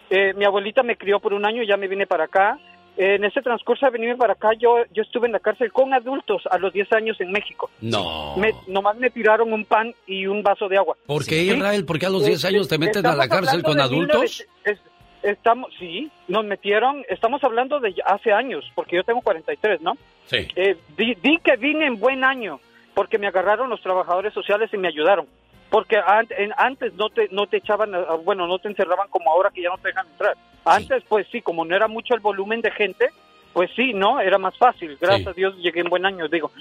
Eh, 0.09 0.33
mi 0.33 0.45
abuelita 0.45 0.81
me 0.81 0.97
crió 0.97 1.19
por 1.19 1.33
un 1.33 1.45
año, 1.45 1.61
ya 1.61 1.77
me 1.77 1.87
vine 1.87 2.07
para 2.07 2.23
acá. 2.23 2.57
Eh, 2.97 3.15
en 3.15 3.23
ese 3.23 3.41
transcurso 3.41 3.85
de 3.85 3.91
venirme 3.93 4.17
para 4.17 4.33
acá, 4.33 4.49
yo, 4.59 4.83
yo 4.93 5.01
estuve 5.03 5.25
en 5.27 5.31
la 5.33 5.39
cárcel 5.39 5.71
con 5.71 5.93
adultos 5.93 6.43
a 6.51 6.57
los 6.57 6.73
10 6.73 6.91
años 6.93 7.19
en 7.21 7.31
México. 7.31 7.69
No. 7.79 8.35
Me, 8.37 8.51
nomás 8.67 8.97
me 8.97 9.09
tiraron 9.09 9.53
un 9.53 9.63
pan 9.65 9.93
y 10.05 10.25
un 10.27 10.43
vaso 10.43 10.67
de 10.67 10.77
agua. 10.77 10.97
¿Por 11.05 11.23
qué, 11.25 11.41
Sí. 11.41 11.51
Israel? 11.53 11.85
¿Por 11.85 11.99
qué 11.99 12.05
a 12.05 12.09
los 12.09 12.25
10 12.25 12.43
Eh, 12.43 12.47
años 12.49 12.67
te 12.67 12.77
meten 12.77 13.05
a 13.05 13.15
la 13.15 13.27
cárcel 13.29 13.63
con 13.63 13.77
de 13.77 13.83
adultos? 13.83 14.21
19 14.21 14.49
es- 14.65 14.81
estamos, 15.23 15.71
sí, 15.79 16.11
nos 16.27 16.43
metieron, 16.45 17.03
estamos 17.07 17.43
hablando 17.43 17.79
de 17.79 17.95
hace 18.05 18.33
años, 18.33 18.69
porque 18.75 18.97
yo 18.97 19.03
tengo 19.03 19.21
43, 19.21 19.79
¿no? 19.81 19.93
Sí. 20.25 20.47
Eh, 20.55 20.75
di, 20.97 21.15
di 21.15 21.37
que 21.37 21.55
vine 21.57 21.85
en 21.85 21.97
buen 21.99 22.23
año, 22.25 22.59
porque 22.93 23.17
me 23.17 23.27
agarraron 23.27 23.69
los 23.69 23.81
trabajadores 23.81 24.33
sociales 24.33 24.69
y 24.73 24.77
me 24.77 24.89
ayudaron. 24.89 25.27
Porque 25.69 25.95
an- 25.95 26.27
en- 26.37 26.51
antes 26.57 26.93
no 26.95 27.09
te, 27.09 27.29
no 27.31 27.47
te 27.47 27.57
echaban, 27.57 27.95
a- 27.95 28.15
bueno, 28.15 28.47
no 28.47 28.59
te 28.59 28.67
encerraban 28.67 29.07
como 29.09 29.31
ahora 29.31 29.49
que 29.53 29.61
ya 29.61 29.69
no 29.69 29.77
te 29.77 29.87
dejan 29.87 30.07
entrar. 30.07 30.35
Antes, 30.65 31.03
pues 31.07 31.27
sí, 31.31 31.41
como 31.41 31.65
no 31.65 31.75
era 31.75 31.87
mucho 31.87 32.13
el 32.13 32.19
volumen 32.19 32.61
de 32.61 32.71
gente, 32.71 33.09
pues 33.53 33.69
sí, 33.75 33.93
¿no? 33.93 34.19
Era 34.19 34.37
más 34.37 34.57
fácil. 34.57 34.97
Gracias 34.99 35.23
Sí. 35.23 35.29
a 35.29 35.33
Dios 35.33 35.57
llegué 35.57 35.81
en 35.81 35.89
buen 35.89 36.05
año, 36.05 36.27
digo. 36.27 36.51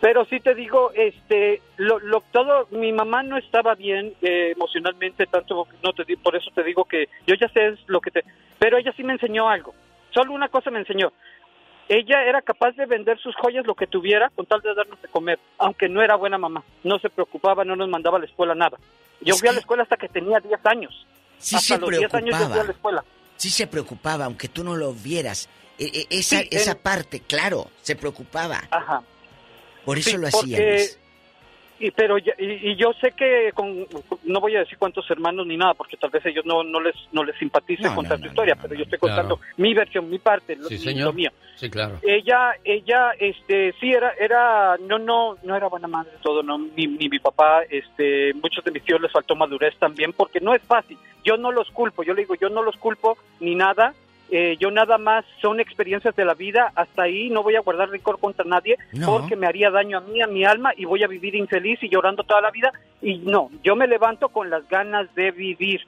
Pero 0.00 0.24
sí 0.24 0.40
te 0.40 0.54
digo, 0.54 0.92
este, 0.94 1.60
lo, 1.76 1.98
lo- 1.98 2.22
todo, 2.32 2.66
mi 2.70 2.90
mamá 2.90 3.22
no 3.22 3.36
estaba 3.36 3.74
bien 3.74 4.14
eh, 4.22 4.52
emocionalmente, 4.56 5.26
tanto, 5.26 5.68
no 5.82 5.92
te 5.92 6.16
por 6.16 6.34
eso 6.36 6.50
te 6.54 6.62
digo 6.64 6.86
que 6.86 7.08
yo 7.26 7.34
ya 7.34 7.48
sé 7.48 7.76
lo 7.86 8.00
que 8.00 8.10
te, 8.10 8.24
pero 8.58 8.78
ella 8.78 8.92
sí 8.96 9.04
me 9.04 9.12
enseñó 9.12 9.48
algo. 9.50 9.74
Solo 10.14 10.32
una 10.32 10.48
cosa 10.48 10.70
me 10.70 10.78
enseñó. 10.78 11.12
Ella 11.88 12.22
era 12.24 12.40
capaz 12.40 12.72
de 12.76 12.86
vender 12.86 13.18
sus 13.18 13.34
joyas 13.36 13.66
lo 13.66 13.74
que 13.74 13.86
tuviera 13.88 14.30
con 14.30 14.46
tal 14.46 14.60
de 14.62 14.74
darnos 14.74 15.02
de 15.02 15.08
comer, 15.08 15.38
aunque 15.58 15.88
no 15.88 16.00
era 16.00 16.14
buena 16.16 16.38
mamá. 16.38 16.62
No 16.82 16.98
se 17.00 17.10
preocupaba, 17.10 17.64
no 17.64 17.76
nos 17.76 17.88
mandaba 17.88 18.16
a 18.16 18.20
la 18.20 18.26
escuela 18.26 18.54
nada. 18.54 18.78
Yo 19.20 19.34
fui 19.34 19.48
a 19.48 19.52
la 19.52 19.58
escuela 19.58 19.82
hasta 19.82 19.96
que 19.98 20.08
tenía 20.08 20.38
10 20.40 20.64
años. 20.66 21.06
Sí 21.38 21.56
hasta 21.56 21.74
se 21.74 21.80
los 21.80 21.90
10 21.90 22.14
años 22.14 22.38
yo 22.38 22.48
fui 22.48 22.58
a 22.60 22.64
la 22.64 22.70
escuela. 22.72 23.04
Sí 23.40 23.48
se 23.48 23.66
preocupaba, 23.66 24.26
aunque 24.26 24.48
tú 24.48 24.62
no 24.62 24.76
lo 24.76 24.92
vieras. 24.92 25.48
E- 25.78 26.06
e- 26.10 26.18
esa, 26.18 26.40
Sí, 26.40 26.48
esa 26.50 26.74
parte, 26.74 27.20
claro, 27.20 27.70
se 27.80 27.96
preocupaba. 27.96 28.62
Ajá. 28.70 29.02
Por 29.86 29.96
eso 29.96 30.10
Sí, 30.10 30.16
lo 30.18 30.26
hacía, 30.26 30.40
porque- 30.58 30.74
Luis. 30.76 30.98
Y, 31.82 31.90
pero 31.92 32.18
y, 32.18 32.24
y 32.38 32.76
yo 32.76 32.92
sé 33.00 33.12
que 33.12 33.52
con, 33.54 33.86
no 34.24 34.40
voy 34.40 34.54
a 34.54 34.58
decir 34.60 34.76
cuántos 34.76 35.10
hermanos 35.10 35.46
ni 35.46 35.56
nada, 35.56 35.72
porque 35.72 35.96
tal 35.96 36.10
vez 36.10 36.24
ellos 36.26 36.44
no, 36.44 36.62
no 36.62 36.78
les 36.78 36.94
no 37.10 37.24
les 37.24 37.34
simpatice 37.38 37.82
No, 37.84 37.94
contar 37.94 38.18
no, 38.18 38.24
su 38.24 38.28
historia, 38.28 38.54
pero 38.60 38.74
yo 38.74 38.82
estoy 38.82 38.98
contando 38.98 39.36
Claro. 39.38 39.52
mi 39.56 39.72
versión, 39.72 40.10
mi 40.10 40.18
parte, 40.18 40.56
lo, 40.56 40.64
Sí, 40.68 40.74
lo 40.74 40.80
señor. 40.82 41.14
mío. 41.14 41.30
Sí, 41.56 41.70
claro. 41.70 41.98
Ella, 42.02 42.52
ella, 42.64 43.12
este, 43.18 43.72
sí 43.80 43.90
era, 43.92 44.12
era, 44.20 44.76
no, 44.78 44.98
no, 44.98 45.36
no 45.42 45.56
era 45.56 45.68
buena 45.68 45.88
madre 45.88 46.10
todo, 46.22 46.42
no, 46.42 46.58
ni, 46.58 46.86
ni 46.86 47.08
mi 47.08 47.18
papá, 47.18 47.62
este, 47.70 48.34
muchos 48.34 48.62
de 48.62 48.72
mis 48.72 48.84
tíos 48.84 49.00
les 49.00 49.10
faltó 49.10 49.34
madurez 49.34 49.74
también, 49.78 50.12
porque 50.12 50.38
no 50.40 50.54
es 50.54 50.60
fácil. 50.62 50.98
Yo 51.24 51.38
no 51.38 51.50
los 51.50 51.70
culpo, 51.70 52.02
yo 52.02 52.12
le 52.12 52.22
digo, 52.22 52.34
yo 52.34 52.50
no 52.50 52.62
los 52.62 52.76
culpo 52.76 53.16
ni 53.40 53.54
nada. 53.54 53.94
Eh, 54.30 54.56
yo 54.58 54.70
nada 54.70 54.96
más 54.98 55.24
son 55.40 55.60
experiencias 55.60 56.14
de 56.16 56.24
la 56.24 56.34
vida, 56.34 56.72
hasta 56.74 57.02
ahí 57.02 57.30
no 57.30 57.42
voy 57.42 57.56
a 57.56 57.60
guardar 57.60 57.90
récord 57.90 58.18
contra 58.20 58.44
nadie 58.44 58.76
No. 58.92 59.06
porque 59.18 59.36
me 59.36 59.46
haría 59.46 59.70
daño 59.70 59.98
a 59.98 60.00
mí, 60.00 60.22
a 60.22 60.26
mi 60.26 60.44
alma 60.44 60.72
y 60.76 60.84
voy 60.84 61.02
a 61.02 61.08
vivir 61.08 61.34
infeliz 61.34 61.82
y 61.82 61.88
llorando 61.88 62.22
toda 62.22 62.40
la 62.40 62.50
vida 62.50 62.72
y 63.02 63.18
no, 63.18 63.50
yo 63.64 63.76
me 63.76 63.86
levanto 63.86 64.28
con 64.28 64.50
las 64.50 64.68
ganas 64.68 65.12
de 65.14 65.30
vivir. 65.30 65.80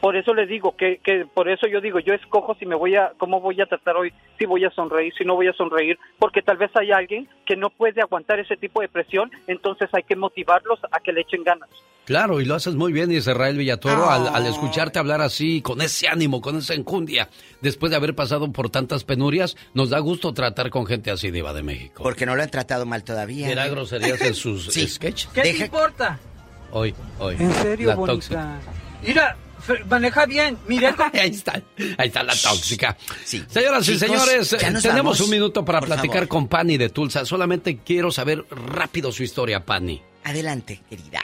Por 0.00 0.16
eso 0.16 0.34
le 0.34 0.46
digo 0.46 0.76
que, 0.76 0.98
que 1.02 1.24
por 1.32 1.48
eso 1.48 1.66
yo 1.66 1.80
digo, 1.80 1.98
yo 2.00 2.12
escojo 2.14 2.54
si 2.58 2.66
me 2.66 2.74
voy 2.76 2.94
a, 2.96 3.12
cómo 3.18 3.40
voy 3.40 3.60
a 3.60 3.66
tratar 3.66 3.96
hoy, 3.96 4.12
si 4.38 4.44
voy 4.46 4.64
a 4.64 4.70
sonreír, 4.70 5.12
si 5.16 5.24
no 5.24 5.34
voy 5.34 5.48
a 5.48 5.52
sonreír, 5.54 5.98
porque 6.18 6.42
tal 6.42 6.58
vez 6.58 6.70
hay 6.74 6.92
alguien 6.92 7.28
que 7.46 7.56
no 7.56 7.70
puede 7.70 8.00
aguantar 8.02 8.38
ese 8.38 8.56
tipo 8.56 8.80
de 8.82 8.88
presión, 8.88 9.30
entonces 9.46 9.88
hay 9.92 10.02
que 10.02 10.14
motivarlos 10.16 10.78
a 10.90 11.00
que 11.00 11.12
le 11.12 11.22
echen 11.22 11.42
ganas. 11.42 11.68
Claro, 12.04 12.40
y 12.40 12.44
lo 12.44 12.54
haces 12.54 12.76
muy 12.76 12.92
bien, 12.92 13.10
Israel 13.10 13.56
Villatoro, 13.56 14.08
al, 14.08 14.28
al, 14.28 14.46
escucharte 14.46 15.00
hablar 15.00 15.20
así, 15.20 15.60
con 15.60 15.80
ese 15.80 16.06
ánimo, 16.06 16.40
con 16.40 16.56
esa 16.56 16.74
enjundia, 16.74 17.28
después 17.62 17.90
de 17.90 17.96
haber 17.96 18.14
pasado 18.14 18.52
por 18.52 18.70
tantas 18.70 19.02
penurias, 19.02 19.56
nos 19.74 19.90
da 19.90 19.98
gusto 19.98 20.32
tratar 20.32 20.70
con 20.70 20.86
gente 20.86 21.10
así, 21.10 21.32
Diva 21.32 21.52
de 21.52 21.64
México. 21.64 22.04
Porque 22.04 22.24
no 22.24 22.36
lo 22.36 22.42
han 22.44 22.50
tratado 22.50 22.86
mal 22.86 23.02
todavía. 23.02 23.50
Era 23.50 23.66
groserías 23.66 24.20
en 24.20 24.34
sus 24.36 24.66
Sí. 24.72 24.86
sketches. 24.86 25.28
¿Qué 25.34 25.42
te 25.42 25.56
importa? 25.64 26.16
Hoy, 26.70 26.94
hoy. 27.18 27.34
En 27.40 27.52
serio, 27.54 27.88
La 27.88 27.94
bonita. 27.96 28.12
tóxica. 28.14 28.60
Mira, 29.04 29.36
maneja 29.88 30.26
bien. 30.26 30.56
Mira. 30.66 30.94
Ahí 31.12 31.30
está, 31.30 31.60
ahí 31.98 32.08
está 32.08 32.22
la 32.22 32.34
tóxica. 32.34 32.96
Sí. 33.24 33.42
Señoras 33.48 33.88
y 33.88 33.98
señores, 33.98 34.56
tenemos 34.58 34.84
vamos. 34.84 35.20
un 35.20 35.30
minuto 35.30 35.64
para 35.64 35.78
Por 35.80 35.88
platicar 35.88 36.14
favor. 36.18 36.28
con 36.28 36.48
Pani 36.48 36.76
de 36.76 36.88
Tulsa. 36.88 37.24
Solamente 37.24 37.78
quiero 37.78 38.10
saber 38.10 38.44
rápido 38.50 39.12
su 39.12 39.22
historia, 39.22 39.64
Pani. 39.64 40.02
Adelante, 40.24 40.80
querida. 40.88 41.22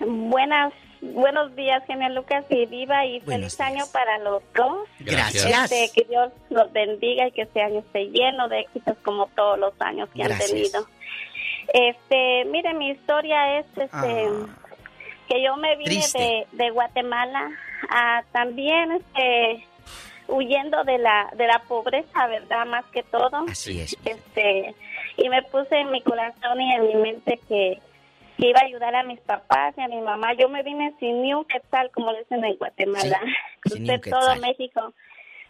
Buenas, 0.00 0.72
buenos 1.00 1.54
días, 1.54 1.82
genial 1.86 2.14
Lucas 2.14 2.44
y 2.50 2.66
Viva, 2.66 3.04
y 3.06 3.20
Buenos 3.20 3.56
feliz 3.56 3.60
año 3.60 3.84
para 3.92 4.18
los 4.18 4.42
dos. 4.56 4.88
Gracias. 5.00 5.70
Este, 5.70 5.90
que 5.94 6.08
Dios 6.08 6.32
los 6.50 6.72
bendiga 6.72 7.28
y 7.28 7.32
que 7.32 7.42
este 7.42 7.62
año 7.62 7.80
esté 7.80 8.06
lleno 8.06 8.48
de 8.48 8.60
éxitos 8.60 8.96
como 9.04 9.26
todos 9.36 9.58
los 9.58 9.72
años 9.80 10.08
que 10.14 10.22
Gracias. 10.24 10.50
han 10.50 10.56
tenido. 10.56 10.86
Este, 11.72 12.44
mire, 12.50 12.74
mi 12.74 12.90
historia 12.90 13.58
es 13.60 13.66
este 13.76 14.28
que 15.32 15.42
yo 15.42 15.56
me 15.56 15.76
vine 15.76 16.04
de, 16.14 16.46
de 16.52 16.70
Guatemala 16.70 17.50
a 17.88 18.22
también 18.32 18.92
este 18.92 19.66
huyendo 20.28 20.84
de 20.84 20.98
la 20.98 21.30
de 21.34 21.46
la 21.46 21.60
pobreza, 21.60 22.26
¿verdad? 22.26 22.66
Más 22.66 22.84
que 22.86 23.02
todo. 23.02 23.44
Así 23.48 23.80
es. 23.80 23.96
Este, 24.04 24.74
y 25.16 25.28
me 25.28 25.42
puse 25.44 25.76
en 25.76 25.90
mi 25.90 26.02
corazón 26.02 26.60
y 26.60 26.72
en 26.74 26.86
mi 26.86 26.94
mente 26.96 27.40
que, 27.48 27.78
que 28.36 28.48
iba 28.48 28.60
a 28.60 28.64
ayudar 28.64 28.94
a 28.94 29.04
mis 29.04 29.20
papás 29.20 29.74
y 29.78 29.80
a 29.80 29.88
mi 29.88 30.00
mamá. 30.00 30.34
Yo 30.34 30.48
me 30.48 30.62
vine 30.62 30.94
sin 31.00 31.22
ni 31.22 31.32
un 31.32 31.44
quetzal, 31.44 31.90
como 31.92 32.12
dicen 32.12 32.44
en 32.44 32.56
Guatemala. 32.56 33.20
un 33.64 33.86
Crucé 33.86 33.98
todo. 34.10 34.36
México 34.36 34.92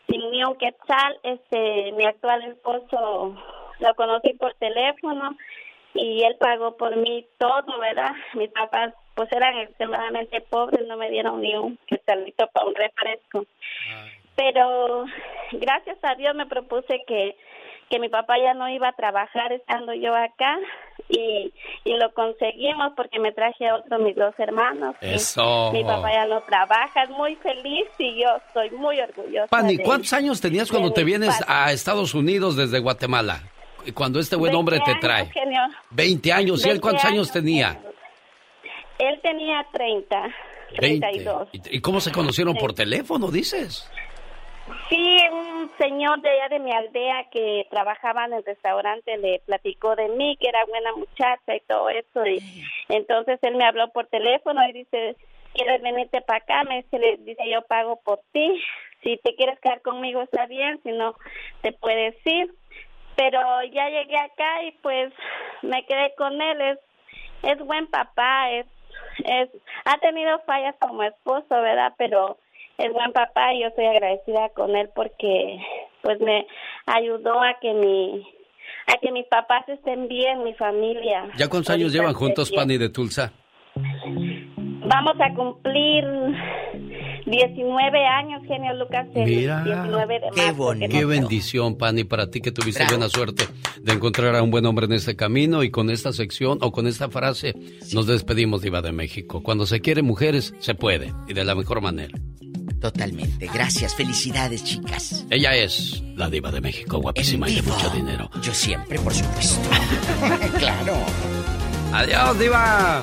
sin 0.09 0.31
ni 0.31 0.45
un 0.45 0.57
quetzal. 0.57 1.19
Este, 1.25 1.93
mi 1.93 2.07
actual 2.07 2.43
esposo 2.45 3.37
lo 3.81 3.95
conocí 3.97 4.33
por 4.35 4.55
teléfono 4.55 5.37
y 5.95 6.23
él 6.23 6.37
pagó 6.39 6.77
por 6.77 6.97
mí 6.97 7.27
todo, 7.39 7.79
¿verdad? 7.81 8.13
Mis 8.35 8.51
papás 8.51 8.95
pues 9.15 9.31
eran 9.33 9.59
extremadamente 9.59 10.41
pobres, 10.41 10.87
no 10.87 10.97
me 10.97 11.11
dieron 11.11 11.41
ni 11.41 11.55
un 11.55 11.79
quetzalito 11.87 12.47
para 12.49 12.67
un 12.67 12.75
refresco. 12.75 13.45
Pero 14.35 15.05
gracias 15.53 15.99
a 16.03 16.15
Dios 16.15 16.35
me 16.35 16.47
propuse 16.47 17.03
que, 17.07 17.37
que 17.91 17.99
mi 17.99 18.09
papá 18.09 18.39
ya 18.39 18.55
no 18.55 18.69
iba 18.69 18.89
a 18.89 18.93
trabajar 18.93 19.53
estando 19.53 19.93
yo 19.93 20.15
acá 20.15 20.59
y, 21.09 21.53
y 21.85 21.97
lo 21.99 22.13
conseguimos 22.15 22.93
porque 22.97 23.19
me 23.21 23.33
traje 23.33 23.69
a 23.69 23.77
otro 23.77 23.99
mis 23.99 24.17
dos 24.17 24.35
hermanos. 24.39 24.97
Eso. 25.03 25.71
Mi 25.73 25.85
papá 25.85 26.11
ya 26.13 26.27
no 26.27 26.41
trabaja, 26.43 27.03
es 27.03 27.11
muy 27.11 27.37
feliz 27.37 27.87
y 27.99 28.23
yo 28.23 28.29
estoy 28.47 28.71
muy 28.71 28.99
orgullosa. 29.01 29.49
Pani, 29.49 29.77
¿cuántos 29.79 30.13
años 30.15 30.41
tenías 30.41 30.71
cuando 30.71 30.91
te 30.93 31.05
vienes 31.05 31.39
padre. 31.41 31.45
a 31.49 31.73
Estados 31.73 32.15
Unidos 32.15 32.57
desde 32.57 32.79
Guatemala? 32.79 33.43
Cuando 33.95 34.21
este 34.21 34.37
buen 34.37 34.55
hombre 34.55 34.77
20 34.79 34.85
te 34.85 34.91
años, 34.93 35.31
trae. 35.33 35.45
genio. 35.45 35.61
20 35.91 36.33
años. 36.33 36.61
¿Y 36.65 36.69
él 36.69 36.75
20 36.75 36.81
cuántos 36.81 37.05
años 37.05 37.15
años, 37.15 37.33
tenía? 37.33 37.81
Él 39.03 39.21
tenía 39.21 39.67
30, 39.73 40.21
20. 40.79 41.07
32. 41.07 41.49
¿Y 41.53 41.77
y 41.77 41.81
cómo 41.81 42.01
se 42.01 42.13
conocieron 42.13 42.55
por 42.55 42.73
teléfono, 42.73 43.31
dices? 43.31 43.91
Sí, 44.89 45.19
un 45.33 45.71
señor 45.77 46.21
de 46.21 46.31
allá 46.31 46.49
de 46.49 46.61
mi 46.61 46.73
aldea 46.73 47.29
que 47.33 47.67
trabajaba 47.69 48.27
en 48.27 48.35
el 48.35 48.45
restaurante 48.45 49.17
le 49.19 49.41
platicó 49.45 49.97
de 49.97 50.09
mí, 50.09 50.37
que 50.41 50.49
era 50.49 50.65
buena 50.67 50.93
muchacha 50.93 51.57
y 51.57 51.61
todo 51.67 51.89
eso. 51.89 52.25
Y 52.27 52.41
entonces 52.89 53.41
él 53.43 53.57
me 53.57 53.65
habló 53.65 53.89
por 53.89 54.07
teléfono 54.07 54.61
y 54.69 54.73
dice, 54.73 55.17
¿quieres 55.53 55.83
venirte 55.83 56.21
para 56.21 56.39
acá? 56.39 56.63
Me 56.65 56.83
dice, 56.83 56.99
le 56.99 57.17
dice, 57.19 57.43
yo 57.51 57.63
pago 57.63 58.01
por 58.05 58.21
ti. 58.33 58.63
Si 59.03 59.17
te 59.17 59.35
quieres 59.35 59.59
quedar 59.59 59.83
conmigo 59.83 60.23
está 60.23 60.47
bien, 60.47 60.81
si 60.85 60.93
no, 60.93 61.17
te 61.63 61.73
puedes 61.73 62.15
ir. 62.25 62.55
Pero 63.17 63.41
ya 63.73 63.89
llegué 63.89 64.17
acá 64.17 64.63
y 64.63 64.73
pues 64.81 65.13
me 65.63 65.85
quedé 65.87 66.15
con 66.17 66.41
él. 66.41 66.61
Es, 66.61 66.79
es 67.43 67.59
buen 67.67 67.89
papá, 67.89 68.51
es, 68.53 68.67
es, 69.19 69.49
ha 69.85 69.99
tenido 69.99 70.39
fallas 70.47 70.75
como 70.81 71.03
esposo, 71.03 71.49
¿verdad? 71.51 71.95
Pero 71.99 72.39
es 72.79 72.93
buen 72.93 73.13
papá 73.13 73.53
y 73.55 73.63
yo 73.63 73.69
estoy 73.69 73.87
agradecida 73.87 74.49
con 74.51 74.75
él 74.77 74.91
porque 74.95 75.59
pues 76.03 76.21
me 76.21 76.47
ayudó 76.87 77.41
a 77.43 77.59
que 77.61 77.73
mi 77.75 78.27
a 78.87 78.99
que 79.01 79.13
mis 79.13 79.27
papás 79.27 79.69
estén 79.69 80.09
bien, 80.09 80.43
mi 80.43 80.55
familia. 80.55 81.29
¿Ya 81.37 81.49
cuántos 81.49 81.71
años 81.71 81.93
llevan 81.93 82.15
juntos. 82.15 82.51
Pani 82.51 82.79
de 82.79 82.89
Tulsa? 82.89 83.33
Vamos 83.75 85.15
a 85.21 85.35
cumplir 85.35 86.05
19 87.27 88.07
años, 88.07 88.43
genio 88.47 88.75
Lucas, 88.75 89.07
el 89.15 89.25
Mira. 89.27 89.63
19 89.65 90.15
de 90.15 90.31
marzo. 90.31 90.73
que 90.79 90.89
Qué 90.89 91.05
bendición, 91.05 91.77
Pani, 91.77 92.05
para 92.05 92.31
ti 92.31 92.41
que 92.41 92.53
tuviste 92.53 92.85
buena 92.87 93.09
suerte 93.09 93.45
de 93.81 93.93
encontrar 93.93 94.35
a 94.37 94.43
un 94.43 94.51
buen 94.51 94.67
hombre 94.67 94.87
en 94.87 94.93
este 94.93 95.17
camino 95.17 95.63
y 95.63 95.71
con 95.71 95.91
esta 95.91 96.13
sección 96.13 96.59
o 96.61 96.73
con 96.73 96.87
esta 96.87 97.09
frase 97.09 97.55
nos 97.93 98.07
despedimos, 98.07 98.63
Diva 98.63 98.83
de 98.83 98.93
México. 98.93 99.43
Cuando 99.43 99.67
se 99.67 99.81
quiere 99.81 100.03
mujeres, 100.03 100.55
se 100.59 100.75
puede 100.75 101.13
y 101.29 101.35
de 101.35 101.45
la 101.45 101.55
mejor 101.55 101.81
manera. 101.81 102.19
Totalmente. 102.81 103.49
Gracias. 103.53 103.95
Felicidades, 103.95 104.65
chicas. 104.65 105.25
Ella 105.31 105.55
es 105.55 106.03
la 106.17 106.29
Diva 106.29 106.51
de 106.51 106.61
México, 106.61 106.99
guapísima 106.99 107.49
y 107.49 107.55
de 107.55 107.63
mucho 107.63 107.89
dinero. 107.91 108.29
Yo 108.43 108.53
siempre, 108.53 108.99
por 108.99 109.15
supuesto. 109.15 109.69
claro. 110.59 110.97
Adiós, 111.93 112.39
Diva. 112.39 113.03